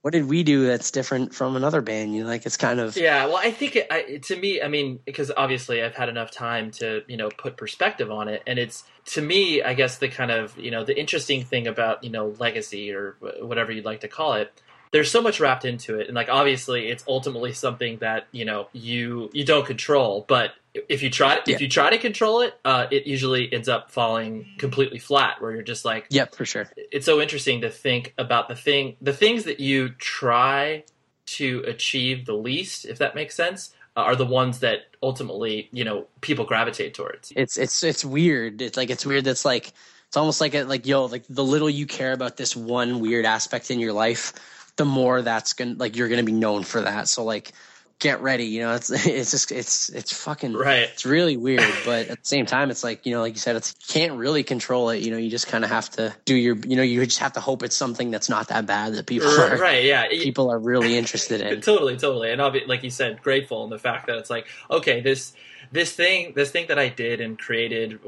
What 0.02 0.12
did 0.12 0.28
we 0.28 0.44
do 0.44 0.66
that's 0.66 0.92
different 0.92 1.34
from 1.34 1.56
another 1.56 1.82
band 1.82 2.16
you 2.16 2.24
know 2.24 2.30
like 2.30 2.46
it's 2.46 2.58
kind 2.58 2.80
of 2.80 2.96
Yeah, 2.96 3.26
well, 3.26 3.38
I 3.38 3.52
think 3.52 3.76
it, 3.76 3.88
I, 3.90 4.18
to 4.18 4.36
me, 4.36 4.62
I 4.62 4.68
mean, 4.68 5.00
because 5.06 5.32
obviously 5.36 5.82
I've 5.82 5.96
had 5.96 6.10
enough 6.10 6.32
time 6.32 6.72
to, 6.72 7.04
you 7.08 7.18
know, 7.18 7.30
put 7.30 7.58
perspective 7.58 8.12
on 8.12 8.28
it, 8.28 8.44
and 8.46 8.60
it's 8.60 8.84
to 9.06 9.22
me, 9.22 9.62
I 9.62 9.74
guess 9.74 9.98
the 9.98 10.08
kind 10.08 10.32
of, 10.32 10.58
you 10.58 10.72
know, 10.72 10.84
the 10.84 10.98
interesting 10.98 11.44
thing 11.44 11.68
about, 11.68 12.04
you 12.04 12.10
know, 12.10 12.36
legacy 12.40 12.92
or 12.92 13.16
whatever 13.42 13.72
you'd 13.72 13.86
like 13.86 14.02
to 14.02 14.08
call 14.08 14.34
it. 14.34 14.52
There's 14.92 15.12
so 15.12 15.22
much 15.22 15.40
wrapped 15.40 15.66
into 15.66 16.00
it, 16.00 16.08
and 16.08 16.16
like 16.16 16.30
obviously, 16.30 16.88
it's 16.90 17.04
ultimately 17.08 17.54
something 17.54 17.98
that 18.00 18.28
you 18.32 18.46
know 18.46 18.68
you 18.74 19.30
you 19.34 19.46
don't 19.46 19.66
control. 19.66 20.26
But 20.28 20.52
if 20.74 21.04
you 21.04 21.10
try 21.10 21.36
Yeah. 21.46 21.56
if 21.56 21.62
you 21.62 21.68
try 21.68 21.90
to 21.92 21.98
control 21.98 22.42
it, 22.42 22.54
uh, 22.66 22.88
it 22.90 23.06
usually 23.06 23.52
ends 23.52 23.70
up 23.70 23.92
falling 23.92 24.48
completely 24.58 25.00
flat. 25.00 25.42
Where 25.42 25.52
you're 25.52 25.62
just 25.62 25.86
like, 25.86 26.08
yep 26.10 26.34
for 26.36 26.46
sure 26.46 26.70
it's 26.92 27.06
so 27.06 27.22
interesting 27.22 27.62
to 27.62 27.70
think 27.70 28.14
about 28.18 28.48
the 28.48 28.56
thing 28.56 28.96
the 29.02 29.14
things 29.14 29.44
that 29.44 29.60
you 29.60 29.90
try 29.90 30.84
to 31.26 31.64
achieve 31.68 32.26
the 32.26 32.34
least, 32.34 32.86
if 32.86 32.98
that 32.98 33.14
makes 33.14 33.36
sense, 33.36 33.72
uh, 33.96 34.02
are 34.02 34.16
the 34.16 34.26
ones 34.26 34.60
that 34.60 34.80
ultimately, 35.04 35.70
you 35.72 35.84
know, 35.84 36.08
people 36.22 36.46
gravitate 36.46 36.94
towards. 36.96 37.32
It's 37.36 37.58
it's 37.58 37.84
it's 37.84 38.04
weird. 38.04 38.62
It's 38.62 38.78
like 38.78 38.90
it's 38.90 39.06
weird. 39.06 39.24
That's 39.26 39.46
like 39.46 39.72
it's 40.08 40.18
almost 40.18 40.42
like 40.42 40.56
a, 40.56 40.64
like 40.64 40.88
yo, 40.88 41.06
like 41.06 41.24
the 41.30 41.44
little 41.44 41.70
you 41.70 41.86
care 41.86 42.14
about 42.14 42.38
this 42.38 42.56
one 42.56 43.00
weird 43.00 43.26
aspect 43.26 43.70
in 43.70 43.80
your 43.80 43.94
life, 43.94 44.34
the 44.80 44.86
more 44.86 45.22
that's 45.22 45.52
gonna 45.54 45.76
like 45.78 45.98
you're 45.98 46.08
gonna 46.08 46.24
be 46.24 46.32
known 46.32 46.64
for 46.64 46.82
that. 46.82 47.10
So 47.10 47.26
like 47.26 47.52
get 48.00 48.22
ready. 48.22 48.46
You 48.46 48.62
know, 48.62 48.76
it's 48.76 48.90
it's 49.06 49.30
just 49.30 49.52
it's 49.52 49.90
it's 49.90 50.14
fucking 50.14 50.54
right. 50.54 50.90
It's 50.94 51.06
really 51.06 51.36
weird, 51.36 51.72
but 51.86 52.08
at 52.08 52.20
the 52.20 52.26
same 52.26 52.46
time, 52.46 52.72
it's 52.72 52.82
like 52.82 53.06
you 53.06 53.12
know, 53.14 53.20
like 53.20 53.34
you 53.34 53.40
said, 53.40 53.58
it's 53.58 53.76
you 53.82 53.94
can't 53.94 54.14
really 54.18 54.42
control 54.42 54.90
it. 54.90 55.04
You 55.04 55.12
know, 55.12 55.18
you 55.18 55.30
just 55.30 55.48
kind 55.48 55.66
of 55.66 55.70
have 55.70 55.90
to 55.92 56.16
do 56.24 56.34
your. 56.34 56.56
You 56.56 56.78
know, 56.78 56.82
you 56.82 57.04
just 57.06 57.20
have 57.20 57.34
to 57.34 57.42
hope 57.42 57.62
it's 57.62 57.76
something 57.76 58.10
that's 58.10 58.30
not 58.30 58.48
that 58.48 58.66
bad 58.66 58.94
that 58.94 59.06
people 59.06 59.28
right, 59.28 59.52
are 59.52 59.58
right. 59.58 59.84
Yeah, 59.84 60.08
people 60.10 60.50
are 60.50 60.60
really 60.60 60.98
interested 60.98 61.42
in. 61.42 61.60
totally, 61.62 61.98
totally, 61.98 62.32
and 62.32 62.42
I'll 62.42 62.52
be 62.52 62.64
like 62.66 62.84
you 62.84 62.90
said, 62.90 63.22
grateful 63.22 63.66
in 63.66 63.70
the 63.70 63.80
fact 63.80 64.08
that 64.08 64.18
it's 64.18 64.30
like 64.30 64.48
okay, 64.72 65.02
this 65.02 65.34
this 65.74 65.92
thing 65.92 66.32
this 66.36 66.52
thing 66.52 66.68
that 66.68 66.80
I 66.80 66.88
did 66.88 67.20
and 67.20 67.38
created 67.38 68.00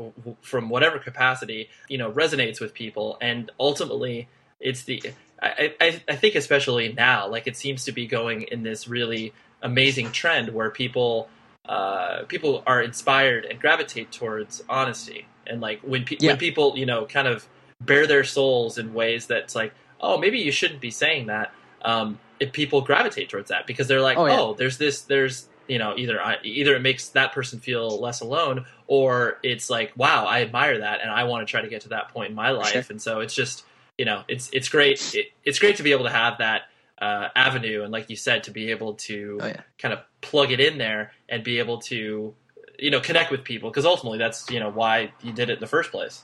from 0.41 0.69
whatever 0.69 0.99
capacity, 0.99 1.69
you 1.89 1.97
know, 1.97 2.09
resonates 2.13 2.61
with 2.61 2.73
people, 2.73 3.17
and 3.19 3.51
ultimately, 3.59 4.29
it's 4.61 4.83
the 4.83 5.03
I, 5.41 5.73
I, 5.81 6.01
I 6.07 6.15
think 6.15 6.35
especially 6.35 6.93
now, 6.93 7.27
like 7.27 7.47
it 7.47 7.57
seems 7.57 7.85
to 7.85 7.91
be 7.91 8.05
going 8.05 8.43
in 8.43 8.61
this 8.63 8.87
really 8.87 9.33
amazing 9.61 10.11
trend 10.11 10.49
where 10.49 10.69
people 10.69 11.29
uh, 11.65 12.23
people 12.27 12.63
are 12.65 12.81
inspired 12.81 13.45
and 13.45 13.59
gravitate 13.59 14.11
towards 14.11 14.63
honesty 14.67 15.25
and 15.47 15.61
like 15.61 15.79
when 15.81 16.03
pe- 16.03 16.17
yeah. 16.19 16.31
when 16.31 16.37
people 16.37 16.77
you 16.77 16.85
know 16.85 17.05
kind 17.05 17.27
of 17.27 17.47
bare 17.79 18.07
their 18.07 18.23
souls 18.23 18.77
in 18.77 18.93
ways 18.93 19.27
that's 19.27 19.55
like 19.55 19.73
oh 19.99 20.17
maybe 20.17 20.39
you 20.39 20.51
shouldn't 20.51 20.81
be 20.81 20.91
saying 20.91 21.27
that 21.27 21.53
um, 21.83 22.19
if 22.39 22.51
people 22.51 22.81
gravitate 22.81 23.29
towards 23.29 23.49
that 23.49 23.65
because 23.67 23.87
they're 23.87 24.01
like 24.01 24.17
oh, 24.17 24.25
yeah. 24.25 24.39
oh 24.39 24.53
there's 24.53 24.77
this 24.77 25.01
there's 25.03 25.47
you 25.67 25.77
know 25.77 25.95
either 25.97 26.19
either 26.43 26.75
it 26.75 26.81
makes 26.81 27.09
that 27.09 27.31
person 27.31 27.59
feel 27.59 27.99
less 27.99 28.21
alone 28.21 28.65
or 28.87 29.37
it's 29.43 29.69
like 29.69 29.93
wow 29.95 30.25
I 30.25 30.41
admire 30.41 30.79
that 30.79 31.01
and 31.01 31.09
I 31.09 31.23
want 31.25 31.47
to 31.47 31.49
try 31.49 31.61
to 31.61 31.69
get 31.69 31.81
to 31.81 31.89
that 31.89 32.09
point 32.09 32.29
in 32.29 32.35
my 32.35 32.51
life 32.51 32.71
sure. 32.71 32.83
and 32.89 33.01
so 33.01 33.19
it's 33.19 33.33
just 33.33 33.65
you 33.97 34.05
know 34.05 34.23
it's 34.27 34.49
it's 34.51 34.69
great 34.69 35.13
it, 35.15 35.27
it's 35.43 35.59
great 35.59 35.75
to 35.77 35.83
be 35.83 35.91
able 35.91 36.05
to 36.05 36.11
have 36.11 36.37
that 36.39 36.63
uh, 37.01 37.29
avenue, 37.35 37.81
and 37.81 37.91
like 37.91 38.09
you 38.09 38.15
said, 38.15 38.43
to 38.43 38.51
be 38.51 38.69
able 38.69 38.93
to 38.93 39.39
oh, 39.41 39.47
yeah. 39.47 39.61
kind 39.79 39.93
of 39.93 39.99
plug 40.21 40.51
it 40.51 40.59
in 40.59 40.77
there 40.77 41.11
and 41.27 41.43
be 41.43 41.57
able 41.57 41.79
to 41.79 42.33
you 42.77 42.91
know 42.91 42.99
connect 42.99 43.31
with 43.31 43.43
people 43.43 43.69
because 43.69 43.85
ultimately 43.85 44.19
that's 44.19 44.49
you 44.49 44.59
know 44.59 44.69
why 44.69 45.11
you 45.21 45.31
did 45.33 45.49
it 45.49 45.53
in 45.53 45.59
the 45.59 45.67
first 45.67 45.91
place. 45.91 46.23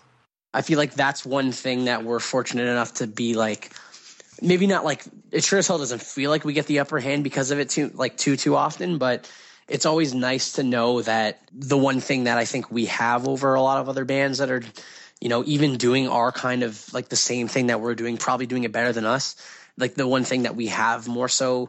I 0.54 0.62
feel 0.62 0.78
like 0.78 0.94
that's 0.94 1.26
one 1.26 1.52
thing 1.52 1.86
that 1.86 2.04
we're 2.04 2.20
fortunate 2.20 2.68
enough 2.68 2.94
to 2.96 3.08
be 3.08 3.34
like 3.34 3.72
maybe 4.42 4.68
not 4.68 4.86
like 4.86 5.04
it 5.32 5.44
sure 5.44 5.60
as 5.60 5.68
hell 5.68 5.80
doesn't 5.80 6.02
feel 6.02 6.30
like 6.30 6.46
we 6.46 6.54
get 6.54 6.68
the 6.68 6.80
upper 6.80 7.00
hand 7.00 7.24
because 7.24 7.50
of 7.50 7.60
it 7.60 7.70
too 7.70 7.92
like 7.96 8.16
too 8.16 8.38
too 8.38 8.56
often, 8.56 9.00
but 9.00 9.32
it's 9.68 9.86
always 9.86 10.14
nice 10.14 10.54
to 10.54 10.64
know 10.64 11.02
that 11.02 11.42
the 11.52 11.78
one 11.78 12.00
thing 12.00 12.26
that 12.26 12.38
I 12.38 12.46
think 12.46 12.72
we 12.72 12.86
have 12.86 13.28
over 13.28 13.56
a 13.56 13.62
lot 13.62 13.82
of 13.82 13.90
other 13.90 14.06
bands 14.06 14.38
that 14.38 14.52
are 14.52 14.62
you 15.22 15.30
know 15.30 15.44
even 15.46 15.78
doing 15.78 16.08
our 16.08 16.32
kind 16.32 16.64
of 16.64 16.94
like 16.94 17.10
the 17.10 17.16
same 17.16 17.48
thing 17.48 17.68
that 17.68 17.82
we're 17.82 17.96
doing 17.96 18.18
probably 18.18 18.46
doing 18.46 18.64
it 18.64 18.72
better 18.72 18.94
than 18.94 19.06
us 19.06 19.36
like 19.78 19.96
the 19.96 20.08
one 20.08 20.24
thing 20.24 20.44
that 20.44 20.56
we 20.56 20.68
have 20.68 21.08
more 21.08 21.30
so 21.30 21.68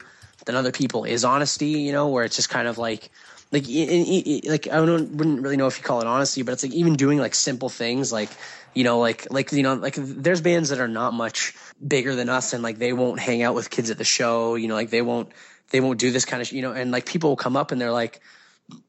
than 0.48 0.56
other 0.56 0.72
people 0.72 1.04
is 1.04 1.24
honesty. 1.24 1.68
You 1.68 1.92
know, 1.92 2.08
where 2.08 2.24
it's 2.24 2.36
just 2.36 2.48
kind 2.48 2.66
of 2.66 2.78
like 2.78 3.10
like 3.52 3.64
like 3.68 4.66
I 4.68 4.84
don't 4.84 5.16
wouldn't 5.16 5.42
really 5.42 5.56
know 5.56 5.66
if 5.66 5.78
you 5.78 5.84
call 5.84 6.00
it 6.00 6.06
honesty, 6.06 6.42
but 6.42 6.52
it's 6.52 6.64
like 6.64 6.72
even 6.72 6.96
doing 6.96 7.18
like 7.18 7.34
simple 7.34 7.68
things 7.68 8.12
like 8.12 8.30
you 8.74 8.84
know 8.84 8.98
like 8.98 9.30
like 9.30 9.52
you 9.52 9.62
know 9.62 9.74
like 9.74 9.94
there's 9.96 10.40
bands 10.40 10.70
that 10.70 10.80
are 10.80 10.88
not 10.88 11.14
much 11.14 11.54
bigger 11.86 12.14
than 12.14 12.28
us 12.28 12.52
and 12.52 12.62
like 12.62 12.78
they 12.78 12.92
won't 12.92 13.20
hang 13.20 13.42
out 13.42 13.54
with 13.54 13.70
kids 13.70 13.90
at 13.90 13.98
the 13.98 14.04
show. 14.04 14.54
You 14.56 14.68
know, 14.68 14.74
like 14.74 14.90
they 14.90 15.02
won't 15.02 15.30
they 15.70 15.80
won't 15.80 15.98
do 15.98 16.10
this 16.10 16.24
kind 16.24 16.42
of 16.42 16.50
you 16.50 16.62
know 16.62 16.72
and 16.72 16.90
like 16.90 17.06
people 17.06 17.30
will 17.30 17.36
come 17.36 17.56
up 17.56 17.70
and 17.70 17.80
they're 17.80 17.92
like 17.92 18.20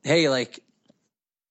hey 0.03 0.29
like 0.29 0.59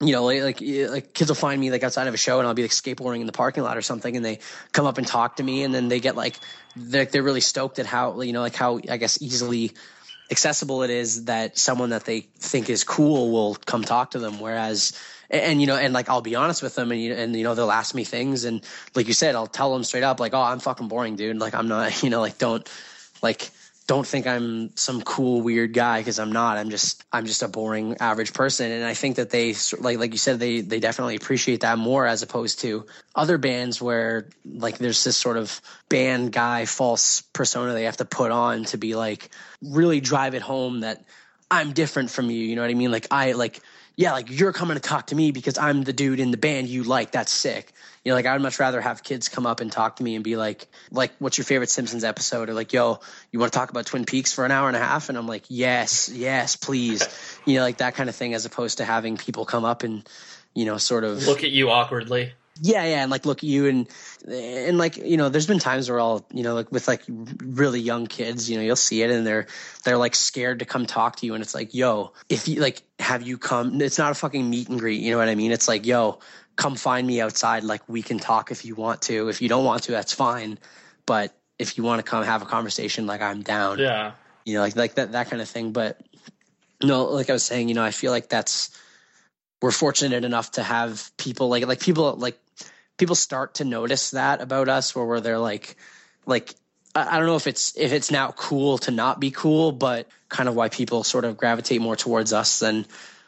you 0.00 0.12
know, 0.12 0.24
like, 0.24 0.60
like, 0.60 1.12
kids 1.12 1.28
will 1.28 1.34
find 1.34 1.60
me 1.60 1.70
like 1.70 1.82
outside 1.82 2.06
of 2.06 2.14
a 2.14 2.18
show 2.18 2.38
and 2.38 2.46
I'll 2.46 2.54
be 2.54 2.62
like 2.62 2.70
skateboarding 2.70 3.20
in 3.20 3.26
the 3.26 3.32
parking 3.32 3.64
lot 3.64 3.76
or 3.76 3.82
something 3.82 4.14
and 4.14 4.24
they 4.24 4.38
come 4.72 4.86
up 4.86 4.98
and 4.98 5.06
talk 5.06 5.36
to 5.36 5.42
me 5.42 5.64
and 5.64 5.74
then 5.74 5.88
they 5.88 5.98
get 5.98 6.14
like 6.14 6.38
they're, 6.76 7.04
they're 7.04 7.22
really 7.22 7.40
stoked 7.40 7.80
at 7.80 7.86
how 7.86 8.20
you 8.20 8.32
know 8.32 8.40
like 8.40 8.54
how 8.54 8.80
I 8.88 8.96
guess 8.96 9.20
easily 9.20 9.72
accessible 10.30 10.82
it 10.82 10.90
is 10.90 11.24
that 11.24 11.58
someone 11.58 11.90
that 11.90 12.04
they 12.04 12.20
think 12.20 12.70
is 12.70 12.84
cool 12.84 13.32
will 13.32 13.54
come 13.56 13.82
talk 13.82 14.12
to 14.12 14.20
them. 14.20 14.38
Whereas 14.38 14.96
and, 15.30 15.42
and 15.42 15.60
you 15.60 15.66
know 15.66 15.76
and 15.76 15.92
like 15.92 16.08
I'll 16.08 16.20
be 16.20 16.36
honest 16.36 16.62
with 16.62 16.76
them 16.76 16.92
and 16.92 17.00
you, 17.00 17.14
and 17.14 17.34
you 17.34 17.42
know 17.42 17.56
they'll 17.56 17.72
ask 17.72 17.92
me 17.92 18.04
things 18.04 18.44
and 18.44 18.62
like 18.94 19.08
you 19.08 19.14
said 19.14 19.34
I'll 19.34 19.48
tell 19.48 19.72
them 19.72 19.82
straight 19.82 20.04
up 20.04 20.20
like 20.20 20.32
oh 20.32 20.42
I'm 20.42 20.60
fucking 20.60 20.86
boring 20.86 21.16
dude. 21.16 21.38
Like 21.38 21.54
I'm 21.54 21.66
not 21.66 22.02
you 22.04 22.10
know 22.10 22.20
like 22.20 22.38
don't 22.38 22.68
like 23.20 23.50
don't 23.88 24.06
think 24.06 24.26
I'm 24.26 24.76
some 24.76 25.00
cool 25.00 25.40
weird 25.40 25.72
guy 25.72 26.00
because 26.00 26.18
I'm 26.18 26.30
not. 26.30 26.58
I'm 26.58 26.68
just 26.68 27.02
I'm 27.10 27.24
just 27.24 27.42
a 27.42 27.48
boring 27.48 27.96
average 28.00 28.34
person, 28.34 28.70
and 28.70 28.84
I 28.84 28.92
think 28.92 29.16
that 29.16 29.30
they 29.30 29.54
like 29.80 29.98
like 29.98 30.12
you 30.12 30.18
said 30.18 30.38
they 30.38 30.60
they 30.60 30.78
definitely 30.78 31.16
appreciate 31.16 31.62
that 31.62 31.78
more 31.78 32.06
as 32.06 32.22
opposed 32.22 32.60
to 32.60 32.84
other 33.14 33.38
bands 33.38 33.80
where 33.80 34.28
like 34.44 34.76
there's 34.76 35.02
this 35.04 35.16
sort 35.16 35.38
of 35.38 35.62
band 35.88 36.32
guy 36.32 36.66
false 36.66 37.22
persona 37.32 37.72
they 37.72 37.84
have 37.84 37.96
to 37.96 38.04
put 38.04 38.30
on 38.30 38.64
to 38.66 38.76
be 38.76 38.94
like 38.94 39.30
really 39.62 40.00
drive 40.00 40.34
it 40.34 40.42
home 40.42 40.80
that 40.80 41.02
I'm 41.50 41.72
different 41.72 42.10
from 42.10 42.30
you. 42.30 42.44
You 42.44 42.56
know 42.56 42.62
what 42.62 42.70
I 42.70 42.74
mean? 42.74 42.92
Like 42.92 43.06
I 43.10 43.32
like 43.32 43.60
yeah, 43.96 44.12
like 44.12 44.28
you're 44.28 44.52
coming 44.52 44.76
to 44.76 44.82
talk 44.82 45.06
to 45.06 45.14
me 45.14 45.30
because 45.32 45.56
I'm 45.56 45.82
the 45.82 45.94
dude 45.94 46.20
in 46.20 46.30
the 46.30 46.36
band 46.36 46.68
you 46.68 46.84
like. 46.84 47.12
That's 47.12 47.32
sick 47.32 47.72
you 48.04 48.10
know, 48.10 48.16
like 48.16 48.26
I 48.26 48.32
would 48.32 48.42
much 48.42 48.58
rather 48.58 48.80
have 48.80 49.02
kids 49.02 49.28
come 49.28 49.46
up 49.46 49.60
and 49.60 49.70
talk 49.70 49.96
to 49.96 50.02
me 50.02 50.14
and 50.14 50.24
be 50.24 50.36
like, 50.36 50.68
like, 50.90 51.12
what's 51.18 51.38
your 51.38 51.44
favorite 51.44 51.70
Simpsons 51.70 52.04
episode? 52.04 52.48
Or 52.48 52.54
like, 52.54 52.72
yo, 52.72 53.00
you 53.32 53.38
want 53.38 53.52
to 53.52 53.58
talk 53.58 53.70
about 53.70 53.86
Twin 53.86 54.04
Peaks 54.04 54.32
for 54.32 54.44
an 54.44 54.50
hour 54.50 54.68
and 54.68 54.76
a 54.76 54.80
half? 54.80 55.08
And 55.08 55.18
I'm 55.18 55.26
like, 55.26 55.44
yes, 55.48 56.08
yes, 56.08 56.56
please. 56.56 57.06
You 57.48 57.54
know, 57.54 57.62
like 57.62 57.78
that 57.78 57.94
kind 57.94 58.10
of 58.10 58.14
thing, 58.14 58.34
as 58.34 58.44
opposed 58.44 58.76
to 58.76 58.84
having 58.84 59.16
people 59.16 59.46
come 59.46 59.64
up 59.64 59.82
and, 59.82 60.06
you 60.54 60.66
know, 60.66 60.76
sort 60.76 61.04
of 61.04 61.26
look 61.26 61.44
at 61.44 61.50
you 61.50 61.70
awkwardly. 61.70 62.32
Yeah, 62.60 62.84
yeah, 62.84 63.02
and 63.02 63.10
like 63.10 63.24
look 63.24 63.38
at 63.38 63.44
you 63.44 63.66
and 63.66 63.88
and 64.26 64.76
like 64.76 64.96
you 64.96 65.16
know, 65.16 65.28
there's 65.28 65.46
been 65.46 65.60
times 65.60 65.88
where 65.88 66.00
I'll 66.00 66.26
you 66.32 66.42
know 66.42 66.54
like 66.54 66.72
with 66.72 66.88
like 66.88 67.02
really 67.08 67.80
young 67.80 68.06
kids, 68.06 68.50
you 68.50 68.56
know, 68.56 68.62
you'll 68.62 68.76
see 68.76 69.02
it 69.02 69.10
and 69.10 69.26
they're 69.26 69.46
they're 69.84 69.96
like 69.96 70.14
scared 70.14 70.58
to 70.58 70.64
come 70.64 70.86
talk 70.86 71.16
to 71.16 71.26
you, 71.26 71.34
and 71.34 71.42
it's 71.42 71.54
like, 71.54 71.74
yo, 71.74 72.12
if 72.28 72.48
you 72.48 72.60
like, 72.60 72.82
have 72.98 73.22
you 73.22 73.38
come? 73.38 73.80
It's 73.80 73.98
not 73.98 74.10
a 74.10 74.14
fucking 74.14 74.48
meet 74.48 74.68
and 74.68 74.78
greet, 74.78 75.00
you 75.00 75.12
know 75.12 75.18
what 75.18 75.28
I 75.28 75.36
mean? 75.36 75.52
It's 75.52 75.68
like, 75.68 75.86
yo, 75.86 76.18
come 76.58 76.74
find 76.74 77.06
me 77.06 77.20
outside. 77.22 77.62
Like 77.62 77.88
we 77.88 78.02
can 78.02 78.18
talk 78.18 78.50
if 78.50 78.64
you 78.64 78.74
want 78.74 79.02
to. 79.02 79.28
If 79.28 79.40
you 79.40 79.48
don't 79.48 79.64
want 79.64 79.84
to, 79.84 79.92
that's 79.92 80.12
fine. 80.12 80.58
But 81.06 81.32
if 81.58 81.78
you 81.78 81.84
want 81.84 82.00
to 82.00 82.02
come 82.02 82.22
have 82.24 82.42
a 82.42 82.46
conversation, 82.46 83.06
like 83.06 83.22
I'm 83.22 83.42
down. 83.42 83.78
Yeah. 83.78 84.12
You 84.44 84.54
know, 84.54 84.60
like 84.62 84.76
like 84.76 84.94
that 84.96 85.12
that 85.12 85.30
kind 85.30 85.40
of 85.40 85.48
thing. 85.48 85.72
But 85.72 86.00
no, 86.82 87.04
like 87.04 87.30
I 87.30 87.32
was 87.32 87.44
saying, 87.44 87.68
you 87.68 87.74
know, 87.74 87.84
I 87.84 87.92
feel 87.92 88.10
like 88.10 88.28
that's 88.28 88.76
we're 89.62 89.70
fortunate 89.70 90.24
enough 90.24 90.52
to 90.52 90.62
have 90.62 91.10
people 91.16 91.48
like 91.48 91.64
like 91.66 91.80
people 91.80 92.14
like 92.16 92.38
people 92.96 93.14
start 93.14 93.54
to 93.54 93.64
notice 93.64 94.10
that 94.10 94.40
about 94.40 94.68
us 94.68 94.94
where 94.94 95.04
where 95.04 95.20
they're 95.20 95.38
like 95.38 95.76
like 96.26 96.54
I 96.96 97.18
don't 97.18 97.26
know 97.26 97.36
if 97.36 97.46
it's 97.46 97.78
if 97.78 97.92
it's 97.92 98.10
now 98.10 98.32
cool 98.32 98.78
to 98.78 98.90
not 98.90 99.20
be 99.20 99.30
cool, 99.30 99.70
but 99.70 100.08
kind 100.28 100.48
of 100.48 100.56
why 100.56 100.70
people 100.70 101.04
sort 101.04 101.24
of 101.24 101.36
gravitate 101.36 101.80
more 101.80 101.94
towards 101.94 102.32
us 102.32 102.58
than 102.58 102.84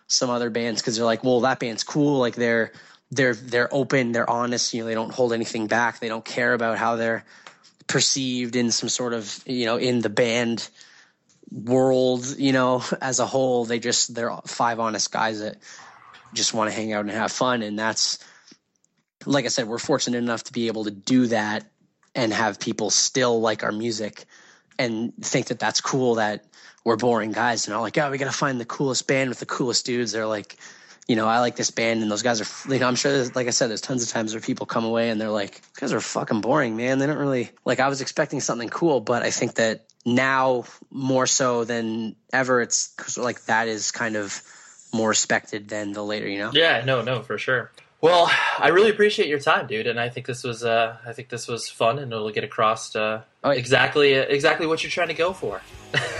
some 0.09 0.31
other 0.31 0.51
bands 0.51 0.83
because 0.83 0.97
they're 0.97 1.05
like, 1.05 1.22
well, 1.22 1.43
that 1.43 1.61
band's 1.61 1.85
cool, 1.85 2.18
like 2.18 2.35
they're 2.35 2.72
they're 3.11 3.34
they're 3.34 3.72
open, 3.72 4.12
they're 4.12 4.28
honest, 4.28 4.72
you 4.72 4.80
know, 4.80 4.86
they 4.86 4.94
don't 4.94 5.12
hold 5.12 5.32
anything 5.32 5.66
back. 5.66 5.98
They 5.98 6.08
don't 6.08 6.24
care 6.24 6.52
about 6.52 6.78
how 6.78 6.96
they're 6.96 7.24
perceived 7.86 8.56
in 8.56 8.70
some 8.70 8.88
sort 8.88 9.12
of, 9.12 9.42
you 9.46 9.66
know, 9.66 9.76
in 9.76 10.00
the 10.00 10.11
band 10.11 10.68
world, 11.50 12.36
you 12.38 12.52
know, 12.52 12.84
as 13.00 13.18
a 13.18 13.26
whole. 13.26 13.64
They 13.64 13.78
just 13.78 14.14
they're 14.14 14.36
five 14.46 14.78
honest 14.78 15.11
guys 15.11 15.40
that 15.40 15.56
just 16.32 16.54
want 16.54 16.70
to 16.70 16.76
hang 16.76 16.92
out 16.92 17.00
and 17.00 17.11
have 17.11 17.32
fun 17.32 17.62
and 17.62 17.76
that's 17.76 18.18
like 19.26 19.44
I 19.44 19.48
said, 19.48 19.68
we're 19.68 19.78
fortunate 19.78 20.18
enough 20.18 20.44
to 20.44 20.52
be 20.52 20.68
able 20.68 20.84
to 20.84 20.90
do 20.90 21.26
that 21.26 21.66
and 22.14 22.32
have 22.32 22.58
people 22.58 22.90
still 22.90 23.40
like 23.40 23.62
our 23.62 23.72
music 23.72 24.24
and 24.78 25.12
think 25.20 25.48
that 25.48 25.58
that's 25.58 25.80
cool 25.80 26.16
that 26.16 26.44
we're 26.84 26.96
boring 26.96 27.32
guys 27.32 27.66
and 27.66 27.76
all 27.76 27.82
like, 27.82 27.98
oh, 27.98 28.11
we 28.11 28.18
got 28.18 28.26
to 28.26 28.36
find 28.36 28.58
the 28.58 28.64
coolest 28.64 29.06
band 29.06 29.28
with 29.28 29.38
the 29.38 29.46
coolest 29.46 29.84
dudes. 29.84 30.12
They're 30.12 30.26
like, 30.26 30.56
you 31.11 31.16
know, 31.16 31.26
I 31.26 31.40
like 31.40 31.56
this 31.56 31.72
band 31.72 32.02
and 32.02 32.11
those 32.11 32.22
guys 32.22 32.40
are, 32.40 32.72
you 32.72 32.78
know, 32.78 32.86
I'm 32.86 32.94
sure, 32.94 33.24
like 33.34 33.48
I 33.48 33.50
said, 33.50 33.68
there's 33.68 33.80
tons 33.80 34.04
of 34.04 34.11
times 34.11 34.32
where 34.32 34.40
people 34.40 34.64
come 34.64 34.84
away 34.84 35.11
and 35.11 35.20
they're 35.20 35.28
like, 35.28 35.61
guys 35.74 35.92
are 35.92 36.00
fucking 36.00 36.40
boring, 36.40 36.76
man. 36.76 37.00
They 37.00 37.06
don't 37.06 37.18
really, 37.18 37.50
like, 37.64 37.80
I 37.80 37.88
was 37.88 38.00
expecting 38.00 38.38
something 38.38 38.68
cool, 38.68 39.00
but 39.00 39.24
I 39.24 39.32
think 39.32 39.56
that 39.56 39.86
now 40.06 40.66
more 40.88 41.26
so 41.26 41.64
than 41.64 42.14
ever, 42.32 42.61
it's 42.61 43.18
like 43.18 43.44
that 43.46 43.66
is 43.66 43.90
kind 43.90 44.14
of 44.14 44.40
more 44.94 45.08
respected 45.08 45.68
than 45.68 45.94
the 45.94 46.04
later, 46.04 46.28
you 46.28 46.38
know? 46.38 46.52
Yeah, 46.54 46.84
no, 46.84 47.02
no, 47.02 47.22
for 47.22 47.38
sure. 47.38 47.72
Well, 48.00 48.30
I 48.56 48.68
really 48.68 48.90
appreciate 48.90 49.26
your 49.26 49.40
time, 49.40 49.66
dude, 49.66 49.88
and 49.88 49.98
I 49.98 50.11
think 50.11 50.26
this 50.26 50.44
was 50.44 50.64
uh, 50.64 50.96
I 51.04 51.12
think 51.12 51.28
this 51.28 51.48
was 51.48 51.68
fun, 51.68 51.98
and 51.98 52.11
it'll 52.11 52.30
get 52.30 52.44
across 52.44 52.96
uh, 52.96 53.20
oh, 53.44 53.50
yeah. 53.50 53.58
exactly 53.58 54.14
exactly 54.14 54.66
what 54.66 54.82
you're 54.82 54.90
trying 54.90 55.08
to 55.08 55.14
go 55.14 55.34
for. 55.34 55.61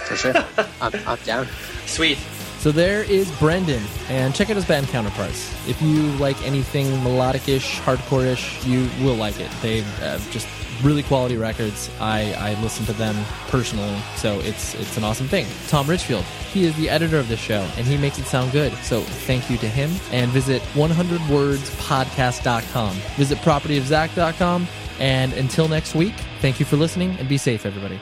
For 0.05 0.15
sure, 0.15 0.35
I'm, 0.83 0.93
I'm 1.07 1.19
down. 1.25 1.49
Sweet. 1.87 2.19
So 2.61 2.71
there 2.71 3.03
is 3.03 3.29
Brendan, 3.39 3.83
and 4.11 4.35
check 4.35 4.51
out 4.51 4.57
his 4.57 4.67
band 4.67 4.89
counterparts. 4.89 5.51
If 5.67 5.81
you 5.81 6.03
like 6.19 6.39
anything 6.43 6.91
melodic-ish, 7.03 7.81
hardcore-ish, 7.81 8.67
you 8.67 8.91
will 9.03 9.15
like 9.15 9.41
it. 9.41 9.51
They 9.63 9.81
have 9.81 10.31
just 10.31 10.47
really 10.83 11.03
quality 11.03 11.39
records. 11.39 11.89
I, 12.01 12.35
I 12.35 12.53
listen 12.63 12.85
to 12.87 12.93
them 12.93 13.17
personally, 13.49 13.99
so 14.17 14.41
it's 14.41 14.75
it's 14.75 14.99
an 14.99 15.05
awesome 15.05 15.27
thing. 15.27 15.47
Tom 15.69 15.89
Richfield, 15.89 16.25
he 16.53 16.67
is 16.67 16.77
the 16.77 16.91
editor 16.91 17.19
of 17.19 17.29
this 17.29 17.41
show, 17.41 17.67
and 17.79 17.87
he 17.87 17.97
makes 17.97 18.19
it 18.19 18.27
sound 18.27 18.53
good. 18.53 18.75
So 18.83 19.01
thank 19.01 19.49
you 19.49 19.57
to 19.57 19.67
him. 19.67 19.91
And 20.13 20.31
visit 20.31 20.61
100wordspodcast.com. 20.75 22.95
Visit 23.17 23.39
propertyofzach.com. 23.39 24.69
And 24.99 25.33
until 25.33 25.67
next 25.67 25.95
week, 25.95 26.13
thank 26.41 26.61
you 26.61 26.67
for 26.67 26.77
listening 26.77 27.17
and 27.19 27.27
be 27.27 27.39
safe, 27.39 27.65
everybody. 27.65 27.99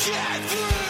Get 0.00 0.42
through! 0.50 0.83